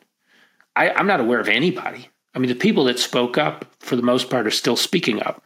I, 0.76 0.90
i'm 0.90 1.06
not 1.06 1.20
aware 1.20 1.40
of 1.40 1.48
anybody 1.48 2.08
i 2.34 2.38
mean 2.38 2.48
the 2.48 2.54
people 2.54 2.84
that 2.84 2.98
spoke 2.98 3.36
up 3.38 3.66
for 3.80 3.96
the 3.96 4.02
most 4.02 4.30
part 4.30 4.46
are 4.46 4.50
still 4.50 4.76
speaking 4.76 5.22
up 5.22 5.42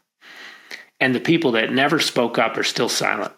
and 1.00 1.14
the 1.14 1.20
people 1.20 1.52
that 1.52 1.72
never 1.72 2.00
spoke 2.00 2.38
up 2.38 2.56
are 2.56 2.62
still 2.62 2.88
silent. 2.88 3.32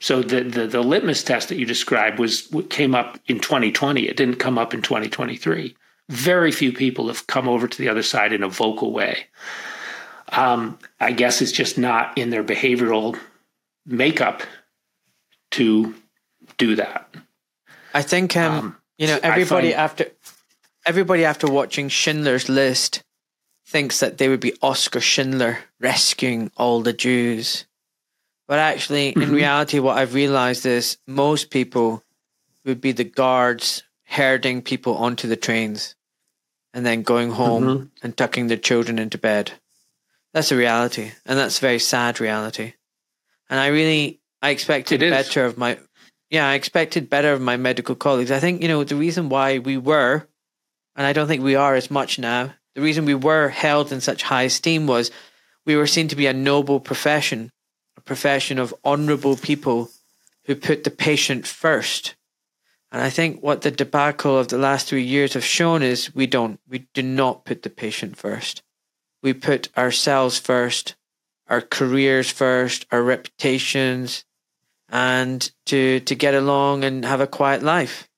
So 0.00 0.20
the, 0.20 0.42
the 0.42 0.66
the 0.66 0.80
litmus 0.80 1.22
test 1.22 1.48
that 1.48 1.58
you 1.58 1.64
described 1.64 2.18
was 2.18 2.52
came 2.70 2.94
up 2.94 3.20
in 3.26 3.38
2020. 3.38 4.08
It 4.08 4.16
didn't 4.16 4.36
come 4.36 4.58
up 4.58 4.74
in 4.74 4.82
2023. 4.82 5.76
Very 6.08 6.50
few 6.50 6.72
people 6.72 7.06
have 7.06 7.26
come 7.28 7.48
over 7.48 7.68
to 7.68 7.78
the 7.78 7.88
other 7.88 8.02
side 8.02 8.32
in 8.32 8.42
a 8.42 8.48
vocal 8.48 8.92
way. 8.92 9.26
Um, 10.30 10.78
I 10.98 11.12
guess 11.12 11.40
it's 11.40 11.52
just 11.52 11.78
not 11.78 12.18
in 12.18 12.30
their 12.30 12.42
behavioral 12.42 13.16
makeup 13.86 14.42
to 15.52 15.94
do 16.58 16.74
that. 16.76 17.14
I 17.94 18.02
think 18.02 18.36
um, 18.36 18.52
Um, 18.52 18.76
you 18.98 19.06
know 19.06 19.20
everybody 19.22 19.68
find- 19.68 19.80
after 19.80 20.06
everybody 20.84 21.24
after 21.24 21.46
watching 21.46 21.88
Schindler's 21.88 22.48
List 22.48 23.02
thinks 23.66 24.00
that 24.00 24.18
they 24.18 24.28
would 24.28 24.40
be 24.40 24.54
Oscar 24.62 25.00
Schindler 25.00 25.58
rescuing 25.80 26.50
all 26.56 26.82
the 26.82 26.92
Jews. 26.92 27.66
But 28.48 28.58
actually, 28.58 29.10
in 29.10 29.30
Mhm. 29.30 29.32
reality, 29.32 29.78
what 29.78 29.96
I've 29.96 30.14
realized 30.14 30.66
is 30.66 30.98
most 31.06 31.50
people 31.50 32.02
would 32.64 32.80
be 32.80 32.92
the 32.92 33.04
guards 33.04 33.82
herding 34.04 34.62
people 34.62 34.96
onto 34.96 35.26
the 35.28 35.36
trains 35.36 35.94
and 36.74 36.84
then 36.84 37.02
going 37.02 37.30
home 37.30 37.64
Mhm. 37.64 37.90
and 38.02 38.16
tucking 38.16 38.48
their 38.48 38.56
children 38.58 38.98
into 38.98 39.18
bed. 39.18 39.52
That's 40.34 40.50
a 40.52 40.56
reality, 40.56 41.12
and 41.24 41.38
that's 41.38 41.58
a 41.58 41.60
very 41.60 41.78
sad 41.78 42.20
reality. 42.20 42.74
And 43.48 43.60
I 43.60 43.68
really, 43.68 44.20
I 44.40 44.50
expected 44.50 45.00
better 45.00 45.44
of 45.44 45.56
my, 45.58 45.78
yeah, 46.30 46.48
I 46.48 46.54
expected 46.54 47.08
better 47.10 47.32
of 47.32 47.40
my 47.40 47.56
medical 47.56 47.94
colleagues. 47.94 48.30
I 48.30 48.40
think 48.40 48.62
you 48.62 48.68
know 48.68 48.82
the 48.84 48.96
reason 48.96 49.28
why 49.28 49.58
we 49.58 49.76
were, 49.76 50.26
and 50.96 51.06
I 51.06 51.12
don't 51.12 51.26
think 51.26 51.42
we 51.42 51.54
are 51.54 51.74
as 51.74 51.90
much 51.90 52.18
now. 52.18 52.54
The 52.74 52.80
reason 52.80 53.04
we 53.04 53.14
were 53.14 53.48
held 53.48 53.92
in 53.92 54.00
such 54.00 54.24
high 54.24 54.44
esteem 54.44 54.86
was 54.86 55.10
we 55.64 55.76
were 55.76 55.86
seen 55.86 56.08
to 56.08 56.16
be 56.16 56.26
a 56.26 56.32
noble 56.32 56.80
profession, 56.80 57.50
a 57.96 58.00
profession 58.00 58.58
of 58.58 58.74
honorable 58.84 59.36
people 59.36 59.90
who 60.44 60.54
put 60.54 60.84
the 60.84 60.90
patient 60.90 61.46
first. 61.46 62.14
And 62.90 63.00
I 63.00 63.10
think 63.10 63.42
what 63.42 63.62
the 63.62 63.70
debacle 63.70 64.38
of 64.38 64.48
the 64.48 64.58
last 64.58 64.86
three 64.86 65.02
years 65.02 65.34
have 65.34 65.44
shown 65.44 65.82
is 65.82 66.14
we 66.14 66.26
don't, 66.26 66.60
we 66.68 66.88
do 66.92 67.02
not 67.02 67.44
put 67.44 67.62
the 67.62 67.70
patient 67.70 68.16
first. 68.16 68.62
We 69.22 69.32
put 69.32 69.68
ourselves 69.78 70.38
first, 70.38 70.94
our 71.48 71.60
careers 71.60 72.30
first, 72.30 72.86
our 72.90 73.02
reputations, 73.02 74.24
and 74.88 75.50
to, 75.66 76.00
to 76.00 76.14
get 76.14 76.34
along 76.34 76.84
and 76.84 77.04
have 77.04 77.20
a 77.20 77.26
quiet 77.26 77.62
life 77.62 78.08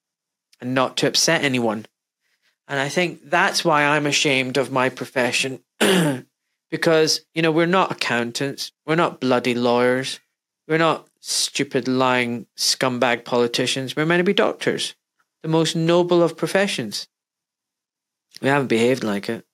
and 0.60 0.74
not 0.74 0.96
to 0.98 1.06
upset 1.06 1.44
anyone. 1.44 1.86
And 2.66 2.80
I 2.80 2.88
think 2.88 3.28
that's 3.28 3.64
why 3.64 3.84
I'm 3.84 4.06
ashamed 4.06 4.56
of 4.56 4.72
my 4.72 4.88
profession 4.88 5.60
because, 6.70 7.20
you 7.34 7.42
know, 7.42 7.52
we're 7.52 7.66
not 7.66 7.92
accountants, 7.92 8.72
we're 8.86 8.94
not 8.94 9.20
bloody 9.20 9.54
lawyers, 9.54 10.20
we're 10.66 10.78
not 10.78 11.06
stupid, 11.20 11.88
lying, 11.88 12.46
scumbag 12.56 13.24
politicians. 13.24 13.96
We're 13.96 14.06
meant 14.06 14.20
to 14.20 14.24
be 14.24 14.34
doctors, 14.34 14.94
the 15.42 15.48
most 15.48 15.74
noble 15.76 16.22
of 16.22 16.36
professions. 16.36 17.08
We 18.40 18.48
haven't 18.48 18.68
behaved 18.68 19.04
like 19.04 19.28
it. 19.28 19.44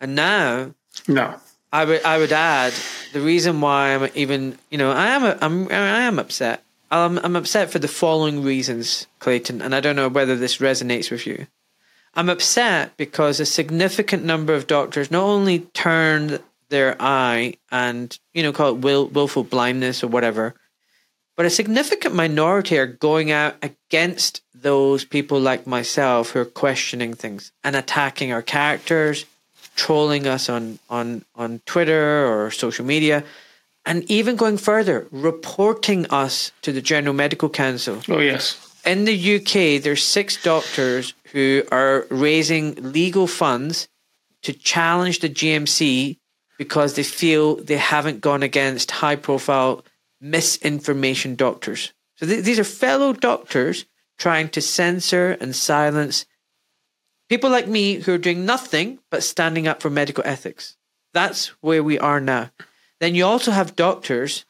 And 0.00 0.14
now 0.14 0.74
No. 1.06 1.36
I 1.72 1.84
would 1.84 2.02
I 2.04 2.18
would 2.18 2.32
add 2.32 2.74
the 3.12 3.20
reason 3.20 3.60
why 3.60 3.94
I'm 3.94 4.10
even 4.14 4.58
you 4.70 4.78
know 4.78 4.90
I 4.92 5.06
am 5.08 5.24
a, 5.24 5.38
I'm 5.40 5.68
I 5.70 6.02
am 6.02 6.18
upset. 6.18 6.64
I'm 6.90 7.18
I'm 7.18 7.36
upset 7.36 7.70
for 7.70 7.78
the 7.78 7.88
following 7.88 8.42
reasons, 8.42 9.06
Clayton, 9.20 9.62
and 9.62 9.74
I 9.74 9.80
don't 9.80 9.96
know 9.96 10.08
whether 10.08 10.36
this 10.36 10.58
resonates 10.58 11.10
with 11.10 11.26
you. 11.26 11.46
I'm 12.14 12.28
upset 12.28 12.96
because 12.96 13.40
a 13.40 13.46
significant 13.46 14.24
number 14.24 14.54
of 14.54 14.66
doctors 14.66 15.10
not 15.10 15.22
only 15.22 15.60
turned 15.60 16.40
their 16.68 16.96
eye 17.00 17.54
and 17.70 18.18
you 18.34 18.42
know 18.42 18.52
call 18.52 18.70
it 18.70 18.78
will, 18.78 19.06
willful 19.06 19.44
blindness 19.44 20.02
or 20.02 20.08
whatever, 20.08 20.54
but 21.36 21.46
a 21.46 21.50
significant 21.50 22.14
minority 22.14 22.78
are 22.78 22.86
going 22.86 23.30
out 23.30 23.56
against 23.62 24.42
those 24.54 25.04
people 25.04 25.40
like 25.40 25.66
myself 25.66 26.30
who 26.30 26.40
are 26.40 26.44
questioning 26.44 27.14
things 27.14 27.52
and 27.64 27.74
attacking 27.74 28.32
our 28.32 28.42
characters, 28.42 29.24
trolling 29.74 30.26
us 30.26 30.48
on 30.48 30.78
on 30.90 31.24
on 31.34 31.60
Twitter 31.66 32.26
or 32.26 32.50
social 32.50 32.84
media, 32.84 33.24
and 33.86 34.08
even 34.10 34.36
going 34.36 34.58
further, 34.58 35.06
reporting 35.10 36.06
us 36.06 36.52
to 36.62 36.72
the 36.72 36.82
General 36.82 37.14
Medical 37.14 37.48
Council. 37.48 38.02
Oh 38.08 38.20
yes. 38.20 38.61
In 38.84 39.04
the 39.04 39.36
UK, 39.36 39.82
there's 39.82 40.02
six 40.02 40.42
doctors 40.42 41.14
who 41.32 41.62
are 41.70 42.06
raising 42.10 42.92
legal 42.92 43.26
funds 43.26 43.88
to 44.42 44.52
challenge 44.52 45.20
the 45.20 45.28
GMC 45.28 46.18
because 46.58 46.94
they 46.94 47.02
feel 47.02 47.56
they 47.56 47.76
haven't 47.76 48.20
gone 48.20 48.42
against 48.42 48.90
high 48.90 49.16
profile 49.16 49.84
misinformation 50.20 51.36
doctors. 51.36 51.92
So 52.16 52.26
th- 52.26 52.44
these 52.44 52.58
are 52.58 52.64
fellow 52.64 53.12
doctors 53.12 53.86
trying 54.18 54.48
to 54.50 54.60
censor 54.60 55.36
and 55.40 55.54
silence 55.54 56.26
people 57.28 57.50
like 57.50 57.66
me 57.66 57.94
who 57.94 58.12
are 58.12 58.18
doing 58.18 58.44
nothing 58.44 58.98
but 59.10 59.22
standing 59.22 59.66
up 59.66 59.80
for 59.80 59.88
medical 59.88 60.22
ethics. 60.26 60.76
That's 61.14 61.48
where 61.62 61.82
we 61.82 61.98
are 61.98 62.20
now. 62.20 62.50
Then 63.00 63.14
you 63.14 63.24
also 63.24 63.52
have 63.52 63.74
doctors 63.74 64.44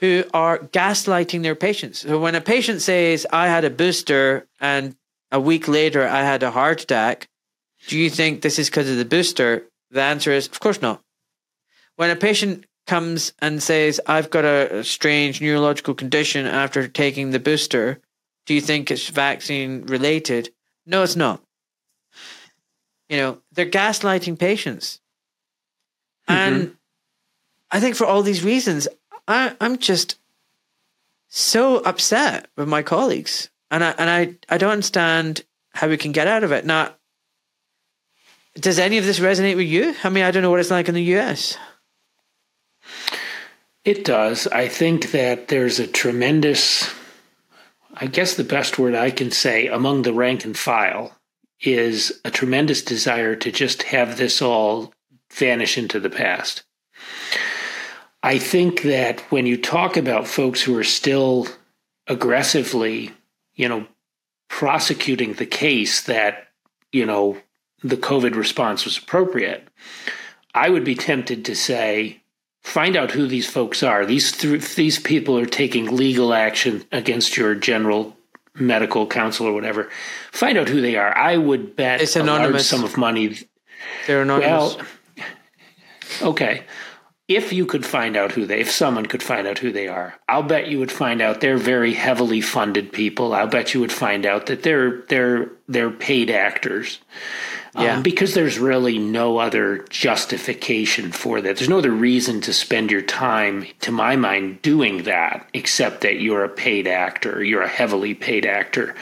who 0.00 0.24
are 0.32 0.58
gaslighting 0.58 1.42
their 1.42 1.54
patients. 1.54 2.00
So 2.00 2.18
when 2.18 2.34
a 2.34 2.40
patient 2.40 2.80
says, 2.82 3.26
I 3.30 3.48
had 3.48 3.64
a 3.64 3.70
booster 3.70 4.46
and 4.58 4.96
a 5.30 5.38
week 5.38 5.68
later 5.68 6.08
I 6.08 6.22
had 6.22 6.42
a 6.42 6.50
heart 6.50 6.82
attack, 6.82 7.28
do 7.86 7.98
you 7.98 8.10
think 8.10 8.40
this 8.40 8.58
is 8.58 8.68
because 8.68 8.90
of 8.90 8.96
the 8.96 9.04
booster? 9.04 9.66
The 9.90 10.02
answer 10.02 10.32
is, 10.32 10.46
of 10.48 10.58
course 10.58 10.80
not. 10.80 11.02
When 11.96 12.10
a 12.10 12.16
patient 12.16 12.64
comes 12.86 13.34
and 13.40 13.62
says, 13.62 14.00
I've 14.06 14.30
got 14.30 14.44
a, 14.44 14.82
strange 14.84 15.40
neurological 15.40 15.94
condition 15.94 16.46
after 16.46 16.88
taking 16.88 17.30
the 17.30 17.38
booster, 17.38 18.00
do 18.46 18.54
you 18.54 18.60
think 18.60 18.90
it's 18.90 19.08
vaccine 19.08 19.82
related? 19.82 20.50
No, 20.86 21.02
it's 21.02 21.16
not. 21.16 21.42
You 23.10 23.18
know, 23.18 23.38
they're 23.52 23.66
gaslighting 23.66 24.38
patients. 24.38 25.00
Mm-hmm. 26.28 26.54
And 26.54 26.76
I 27.70 27.80
think 27.80 27.96
for 27.96 28.06
all 28.06 28.22
these 28.22 28.42
reasons, 28.42 28.88
I, 29.32 29.54
I'm 29.60 29.78
just 29.78 30.18
so 31.28 31.78
upset 31.78 32.48
with 32.56 32.68
my 32.68 32.82
colleagues, 32.82 33.50
and 33.70 33.84
I 33.84 33.90
and 33.98 34.10
I 34.10 34.34
I 34.54 34.58
don't 34.58 34.72
understand 34.72 35.44
how 35.72 35.88
we 35.88 35.96
can 35.96 36.12
get 36.12 36.26
out 36.26 36.44
of 36.44 36.52
it. 36.52 36.64
Now, 36.64 36.94
does 38.54 38.78
any 38.78 38.98
of 38.98 39.04
this 39.04 39.20
resonate 39.20 39.56
with 39.56 39.68
you? 39.68 39.94
I 40.02 40.08
mean, 40.08 40.24
I 40.24 40.30
don't 40.30 40.42
know 40.42 40.50
what 40.50 40.60
it's 40.60 40.70
like 40.70 40.88
in 40.88 40.94
the 40.94 41.16
US. 41.16 41.56
It 43.84 44.04
does. 44.04 44.46
I 44.48 44.68
think 44.68 45.12
that 45.12 45.48
there's 45.48 45.78
a 45.78 45.86
tremendous, 45.86 46.92
I 47.94 48.06
guess 48.06 48.34
the 48.34 48.44
best 48.44 48.78
word 48.78 48.94
I 48.94 49.10
can 49.10 49.30
say 49.30 49.68
among 49.68 50.02
the 50.02 50.12
rank 50.12 50.44
and 50.44 50.56
file 50.56 51.16
is 51.60 52.20
a 52.24 52.30
tremendous 52.30 52.82
desire 52.82 53.36
to 53.36 53.50
just 53.50 53.84
have 53.84 54.16
this 54.16 54.42
all 54.42 54.92
vanish 55.32 55.78
into 55.78 56.00
the 56.00 56.10
past. 56.10 56.64
I 58.22 58.38
think 58.38 58.82
that 58.82 59.20
when 59.30 59.46
you 59.46 59.56
talk 59.56 59.96
about 59.96 60.26
folks 60.26 60.60
who 60.62 60.76
are 60.76 60.84
still 60.84 61.48
aggressively, 62.06 63.12
you 63.54 63.68
know, 63.68 63.86
prosecuting 64.48 65.34
the 65.34 65.46
case 65.46 66.02
that, 66.02 66.48
you 66.92 67.06
know, 67.06 67.38
the 67.82 67.96
COVID 67.96 68.34
response 68.34 68.84
was 68.84 68.98
appropriate, 68.98 69.66
I 70.54 70.68
would 70.68 70.84
be 70.84 70.94
tempted 70.94 71.44
to 71.46 71.54
say, 71.54 72.22
find 72.62 72.94
out 72.94 73.10
who 73.10 73.26
these 73.26 73.48
folks 73.48 73.82
are. 73.82 74.04
These 74.04 74.32
th- 74.32 74.74
these 74.74 74.98
people 74.98 75.38
are 75.38 75.46
taking 75.46 75.96
legal 75.96 76.34
action 76.34 76.84
against 76.92 77.38
your 77.38 77.54
general 77.54 78.16
medical 78.54 79.06
council 79.06 79.46
or 79.46 79.54
whatever. 79.54 79.88
Find 80.32 80.58
out 80.58 80.68
who 80.68 80.82
they 80.82 80.96
are. 80.96 81.16
I 81.16 81.38
would 81.38 81.74
bet 81.74 82.02
it's 82.02 82.16
anonymous. 82.16 82.50
a 82.50 82.52
large 82.52 82.62
sum 82.64 82.84
of 82.84 82.98
money. 82.98 83.38
They're 84.06 84.22
anonymous. 84.22 84.76
Well, 84.76 86.32
okay 86.32 86.64
if 87.30 87.52
you 87.52 87.64
could 87.64 87.86
find 87.86 88.16
out 88.16 88.32
who 88.32 88.44
they, 88.44 88.60
if 88.60 88.72
someone 88.72 89.06
could 89.06 89.22
find 89.22 89.46
out 89.46 89.58
who 89.58 89.70
they 89.70 89.86
are, 89.86 90.14
I'll 90.28 90.42
bet 90.42 90.66
you 90.66 90.80
would 90.80 90.90
find 90.90 91.22
out 91.22 91.40
they're 91.40 91.56
very 91.56 91.94
heavily 91.94 92.40
funded 92.40 92.92
people. 92.92 93.32
I'll 93.32 93.46
bet 93.46 93.72
you 93.72 93.78
would 93.78 93.92
find 93.92 94.26
out 94.26 94.46
that 94.46 94.64
they're 94.64 95.02
they're 95.02 95.48
they're 95.68 95.92
paid 95.92 96.28
actors. 96.28 96.98
Yeah. 97.74 97.96
Um, 97.96 98.02
because 98.02 98.34
there's 98.34 98.58
really 98.58 98.98
no 98.98 99.38
other 99.38 99.84
justification 99.90 101.12
for 101.12 101.40
that. 101.40 101.56
There's 101.56 101.68
no 101.68 101.78
other 101.78 101.92
reason 101.92 102.40
to 102.42 102.52
spend 102.52 102.90
your 102.90 103.02
time, 103.02 103.64
to 103.82 103.92
my 103.92 104.16
mind, 104.16 104.60
doing 104.62 105.04
that, 105.04 105.48
except 105.54 106.00
that 106.00 106.20
you're 106.20 106.42
a 106.42 106.48
paid 106.48 106.88
actor, 106.88 107.44
you're 107.44 107.62
a 107.62 107.68
heavily 107.68 108.14
paid 108.14 108.44
actor. 108.44 108.96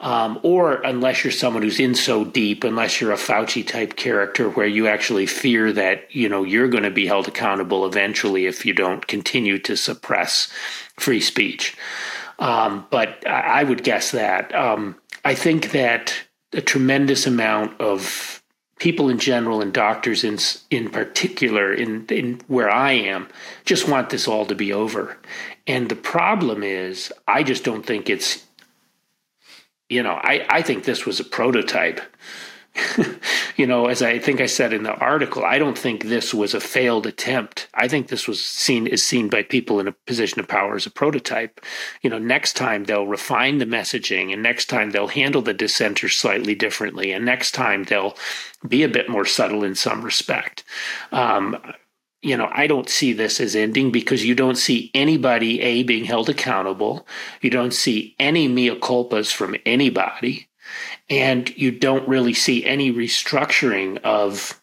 Um, 0.00 0.38
or 0.42 0.82
unless 0.82 1.24
you're 1.24 1.32
someone 1.32 1.62
who's 1.62 1.80
in 1.80 1.94
so 1.94 2.24
deep, 2.24 2.64
unless 2.64 3.00
you're 3.00 3.12
a 3.12 3.16
Fauci 3.16 3.66
type 3.66 3.96
character 3.96 4.50
where 4.50 4.66
you 4.66 4.88
actually 4.88 5.26
fear 5.26 5.72
that, 5.72 6.14
you 6.14 6.28
know, 6.28 6.44
you're 6.44 6.68
going 6.68 6.82
to 6.82 6.90
be 6.90 7.06
held 7.06 7.28
accountable 7.28 7.86
eventually 7.86 8.46
if 8.46 8.66
you 8.66 8.74
don't 8.74 9.06
continue 9.06 9.58
to 9.60 9.76
suppress 9.76 10.52
free 10.98 11.20
speech. 11.20 11.76
Um, 12.38 12.86
but 12.90 13.26
I 13.26 13.62
would 13.62 13.84
guess 13.84 14.10
that. 14.10 14.54
Um, 14.54 14.96
I 15.24 15.34
think 15.34 15.70
that 15.70 16.14
a 16.52 16.60
tremendous 16.60 17.26
amount 17.26 17.80
of 17.80 18.42
people 18.78 19.08
in 19.08 19.18
general 19.18 19.62
and 19.62 19.72
doctors 19.72 20.24
in 20.24 20.38
in 20.70 20.90
particular 20.90 21.72
in 21.72 22.04
in 22.06 22.40
where 22.48 22.70
I 22.70 22.92
am 22.92 23.28
just 23.64 23.88
want 23.88 24.10
this 24.10 24.26
all 24.26 24.44
to 24.46 24.54
be 24.54 24.72
over. 24.72 25.18
And 25.66 25.88
the 25.88 25.96
problem 25.96 26.62
is 26.62 27.12
I 27.28 27.42
just 27.42 27.64
don't 27.64 27.86
think 27.86 28.10
it's 28.10 28.44
you 29.92 30.02
know, 30.02 30.14
I, 30.14 30.46
I 30.48 30.62
think 30.62 30.84
this 30.84 31.04
was 31.04 31.20
a 31.20 31.24
prototype. 31.24 32.00
you 33.56 33.66
know, 33.66 33.86
as 33.86 34.02
I 34.02 34.18
think 34.18 34.40
I 34.40 34.46
said 34.46 34.72
in 34.72 34.82
the 34.82 34.94
article, 34.94 35.44
I 35.44 35.58
don't 35.58 35.76
think 35.76 36.04
this 36.04 36.32
was 36.32 36.54
a 36.54 36.60
failed 36.60 37.06
attempt. 37.06 37.68
I 37.74 37.88
think 37.88 38.08
this 38.08 38.26
was 38.26 38.44
seen 38.44 38.86
is 38.86 39.02
seen 39.02 39.28
by 39.28 39.42
people 39.42 39.78
in 39.78 39.88
a 39.88 39.92
position 39.92 40.40
of 40.40 40.48
power 40.48 40.74
as 40.74 40.86
a 40.86 40.90
prototype. 40.90 41.60
You 42.02 42.10
know, 42.10 42.18
next 42.18 42.54
time 42.54 42.84
they'll 42.84 43.06
refine 43.06 43.58
the 43.58 43.66
messaging, 43.66 44.32
and 44.32 44.42
next 44.42 44.66
time 44.66 44.90
they'll 44.90 45.08
handle 45.08 45.42
the 45.42 45.54
dissenters 45.54 46.16
slightly 46.16 46.54
differently, 46.54 47.12
and 47.12 47.24
next 47.24 47.52
time 47.52 47.84
they'll 47.84 48.16
be 48.66 48.82
a 48.82 48.88
bit 48.88 49.08
more 49.08 49.24
subtle 49.24 49.64
in 49.64 49.74
some 49.74 50.02
respect. 50.02 50.64
Um, 51.10 51.58
you 52.22 52.36
know, 52.36 52.48
I 52.52 52.68
don't 52.68 52.88
see 52.88 53.12
this 53.12 53.40
as 53.40 53.56
ending 53.56 53.90
because 53.90 54.24
you 54.24 54.36
don't 54.36 54.56
see 54.56 54.92
anybody 54.94 55.60
a 55.60 55.82
being 55.82 56.04
held 56.04 56.28
accountable. 56.28 57.06
You 57.40 57.50
don't 57.50 57.74
see 57.74 58.14
any 58.20 58.46
mea 58.46 58.70
culpas 58.78 59.32
from 59.32 59.56
anybody 59.66 60.48
and 61.12 61.54
you 61.58 61.70
don't 61.70 62.08
really 62.08 62.32
see 62.32 62.64
any 62.64 62.90
restructuring 62.90 64.00
of 64.02 64.58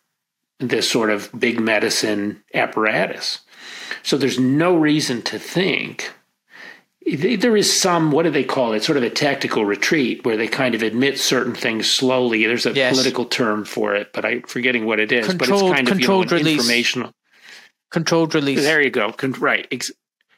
this 0.59 0.89
sort 0.89 1.11
of 1.11 1.29
big 1.37 1.59
medicine 1.59 2.43
apparatus. 2.55 3.41
So 4.01 4.17
there's 4.17 4.39
no 4.39 4.75
reason 4.75 5.21
to 5.23 5.37
think 5.37 6.11
there 7.05 7.55
is 7.55 7.71
some 7.71 8.11
what 8.11 8.23
do 8.23 8.31
they 8.31 8.43
call 8.43 8.73
it? 8.73 8.83
Sort 8.83 8.97
of 8.97 9.03
a 9.03 9.09
tactical 9.11 9.63
retreat 9.63 10.25
where 10.25 10.37
they 10.37 10.47
kind 10.47 10.73
of 10.73 10.81
admit 10.81 11.19
certain 11.19 11.53
things 11.53 11.89
slowly. 11.89 12.45
There's 12.45 12.65
a 12.65 12.73
yes. 12.73 12.93
political 12.93 13.25
term 13.25 13.63
for 13.63 13.93
it 13.93 14.11
but 14.11 14.25
i'm 14.25 14.41
forgetting 14.43 14.85
what 14.85 14.99
it 14.99 15.11
is 15.11 15.27
controlled, 15.27 15.61
but 15.61 15.69
it's 15.69 15.75
kind 15.75 15.87
of 15.87 15.97
controlled 15.97 16.25
you 16.25 16.37
know, 16.37 16.43
release. 16.43 16.59
informational 16.59 17.11
controlled 17.91 18.33
release. 18.33 18.61
There 18.61 18.81
you 18.81 18.89
go. 18.89 19.11
Con- 19.11 19.33
right. 19.33 19.67
Ex- 19.71 19.91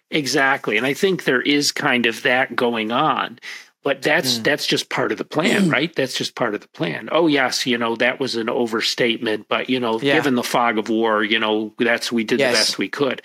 exactly. 0.09 0.75
And 0.75 0.85
i 0.85 0.93
think 0.93 1.23
there 1.23 1.41
is 1.41 1.71
kind 1.71 2.05
of 2.05 2.21
that 2.23 2.53
going 2.53 2.91
on 2.91 3.39
but 3.83 4.01
that's 4.01 4.37
mm. 4.39 4.43
that's 4.43 4.65
just 4.65 4.89
part 4.89 5.11
of 5.11 5.17
the 5.17 5.25
plan 5.25 5.69
right 5.69 5.95
that's 5.95 6.15
just 6.15 6.35
part 6.35 6.53
of 6.53 6.61
the 6.61 6.67
plan 6.69 7.09
oh 7.11 7.27
yes 7.27 7.65
you 7.65 7.77
know 7.77 7.95
that 7.95 8.19
was 8.19 8.35
an 8.35 8.49
overstatement 8.49 9.47
but 9.47 9.69
you 9.69 9.79
know 9.79 9.99
yeah. 9.99 10.13
given 10.13 10.35
the 10.35 10.43
fog 10.43 10.77
of 10.77 10.89
war 10.89 11.23
you 11.23 11.39
know 11.39 11.73
that's 11.79 12.11
we 12.11 12.23
did 12.23 12.39
yes. 12.39 12.51
the 12.51 12.57
best 12.57 12.77
we 12.77 12.89
could 12.89 13.21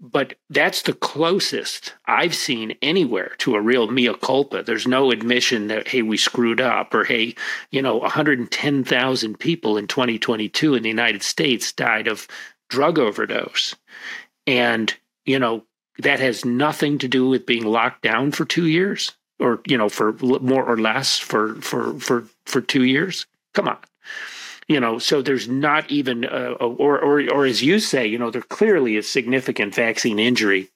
but 0.00 0.34
that's 0.48 0.82
the 0.82 0.94
closest 0.94 1.94
I've 2.06 2.34
seen 2.34 2.74
anywhere 2.80 3.34
to 3.38 3.54
a 3.54 3.60
real 3.60 3.90
mea 3.90 4.14
culpa. 4.14 4.62
There's 4.62 4.86
no 4.86 5.10
admission 5.10 5.68
that, 5.68 5.88
hey, 5.88 6.00
we 6.00 6.16
screwed 6.16 6.58
up, 6.58 6.94
or 6.94 7.04
hey, 7.04 7.34
you 7.70 7.82
know, 7.82 7.98
110,000 7.98 9.38
people 9.38 9.76
in 9.76 9.86
2022 9.86 10.74
in 10.74 10.82
the 10.82 10.88
United 10.88 11.22
States 11.22 11.70
died 11.72 12.08
of 12.08 12.26
drug 12.70 12.98
overdose. 12.98 13.76
And, 14.46 14.94
you 15.26 15.38
know, 15.38 15.64
that 15.98 16.20
has 16.20 16.46
nothing 16.46 16.96
to 16.98 17.08
do 17.08 17.28
with 17.28 17.44
being 17.44 17.64
locked 17.64 18.00
down 18.00 18.32
for 18.32 18.46
two 18.46 18.66
years 18.66 19.12
or 19.40 19.60
you 19.66 19.76
know 19.76 19.88
for 19.88 20.12
more 20.20 20.64
or 20.64 20.76
less 20.76 21.18
for 21.18 21.54
for 21.56 21.98
for 21.98 22.24
for 22.44 22.60
two 22.60 22.84
years? 22.84 23.26
Come 23.54 23.68
on. 23.68 23.78
You 24.68 24.80
know 24.80 24.98
so 24.98 25.22
there's 25.22 25.48
not 25.48 25.90
even 25.90 26.24
or 26.24 26.98
or 26.98 27.28
or 27.30 27.44
as 27.44 27.62
you 27.62 27.80
say 27.80 28.06
you 28.06 28.18
know 28.18 28.30
there 28.30 28.42
clearly 28.42 28.96
is 28.96 29.08
significant 29.08 29.74
vaccine 29.74 30.18
injury 30.18 30.70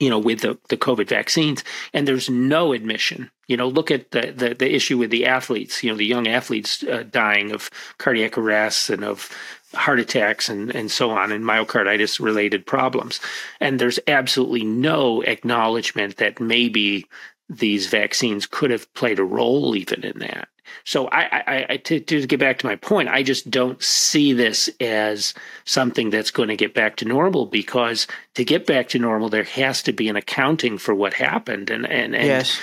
you 0.00 0.10
know 0.10 0.18
with 0.18 0.40
the 0.40 0.58
the 0.68 0.76
covid 0.76 1.08
vaccines 1.08 1.62
and 1.92 2.08
there's 2.08 2.28
no 2.28 2.72
admission. 2.72 3.30
You 3.46 3.56
know 3.56 3.68
look 3.68 3.92
at 3.92 4.10
the 4.10 4.32
the, 4.32 4.54
the 4.54 4.74
issue 4.74 4.98
with 4.98 5.10
the 5.10 5.26
athletes 5.26 5.84
you 5.84 5.90
know 5.90 5.96
the 5.96 6.06
young 6.06 6.26
athletes 6.26 6.82
uh, 6.82 7.04
dying 7.08 7.52
of 7.52 7.70
cardiac 7.98 8.36
arrests 8.36 8.90
and 8.90 9.04
of 9.04 9.30
heart 9.74 10.00
attacks 10.00 10.48
and, 10.48 10.74
and 10.74 10.90
so 10.90 11.10
on 11.10 11.32
and 11.32 11.44
myocarditis 11.44 12.20
related 12.20 12.66
problems. 12.66 13.20
And 13.60 13.78
there's 13.78 13.98
absolutely 14.06 14.64
no 14.64 15.22
acknowledgement 15.22 16.16
that 16.16 16.40
maybe 16.40 17.06
these 17.48 17.86
vaccines 17.86 18.46
could 18.46 18.70
have 18.70 18.92
played 18.94 19.18
a 19.18 19.24
role 19.24 19.76
even 19.76 20.02
in 20.04 20.18
that. 20.20 20.48
So 20.84 21.08
I, 21.08 21.22
I, 21.22 21.66
I 21.70 21.76
to, 21.76 22.00
to, 22.00 22.26
get 22.26 22.40
back 22.40 22.58
to 22.58 22.66
my 22.66 22.76
point, 22.76 23.08
I 23.08 23.22
just 23.22 23.50
don't 23.50 23.82
see 23.82 24.32
this 24.32 24.70
as 24.80 25.34
something 25.64 26.10
that's 26.10 26.30
going 26.30 26.48
to 26.48 26.56
get 26.56 26.74
back 26.74 26.96
to 26.96 27.04
normal 27.04 27.46
because 27.46 28.06
to 28.34 28.44
get 28.44 28.66
back 28.66 28.88
to 28.88 28.98
normal, 28.98 29.28
there 29.28 29.44
has 29.44 29.82
to 29.82 29.92
be 29.92 30.08
an 30.08 30.16
accounting 30.16 30.78
for 30.78 30.94
what 30.94 31.14
happened. 31.14 31.70
And, 31.70 31.84
and, 31.86 32.14
and 32.14 32.26
yes. 32.26 32.58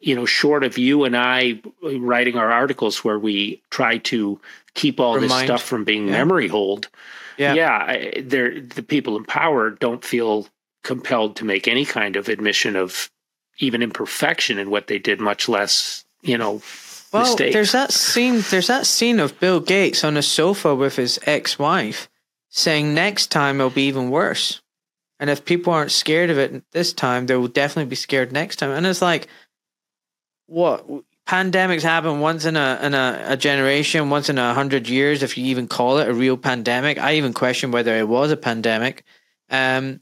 you 0.00 0.14
know, 0.14 0.26
short 0.26 0.64
of 0.64 0.76
you 0.76 1.04
and 1.04 1.16
I 1.16 1.60
writing 1.82 2.36
our 2.36 2.52
articles 2.52 3.02
where 3.02 3.18
we 3.18 3.62
try 3.70 3.98
to 3.98 4.40
keep 4.74 5.00
all 5.00 5.14
Remind. 5.14 5.30
this 5.30 5.44
stuff 5.44 5.62
from 5.62 5.84
being 5.84 6.06
yeah. 6.06 6.12
memory 6.12 6.48
holed. 6.48 6.88
Yeah. 7.38 7.54
Yeah. 7.54 8.20
the 8.20 8.84
people 8.86 9.16
in 9.16 9.24
power 9.24 9.70
don't 9.70 10.04
feel 10.04 10.46
compelled 10.84 11.36
to 11.36 11.44
make 11.44 11.66
any 11.66 11.84
kind 11.84 12.16
of 12.16 12.28
admission 12.28 12.76
of 12.76 13.10
even 13.58 13.82
imperfection 13.82 14.58
in 14.58 14.70
what 14.70 14.86
they 14.86 14.98
did, 14.98 15.20
much 15.20 15.48
less, 15.48 16.04
you 16.22 16.38
know, 16.38 16.62
well, 17.12 17.22
mistakes. 17.22 17.54
there's 17.54 17.72
that 17.72 17.92
scene. 17.92 18.42
There's 18.50 18.66
that 18.66 18.86
scene 18.86 19.20
of 19.20 19.38
Bill 19.40 19.60
Gates 19.60 20.04
on 20.04 20.16
a 20.16 20.22
sofa 20.22 20.74
with 20.74 20.96
his 20.96 21.18
ex-wife, 21.24 22.08
saying, 22.48 22.94
"Next 22.94 23.28
time 23.28 23.60
it'll 23.60 23.70
be 23.70 23.86
even 23.86 24.10
worse." 24.10 24.60
And 25.18 25.30
if 25.30 25.44
people 25.44 25.72
aren't 25.72 25.92
scared 25.92 26.30
of 26.30 26.38
it 26.38 26.62
this 26.72 26.92
time, 26.92 27.26
they 27.26 27.36
will 27.36 27.48
definitely 27.48 27.88
be 27.88 27.96
scared 27.96 28.32
next 28.32 28.56
time. 28.56 28.70
And 28.70 28.86
it's 28.86 29.00
like, 29.00 29.28
what 30.46 30.86
pandemics 31.26 31.82
happen 31.82 32.20
once 32.20 32.44
in 32.44 32.56
a 32.56 32.78
in 32.82 32.94
a, 32.94 33.24
a 33.28 33.36
generation, 33.36 34.10
once 34.10 34.28
in 34.28 34.38
a 34.38 34.54
hundred 34.54 34.88
years, 34.88 35.22
if 35.22 35.36
you 35.36 35.44
even 35.46 35.68
call 35.68 35.98
it 35.98 36.08
a 36.08 36.14
real 36.14 36.36
pandemic. 36.36 36.98
I 36.98 37.14
even 37.14 37.32
question 37.32 37.70
whether 37.70 37.96
it 37.96 38.08
was 38.08 38.30
a 38.30 38.36
pandemic. 38.36 39.04
Um, 39.50 40.00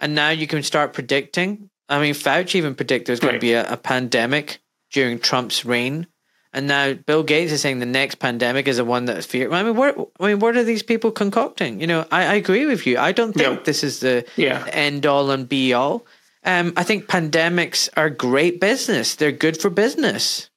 and 0.00 0.14
now 0.14 0.30
you 0.30 0.46
can 0.46 0.62
start 0.62 0.92
predicting. 0.92 1.70
I 1.88 2.00
mean, 2.00 2.14
Fauci 2.14 2.56
even 2.56 2.74
predicted 2.74 3.06
there's 3.06 3.20
going 3.20 3.34
right. 3.34 3.40
to 3.40 3.46
be 3.46 3.54
a, 3.54 3.72
a 3.72 3.76
pandemic 3.76 4.60
during 4.92 5.18
Trump's 5.18 5.64
reign. 5.64 6.06
And 6.52 6.66
now 6.66 6.94
Bill 6.94 7.22
Gates 7.22 7.52
is 7.52 7.60
saying 7.60 7.78
the 7.78 7.86
next 7.86 8.16
pandemic 8.16 8.68
is 8.68 8.78
the 8.78 8.84
one 8.84 9.04
that's 9.04 9.26
fear. 9.26 9.52
I 9.52 9.62
mean, 9.62 9.76
what 9.76 9.96
I 10.18 10.28
mean, 10.28 10.38
what 10.38 10.56
are 10.56 10.64
these 10.64 10.82
people 10.82 11.10
concocting? 11.10 11.80
You 11.80 11.86
know, 11.86 12.06
I, 12.10 12.24
I 12.24 12.34
agree 12.34 12.64
with 12.64 12.86
you. 12.86 12.98
I 12.98 13.12
don't 13.12 13.34
think 13.34 13.64
this 13.64 13.84
is 13.84 14.00
the 14.00 14.24
yeah. 14.36 14.66
end 14.72 15.04
all 15.04 15.30
and 15.30 15.48
be 15.48 15.74
all. 15.74 16.06
Um, 16.44 16.72
I 16.76 16.84
think 16.84 17.06
pandemics 17.06 17.90
are 17.96 18.08
great 18.08 18.60
business. 18.60 19.14
They're 19.14 19.32
good 19.32 19.60
for 19.60 19.68
business 19.68 20.48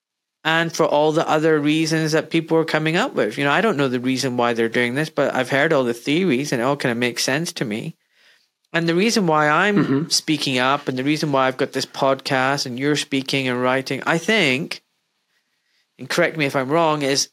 and 0.44 0.74
for 0.74 0.86
all 0.86 1.12
the 1.12 1.28
other 1.28 1.60
reasons 1.60 2.14
that 2.14 2.30
people 2.30 2.58
are 2.58 2.66
coming 2.66 2.95
up 2.95 3.14
with. 3.14 3.38
You 3.38 3.44
know, 3.44 3.52
I 3.52 3.62
don't 3.62 3.78
know 3.78 3.90
the 3.90 3.99
reason 3.99 4.38
why 4.38 4.53
they're 4.53 4.70
doing 4.70 4.95
this, 4.95 5.10
but 5.10 5.36
I've 5.36 5.49
heard 5.49 5.74
all 5.74 5.84
the 5.84 5.94
theories 5.94 6.52
and 6.52 6.62
it 6.62 6.64
all 6.64 6.78
kind 6.78 6.91
of 6.91 6.98
makes 6.98 7.24
sense 7.24 7.52
to 7.53 7.66
me. 7.66 7.95
And 8.73 8.88
the 8.88 8.95
reason 8.95 9.27
why 9.27 9.49
I'm 9.49 9.77
mm-hmm. 9.77 10.10
speaking 10.10 10.57
up 10.57 10.88
and 10.88 10.98
the 10.98 11.03
reason 11.03 11.31
why 11.31 11.48
I've 11.48 11.57
got 11.57 11.73
this 11.73 11.85
podcast 11.85 12.65
and 12.65 12.80
you're 12.80 12.95
speaking 12.95 13.48
and 13.48 13.61
writing, 13.61 14.02
I 14.06 14.18
think, 14.18 14.81
and 15.99 16.10
correct 16.10 16.38
me 16.38 16.45
if 16.45 16.56
I'm 16.56 16.69
wrong, 16.69 17.02
is 17.02 17.30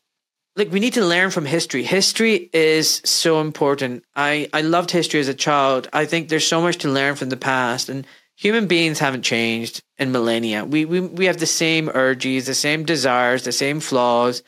like 0.57 0.73
we 0.73 0.81
need 0.81 0.95
to 0.95 1.05
learn 1.05 1.31
from 1.31 1.47
history. 1.47 1.85
History 1.85 2.51
is 2.53 3.01
so 3.05 3.41
important. 3.41 4.05
I, 4.17 4.49
I 4.53 4.63
loved 4.63 4.91
history 4.91 5.21
as 5.21 5.29
a 5.29 5.35
child. 5.35 5.89
I 5.93 6.05
think 6.05 6.29
there's 6.29 6.47
so 6.47 6.61
much 6.61 6.79
to 6.79 6.89
learn 6.89 7.15
from 7.15 7.29
the 7.29 7.37
past 7.37 7.89
and 7.89 8.05
human 8.37 8.67
beings 8.67 8.99
haven't 8.99 9.23
changed 9.23 9.83
in 9.97 10.11
millennia. 10.11 10.65
We, 10.65 10.85
we, 10.85 11.01
we 11.01 11.27
have 11.27 11.39
the 11.39 11.47
same 11.47 11.89
urges, 11.89 12.47
the 12.47 12.55
same 12.55 12.85
desires, 12.85 13.45
the 13.45 13.53
same 13.53 13.79
flaws. 13.79 14.43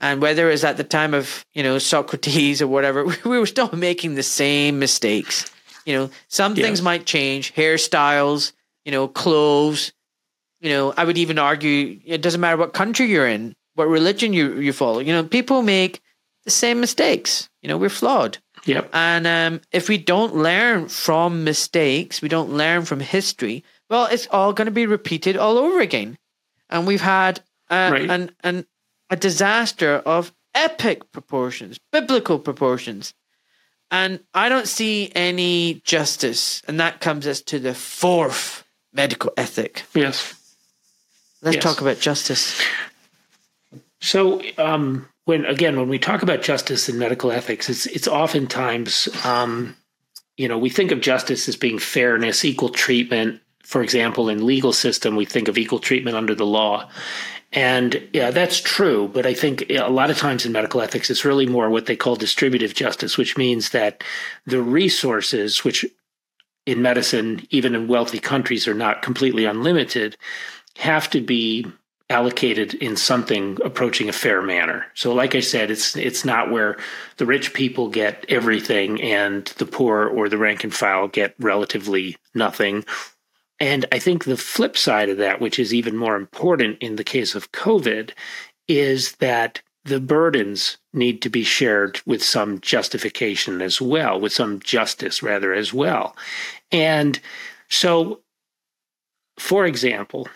And 0.00 0.22
whether 0.22 0.48
it's 0.48 0.62
at 0.62 0.76
the 0.76 0.84
time 0.84 1.14
of, 1.14 1.44
you 1.54 1.64
know, 1.64 1.78
Socrates 1.78 2.62
or 2.62 2.68
whatever, 2.68 3.04
we 3.24 3.38
were 3.38 3.46
still 3.46 3.70
making 3.72 4.14
the 4.14 4.22
same 4.22 4.78
mistakes. 4.78 5.50
You 5.88 5.94
know, 5.94 6.10
some 6.28 6.54
yes. 6.54 6.66
things 6.66 6.82
might 6.82 7.06
change, 7.06 7.54
hairstyles, 7.54 8.52
you 8.84 8.92
know, 8.92 9.08
clothes. 9.08 9.94
You 10.60 10.68
know, 10.68 10.92
I 10.94 11.04
would 11.04 11.16
even 11.16 11.38
argue 11.38 11.98
it 12.04 12.20
doesn't 12.20 12.42
matter 12.42 12.58
what 12.58 12.74
country 12.74 13.06
you're 13.06 13.26
in, 13.26 13.56
what 13.74 13.88
religion 13.88 14.34
you 14.34 14.58
you 14.58 14.74
follow. 14.74 14.98
You 14.98 15.14
know, 15.14 15.24
people 15.24 15.62
make 15.62 16.02
the 16.44 16.50
same 16.50 16.78
mistakes. 16.78 17.48
You 17.62 17.70
know, 17.70 17.78
we're 17.78 17.88
flawed. 17.88 18.36
Yep. 18.66 18.90
And 18.92 19.26
um, 19.26 19.60
if 19.72 19.88
we 19.88 19.96
don't 19.96 20.36
learn 20.36 20.88
from 20.88 21.42
mistakes, 21.42 22.20
we 22.20 22.28
don't 22.28 22.50
learn 22.50 22.84
from 22.84 23.00
history. 23.00 23.64
Well, 23.88 24.08
it's 24.10 24.28
all 24.30 24.52
going 24.52 24.66
to 24.66 24.72
be 24.72 24.84
repeated 24.84 25.38
all 25.38 25.56
over 25.56 25.80
again. 25.80 26.18
And 26.68 26.86
we've 26.86 27.00
had 27.00 27.40
uh, 27.70 27.88
right. 27.92 28.10
an, 28.10 28.30
an 28.44 28.66
a 29.08 29.16
disaster 29.16 30.02
of 30.04 30.34
epic 30.54 31.12
proportions, 31.12 31.78
biblical 31.92 32.38
proportions. 32.38 33.14
And 33.90 34.20
I 34.34 34.48
don't 34.48 34.68
see 34.68 35.10
any 35.14 35.80
justice. 35.84 36.62
And 36.68 36.78
that 36.80 37.00
comes 37.00 37.26
us 37.26 37.40
to 37.42 37.58
the 37.58 37.74
fourth 37.74 38.64
medical 38.92 39.32
ethic. 39.36 39.84
Yes. 39.94 40.34
Let's 41.42 41.56
yes. 41.56 41.64
talk 41.64 41.80
about 41.80 42.00
justice. 42.00 42.60
So, 44.00 44.42
um, 44.58 45.08
when 45.24 45.44
again, 45.44 45.76
when 45.76 45.88
we 45.88 45.98
talk 45.98 46.22
about 46.22 46.42
justice 46.42 46.88
and 46.88 46.98
medical 46.98 47.30
ethics, 47.30 47.68
it's 47.68 47.86
it's 47.86 48.08
oftentimes, 48.08 49.08
um, 49.24 49.76
you 50.36 50.48
know, 50.48 50.58
we 50.58 50.70
think 50.70 50.90
of 50.90 51.00
justice 51.00 51.48
as 51.48 51.56
being 51.56 51.78
fairness, 51.78 52.44
equal 52.44 52.70
treatment. 52.70 53.40
For 53.62 53.82
example, 53.82 54.30
in 54.30 54.46
legal 54.46 54.72
system, 54.72 55.16
we 55.16 55.26
think 55.26 55.48
of 55.48 55.58
equal 55.58 55.78
treatment 55.78 56.16
under 56.16 56.34
the 56.34 56.46
law, 56.46 56.88
and 57.52 58.08
yeah, 58.12 58.30
that's 58.30 58.60
true. 58.60 59.08
But 59.08 59.24
I 59.24 59.34
think 59.34 59.70
a 59.70 59.88
lot 59.88 60.10
of 60.10 60.18
times 60.18 60.44
in 60.44 60.52
medical 60.52 60.82
ethics, 60.82 61.10
it's 61.10 61.24
really 61.24 61.46
more 61.46 61.70
what 61.70 61.86
they 61.86 61.96
call 61.96 62.16
distributive 62.16 62.74
justice, 62.74 63.16
which 63.16 63.38
means 63.38 63.70
that 63.70 64.04
the 64.44 64.62
resources, 64.62 65.64
which 65.64 65.86
in 66.66 66.82
medicine, 66.82 67.46
even 67.50 67.74
in 67.74 67.88
wealthy 67.88 68.18
countries, 68.18 68.68
are 68.68 68.74
not 68.74 69.00
completely 69.00 69.46
unlimited, 69.46 70.16
have 70.76 71.08
to 71.10 71.20
be 71.22 71.66
allocated 72.10 72.74
in 72.74 72.96
something 72.96 73.58
approaching 73.64 74.08
a 74.08 74.12
fair 74.12 74.40
manner. 74.42 74.86
So 74.94 75.12
like 75.14 75.34
I 75.34 75.40
said, 75.40 75.70
it's 75.70 75.96
it's 75.96 76.24
not 76.24 76.50
where 76.50 76.76
the 77.16 77.26
rich 77.26 77.52
people 77.54 77.88
get 77.88 78.24
everything 78.28 79.00
and 79.02 79.46
the 79.58 79.66
poor 79.66 80.06
or 80.06 80.28
the 80.28 80.38
rank 80.38 80.64
and 80.64 80.74
file 80.74 81.08
get 81.08 81.34
relatively 81.38 82.16
nothing 82.34 82.84
and 83.60 83.86
I 83.90 83.98
think 83.98 84.24
the 84.24 84.36
flip 84.36 84.76
side 84.76 85.08
of 85.08 85.18
that, 85.18 85.40
which 85.40 85.58
is 85.58 85.74
even 85.74 85.96
more 85.96 86.16
important 86.16 86.78
in 86.80 86.96
the 86.96 87.04
case 87.04 87.34
of 87.34 87.52
COVID, 87.52 88.12
is 88.68 89.12
that 89.16 89.62
the 89.84 90.00
burdens 90.00 90.76
need 90.92 91.22
to 91.22 91.30
be 91.30 91.42
shared 91.42 92.00
with 92.06 92.22
some 92.22 92.60
justification 92.60 93.62
as 93.62 93.80
well, 93.80 94.20
with 94.20 94.32
some 94.32 94.60
justice 94.60 95.22
rather 95.22 95.52
as 95.52 95.72
well. 95.72 96.14
And 96.70 97.18
so, 97.68 98.20
for 99.38 99.64
example, 99.66 100.28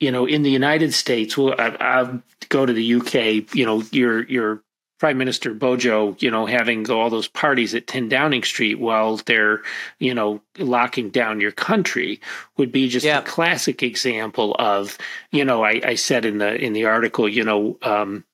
you 0.00 0.10
know, 0.10 0.26
in 0.26 0.42
the 0.42 0.50
United 0.50 0.94
States, 0.94 1.36
well, 1.36 1.54
I, 1.58 1.76
I 1.80 2.18
go 2.48 2.64
to 2.64 2.72
the 2.72 2.94
UK. 2.94 3.54
You 3.54 3.66
know, 3.66 3.82
your 3.90 4.24
your 4.24 4.62
Prime 4.98 5.16
Minister 5.16 5.54
Bojo, 5.54 6.16
you 6.18 6.30
know, 6.30 6.46
having 6.46 6.90
all 6.90 7.08
those 7.08 7.28
parties 7.28 7.74
at 7.74 7.86
10 7.86 8.08
Downing 8.08 8.42
Street 8.42 8.80
while 8.80 9.16
they're, 9.16 9.62
you 10.00 10.12
know, 10.12 10.40
locking 10.58 11.10
down 11.10 11.40
your 11.40 11.52
country 11.52 12.20
would 12.56 12.72
be 12.72 12.88
just 12.88 13.06
a 13.06 13.22
classic 13.22 13.82
example 13.82 14.56
of, 14.58 14.98
you 15.30 15.44
know, 15.44 15.64
I, 15.64 15.80
I 15.84 15.94
said 15.94 16.24
in 16.24 16.38
the 16.38 16.54
in 16.54 16.72
the 16.72 16.86
article, 16.86 17.28
you 17.28 17.44
know, 17.44 17.78
um, 17.82 18.24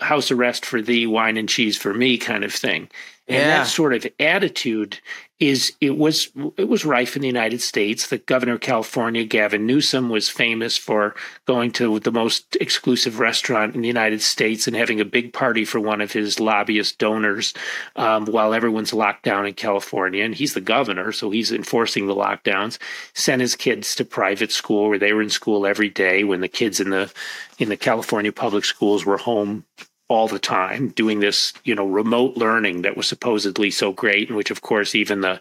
house 0.00 0.30
arrest 0.30 0.66
for 0.66 0.82
thee, 0.82 1.06
wine 1.06 1.36
and 1.36 1.48
cheese 1.48 1.76
for 1.76 1.94
me 1.94 2.18
kind 2.18 2.42
of 2.42 2.52
thing. 2.52 2.88
And 3.28 3.38
yeah. 3.38 3.58
that 3.58 3.66
sort 3.68 3.94
of 3.94 4.06
attitude 4.18 4.98
is 5.40 5.72
it 5.80 5.96
was 5.96 6.30
it 6.58 6.68
was 6.68 6.84
rife 6.84 7.16
in 7.16 7.22
the 7.22 7.28
United 7.28 7.62
States. 7.62 8.06
The 8.06 8.18
governor 8.18 8.52
of 8.52 8.60
California, 8.60 9.24
Gavin 9.24 9.66
Newsom, 9.66 10.10
was 10.10 10.28
famous 10.28 10.76
for 10.76 11.14
going 11.46 11.72
to 11.72 11.98
the 11.98 12.12
most 12.12 12.56
exclusive 12.60 13.18
restaurant 13.18 13.74
in 13.74 13.80
the 13.80 13.88
United 13.88 14.20
States 14.20 14.66
and 14.66 14.76
having 14.76 15.00
a 15.00 15.04
big 15.04 15.32
party 15.32 15.64
for 15.64 15.80
one 15.80 16.02
of 16.02 16.12
his 16.12 16.38
lobbyist 16.38 16.98
donors 16.98 17.54
um, 17.96 18.26
while 18.26 18.52
everyone's 18.52 18.92
locked 18.92 19.24
down 19.24 19.46
in 19.46 19.54
California. 19.54 20.22
And 20.22 20.34
he's 20.34 20.52
the 20.52 20.60
governor, 20.60 21.10
so 21.10 21.30
he's 21.30 21.50
enforcing 21.50 22.06
the 22.06 22.14
lockdowns. 22.14 22.78
Sent 23.14 23.40
his 23.40 23.56
kids 23.56 23.94
to 23.96 24.04
private 24.04 24.52
school 24.52 24.90
where 24.90 24.98
they 24.98 25.14
were 25.14 25.22
in 25.22 25.30
school 25.30 25.66
every 25.66 25.88
day 25.88 26.22
when 26.22 26.42
the 26.42 26.48
kids 26.48 26.80
in 26.80 26.90
the 26.90 27.10
in 27.58 27.70
the 27.70 27.76
California 27.76 28.32
public 28.32 28.64
schools 28.64 29.06
were 29.06 29.18
home 29.18 29.64
all 30.10 30.26
the 30.26 30.40
time 30.40 30.88
doing 30.88 31.20
this, 31.20 31.52
you 31.62 31.72
know, 31.72 31.86
remote 31.86 32.36
learning 32.36 32.82
that 32.82 32.96
was 32.96 33.06
supposedly 33.06 33.70
so 33.70 33.92
great, 33.92 34.28
and 34.28 34.36
which, 34.36 34.50
of 34.50 34.60
course, 34.60 34.96
even 34.96 35.20
the 35.20 35.40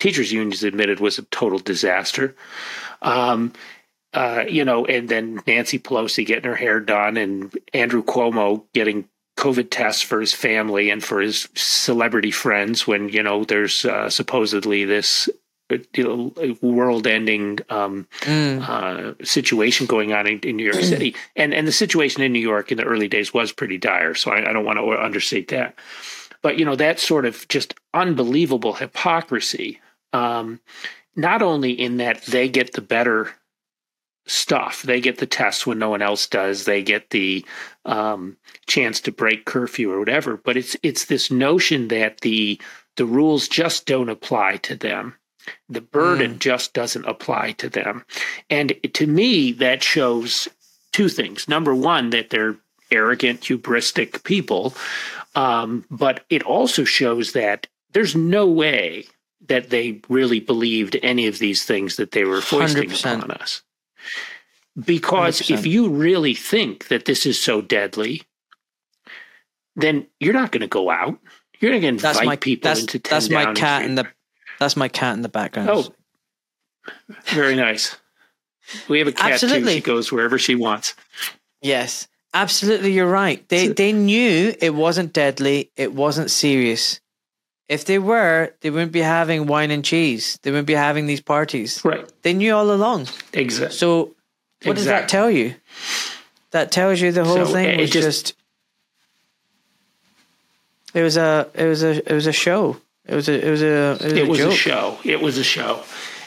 teachers' 0.00 0.32
unions 0.32 0.64
admitted 0.64 0.98
was 0.98 1.18
a 1.18 1.22
total 1.24 1.58
disaster. 1.58 2.34
Um, 3.02 3.52
uh, 4.14 4.44
you 4.48 4.64
know, 4.64 4.86
and 4.86 5.10
then 5.10 5.40
Nancy 5.46 5.78
Pelosi 5.78 6.24
getting 6.24 6.48
her 6.48 6.56
hair 6.56 6.80
done, 6.80 7.18
and 7.18 7.54
Andrew 7.74 8.02
Cuomo 8.02 8.64
getting 8.72 9.06
COVID 9.36 9.68
tests 9.70 10.00
for 10.00 10.20
his 10.20 10.32
family 10.32 10.88
and 10.88 11.04
for 11.04 11.20
his 11.20 11.46
celebrity 11.54 12.30
friends 12.30 12.86
when 12.86 13.10
you 13.10 13.22
know 13.22 13.44
there's 13.44 13.84
uh, 13.84 14.08
supposedly 14.08 14.86
this 14.86 15.28
world-ending 16.62 17.58
um, 17.68 18.06
mm. 18.20 18.68
uh, 18.68 19.14
situation 19.24 19.86
going 19.86 20.12
on 20.12 20.26
in, 20.26 20.38
in 20.40 20.56
New 20.56 20.64
York. 20.64 20.82
City, 20.82 21.14
and 21.36 21.52
and 21.52 21.66
the 21.66 21.72
situation 21.72 22.22
in 22.22 22.32
New 22.32 22.38
York 22.38 22.70
in 22.70 22.78
the 22.78 22.84
early 22.84 23.08
days 23.08 23.34
was 23.34 23.52
pretty 23.52 23.78
dire. 23.78 24.14
So 24.14 24.30
I, 24.30 24.48
I 24.48 24.52
don't 24.52 24.64
want 24.64 24.78
to 24.78 25.02
understate 25.02 25.48
that, 25.48 25.78
but 26.42 26.58
you 26.58 26.64
know 26.64 26.76
that 26.76 26.98
sort 26.98 27.26
of 27.26 27.46
just 27.48 27.74
unbelievable 27.94 28.74
hypocrisy. 28.74 29.80
Um, 30.12 30.60
not 31.16 31.42
only 31.42 31.72
in 31.72 31.98
that 31.98 32.22
they 32.22 32.48
get 32.48 32.72
the 32.72 32.80
better 32.80 33.34
stuff, 34.26 34.82
they 34.82 35.00
get 35.00 35.18
the 35.18 35.26
tests 35.26 35.66
when 35.66 35.78
no 35.78 35.90
one 35.90 36.02
else 36.02 36.26
does, 36.26 36.64
they 36.64 36.82
get 36.82 37.10
the 37.10 37.44
um, 37.84 38.36
chance 38.66 39.00
to 39.00 39.12
break 39.12 39.44
curfew 39.44 39.90
or 39.90 39.98
whatever, 39.98 40.36
but 40.36 40.56
it's 40.56 40.76
it's 40.82 41.06
this 41.06 41.30
notion 41.30 41.88
that 41.88 42.20
the 42.20 42.60
the 42.96 43.06
rules 43.06 43.48
just 43.48 43.86
don't 43.86 44.08
apply 44.08 44.56
to 44.56 44.74
them 44.74 45.14
the 45.68 45.80
burden 45.80 46.34
mm. 46.34 46.38
just 46.38 46.72
doesn't 46.72 47.04
apply 47.06 47.52
to 47.52 47.68
them. 47.68 48.04
And 48.50 48.74
to 48.94 49.06
me, 49.06 49.52
that 49.52 49.82
shows 49.82 50.48
two 50.92 51.08
things. 51.08 51.48
Number 51.48 51.74
one, 51.74 52.10
that 52.10 52.30
they're 52.30 52.56
arrogant, 52.90 53.42
hubristic 53.42 54.24
people. 54.24 54.74
Um, 55.34 55.84
but 55.90 56.24
it 56.30 56.42
also 56.42 56.84
shows 56.84 57.32
that 57.32 57.66
there's 57.92 58.16
no 58.16 58.46
way 58.46 59.04
that 59.46 59.70
they 59.70 60.00
really 60.08 60.40
believed 60.40 60.96
any 61.02 61.26
of 61.26 61.38
these 61.38 61.64
things 61.64 61.96
that 61.96 62.12
they 62.12 62.24
were 62.24 62.40
foisting 62.40 62.90
100%. 62.90 63.18
upon 63.18 63.30
us. 63.32 63.62
Because 64.78 65.40
100%. 65.40 65.50
if 65.54 65.66
you 65.66 65.88
really 65.88 66.34
think 66.34 66.88
that 66.88 67.04
this 67.04 67.26
is 67.26 67.40
so 67.40 67.60
deadly, 67.60 68.22
then 69.74 70.06
you're 70.20 70.34
not 70.34 70.52
going 70.52 70.60
to 70.60 70.66
go 70.66 70.90
out. 70.90 71.18
You're 71.60 71.72
not 71.72 71.80
going 71.80 71.98
to 71.98 72.08
invite 72.08 72.26
my, 72.26 72.36
people 72.36 72.68
that's, 72.68 72.80
into 72.80 72.98
That's 72.98 73.30
my 73.30 73.52
cat 73.54 73.84
in 73.84 73.96
the 73.96 74.06
That's 74.58 74.76
my 74.76 74.88
cat 74.88 75.14
in 75.14 75.22
the 75.22 75.28
background. 75.28 75.68
Oh, 75.72 75.88
very 77.26 77.54
nice. 77.54 77.96
We 78.88 78.98
have 78.98 79.08
a 79.08 79.12
cat 79.12 79.32
Absolutely. 79.32 79.74
too. 79.74 79.78
She 79.78 79.80
goes 79.80 80.12
wherever 80.12 80.38
she 80.38 80.54
wants. 80.54 80.94
Yes, 81.62 82.06
absolutely. 82.34 82.92
You're 82.92 83.10
right. 83.10 83.46
They 83.48 83.68
they 83.68 83.92
knew 83.92 84.54
it 84.60 84.74
wasn't 84.74 85.12
deadly. 85.12 85.70
It 85.76 85.92
wasn't 85.94 86.30
serious. 86.30 87.00
If 87.68 87.84
they 87.84 87.98
were, 87.98 88.54
they 88.62 88.70
wouldn't 88.70 88.92
be 88.92 89.00
having 89.00 89.46
wine 89.46 89.70
and 89.70 89.84
cheese. 89.84 90.38
They 90.42 90.50
wouldn't 90.50 90.66
be 90.66 90.72
having 90.74 91.06
these 91.06 91.20
parties. 91.20 91.84
Right. 91.84 92.10
They 92.22 92.32
knew 92.32 92.54
all 92.54 92.70
along. 92.72 93.08
Exactly. 93.34 93.76
So, 93.76 94.14
what 94.64 94.76
does 94.76 94.86
that 94.86 95.08
tell 95.08 95.30
you? 95.30 95.54
That 96.52 96.72
tells 96.72 96.98
you 97.00 97.12
the 97.12 97.24
whole 97.24 97.44
So, 97.44 97.52
thing 97.52 97.68
it 97.68 97.80
was 97.80 97.90
just- 97.90 98.06
just. 98.26 98.34
It 100.94 101.02
was 101.02 101.16
a. 101.18 101.48
It 101.54 101.66
was 101.66 101.82
a. 101.82 102.10
It 102.10 102.14
was 102.14 102.26
a 102.26 102.32
show. 102.32 102.78
It 103.08 103.14
was 103.14 103.28
a. 103.28 103.46
It 103.46 103.50
was 103.50 103.62
a. 103.62 103.66
It 103.66 104.02
was, 104.02 104.12
it 104.12 104.18
a, 104.18 104.28
was 104.28 104.40
a 104.40 104.52
show. 104.52 104.98
It 105.04 105.20
was 105.20 105.38
a 105.38 105.44
show. 105.44 105.82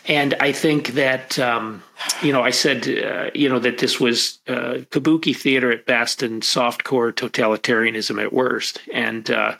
And 0.07 0.33
I 0.39 0.51
think 0.51 0.87
that, 0.89 1.37
um, 1.37 1.83
you 2.23 2.33
know, 2.33 2.41
I 2.41 2.49
said, 2.49 2.87
uh, 2.87 3.29
you 3.35 3.47
know, 3.47 3.59
that 3.59 3.77
this 3.77 3.99
was 3.99 4.39
uh, 4.47 4.81
kabuki 4.89 5.35
theater 5.35 5.71
at 5.71 5.85
best 5.85 6.23
and 6.23 6.41
softcore 6.41 7.13
totalitarianism 7.13 8.21
at 8.21 8.33
worst. 8.33 8.81
And, 8.91 9.29
uh, 9.29 9.57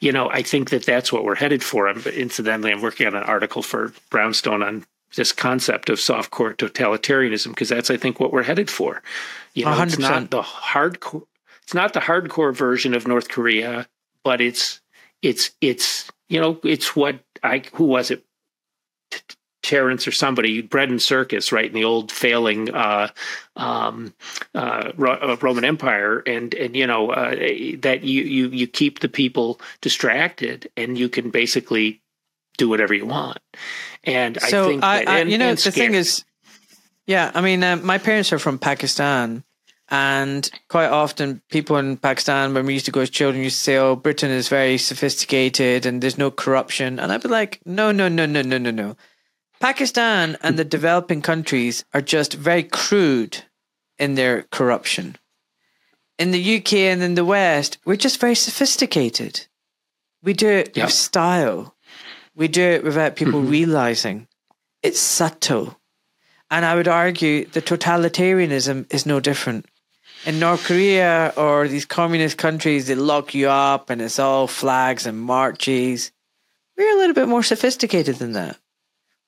you 0.00 0.10
know, 0.10 0.30
I 0.30 0.42
think 0.42 0.70
that 0.70 0.86
that's 0.86 1.12
what 1.12 1.24
we're 1.24 1.34
headed 1.34 1.62
for. 1.62 1.88
I'm, 1.88 2.00
incidentally, 2.04 2.72
I'm 2.72 2.80
working 2.80 3.06
on 3.06 3.14
an 3.14 3.22
article 3.24 3.62
for 3.62 3.92
Brownstone 4.08 4.62
on 4.62 4.86
this 5.14 5.32
concept 5.32 5.90
of 5.90 5.98
softcore 5.98 6.56
totalitarianism 6.56 7.48
because 7.48 7.68
that's, 7.68 7.90
I 7.90 7.98
think, 7.98 8.18
what 8.18 8.32
we're 8.32 8.44
headed 8.44 8.70
for. 8.70 9.02
You 9.52 9.66
know, 9.66 9.82
it's 9.82 9.96
100%. 9.96 10.00
not 10.00 10.30
the 10.30 10.42
hardcore. 10.42 11.26
It's 11.64 11.74
not 11.74 11.92
the 11.92 12.00
hardcore 12.00 12.54
version 12.54 12.94
of 12.94 13.06
North 13.06 13.28
Korea, 13.28 13.86
but 14.24 14.40
it's 14.40 14.80
it's 15.20 15.52
it's 15.60 16.10
you 16.32 16.40
know 16.40 16.58
it's 16.64 16.96
what 16.96 17.20
I 17.42 17.62
who 17.74 17.84
was 17.84 18.10
it? 18.10 18.24
Terrence 19.62 20.08
or 20.08 20.12
somebody 20.12 20.60
bread 20.60 20.90
and 20.90 21.00
circus 21.00 21.52
right 21.52 21.66
in 21.66 21.72
the 21.72 21.84
old 21.84 22.10
failing 22.10 22.74
uh, 22.74 23.08
um, 23.54 24.12
uh, 24.56 24.90
uh, 24.98 25.36
Roman 25.40 25.64
Empire. 25.64 26.20
And 26.26 26.52
and 26.54 26.74
you 26.74 26.86
know 26.86 27.10
uh, 27.10 27.36
that 27.80 28.00
you 28.02 28.22
you 28.24 28.48
you 28.48 28.66
keep 28.66 29.00
the 29.00 29.08
people 29.08 29.60
distracted 29.80 30.68
and 30.76 30.98
you 30.98 31.08
can 31.08 31.30
basically 31.30 32.00
do 32.58 32.68
whatever 32.68 32.92
you 32.92 33.06
want. 33.06 33.38
And 34.02 34.40
so 34.40 34.64
I 34.64 34.68
think 34.68 34.82
I, 34.82 35.04
that, 35.04 35.08
I 35.08 35.22
you 35.22 35.38
know 35.38 35.50
and 35.50 35.58
the 35.58 35.70
thing 35.70 35.94
is 35.94 36.24
yeah 37.06 37.30
i 37.34 37.40
mean 37.40 37.62
um, 37.64 37.84
my 37.84 37.98
parents 37.98 38.32
are 38.32 38.38
from 38.38 38.58
pakistan 38.58 39.44
and 39.92 40.50
quite 40.68 40.88
often 40.88 41.42
people 41.50 41.76
in 41.76 41.98
pakistan 41.98 42.54
when 42.54 42.64
we 42.64 42.72
used 42.72 42.86
to 42.86 42.90
go 42.90 43.02
as 43.02 43.10
children 43.10 43.44
used 43.44 43.58
to 43.58 43.62
say 43.62 43.76
oh 43.76 43.94
britain 43.94 44.30
is 44.30 44.48
very 44.48 44.78
sophisticated 44.78 45.84
and 45.84 46.02
there's 46.02 46.18
no 46.18 46.30
corruption. 46.30 46.98
And 46.98 47.12
i'd 47.12 47.22
be 47.22 47.28
like 47.28 47.60
no 47.66 47.92
no 47.92 48.08
no 48.08 48.26
no 48.26 48.42
no 48.42 48.58
no 48.58 48.70
no. 48.70 48.96
Pakistan 49.60 50.36
and 50.42 50.58
the 50.58 50.64
developing 50.64 51.22
countries 51.22 51.84
are 51.94 52.00
just 52.00 52.32
very 52.32 52.64
crude 52.64 53.44
in 53.98 54.16
their 54.16 54.42
corruption. 54.50 55.16
In 56.18 56.30
the 56.32 56.56
uk 56.56 56.72
and 56.72 57.02
in 57.02 57.14
the 57.14 57.24
west 57.24 57.76
we're 57.84 57.96
just 57.96 58.18
very 58.18 58.34
sophisticated. 58.34 59.46
We 60.22 60.32
do 60.32 60.48
it 60.48 60.74
Yep. 60.76 60.86
with 60.86 60.94
style. 60.94 61.76
We 62.34 62.48
do 62.48 62.62
it 62.62 62.82
without 62.82 63.16
people 63.16 63.40
mm-hmm. 63.40 63.50
realizing. 63.50 64.26
It's 64.82 65.00
subtle. 65.00 65.78
And 66.50 66.64
I 66.64 66.76
would 66.76 66.88
argue 66.88 67.44
the 67.44 67.62
totalitarianism 67.62 68.92
is 68.92 69.04
no 69.04 69.20
different. 69.20 69.66
In 70.24 70.38
North 70.38 70.64
Korea 70.64 71.32
or 71.36 71.66
these 71.66 71.84
communist 71.84 72.38
countries, 72.38 72.86
they 72.86 72.94
lock 72.94 73.34
you 73.34 73.48
up 73.48 73.90
and 73.90 74.00
it's 74.00 74.18
all 74.20 74.46
flags 74.46 75.04
and 75.06 75.20
marches. 75.20 76.12
We're 76.76 76.94
a 76.94 76.98
little 76.98 77.14
bit 77.14 77.28
more 77.28 77.42
sophisticated 77.42 78.16
than 78.16 78.32
that. 78.32 78.56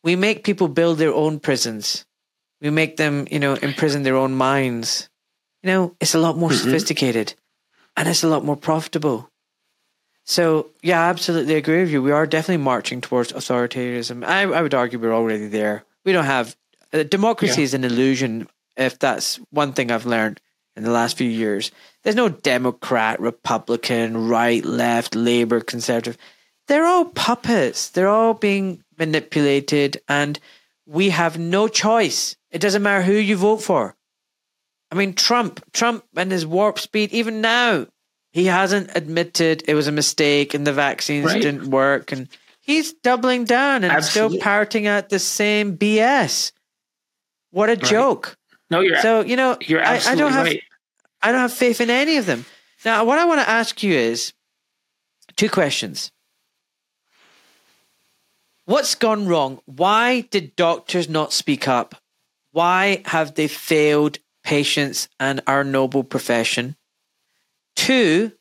We 0.05 0.15
make 0.17 0.45
people 0.45 0.69
build 0.69 0.99
their 0.99 1.13
own 1.13 1.41
prisons. 1.41 2.05
We 2.61 2.71
make 2.71 2.97
them, 2.97 3.27
you 3.31 3.41
know, 3.41 3.55
imprison 3.55 4.05
their 4.05 4.17
own 4.17 4.35
minds. 4.35 5.09
You 5.63 5.69
know, 5.71 5.97
it's 6.01 6.15
a 6.15 6.19
lot 6.21 6.37
more 6.37 6.53
sophisticated 6.53 7.35
and 7.97 8.09
it's 8.09 8.23
a 8.23 8.29
lot 8.29 8.45
more 8.45 8.57
profitable. 8.57 9.29
So, 10.27 10.71
yeah, 10.83 11.01
I 11.05 11.09
absolutely 11.11 11.55
agree 11.57 11.81
with 11.81 11.91
you. 11.91 12.03
We 12.03 12.13
are 12.13 12.27
definitely 12.27 12.63
marching 12.65 13.01
towards 13.01 13.33
authoritarianism. 13.33 14.25
I, 14.25 14.43
I 14.43 14.63
would 14.63 14.75
argue 14.75 14.99
we're 14.99 15.13
already 15.15 15.49
there. 15.49 15.85
We 16.05 16.13
don't 16.13 16.25
have 16.25 16.57
uh, 16.93 17.03
democracy 17.03 17.61
Yeah. 17.61 17.65
is 17.65 17.75
an 17.75 17.85
illusion. 17.85 18.49
If 18.77 18.99
that's 18.99 19.37
one 19.51 19.73
thing 19.73 19.91
I've 19.91 20.07
learned 20.07 20.41
in 20.77 20.83
the 20.85 20.91
last 20.91 21.17
few 21.17 21.29
years, 21.29 21.71
there's 22.03 22.17
no 22.17 22.29
Democrat, 22.29 23.21
Republican, 23.21 24.29
right, 24.29 24.65
left, 24.65 25.15
Labor, 25.15 25.61
Conservative. 25.61 26.17
They're 26.69 26.87
all 26.87 27.05
puppets. 27.07 27.91
They're 27.91 28.09
all 28.09 28.35
being 28.35 28.83
manipulated, 28.99 30.01
and 30.09 30.39
we 30.87 31.11
have 31.11 31.39
no 31.39 31.69
choice. 31.69 32.37
It 32.51 32.61
doesn't 32.61 32.83
matter 32.83 33.03
who 33.03 33.13
you 33.15 33.37
vote 33.37 33.59
for. 33.63 33.97
I 34.91 34.97
mean, 34.97 35.15
Trump, 35.15 35.61
Trump 35.73 36.05
and 36.17 36.31
his 36.31 36.47
warp 36.47 36.79
speed, 36.79 37.13
even 37.13 37.41
now, 37.41 37.87
he 38.33 38.47
hasn't 38.47 38.91
admitted 38.95 39.63
it 39.67 39.75
was 39.75 39.87
a 39.89 39.93
mistake 39.93 40.55
and 40.55 40.67
the 40.67 40.73
vaccines 40.73 41.27
Right. 41.27 41.43
didn't 41.43 41.71
work. 41.71 42.13
And 42.13 42.29
he's 42.61 42.93
doubling 42.93 43.45
down 43.45 43.85
and 43.85 43.93
Absolutely. 43.93 44.39
still 44.39 44.43
parroting 44.45 44.87
out 44.87 45.09
the 45.09 45.19
same 45.19 45.77
BS. 45.77 46.53
What 47.51 47.71
a 47.71 47.77
joke. 47.77 48.37
No 48.75 48.81
you're 48.81 49.01
So, 49.01 49.21
you 49.21 49.37
know, 49.37 49.57
you're 49.61 49.85
I, 49.85 50.01
I 50.07 50.15
don't 50.15 50.33
have 50.33 50.47
right 50.47 50.63
I 51.23 51.33
don't 51.33 51.41
have 51.41 51.53
faith 51.53 51.81
in 51.81 51.89
any 51.89 52.19
of 52.19 52.27
them. 52.27 52.45
Now, 52.85 53.05
what 53.07 53.19
I 53.19 53.25
want 53.25 53.41
to 53.41 53.49
ask 53.49 53.83
you 53.83 53.95
is 53.95 54.35
two 55.37 55.49
questions. 55.49 56.13
What's 58.67 58.95
gone 58.95 59.27
wrong? 59.27 59.61
Why 59.65 60.21
did 60.21 60.55
doctors 60.55 61.09
not 61.09 61.33
speak 61.33 61.67
up? 61.67 61.95
Why 62.53 63.03
have 63.07 63.35
they 63.35 63.49
failed 63.49 64.19
patients 64.43 65.09
and 65.19 65.41
our 65.47 65.65
noble 65.65 66.05
profession? 66.05 66.77
Two, 67.75 68.33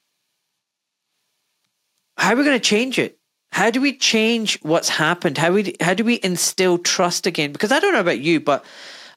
how 2.18 2.34
are 2.34 2.36
we 2.36 2.44
going 2.44 2.60
to 2.60 2.70
change 2.70 3.00
it? 3.00 3.18
How 3.52 3.70
do 3.70 3.80
we 3.80 3.98
change 3.98 4.60
what's 4.62 4.90
happened? 4.90 5.38
How 5.38 5.52
we 5.52 5.76
how 5.80 5.94
do 5.94 6.04
we 6.04 6.20
instill 6.24 6.80
trust 6.80 7.28
again? 7.28 7.52
Because 7.52 7.72
I 7.72 7.80
don't 7.80 7.94
know 7.94 8.00
about 8.00 8.20
you, 8.20 8.40
but 8.40 8.66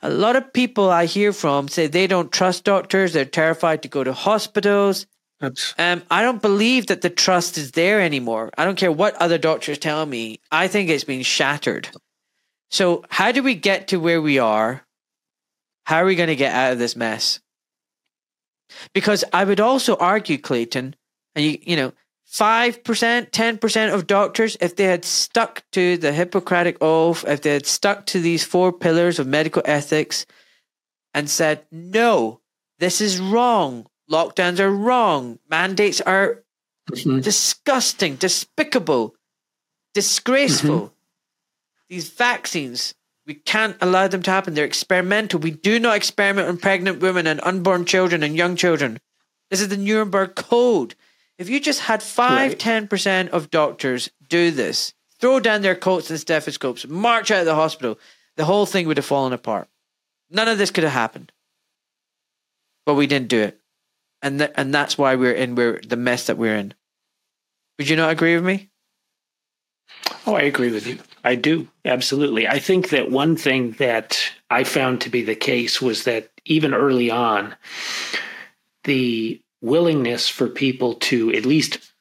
a 0.02 0.10
lot 0.10 0.36
of 0.36 0.52
people 0.52 0.90
I 0.90 1.06
hear 1.06 1.32
from 1.32 1.68
say 1.68 1.86
they 1.86 2.06
don't 2.06 2.32
trust 2.32 2.64
doctors. 2.64 3.12
They're 3.12 3.24
terrified 3.24 3.82
to 3.82 3.88
go 3.88 4.04
to 4.04 4.12
hospitals. 4.12 5.06
That's 5.40 5.74
Um, 5.78 6.02
I 6.10 6.22
don't 6.22 6.40
believe 6.40 6.86
that 6.86 7.02
the 7.02 7.10
trust 7.10 7.58
is 7.58 7.72
there 7.72 8.00
anymore. 8.00 8.50
I 8.56 8.64
don't 8.64 8.78
care 8.78 8.92
what 8.92 9.14
other 9.16 9.38
doctors 9.38 9.78
tell 9.78 10.06
me. 10.06 10.40
I 10.50 10.68
think 10.68 10.88
it's 10.88 11.04
been 11.04 11.22
shattered. 11.22 11.88
So, 12.70 13.04
how 13.10 13.32
do 13.32 13.42
we 13.42 13.54
get 13.54 13.88
to 13.88 14.00
where 14.00 14.20
we 14.20 14.38
are? 14.38 14.84
How 15.84 15.98
are 15.98 16.04
we 16.04 16.16
going 16.16 16.28
to 16.28 16.36
get 16.36 16.54
out 16.54 16.72
of 16.72 16.78
this 16.78 16.96
mess? 16.96 17.38
Because 18.92 19.24
I 19.32 19.44
would 19.44 19.60
also 19.60 19.96
argue, 19.96 20.38
Clayton, 20.38 20.96
and 21.34 21.44
you, 21.44 21.58
you 21.62 21.76
know, 21.76 21.92
five 22.26 22.84
percent, 22.84 23.32
ten 23.32 23.56
percent 23.56 23.94
of 23.94 24.06
doctors, 24.06 24.56
if 24.60 24.76
they 24.76 24.84
had 24.84 25.04
stuck 25.04 25.62
to 25.72 25.96
the 25.96 26.12
Hippocratic 26.12 26.76
oath, 26.80 27.24
if 27.26 27.40
they 27.40 27.52
had 27.52 27.66
stuck 27.66 28.04
to 28.06 28.20
these 28.20 28.44
four 28.44 28.72
pillars 28.72 29.18
of 29.18 29.26
medical 29.26 29.62
ethics, 29.64 30.26
and 31.14 31.30
said, 31.30 31.64
"No, 31.70 32.40
this 32.78 33.00
is 33.00 33.18
wrong. 33.20 33.86
Lockdowns 34.10 34.60
are 34.60 34.70
wrong. 34.70 35.38
Mandates 35.48 36.00
are 36.02 36.42
Mhm. 36.90 37.22
disgusting, 37.22 38.16
despicable, 38.16 39.14
disgraceful. 39.94 40.92
These 41.88 42.10
vaccines, 42.10 42.94
we 43.26 43.34
can't 43.34 43.76
allow 43.80 44.08
them 44.08 44.22
to 44.22 44.30
happen. 44.30 44.54
They're 44.54 44.64
experimental. 44.64 45.40
We 45.40 45.50
do 45.52 45.78
not 45.78 45.96
experiment 45.96 46.48
on 46.48 46.58
pregnant 46.58 47.00
women 47.00 47.26
and 47.26 47.40
unborn 47.42 47.84
children 47.86 48.22
and 48.22 48.36
young 48.36 48.56
children. 48.56 49.00
This 49.50 49.60
is 49.60 49.68
the 49.68 49.76
Nuremberg 49.76 50.34
Code. 50.34 50.94
If 51.38 51.48
you 51.50 51.60
just 51.60 51.80
had 51.80 52.02
five, 52.02 52.52
Right. 52.52 52.58
ten 52.58 52.88
percent 52.88 53.30
of 53.30 53.50
doctors 53.50 54.10
do 54.28 54.50
this, 54.50 54.94
throw 55.20 55.40
down 55.40 55.62
their 55.62 55.74
coats 55.76 56.10
and 56.10 56.18
stethoscopes, 56.18 56.86
march 56.86 57.30
out 57.30 57.40
of 57.40 57.46
the 57.46 57.54
hospital, 57.54 57.98
the 58.36 58.44
whole 58.44 58.66
thing 58.66 58.86
would 58.86 58.96
have 58.96 59.06
fallen 59.06 59.32
apart. 59.32 59.68
None 60.30 60.48
of 60.48 60.58
this 60.58 60.70
could 60.70 60.84
have 60.84 60.92
happened. 60.92 61.32
But 62.84 62.94
we 62.94 63.06
didn't 63.06 63.28
do 63.28 63.40
it. 63.42 63.60
And 64.22 64.38
th- 64.38 64.52
and 64.56 64.72
that's 64.74 64.96
why 64.96 65.14
we're 65.16 65.32
in 65.32 65.54
we're 65.54 65.80
the 65.86 65.96
mess 65.96 66.26
that 66.26 66.38
we're 66.38 66.56
in. 66.56 66.74
Would 67.78 67.88
you 67.88 67.96
not 67.96 68.10
agree 68.10 68.34
with 68.34 68.44
me? 68.44 68.70
Oh, 70.26 70.34
I 70.34 70.42
agree 70.42 70.70
with 70.72 70.86
you. 70.86 70.98
I 71.22 71.34
do. 71.34 71.68
Absolutely. 71.84 72.48
I 72.48 72.58
think 72.58 72.88
that 72.90 73.10
one 73.10 73.36
thing 73.36 73.72
that 73.72 74.18
I 74.50 74.64
found 74.64 75.00
to 75.02 75.10
be 75.10 75.22
the 75.22 75.34
case 75.36 75.80
was 75.82 76.04
that 76.04 76.30
even 76.44 76.72
early 76.74 77.10
on, 77.10 77.54
the 78.84 79.40
willingness 79.60 80.28
for 80.28 80.48
people 80.48 80.94
to, 80.94 81.32
at 81.32 81.46
least 81.46 81.92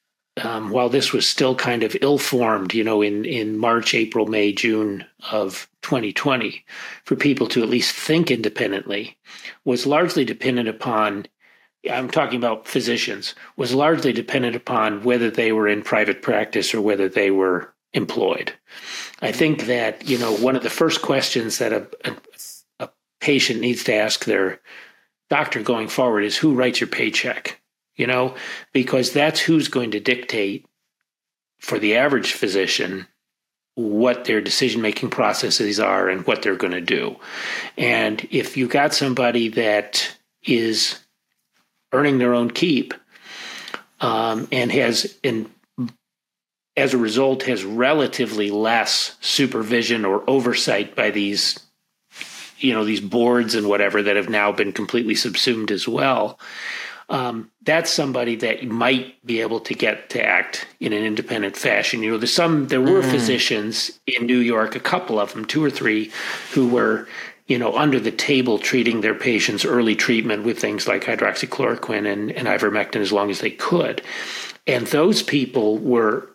um, 0.43 0.69
while 0.69 0.89
this 0.89 1.13
was 1.13 1.27
still 1.27 1.55
kind 1.55 1.83
of 1.83 1.95
ill 2.01 2.17
formed, 2.17 2.73
you 2.73 2.83
know, 2.83 3.01
in, 3.01 3.23
in 3.23 3.57
March, 3.57 3.93
April, 3.93 4.27
May, 4.27 4.51
June 4.51 5.05
of 5.31 5.69
2020, 5.81 6.65
for 7.05 7.15
people 7.15 7.47
to 7.47 7.63
at 7.63 7.69
least 7.69 7.95
think 7.95 8.29
independently 8.29 9.17
was 9.63 9.85
largely 9.85 10.25
dependent 10.25 10.67
upon 10.67 11.27
I'm 11.89 12.09
talking 12.09 12.37
about 12.37 12.67
physicians, 12.67 13.35
was 13.57 13.73
largely 13.73 14.11
dependent 14.11 14.55
upon 14.55 15.03
whether 15.03 15.29
they 15.29 15.51
were 15.51 15.67
in 15.67 15.83
private 15.83 16.21
practice 16.21 16.73
or 16.73 16.81
whether 16.81 17.07
they 17.07 17.31
were 17.31 17.73
employed. 17.93 18.53
I 19.21 19.31
think 19.31 19.65
that, 19.67 20.07
you 20.07 20.17
know, 20.17 20.35
one 20.35 20.55
of 20.55 20.63
the 20.63 20.69
first 20.69 21.01
questions 21.01 21.59
that 21.59 21.73
a, 21.73 21.87
a, 22.03 22.15
a 22.85 22.89
patient 23.21 23.61
needs 23.61 23.83
to 23.85 23.93
ask 23.93 24.25
their 24.25 24.59
doctor 25.29 25.61
going 25.61 25.87
forward 25.87 26.21
is 26.21 26.37
who 26.37 26.53
writes 26.53 26.79
your 26.79 26.87
paycheck? 26.87 27.61
You 27.95 28.07
know, 28.07 28.35
because 28.73 29.13
that's 29.13 29.39
who's 29.39 29.69
going 29.69 29.91
to 29.91 29.99
dictate 29.99 30.65
for 31.59 31.79
the 31.79 31.95
average 31.95 32.33
physician 32.33 33.07
what 33.75 34.25
their 34.25 34.41
decision 34.41 34.81
making 34.81 35.09
processes 35.09 35.79
are 35.79 36.09
and 36.09 36.25
what 36.25 36.41
they're 36.41 36.55
going 36.55 36.73
to 36.73 36.81
do. 36.81 37.17
And 37.77 38.25
if 38.31 38.57
you 38.57 38.67
got 38.67 38.93
somebody 38.93 39.49
that 39.49 40.17
is 40.43 40.99
earning 41.91 42.17
their 42.17 42.33
own 42.33 42.51
keep 42.51 42.93
um, 43.99 44.47
and 44.51 44.71
has 44.71 45.17
in 45.23 45.49
as 46.77 46.93
a 46.93 46.97
result 46.97 47.43
has 47.43 47.63
relatively 47.63 48.51
less 48.51 49.15
supervision 49.21 50.03
or 50.03 50.29
oversight 50.29 50.95
by 50.95 51.09
these 51.09 51.64
you 52.59 52.73
know 52.73 52.85
these 52.85 53.01
boards 53.01 53.55
and 53.55 53.67
whatever 53.67 54.01
that 54.03 54.15
have 54.15 54.29
now 54.29 54.51
been 54.51 54.71
completely 54.71 55.15
subsumed 55.15 55.71
as 55.71 55.87
well 55.87 56.39
um, 57.09 57.51
that's 57.61 57.91
somebody 57.91 58.35
that 58.37 58.65
might 58.67 59.23
be 59.25 59.41
able 59.41 59.59
to 59.61 59.73
get 59.73 60.09
to 60.11 60.25
act 60.25 60.67
in 60.79 60.91
an 60.91 61.03
independent 61.03 61.55
fashion. 61.55 62.01
You 62.01 62.11
know, 62.11 62.17
there's 62.17 62.33
some 62.33 62.67
there 62.67 62.81
were 62.81 63.01
mm. 63.01 63.11
physicians 63.11 63.99
in 64.07 64.25
New 64.25 64.39
York, 64.39 64.75
a 64.75 64.79
couple 64.79 65.19
of 65.19 65.33
them, 65.33 65.45
two 65.45 65.63
or 65.63 65.69
three, 65.69 66.11
who 66.53 66.67
were 66.67 67.07
you 67.47 67.59
know 67.59 67.77
under 67.77 67.99
the 67.99 68.11
table 68.11 68.57
treating 68.57 69.01
their 69.01 69.13
patients 69.13 69.65
early 69.65 69.95
treatment 69.95 70.45
with 70.45 70.57
things 70.57 70.87
like 70.87 71.03
hydroxychloroquine 71.03 72.11
and, 72.11 72.31
and 72.31 72.47
ivermectin 72.47 73.01
as 73.01 73.11
long 73.11 73.29
as 73.29 73.39
they 73.39 73.51
could, 73.51 74.01
and 74.65 74.87
those 74.87 75.21
people 75.21 75.77
were 75.77 76.29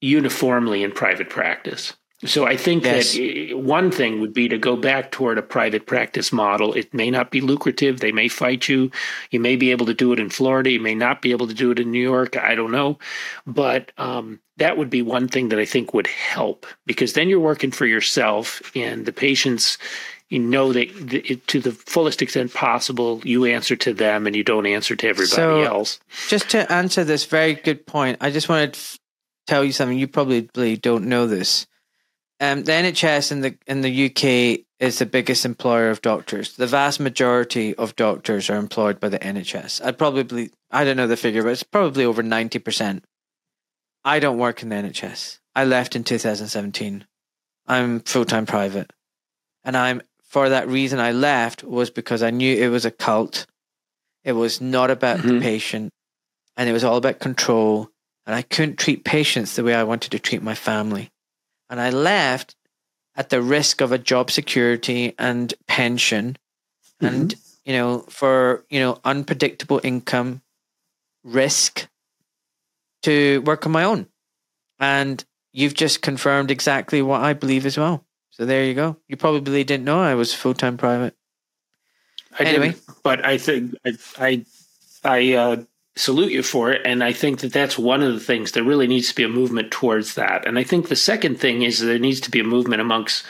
uniformly 0.00 0.82
in 0.82 0.90
private 0.90 1.30
practice. 1.30 1.94
So 2.24 2.46
I 2.46 2.56
think 2.56 2.82
yes. 2.82 3.14
that 3.14 3.56
one 3.56 3.92
thing 3.92 4.20
would 4.20 4.34
be 4.34 4.48
to 4.48 4.58
go 4.58 4.74
back 4.74 5.12
toward 5.12 5.38
a 5.38 5.42
private 5.42 5.86
practice 5.86 6.32
model. 6.32 6.72
It 6.74 6.92
may 6.92 7.12
not 7.12 7.30
be 7.30 7.40
lucrative. 7.40 8.00
They 8.00 8.10
may 8.10 8.26
fight 8.26 8.68
you. 8.68 8.90
You 9.30 9.38
may 9.38 9.54
be 9.54 9.70
able 9.70 9.86
to 9.86 9.94
do 9.94 10.12
it 10.12 10.18
in 10.18 10.28
Florida. 10.28 10.70
You 10.70 10.80
may 10.80 10.96
not 10.96 11.22
be 11.22 11.30
able 11.30 11.46
to 11.46 11.54
do 11.54 11.70
it 11.70 11.78
in 11.78 11.92
New 11.92 12.02
York. 12.02 12.36
I 12.36 12.56
don't 12.56 12.72
know. 12.72 12.98
But 13.46 13.92
um, 13.98 14.40
that 14.56 14.76
would 14.76 14.90
be 14.90 15.00
one 15.00 15.28
thing 15.28 15.50
that 15.50 15.60
I 15.60 15.64
think 15.64 15.94
would 15.94 16.08
help 16.08 16.66
because 16.86 17.12
then 17.12 17.28
you're 17.28 17.38
working 17.38 17.70
for 17.70 17.86
yourself 17.86 18.62
and 18.74 19.06
the 19.06 19.12
patients 19.12 19.78
you 20.28 20.40
know 20.40 20.72
that 20.72 21.42
to 21.46 21.60
the 21.60 21.72
fullest 21.72 22.20
extent 22.20 22.52
possible 22.52 23.20
you 23.24 23.46
answer 23.46 23.76
to 23.76 23.94
them 23.94 24.26
and 24.26 24.36
you 24.36 24.44
don't 24.44 24.66
answer 24.66 24.94
to 24.94 25.08
everybody 25.08 25.36
so, 25.36 25.62
else 25.62 26.00
just 26.28 26.50
to 26.50 26.70
answer 26.70 27.02
this 27.02 27.24
very 27.24 27.54
good 27.54 27.86
point 27.86 28.18
i 28.20 28.30
just 28.30 28.46
wanted 28.46 28.74
to 28.74 28.98
tell 29.46 29.64
you 29.64 29.72
something 29.72 29.98
you 29.98 30.06
probably 30.06 30.76
don't 30.76 31.06
know 31.06 31.26
this 31.26 31.66
um, 32.40 32.64
the 32.64 32.72
NHS 32.72 33.32
in 33.32 33.40
the 33.40 33.56
in 33.66 33.80
the 33.80 34.06
UK 34.06 34.64
is 34.78 34.98
the 34.98 35.06
biggest 35.06 35.44
employer 35.44 35.90
of 35.90 36.02
doctors. 36.02 36.56
The 36.56 36.66
vast 36.66 37.00
majority 37.00 37.74
of 37.74 37.96
doctors 37.96 38.48
are 38.48 38.56
employed 38.56 39.00
by 39.00 39.08
the 39.08 39.18
NHS. 39.18 39.84
I'd 39.84 39.98
probably 39.98 40.50
I 40.70 40.84
don't 40.84 40.96
know 40.96 41.08
the 41.08 41.16
figure, 41.16 41.42
but 41.42 41.50
it's 41.50 41.62
probably 41.62 42.04
over 42.04 42.22
ninety 42.22 42.58
percent. 42.58 43.04
I 44.04 44.20
don't 44.20 44.38
work 44.38 44.62
in 44.62 44.68
the 44.68 44.76
NHS. 44.76 45.40
I 45.54 45.64
left 45.64 45.96
in 45.96 46.04
2017. 46.04 47.04
I'm 47.66 48.00
full 48.00 48.24
time 48.24 48.46
private, 48.46 48.92
and 49.64 49.76
I'm 49.76 50.02
for 50.22 50.48
that 50.48 50.68
reason 50.68 51.00
I 51.00 51.10
left 51.12 51.64
was 51.64 51.90
because 51.90 52.22
I 52.22 52.30
knew 52.30 52.56
it 52.56 52.68
was 52.68 52.84
a 52.84 52.90
cult. 52.92 53.46
It 54.22 54.32
was 54.32 54.60
not 54.60 54.90
about 54.90 55.18
mm-hmm. 55.18 55.28
the 55.28 55.40
patient, 55.40 55.90
and 56.56 56.68
it 56.68 56.72
was 56.72 56.84
all 56.84 56.96
about 56.96 57.18
control. 57.18 57.90
And 58.26 58.34
I 58.34 58.42
couldn't 58.42 58.78
treat 58.78 59.04
patients 59.04 59.56
the 59.56 59.64
way 59.64 59.74
I 59.74 59.84
wanted 59.84 60.10
to 60.10 60.18
treat 60.18 60.42
my 60.42 60.54
family. 60.54 61.10
And 61.70 61.80
I 61.80 61.90
left 61.90 62.54
at 63.14 63.30
the 63.30 63.42
risk 63.42 63.80
of 63.80 63.92
a 63.92 63.98
job 63.98 64.30
security 64.30 65.14
and 65.18 65.52
pension 65.66 66.36
mm-hmm. 67.00 67.06
and, 67.06 67.34
you 67.64 67.72
know, 67.72 68.00
for, 68.08 68.64
you 68.70 68.80
know, 68.80 69.00
unpredictable 69.04 69.80
income 69.82 70.42
risk 71.24 71.88
to 73.02 73.40
work 73.42 73.66
on 73.66 73.72
my 73.72 73.84
own. 73.84 74.06
And 74.78 75.24
you've 75.52 75.74
just 75.74 76.02
confirmed 76.02 76.50
exactly 76.50 77.02
what 77.02 77.20
I 77.20 77.32
believe 77.32 77.66
as 77.66 77.76
well. 77.76 78.04
So 78.30 78.46
there 78.46 78.64
you 78.64 78.74
go. 78.74 78.96
You 79.08 79.16
probably 79.16 79.64
didn't 79.64 79.84
know 79.84 80.00
I 80.00 80.14
was 80.14 80.32
full 80.32 80.54
time 80.54 80.76
private. 80.76 81.14
I 82.38 82.44
anyway, 82.44 82.76
but 83.02 83.24
I 83.24 83.38
think 83.38 83.74
I 83.84 83.98
I, 84.16 84.44
I 85.02 85.32
uh, 85.32 85.56
salute 85.98 86.30
you 86.30 86.42
for 86.42 86.70
it. 86.70 86.82
And 86.84 87.02
I 87.02 87.12
think 87.12 87.40
that 87.40 87.52
that's 87.52 87.76
one 87.76 88.02
of 88.02 88.14
the 88.14 88.20
things 88.20 88.52
there 88.52 88.62
really 88.62 88.86
needs 88.86 89.08
to 89.08 89.14
be 89.14 89.24
a 89.24 89.28
movement 89.28 89.72
towards 89.72 90.14
that. 90.14 90.46
And 90.46 90.58
I 90.58 90.62
think 90.62 90.88
the 90.88 90.96
second 90.96 91.40
thing 91.40 91.62
is 91.62 91.80
there 91.80 91.98
needs 91.98 92.20
to 92.20 92.30
be 92.30 92.40
a 92.40 92.44
movement 92.44 92.80
amongst 92.80 93.24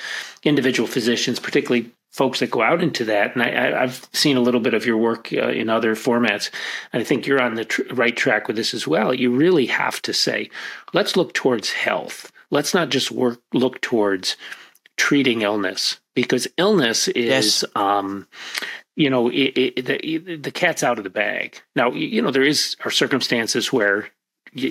individual 0.44 0.86
physicians, 0.86 1.40
particularly 1.40 1.90
folks 2.10 2.40
that 2.40 2.50
go 2.50 2.62
out 2.62 2.82
into 2.82 3.06
that. 3.06 3.34
And 3.34 3.42
I, 3.42 3.80
have 3.80 4.06
seen 4.12 4.36
a 4.36 4.42
little 4.42 4.60
bit 4.60 4.74
of 4.74 4.84
your 4.84 4.98
work 4.98 5.32
uh, 5.32 5.48
in 5.48 5.70
other 5.70 5.94
formats. 5.94 6.50
And 6.92 7.00
I 7.00 7.04
think 7.04 7.26
you're 7.26 7.40
on 7.40 7.54
the 7.54 7.64
tr- 7.64 7.82
right 7.92 8.16
track 8.16 8.48
with 8.48 8.56
this 8.56 8.74
as 8.74 8.86
well. 8.86 9.14
You 9.14 9.30
really 9.30 9.66
have 9.66 10.02
to 10.02 10.12
say, 10.12 10.50
let's 10.92 11.16
look 11.16 11.32
towards 11.32 11.72
health. 11.72 12.30
Let's 12.50 12.74
not 12.74 12.90
just 12.90 13.10
work 13.10 13.40
look 13.54 13.80
towards 13.80 14.36
treating 14.96 15.42
illness 15.42 16.00
because 16.14 16.48
illness 16.56 17.08
is 17.08 17.62
yes. 17.62 17.64
um, 17.76 18.26
you 18.98 19.08
know, 19.08 19.28
it, 19.28 19.56
it, 19.56 19.86
the 19.86 20.36
the 20.36 20.50
cat's 20.50 20.82
out 20.82 20.98
of 20.98 21.04
the 21.04 21.10
bag. 21.10 21.62
Now, 21.76 21.92
you 21.92 22.20
know, 22.20 22.32
there 22.32 22.42
is 22.42 22.76
are 22.84 22.90
circumstances 22.90 23.72
where 23.72 24.08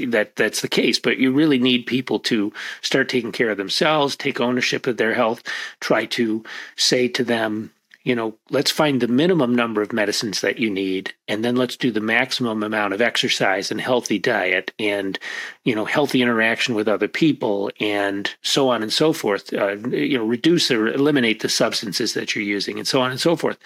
that 0.08 0.36
that's 0.36 0.62
the 0.62 0.68
case, 0.68 0.99
but 0.99 1.18
you 1.18 1.32
really 1.32 1.60
need 1.60 1.86
people 1.86 2.20
to 2.20 2.52
start 2.82 3.08
taking 3.08 3.32
care 3.32 3.49
of 3.49 3.58
themselves, 3.58 4.18
take 4.18 4.41
ownership 4.41 4.86
of 4.86 4.98
their 4.98 5.14
health, 5.14 5.44
try 5.80 6.06
to 6.08 6.44
say 6.76 7.08
to 7.08 7.24
them, 7.24 7.72
you 8.08 8.16
know, 8.16 8.38
let's 8.50 8.72
find 8.72 9.02
the 9.02 9.08
minimum 9.10 9.54
number 9.54 9.82
of 9.82 9.92
medicines 9.92 10.40
that 10.40 10.60
you 10.60 10.70
need, 10.70 11.14
and 11.28 11.44
then 11.44 11.58
let's 11.58 11.76
do 11.76 11.92
the 11.92 12.00
maximum 12.00 12.64
amount 12.64 12.94
of 12.94 13.02
exercise 13.02 13.70
and 13.70 13.82
healthy 13.82 14.18
diet 14.18 14.72
and, 14.80 15.20
you 15.66 15.76
know, 15.76 15.84
healthy 15.84 16.22
interaction 16.22 16.74
with 16.74 16.88
other 16.88 17.10
people 17.10 17.70
and 17.82 18.34
so 18.42 18.70
on 18.70 18.82
and 18.82 18.94
so 18.94 19.12
forth. 19.12 19.54
Uh, 19.54 19.76
you 19.90 20.18
know, 20.18 20.24
reduce 20.24 20.72
or 20.72 20.88
eliminate 20.88 21.42
the 21.42 21.50
substances 21.50 22.14
that 22.14 22.34
you're 22.34 22.46
using 22.46 22.78
and 22.78 22.88
so 22.88 23.02
on 23.02 23.12
and 23.12 23.20
so 23.20 23.36
forth. 23.36 23.58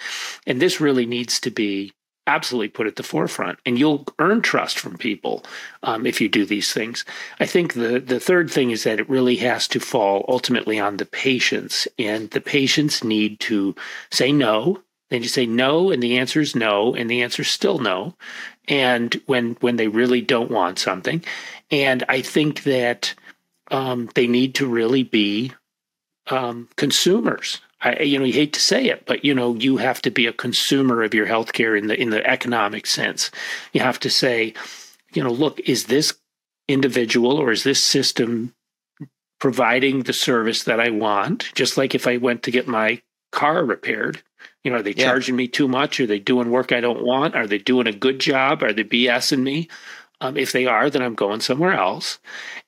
And 0.44 0.60
this 0.60 0.80
really 0.80 1.06
needs 1.06 1.38
to 1.38 1.50
be 1.52 1.92
absolutely 2.26 2.68
put 2.68 2.86
at 2.86 2.96
the 2.96 3.02
forefront 3.02 3.58
and 3.66 3.78
you'll 3.78 4.06
earn 4.18 4.42
trust 4.42 4.78
from 4.78 4.96
people 4.96 5.44
um, 5.82 6.06
if 6.06 6.20
you 6.20 6.28
do 6.28 6.44
these 6.44 6.72
things. 6.72 7.04
I 7.40 7.46
think 7.46 7.74
the, 7.74 7.98
the 7.98 8.20
third 8.20 8.50
thing 8.50 8.70
is 8.70 8.84
that 8.84 9.00
it 9.00 9.08
really 9.08 9.36
has 9.36 9.66
to 9.68 9.80
fall 9.80 10.24
ultimately 10.28 10.78
on 10.78 10.96
the 10.96 11.06
patients 11.06 11.88
and 11.98 12.30
the 12.30 12.40
patients 12.40 13.02
need 13.02 13.40
to 13.40 13.74
say 14.10 14.30
no. 14.30 14.82
Then 15.10 15.22
you 15.22 15.28
say 15.28 15.46
no 15.46 15.90
and 15.90 16.02
the 16.02 16.18
answer 16.18 16.40
is 16.40 16.54
no 16.54 16.94
and 16.94 17.10
the 17.10 17.22
answer 17.22 17.42
is 17.42 17.48
still 17.48 17.78
no 17.78 18.14
and 18.68 19.20
when 19.26 19.56
when 19.60 19.76
they 19.76 19.88
really 19.88 20.20
don't 20.20 20.50
want 20.50 20.78
something. 20.78 21.24
And 21.70 22.04
i 22.08 22.20
think 22.22 22.62
that 22.64 23.14
um, 23.70 24.10
they 24.14 24.26
need 24.26 24.54
to 24.56 24.66
really 24.66 25.02
be 25.02 25.52
um, 26.28 26.68
consumers 26.76 27.60
I, 27.82 28.00
you 28.00 28.18
know, 28.18 28.24
you 28.24 28.32
hate 28.32 28.52
to 28.52 28.60
say 28.60 28.86
it, 28.86 29.04
but 29.06 29.24
you 29.24 29.34
know, 29.34 29.54
you 29.54 29.76
have 29.78 30.00
to 30.02 30.10
be 30.10 30.26
a 30.26 30.32
consumer 30.32 31.02
of 31.02 31.14
your 31.14 31.26
healthcare 31.26 31.76
in 31.76 31.88
the 31.88 32.00
in 32.00 32.10
the 32.10 32.24
economic 32.28 32.86
sense. 32.86 33.30
You 33.72 33.80
have 33.80 33.98
to 34.00 34.10
say, 34.10 34.54
you 35.12 35.22
know, 35.22 35.32
look, 35.32 35.60
is 35.60 35.86
this 35.86 36.14
individual 36.68 37.38
or 37.38 37.50
is 37.50 37.64
this 37.64 37.82
system 37.82 38.54
providing 39.40 40.04
the 40.04 40.12
service 40.12 40.64
that 40.64 40.80
I 40.80 40.90
want? 40.90 41.52
Just 41.54 41.76
like 41.76 41.94
if 41.94 42.06
I 42.06 42.16
went 42.18 42.44
to 42.44 42.52
get 42.52 42.68
my 42.68 43.02
car 43.32 43.64
repaired, 43.64 44.22
you 44.62 44.70
know, 44.70 44.78
are 44.78 44.82
they 44.82 44.94
yeah. 44.94 45.06
charging 45.06 45.34
me 45.34 45.48
too 45.48 45.66
much? 45.66 45.98
Are 45.98 46.06
they 46.06 46.20
doing 46.20 46.50
work 46.50 46.70
I 46.70 46.80
don't 46.80 47.04
want? 47.04 47.34
Are 47.34 47.48
they 47.48 47.58
doing 47.58 47.88
a 47.88 47.92
good 47.92 48.20
job? 48.20 48.62
Are 48.62 48.72
they 48.72 48.84
BSing 48.84 49.42
me? 49.42 49.68
Um, 50.20 50.36
if 50.36 50.52
they 50.52 50.66
are, 50.66 50.88
then 50.88 51.02
I'm 51.02 51.16
going 51.16 51.40
somewhere 51.40 51.72
else. 51.72 52.20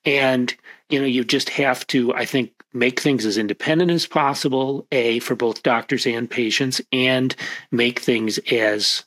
And 0.05 0.53
you 0.91 1.01
know, 1.01 1.07
you 1.07 1.25
just 1.25 1.51
have 1.51 1.87
to, 1.89 2.13
I 2.15 2.25
think, 2.25 2.53
make 2.75 3.01
things 3.01 3.25
as 3.25 3.39
independent 3.39 3.91
as 3.91 4.07
possible, 4.07 4.87
A, 4.93 5.21
for 5.21 5.37
both 5.37 5.63
doctors 5.63 6.07
and 6.07 6.29
patients, 6.29 6.81
and 6.93 7.35
make 7.71 8.01
things 8.01 8.39
as, 8.51 9.05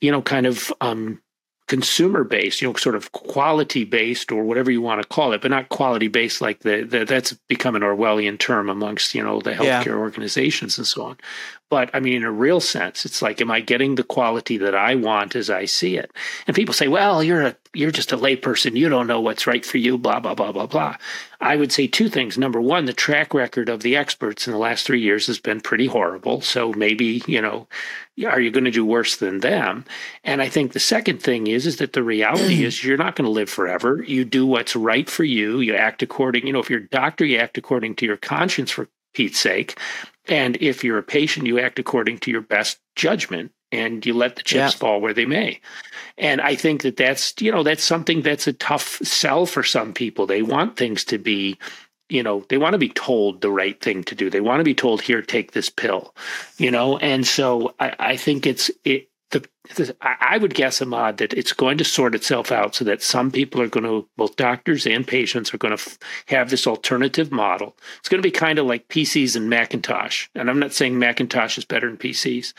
you 0.00 0.12
know, 0.12 0.22
kind 0.22 0.46
of 0.46 0.72
um, 0.80 1.20
consumer 1.66 2.24
based, 2.24 2.60
you 2.60 2.68
know, 2.68 2.74
sort 2.74 2.94
of 2.94 3.12
quality 3.12 3.84
based 3.84 4.30
or 4.30 4.44
whatever 4.44 4.70
you 4.70 4.82
want 4.82 5.00
to 5.00 5.08
call 5.08 5.32
it, 5.32 5.40
but 5.40 5.50
not 5.50 5.70
quality 5.70 6.08
based 6.08 6.40
like 6.40 6.60
the, 6.60 6.82
the 6.82 7.04
that's 7.04 7.32
become 7.48 7.74
an 7.74 7.82
Orwellian 7.82 8.38
term 8.38 8.68
amongst, 8.68 9.14
you 9.14 9.22
know, 9.22 9.40
the 9.40 9.52
healthcare 9.52 9.86
yeah. 9.86 9.94
organizations 9.94 10.76
and 10.76 10.86
so 10.86 11.04
on. 11.04 11.16
But 11.70 11.90
I 11.92 12.00
mean, 12.00 12.14
in 12.14 12.24
a 12.24 12.30
real 12.30 12.60
sense, 12.60 13.04
it's 13.04 13.22
like, 13.22 13.40
am 13.40 13.50
I 13.50 13.60
getting 13.60 13.94
the 13.94 14.04
quality 14.04 14.58
that 14.58 14.74
I 14.74 14.94
want 14.94 15.34
as 15.34 15.50
I 15.50 15.64
see 15.64 15.96
it? 15.96 16.12
And 16.46 16.54
people 16.54 16.74
say, 16.74 16.88
well, 16.88 17.24
you're 17.24 17.42
a, 17.42 17.56
you're 17.72 17.90
just 17.90 18.12
a 18.12 18.16
layperson. 18.16 18.76
You 18.76 18.88
don't 18.88 19.06
know 19.06 19.20
what's 19.20 19.46
right 19.46 19.64
for 19.64 19.78
you, 19.78 19.98
blah, 19.98 20.20
blah, 20.20 20.34
blah, 20.34 20.52
blah, 20.52 20.66
blah. 20.66 20.96
I 21.40 21.56
would 21.56 21.72
say 21.72 21.86
two 21.86 22.08
things. 22.08 22.38
Number 22.38 22.60
one, 22.60 22.84
the 22.84 22.92
track 22.92 23.34
record 23.34 23.68
of 23.68 23.82
the 23.82 23.96
experts 23.96 24.46
in 24.46 24.52
the 24.52 24.58
last 24.58 24.86
three 24.86 25.00
years 25.00 25.26
has 25.26 25.40
been 25.40 25.60
pretty 25.60 25.86
horrible. 25.86 26.42
So 26.42 26.72
maybe, 26.74 27.22
you 27.26 27.40
know, 27.40 27.66
are 28.24 28.40
you 28.40 28.50
going 28.50 28.64
to 28.64 28.70
do 28.70 28.86
worse 28.86 29.16
than 29.16 29.40
them? 29.40 29.84
And 30.22 30.40
I 30.42 30.48
think 30.48 30.72
the 30.72 30.80
second 30.80 31.22
thing 31.22 31.48
is, 31.48 31.66
is 31.66 31.78
that 31.78 31.94
the 31.94 32.04
reality 32.04 32.62
is 32.64 32.84
you're 32.84 32.96
not 32.96 33.16
going 33.16 33.26
to 33.26 33.30
live 33.30 33.50
forever. 33.50 34.04
You 34.06 34.24
do 34.24 34.46
what's 34.46 34.76
right 34.76 35.08
for 35.08 35.24
you. 35.24 35.60
You 35.60 35.74
act 35.74 36.02
according, 36.02 36.46
you 36.46 36.52
know, 36.52 36.60
if 36.60 36.70
you're 36.70 36.80
a 36.80 36.88
doctor, 36.88 37.24
you 37.24 37.38
act 37.38 37.58
according 37.58 37.96
to 37.96 38.06
your 38.06 38.18
conscience 38.18 38.70
for 38.70 38.88
Pete's 39.12 39.40
sake. 39.40 39.78
And 40.26 40.56
if 40.60 40.82
you're 40.82 40.98
a 40.98 41.02
patient, 41.02 41.46
you 41.46 41.58
act 41.58 41.78
according 41.78 42.18
to 42.18 42.30
your 42.30 42.40
best 42.40 42.78
judgment 42.96 43.52
and 43.70 44.04
you 44.06 44.14
let 44.14 44.36
the 44.36 44.42
chips 44.42 44.74
yeah. 44.74 44.78
fall 44.78 45.00
where 45.00 45.14
they 45.14 45.26
may. 45.26 45.60
And 46.16 46.40
I 46.40 46.54
think 46.54 46.82
that 46.82 46.96
that's, 46.96 47.34
you 47.40 47.50
know, 47.50 47.62
that's 47.62 47.82
something 47.82 48.22
that's 48.22 48.46
a 48.46 48.52
tough 48.52 48.98
sell 49.02 49.46
for 49.46 49.62
some 49.62 49.92
people. 49.92 50.26
They 50.26 50.42
want 50.42 50.76
things 50.76 51.04
to 51.06 51.18
be, 51.18 51.58
you 52.08 52.22
know, 52.22 52.44
they 52.48 52.58
want 52.58 52.74
to 52.74 52.78
be 52.78 52.90
told 52.90 53.40
the 53.40 53.50
right 53.50 53.80
thing 53.80 54.04
to 54.04 54.14
do. 54.14 54.30
They 54.30 54.40
want 54.40 54.60
to 54.60 54.64
be 54.64 54.74
told, 54.74 55.02
here, 55.02 55.22
take 55.22 55.52
this 55.52 55.70
pill, 55.70 56.14
you 56.56 56.70
know? 56.70 56.98
And 56.98 57.26
so 57.26 57.74
I, 57.80 57.94
I 57.98 58.16
think 58.16 58.46
it's, 58.46 58.70
it, 58.84 59.08
the, 59.30 59.44
the, 59.74 59.96
I 60.00 60.38
would 60.38 60.54
guess, 60.54 60.80
Ahmad, 60.80 61.16
that 61.18 61.32
it's 61.32 61.52
going 61.52 61.78
to 61.78 61.84
sort 61.84 62.14
itself 62.14 62.52
out 62.52 62.74
so 62.74 62.84
that 62.84 63.02
some 63.02 63.30
people 63.30 63.60
are 63.60 63.68
going 63.68 63.84
to, 63.84 64.08
both 64.16 64.36
doctors 64.36 64.86
and 64.86 65.06
patients, 65.06 65.52
are 65.52 65.58
going 65.58 65.76
to 65.76 65.82
f- 65.82 65.98
have 66.26 66.50
this 66.50 66.66
alternative 66.66 67.32
model. 67.32 67.76
It's 67.98 68.08
going 68.08 68.22
to 68.22 68.26
be 68.26 68.30
kind 68.30 68.58
of 68.58 68.66
like 68.66 68.88
PCs 68.88 69.34
and 69.36 69.50
Macintosh. 69.50 70.28
And 70.34 70.48
I'm 70.48 70.58
not 70.58 70.72
saying 70.72 70.98
Macintosh 70.98 71.58
is 71.58 71.64
better 71.64 71.88
than 71.88 71.96
PCs, 71.96 72.52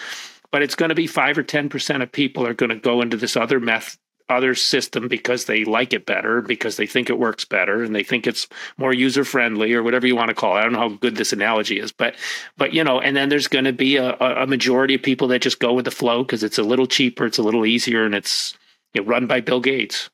but 0.51 0.61
it's 0.61 0.75
going 0.75 0.89
to 0.89 0.95
be 0.95 1.07
five 1.07 1.37
or 1.37 1.43
ten 1.43 1.69
percent 1.69 2.03
of 2.03 2.11
people 2.11 2.45
are 2.45 2.53
going 2.53 2.69
to 2.69 2.75
go 2.75 3.01
into 3.01 3.17
this 3.17 3.37
other 3.37 3.59
meth 3.59 3.97
other 4.29 4.55
system 4.55 5.07
because 5.07 5.45
they 5.45 5.63
like 5.65 5.93
it 5.93 6.05
better, 6.05 6.41
because 6.41 6.77
they 6.77 6.87
think 6.87 7.09
it 7.09 7.19
works 7.19 7.45
better, 7.45 7.83
and 7.83 7.95
they 7.95 8.03
think 8.03 8.25
it's 8.25 8.47
more 8.77 8.93
user 8.93 9.23
friendly 9.23 9.73
or 9.73 9.83
whatever 9.83 10.07
you 10.07 10.15
want 10.15 10.29
to 10.29 10.35
call 10.35 10.55
it. 10.55 10.59
I 10.59 10.63
don't 10.63 10.73
know 10.73 10.79
how 10.79 10.89
good 10.89 11.15
this 11.15 11.33
analogy 11.33 11.79
is, 11.79 11.91
but 11.91 12.15
but 12.57 12.73
you 12.73 12.83
know, 12.83 12.99
and 12.99 13.15
then 13.15 13.29
there's 13.29 13.47
going 13.47 13.65
to 13.65 13.73
be 13.73 13.97
a, 13.97 14.15
a 14.15 14.47
majority 14.47 14.95
of 14.95 15.03
people 15.03 15.27
that 15.29 15.41
just 15.41 15.59
go 15.59 15.73
with 15.73 15.85
the 15.85 15.91
flow 15.91 16.23
because 16.23 16.43
it's 16.43 16.57
a 16.57 16.63
little 16.63 16.87
cheaper, 16.87 17.25
it's 17.25 17.37
a 17.37 17.43
little 17.43 17.65
easier, 17.65 18.05
and 18.05 18.15
it's 18.15 18.57
you 18.93 19.01
know, 19.01 19.07
run 19.07 19.27
by 19.27 19.41
Bill 19.41 19.59
Gates. 19.59 20.09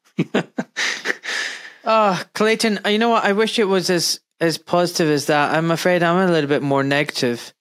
oh, 1.86 2.24
Clayton, 2.34 2.80
you 2.88 2.98
know 2.98 3.10
what? 3.10 3.24
I 3.24 3.34
wish 3.34 3.60
it 3.60 3.66
was 3.66 3.90
as 3.90 4.20
as 4.40 4.58
positive 4.58 5.10
as 5.10 5.28
that. 5.28 5.54
I'm 5.54 5.72
afraid 5.72 6.04
I'm 6.04 6.28
a 6.28 6.32
little 6.32 6.50
bit 6.50 6.64
more 6.64 6.84
negative. 6.84 7.54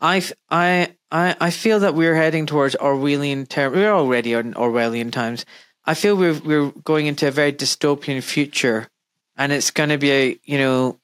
I 0.00 0.22
I 0.48 0.94
I, 1.10 1.36
I 1.40 1.50
feel 1.50 1.80
that 1.80 1.94
we're 1.94 2.14
heading 2.14 2.46
towards 2.46 2.76
Orwellian 2.76 3.48
term. 3.48 3.72
We're 3.72 3.92
already 3.92 4.32
in 4.32 4.54
Orwellian 4.54 5.10
times. 5.12 5.44
I 5.84 5.94
feel 5.94 6.16
we're 6.16 6.38
we're 6.40 6.70
going 6.84 7.06
into 7.06 7.26
a 7.28 7.30
very 7.30 7.52
dystopian 7.52 8.22
future, 8.22 8.88
and 9.36 9.52
it's 9.52 9.70
going 9.70 9.88
to 9.88 9.98
be 9.98 10.12
a 10.12 10.40
you 10.44 10.58
know 10.58 10.98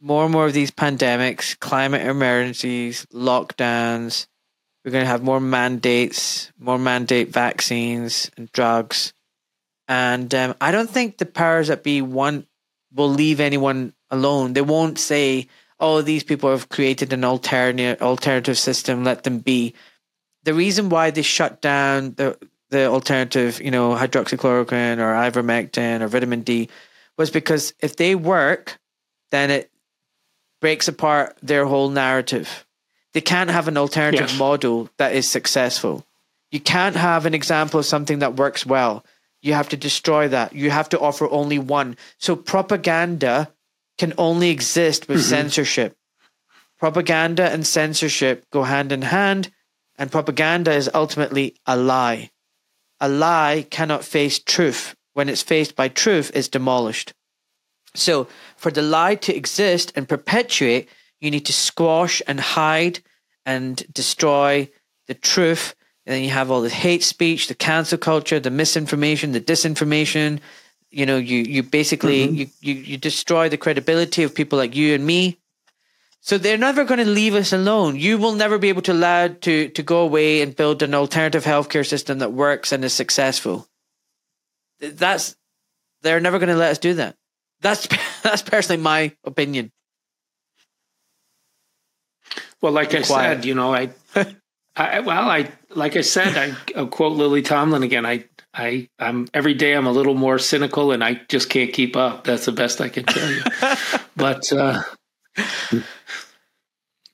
more 0.00 0.24
and 0.24 0.32
more 0.32 0.46
of 0.46 0.52
these 0.52 0.70
pandemics, 0.70 1.58
climate 1.58 2.06
emergencies, 2.06 3.06
lockdowns. 3.12 4.26
We're 4.84 4.92
going 4.92 5.04
to 5.04 5.10
have 5.10 5.22
more 5.22 5.40
mandates, 5.40 6.50
more 6.58 6.78
mandate 6.78 7.28
vaccines 7.28 8.30
and 8.36 8.50
drugs, 8.52 9.12
and 9.86 10.34
um, 10.34 10.54
I 10.60 10.70
don't 10.70 10.90
think 10.90 11.18
the 11.18 11.26
powers 11.26 11.68
that 11.68 11.82
be 11.82 12.00
want 12.00 12.46
will 12.94 13.10
leave 13.10 13.40
anyone 13.40 13.92
alone. 14.10 14.52
They 14.52 14.62
won't 14.62 14.98
say, 14.98 15.48
oh, 15.78 16.02
these 16.02 16.24
people 16.24 16.50
have 16.50 16.68
created 16.68 17.12
an 17.12 17.24
alternate 17.24 18.02
alternative 18.02 18.58
system, 18.58 19.04
let 19.04 19.24
them 19.24 19.38
be. 19.38 19.74
The 20.44 20.54
reason 20.54 20.88
why 20.88 21.10
they 21.10 21.22
shut 21.22 21.60
down 21.60 22.14
the 22.14 22.38
the 22.70 22.86
alternative, 22.86 23.60
you 23.60 23.70
know, 23.70 23.94
hydroxychloroquine 23.94 24.98
or 24.98 25.12
ivermectin 25.14 26.00
or 26.00 26.08
vitamin 26.08 26.42
D 26.42 26.68
was 27.16 27.30
because 27.30 27.74
if 27.80 27.96
they 27.96 28.14
work, 28.14 28.78
then 29.30 29.50
it 29.50 29.70
breaks 30.60 30.88
apart 30.88 31.36
their 31.42 31.66
whole 31.66 31.90
narrative. 31.90 32.66
They 33.12 33.20
can't 33.20 33.50
have 33.50 33.68
an 33.68 33.76
alternative 33.76 34.30
yes. 34.30 34.38
model 34.38 34.88
that 34.98 35.14
is 35.14 35.28
successful. 35.28 36.06
You 36.50 36.60
can't 36.60 36.96
have 36.96 37.26
an 37.26 37.34
example 37.34 37.80
of 37.80 37.86
something 37.86 38.20
that 38.20 38.36
works 38.36 38.64
well. 38.64 39.04
You 39.42 39.54
have 39.54 39.68
to 39.70 39.76
destroy 39.76 40.28
that. 40.28 40.54
You 40.54 40.70
have 40.70 40.88
to 40.90 41.00
offer 41.00 41.28
only 41.30 41.58
one. 41.58 41.96
So 42.18 42.36
propaganda 42.36 43.50
can 43.98 44.12
only 44.18 44.50
exist 44.50 45.08
with 45.08 45.18
mm-hmm. 45.18 45.28
censorship. 45.28 45.96
Propaganda 46.78 47.50
and 47.50 47.66
censorship 47.66 48.46
go 48.50 48.62
hand 48.62 48.92
in 48.92 49.02
hand, 49.02 49.50
and 49.98 50.10
propaganda 50.10 50.72
is 50.72 50.90
ultimately 50.94 51.56
a 51.66 51.76
lie. 51.76 52.30
A 53.00 53.08
lie 53.08 53.66
cannot 53.70 54.04
face 54.04 54.38
truth. 54.38 54.94
When 55.14 55.28
it's 55.28 55.42
faced 55.42 55.74
by 55.74 55.88
truth, 55.88 56.30
it's 56.34 56.48
demolished. 56.48 57.12
So, 57.94 58.28
for 58.56 58.70
the 58.70 58.82
lie 58.82 59.16
to 59.16 59.34
exist 59.34 59.92
and 59.96 60.08
perpetuate, 60.08 60.88
you 61.20 61.30
need 61.30 61.46
to 61.46 61.52
squash 61.52 62.22
and 62.26 62.38
hide 62.38 63.00
and 63.44 63.82
destroy 63.92 64.70
the 65.08 65.14
truth. 65.14 65.74
And 66.06 66.14
then 66.14 66.22
you 66.22 66.30
have 66.30 66.50
all 66.50 66.62
the 66.62 66.70
hate 66.70 67.02
speech, 67.02 67.48
the 67.48 67.54
cancel 67.54 67.98
culture, 67.98 68.38
the 68.38 68.50
misinformation, 68.50 69.32
the 69.32 69.40
disinformation, 69.40 70.40
you 70.90 71.06
know 71.06 71.16
you 71.16 71.38
you 71.38 71.62
basically 71.62 72.26
mm-hmm. 72.26 72.34
you, 72.34 72.46
you 72.60 72.74
you 72.74 72.96
destroy 72.96 73.48
the 73.48 73.56
credibility 73.56 74.22
of 74.22 74.34
people 74.34 74.58
like 74.58 74.74
you 74.74 74.94
and 74.94 75.06
me 75.06 75.38
so 76.20 76.36
they're 76.36 76.58
never 76.58 76.84
going 76.84 76.98
to 76.98 77.10
leave 77.10 77.34
us 77.34 77.52
alone 77.52 77.96
you 77.96 78.18
will 78.18 78.32
never 78.32 78.58
be 78.58 78.68
able 78.68 78.82
to 78.82 78.92
allow 78.92 79.28
to 79.28 79.68
to 79.70 79.82
go 79.82 80.00
away 80.00 80.42
and 80.42 80.56
build 80.56 80.82
an 80.82 80.94
alternative 80.94 81.44
healthcare 81.44 81.86
system 81.86 82.18
that 82.18 82.32
works 82.32 82.72
and 82.72 82.84
is 82.84 82.92
successful 82.92 83.66
that's 84.80 85.36
they're 86.02 86.20
never 86.20 86.38
going 86.38 86.48
to 86.48 86.56
let 86.56 86.70
us 86.70 86.78
do 86.78 86.94
that 86.94 87.16
that's 87.60 87.86
that's 88.22 88.42
personally 88.42 88.82
my 88.82 89.12
opinion 89.24 89.70
well 92.60 92.72
like 92.72 92.94
i 92.94 93.02
said 93.02 93.44
you 93.44 93.54
know 93.54 93.74
i 93.74 93.90
I, 94.76 95.00
well, 95.00 95.28
I 95.28 95.50
like 95.70 95.96
I 95.96 96.00
said, 96.00 96.36
I 96.36 96.56
I'll 96.78 96.86
quote 96.86 97.16
Lily 97.16 97.42
Tomlin 97.42 97.82
again. 97.82 98.06
I 98.06 98.24
I 98.54 98.88
I'm 98.98 99.28
every 99.34 99.54
day 99.54 99.74
I'm 99.74 99.86
a 99.86 99.92
little 99.92 100.14
more 100.14 100.38
cynical 100.38 100.92
and 100.92 101.02
I 101.02 101.20
just 101.28 101.50
can't 101.50 101.72
keep 101.72 101.96
up. 101.96 102.24
That's 102.24 102.46
the 102.46 102.52
best 102.52 102.80
I 102.80 102.88
can 102.88 103.04
tell 103.04 103.30
you. 103.30 103.42
but 104.16 104.52
uh, 104.52 104.82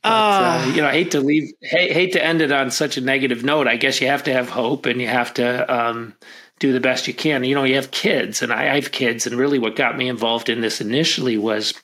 but, 0.08 0.68
uh, 0.68 0.72
you 0.74 0.82
know, 0.82 0.88
I 0.88 0.92
hate 0.92 1.10
to 1.12 1.20
leave, 1.20 1.52
hate, 1.60 1.92
hate 1.92 2.12
to 2.12 2.24
end 2.24 2.40
it 2.40 2.52
on 2.52 2.70
such 2.70 2.96
a 2.96 3.00
negative 3.00 3.44
note. 3.44 3.66
I 3.66 3.76
guess 3.76 4.00
you 4.00 4.08
have 4.08 4.24
to 4.24 4.32
have 4.32 4.48
hope 4.48 4.86
and 4.86 5.00
you 5.00 5.08
have 5.08 5.34
to 5.34 5.74
um, 5.74 6.14
do 6.58 6.72
the 6.72 6.80
best 6.80 7.06
you 7.06 7.14
can. 7.14 7.44
You 7.44 7.54
know, 7.54 7.64
you 7.64 7.76
have 7.76 7.90
kids, 7.90 8.42
and 8.42 8.52
I, 8.52 8.72
I 8.72 8.74
have 8.76 8.92
kids, 8.92 9.26
and 9.26 9.36
really, 9.36 9.58
what 9.58 9.76
got 9.76 9.96
me 9.96 10.08
involved 10.08 10.48
in 10.48 10.60
this 10.60 10.80
initially 10.80 11.36
was, 11.36 11.74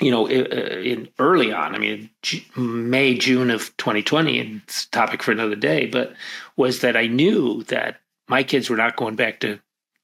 you 0.00 0.10
know, 0.10 0.26
in, 0.26 0.46
in 0.46 1.08
early 1.18 1.52
on. 1.52 1.74
I 1.74 1.78
mean, 1.78 2.10
May, 2.56 3.14
June 3.14 3.50
of 3.50 3.76
2020, 3.76 4.38
and 4.38 4.62
it's 4.64 4.84
a 4.84 4.90
topic 4.90 5.22
for 5.22 5.32
another 5.32 5.56
day. 5.56 5.86
But 5.86 6.14
was 6.56 6.80
that 6.80 6.96
I 6.96 7.06
knew 7.06 7.62
that 7.64 8.00
my 8.28 8.42
kids 8.42 8.68
were 8.68 8.76
not 8.76 8.96
going 8.96 9.16
back 9.16 9.40
to 9.40 9.60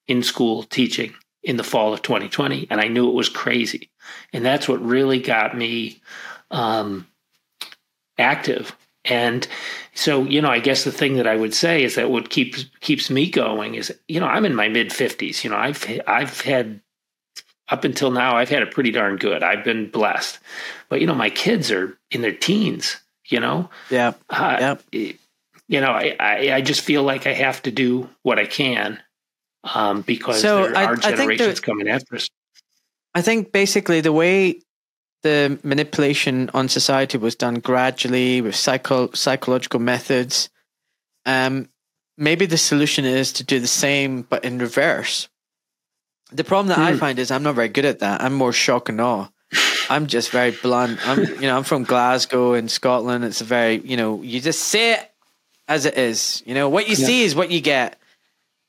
in 0.06 0.22
school 0.22 0.62
teaching 0.64 1.14
in 1.42 1.56
the 1.56 1.64
fall 1.64 1.92
of 1.92 2.02
2020 2.02 2.66
and 2.70 2.80
i 2.80 2.88
knew 2.88 3.08
it 3.08 3.14
was 3.14 3.28
crazy 3.28 3.90
and 4.32 4.44
that's 4.44 4.68
what 4.68 4.84
really 4.84 5.20
got 5.20 5.56
me 5.56 6.00
um, 6.50 7.06
active. 8.22 8.76
And 9.04 9.46
so 9.94 10.22
you 10.22 10.40
know 10.40 10.48
i 10.48 10.58
guess 10.58 10.84
the 10.84 10.92
thing 10.92 11.16
that 11.16 11.26
i 11.26 11.36
would 11.36 11.52
say 11.52 11.82
is 11.82 11.96
that 11.96 12.08
what 12.08 12.30
keeps 12.30 12.64
keeps 12.80 13.10
me 13.10 13.28
going 13.28 13.74
is 13.74 13.92
you 14.08 14.18
know 14.18 14.26
i'm 14.26 14.46
in 14.46 14.54
my 14.54 14.68
mid 14.68 14.88
50s 14.88 15.44
you 15.44 15.50
know 15.50 15.56
i've 15.56 15.84
i've 16.06 16.40
had 16.40 16.80
up 17.68 17.84
until 17.84 18.10
now 18.10 18.36
i've 18.36 18.48
had 18.48 18.62
it 18.62 18.70
pretty 18.70 18.90
darn 18.90 19.16
good. 19.16 19.42
I've 19.42 19.64
been 19.64 19.90
blessed. 19.90 20.38
But 20.88 21.00
you 21.02 21.06
know 21.06 21.14
my 21.14 21.28
kids 21.28 21.70
are 21.70 21.98
in 22.10 22.22
their 22.22 22.32
teens 22.32 23.02
you 23.32 23.40
know? 23.40 23.70
Yeah. 23.90 24.12
Uh, 24.30 24.76
yeah. 24.92 25.12
you 25.68 25.80
know, 25.80 25.90
I, 25.90 26.14
I, 26.20 26.52
I, 26.54 26.60
just 26.60 26.82
feel 26.82 27.02
like 27.02 27.26
I 27.26 27.32
have 27.32 27.62
to 27.62 27.70
do 27.70 28.08
what 28.22 28.38
I 28.38 28.46
can 28.46 29.02
um, 29.64 30.02
because 30.02 30.40
so 30.40 30.64
there 30.64 30.76
I, 30.76 30.84
are 30.84 30.96
generations 30.96 31.60
coming 31.60 31.88
after 31.88 32.16
us. 32.16 32.28
I 33.14 33.22
think 33.22 33.52
basically 33.52 34.00
the 34.00 34.12
way 34.12 34.60
the 35.22 35.58
manipulation 35.62 36.50
on 36.52 36.68
society 36.68 37.18
was 37.18 37.34
done 37.34 37.56
gradually 37.56 38.40
with 38.40 38.54
psycho, 38.54 39.10
psychological 39.12 39.80
methods, 39.80 40.50
um, 41.26 41.68
maybe 42.16 42.46
the 42.46 42.58
solution 42.58 43.04
is 43.04 43.32
to 43.34 43.44
do 43.44 43.60
the 43.60 43.66
same 43.66 44.22
but 44.22 44.44
in 44.44 44.58
reverse. 44.58 45.28
The 46.30 46.44
problem 46.44 46.68
that 46.68 46.78
I 46.78 46.92
hmm. 46.92 46.98
find 46.98 47.18
is 47.18 47.30
I'm 47.30 47.42
not 47.42 47.54
very 47.54 47.68
good 47.68 47.84
at 47.84 48.00
that. 48.00 48.22
I'm 48.22 48.34
more 48.34 48.52
shock 48.52 48.88
and 48.88 49.00
awe. 49.00 49.28
I'm 49.90 50.06
just 50.06 50.30
very 50.30 50.50
blunt. 50.50 51.06
I'm, 51.06 51.20
you 51.20 51.42
know, 51.42 51.56
I'm 51.56 51.64
from 51.64 51.84
Glasgow 51.84 52.54
in 52.54 52.68
Scotland. 52.68 53.24
It's 53.24 53.42
a 53.42 53.44
very, 53.44 53.80
you 53.80 53.96
know, 53.96 54.22
you 54.22 54.40
just 54.40 54.60
say 54.60 54.94
it 54.94 55.12
as 55.68 55.84
it 55.84 55.98
is. 55.98 56.42
You 56.46 56.54
know, 56.54 56.68
what 56.68 56.88
you 56.88 56.96
yeah. 56.96 57.06
see 57.06 57.22
is 57.22 57.34
what 57.34 57.50
you 57.50 57.60
get. 57.60 57.98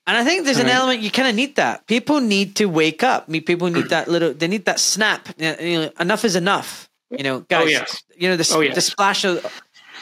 And 0.06 0.18
I 0.18 0.26
think 0.26 0.44
there's 0.44 0.58
an 0.58 0.68
element 0.68 1.00
you 1.00 1.12
kind 1.12 1.30
of 1.30 1.36
need 1.36 1.56
that. 1.56 1.88
People 1.88 2.20
need 2.20 2.58
to 2.58 2.66
wake 2.66 3.04
up. 3.04 3.32
People 3.32 3.70
need 3.70 3.90
that 3.90 4.10
little. 4.10 4.34
They 4.34 4.48
need 4.48 4.66
that 4.66 4.80
snap. 4.80 5.30
You 5.38 5.80
know, 5.80 5.92
enough 6.00 6.26
is 6.26 6.36
enough. 6.36 6.90
You 7.10 7.24
know, 7.24 7.36
oh, 7.38 7.46
guys. 7.50 7.64
Oh, 7.66 7.70
yes. 7.70 8.04
You 8.18 8.30
know 8.30 8.36
the, 8.36 8.52
oh, 8.54 8.62
yes. 8.62 8.76
the 8.76 8.82
splash 8.82 9.24
of 9.24 9.46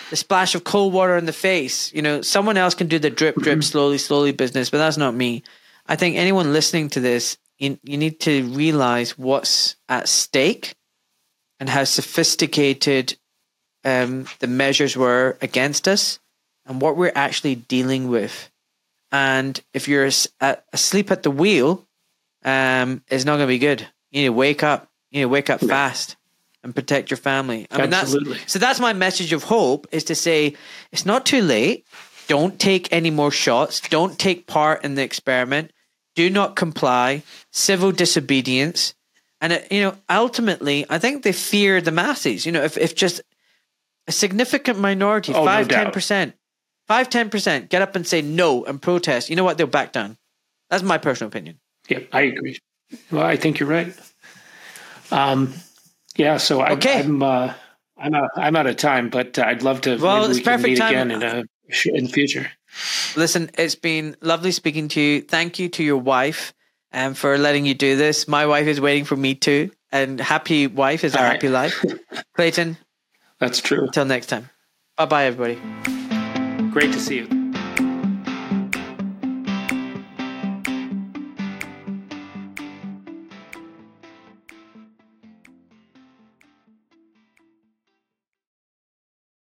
the 0.09 0.15
splash 0.15 0.55
of 0.55 0.63
cold 0.63 0.93
water 0.93 1.15
in 1.17 1.25
the 1.25 1.33
face. 1.33 1.93
You 1.93 2.01
know, 2.01 2.21
someone 2.21 2.57
else 2.57 2.73
can 2.73 2.87
do 2.87 2.99
the 2.99 3.09
drip, 3.09 3.35
drip, 3.35 3.59
mm-hmm. 3.59 3.61
slowly, 3.61 3.97
slowly 3.97 4.31
business, 4.31 4.69
but 4.69 4.77
that's 4.79 4.97
not 4.97 5.13
me. 5.13 5.43
I 5.87 5.95
think 5.95 6.15
anyone 6.15 6.53
listening 6.53 6.89
to 6.89 6.99
this, 6.99 7.37
you, 7.59 7.77
you 7.83 7.97
need 7.97 8.19
to 8.21 8.43
realize 8.43 9.17
what's 9.17 9.75
at 9.87 10.09
stake 10.09 10.75
and 11.59 11.69
how 11.69 11.83
sophisticated 11.83 13.17
um, 13.83 14.25
the 14.39 14.47
measures 14.47 14.97
were 14.97 15.37
against 15.41 15.87
us 15.87 16.19
and 16.65 16.81
what 16.81 16.97
we're 16.97 17.13
actually 17.15 17.55
dealing 17.55 18.09
with. 18.09 18.49
And 19.11 19.59
if 19.73 19.87
you're 19.87 20.05
asleep 20.05 21.11
at 21.11 21.23
the 21.23 21.31
wheel, 21.31 21.85
um, 22.43 23.03
it's 23.09 23.25
not 23.25 23.33
going 23.37 23.47
to 23.47 23.47
be 23.47 23.59
good. 23.59 23.81
You 24.11 24.21
need 24.21 24.27
to 24.27 24.33
wake 24.33 24.63
up. 24.63 24.89
You 25.11 25.19
need 25.19 25.23
to 25.23 25.29
wake 25.29 25.49
up 25.49 25.59
fast 25.59 26.15
and 26.63 26.73
protect 26.73 27.09
your 27.09 27.17
family. 27.17 27.67
I 27.71 27.81
mean, 27.81 27.93
Absolutely. 27.93 28.37
That's, 28.37 28.51
so 28.53 28.59
that's 28.59 28.79
my 28.79 28.93
message 28.93 29.33
of 29.33 29.43
hope 29.43 29.87
is 29.91 30.05
to 30.05 30.15
say 30.15 30.55
it's 30.91 31.05
not 31.05 31.25
too 31.25 31.41
late. 31.41 31.85
Don't 32.27 32.59
take 32.59 32.91
any 32.93 33.09
more 33.09 33.31
shots. 33.31 33.81
Don't 33.89 34.17
take 34.17 34.47
part 34.47 34.85
in 34.85 34.95
the 34.95 35.03
experiment. 35.03 35.71
Do 36.15 36.29
not 36.29 36.55
comply. 36.55 37.23
Civil 37.51 37.91
disobedience. 37.91 38.93
And, 39.41 39.53
it, 39.53 39.71
you 39.71 39.81
know, 39.81 39.95
ultimately, 40.09 40.85
I 40.89 40.99
think 40.99 41.23
they 41.23 41.33
fear 41.33 41.81
the 41.81 41.91
masses. 41.91 42.45
You 42.45 42.51
know, 42.51 42.63
if, 42.63 42.77
if 42.77 42.95
just 42.95 43.21
a 44.07 44.11
significant 44.11 44.79
minority, 44.79 45.33
oh, 45.33 45.43
5 45.43 45.69
no 45.69 45.75
10%, 45.75 46.33
5 46.87 47.09
10% 47.09 47.69
get 47.69 47.81
up 47.81 47.95
and 47.95 48.05
say 48.05 48.21
no 48.21 48.65
and 48.65 48.81
protest, 48.81 49.29
you 49.29 49.35
know 49.35 49.43
what? 49.43 49.57
They'll 49.57 49.67
back 49.67 49.91
down. 49.93 50.17
That's 50.69 50.83
my 50.83 50.97
personal 50.97 51.29
opinion. 51.29 51.59
Yeah, 51.89 51.99
I 52.11 52.21
agree. 52.21 52.59
Well, 53.11 53.23
I 53.23 53.35
think 53.35 53.59
you're 53.59 53.69
right. 53.69 53.93
Um, 55.11 55.53
yeah, 56.15 56.37
so 56.37 56.61
I, 56.61 56.71
okay. 56.73 56.99
I'm 56.99 57.21
uh, 57.21 57.53
I'm 57.97 58.15
out, 58.15 58.29
I'm 58.35 58.55
out 58.55 58.67
of 58.67 58.77
time, 58.77 59.09
but 59.09 59.37
uh, 59.37 59.43
I'd 59.45 59.63
love 59.63 59.81
to. 59.81 59.97
Well, 59.97 60.25
it's 60.25 60.37
we 60.37 60.43
can 60.43 60.53
perfect 60.53 60.69
meet 60.69 60.77
time. 60.77 60.89
again 60.89 61.11
in 61.11 61.23
a 61.23 61.43
in 61.97 62.05
the 62.05 62.11
future. 62.11 62.51
Listen, 63.15 63.51
it's 63.57 63.75
been 63.75 64.15
lovely 64.21 64.51
speaking 64.51 64.87
to 64.89 65.01
you. 65.01 65.21
Thank 65.21 65.59
you 65.59 65.69
to 65.69 65.83
your 65.83 65.97
wife 65.97 66.53
um, 66.93 67.13
for 67.13 67.37
letting 67.37 67.65
you 67.65 67.73
do 67.73 67.95
this. 67.97 68.27
My 68.27 68.45
wife 68.45 68.67
is 68.67 68.81
waiting 68.81 69.05
for 69.05 69.15
me 69.15 69.35
too, 69.35 69.71
and 69.91 70.19
happy 70.19 70.67
wife 70.67 71.03
is 71.03 71.15
a 71.15 71.19
happy 71.19 71.49
life. 71.49 71.83
Clayton, 72.35 72.77
that's 73.39 73.59
true. 73.59 73.83
Until 73.83 74.05
next 74.05 74.27
time, 74.27 74.49
bye 74.97 75.05
bye, 75.05 75.25
everybody. 75.25 76.00
Great 76.71 76.93
to 76.93 76.99
see 77.01 77.17
you. 77.17 77.40